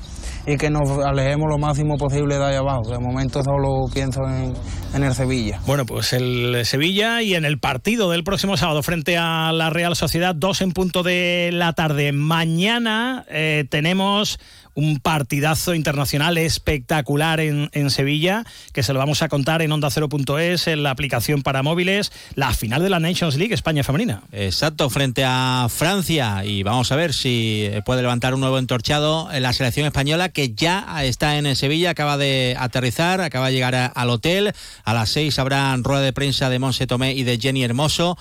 y 0.49 0.57
que 0.57 0.71
nos 0.71 0.89
alejemos 1.05 1.47
lo 1.47 1.59
máximo 1.59 1.95
posible 1.97 2.37
de 2.37 2.43
ahí 2.43 2.55
abajo. 2.55 2.89
De 2.89 2.97
momento 2.97 3.43
solo 3.43 3.85
pienso 3.93 4.21
en, 4.23 5.03
el 5.03 5.13
Sevilla. 5.13 5.59
Bueno, 5.67 5.85
pues 5.85 6.11
el 6.13 6.65
Sevilla 6.65 7.21
y 7.21 7.35
en 7.35 7.45
el 7.45 7.59
partido 7.59 8.09
del 8.09 8.23
próximo 8.23 8.57
sábado 8.57 8.81
frente 8.81 9.15
a 9.15 9.51
la 9.51 9.69
Real 9.69 9.95
Sociedad, 9.95 10.33
dos 10.33 10.61
en 10.61 10.71
punto 10.71 11.03
de 11.03 11.51
la 11.53 11.73
tarde. 11.73 12.11
Mañana 12.13 13.25
eh, 13.29 13.65
tenemos 13.69 14.39
un 14.79 14.99
partidazo 14.99 15.75
internacional 15.75 16.37
espectacular 16.37 17.39
en, 17.39 17.89
Sevilla, 17.89 18.45
que 18.73 18.83
se 18.83 18.93
lo 18.93 18.99
vamos 18.99 19.21
a 19.21 19.29
contar 19.29 19.61
en 19.61 19.71
Onda 19.71 19.89
0.es, 19.89 20.67
en 20.67 20.83
la 20.83 20.91
aplicación 20.91 21.41
para 21.41 21.63
móviles, 21.63 22.11
la 22.35 22.53
final 22.53 22.81
de 22.81 22.89
la 22.89 22.99
Nations 22.99 23.35
League 23.35 23.53
España 23.53 23.83
Femenina. 23.83 24.23
Exacto, 24.31 24.89
frente 24.89 25.23
a 25.25 25.67
Francia, 25.69 26.45
y 26.45 26.63
vamos 26.63 26.91
a 26.91 26.95
ver 26.95 27.13
si 27.13 27.69
puede 27.85 28.01
levantar 28.01 28.33
un 28.33 28.41
nuevo 28.41 28.57
entorchado 28.57 29.31
en 29.31 29.43
la 29.43 29.53
selección 29.53 29.85
española, 29.85 30.29
que 30.29 30.53
ya 30.53 31.03
está 31.03 31.37
en 31.37 31.55
Sevilla, 31.55 31.91
acaba 31.91 32.17
de 32.17 32.55
aterrizar, 32.57 33.21
acaba 33.21 33.47
de 33.47 33.53
llegar 33.53 33.91
al 33.93 34.09
hotel, 34.09 34.53
a 34.83 34.93
las 34.93 35.09
seis 35.09 35.39
habrá 35.39 35.75
rueda 35.77 36.01
de 36.01 36.13
prensa 36.13 36.49
de 36.49 36.59
Monse 36.59 36.87
Tomé 36.87 37.13
y 37.13 37.23
de 37.23 37.37
Jenny 37.37 37.63
Hermoso 37.63 38.17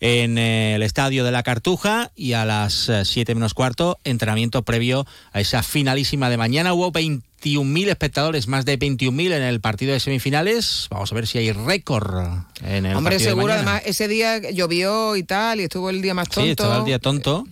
en 0.00 0.36
eh, 0.36 0.74
el 0.74 0.82
estadio 0.82 1.24
de 1.24 1.30
la 1.30 1.44
Cartuja, 1.44 2.10
y 2.16 2.32
a 2.32 2.44
las 2.44 2.88
eh, 2.88 3.04
siete 3.04 3.34
menos 3.34 3.54
cuarto, 3.54 3.98
entrenamiento 4.02 4.62
previo 4.64 5.06
a 5.32 5.40
esa 5.40 5.62
finalísima 6.02 6.30
de 6.30 6.36
mañana. 6.36 6.72
Hubo 6.74 6.90
20 6.90 7.26
21.000 7.42 7.88
espectadores, 7.88 8.46
más 8.46 8.64
de 8.64 8.78
21.000 8.78 9.32
en 9.32 9.42
el 9.42 9.60
partido 9.60 9.92
de 9.92 9.98
semifinales. 9.98 10.86
Vamos 10.92 11.10
a 11.10 11.14
ver 11.16 11.26
si 11.26 11.38
hay 11.38 11.50
récord 11.50 12.24
en 12.62 12.86
el 12.86 12.94
Hombre, 12.94 13.16
partido 13.16 13.30
de 13.30 13.34
seguro, 13.34 13.46
mañana. 13.54 13.70
además, 13.72 13.82
ese 13.84 14.06
día 14.06 14.38
llovió 14.52 15.16
y 15.16 15.24
tal, 15.24 15.58
y 15.60 15.64
estuvo 15.64 15.90
el 15.90 16.00
día 16.02 16.14
más 16.14 16.28
tonto. 16.28 16.42
Sí, 16.44 16.50
estaba 16.50 16.76
el 16.78 16.84
día 16.84 17.00
tonto. 17.00 17.44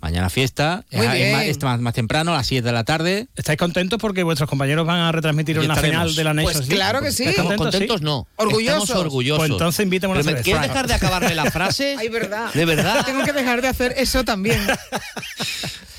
Mañana 0.00 0.28
fiesta. 0.28 0.84
Muy 0.90 1.06
Es- 1.06 1.12
bien. 1.12 1.32
más, 1.36 1.44
es 1.44 1.62
más, 1.62 1.78
más 1.80 1.94
temprano, 1.94 2.32
a 2.34 2.38
las 2.38 2.48
7 2.48 2.66
de 2.66 2.72
la 2.72 2.82
tarde. 2.82 3.28
¿Estáis 3.36 3.56
contentos 3.60 4.00
porque 4.00 4.24
vuestros 4.24 4.50
compañeros 4.50 4.84
van 4.84 4.98
a 4.98 5.12
retransmitir 5.12 5.56
una 5.60 5.74
estaremos. 5.74 6.00
final 6.02 6.16
de 6.16 6.24
la 6.24 6.34
Nations 6.34 6.56
Pues 6.56 6.68
claro 6.70 7.00
que 7.00 7.12
sí. 7.12 7.22
¿Estáis 7.22 7.38
Estamos 7.38 7.54
contentos, 7.58 7.78
contentos, 7.80 7.98
sí? 8.00 8.04
no. 8.04 8.26
Orgullosos. 8.44 8.82
Estamos 8.82 9.04
orgullosos. 9.04 9.38
Pues 9.38 9.50
entonces 9.52 9.84
invítame 9.84 10.14
una 10.14 10.22
cerveza. 10.24 10.42
¿Quieres 10.42 10.62
dejar 10.62 10.88
de 10.88 10.94
acabarme 10.94 11.34
la 11.36 11.48
frase? 11.52 11.94
Ay, 11.96 12.08
verdad. 12.08 12.52
¿De 12.54 12.64
verdad? 12.64 13.06
Tengo 13.06 13.22
que 13.22 13.32
dejar 13.32 13.62
de 13.62 13.68
hacer 13.68 13.94
eso 13.98 14.24
también. 14.24 14.58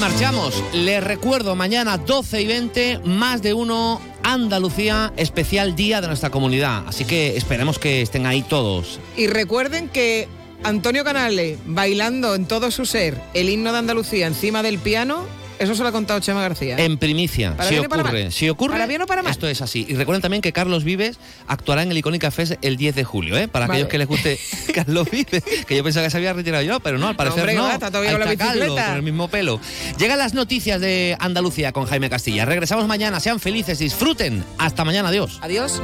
Marchamos. 0.00 0.62
Les 0.74 1.02
recuerdo, 1.02 1.56
mañana 1.56 1.96
12 1.96 2.42
y 2.42 2.46
20, 2.46 3.00
más 3.04 3.40
de 3.40 3.54
uno, 3.54 4.00
Andalucía, 4.22 5.12
especial 5.16 5.74
día 5.74 6.00
de 6.00 6.06
nuestra 6.08 6.30
comunidad. 6.30 6.84
Así 6.86 7.04
que 7.04 7.36
esperemos 7.36 7.78
que 7.78 8.02
estén 8.02 8.26
ahí 8.26 8.42
todos. 8.42 9.00
Y 9.16 9.26
recuerden 9.26 9.88
que 9.88 10.28
Antonio 10.64 11.02
Canale 11.02 11.56
bailando 11.66 12.34
en 12.34 12.46
todo 12.46 12.70
su 12.70 12.84
ser 12.84 13.20
el 13.32 13.48
himno 13.48 13.72
de 13.72 13.78
Andalucía 13.78 14.26
encima 14.26 14.62
del 14.62 14.78
piano, 14.78 15.24
eso 15.58 15.74
se 15.74 15.82
lo 15.82 15.88
ha 15.88 15.92
contado 15.92 16.20
Chema 16.20 16.40
García. 16.42 16.76
En 16.78 16.98
primicia, 16.98 17.56
Para 17.56 17.68
si 17.68 17.74
bien 17.74 17.86
o 17.86 17.88
para 17.88 18.02
ocurre. 18.02 18.22
mal. 18.24 18.32
Si 18.32 18.48
ocurre, 18.48 18.72
Para 18.72 18.86
bien 18.86 19.02
o 19.02 19.06
para 19.06 19.22
mal. 19.22 19.32
esto 19.32 19.48
es 19.48 19.60
así. 19.62 19.86
Y 19.88 19.94
recuerden 19.94 20.22
también 20.22 20.42
que 20.42 20.52
Carlos 20.52 20.84
Vives 20.84 21.18
actuará 21.46 21.82
en 21.82 21.90
el 21.90 21.98
Icónica 21.98 22.30
Fest 22.30 22.54
el 22.62 22.76
10 22.76 22.94
de 22.94 23.04
julio, 23.04 23.36
¿eh? 23.36 23.48
Para 23.48 23.66
Vale. 23.66 23.74
aquellos 23.82 23.90
que 23.90 23.98
les 23.98 24.08
guste 24.08 24.38
Carlos 24.74 25.10
Vives, 25.10 25.42
que 25.66 25.76
yo 25.76 25.84
pensaba 25.84 26.06
que 26.06 26.10
se 26.10 26.16
había 26.16 26.32
retirado 26.32 26.62
yo, 26.62 26.80
pero 26.80 26.98
no, 26.98 27.08
al 27.08 27.16
parecer 27.16 27.40
Hombre, 27.40 27.54
no. 27.54 27.70
está 27.70 27.88
todavía 27.90 28.10
Ahí 28.10 28.16
con 28.16 28.26
la 28.26 28.32
está 28.32 28.44
Carlos, 28.46 28.64
bicicleta. 28.64 28.86
con 28.88 28.96
el 28.96 29.02
mismo 29.02 29.28
pelo. 29.28 29.60
Llegan 29.98 30.18
las 30.18 30.34
noticias 30.34 30.80
de 30.80 31.16
Andalucía 31.20 31.72
con 31.72 31.86
Jaime 31.86 32.10
Castilla. 32.10 32.44
Regresamos 32.44 32.86
mañana, 32.86 33.20
sean 33.20 33.40
felices, 33.40 33.78
disfruten. 33.78 34.44
Hasta 34.58 34.84
mañana, 34.84 35.08
adiós. 35.08 35.38
Adiós. 35.42 35.80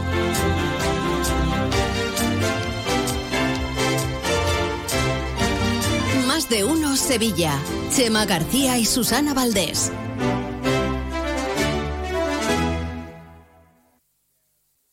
De 6.52 6.64
uno 6.64 6.96
Sevilla. 6.96 7.58
Chema 7.90 8.26
García 8.26 8.76
y 8.76 8.84
Susana 8.84 9.32
Valdés. 9.32 9.90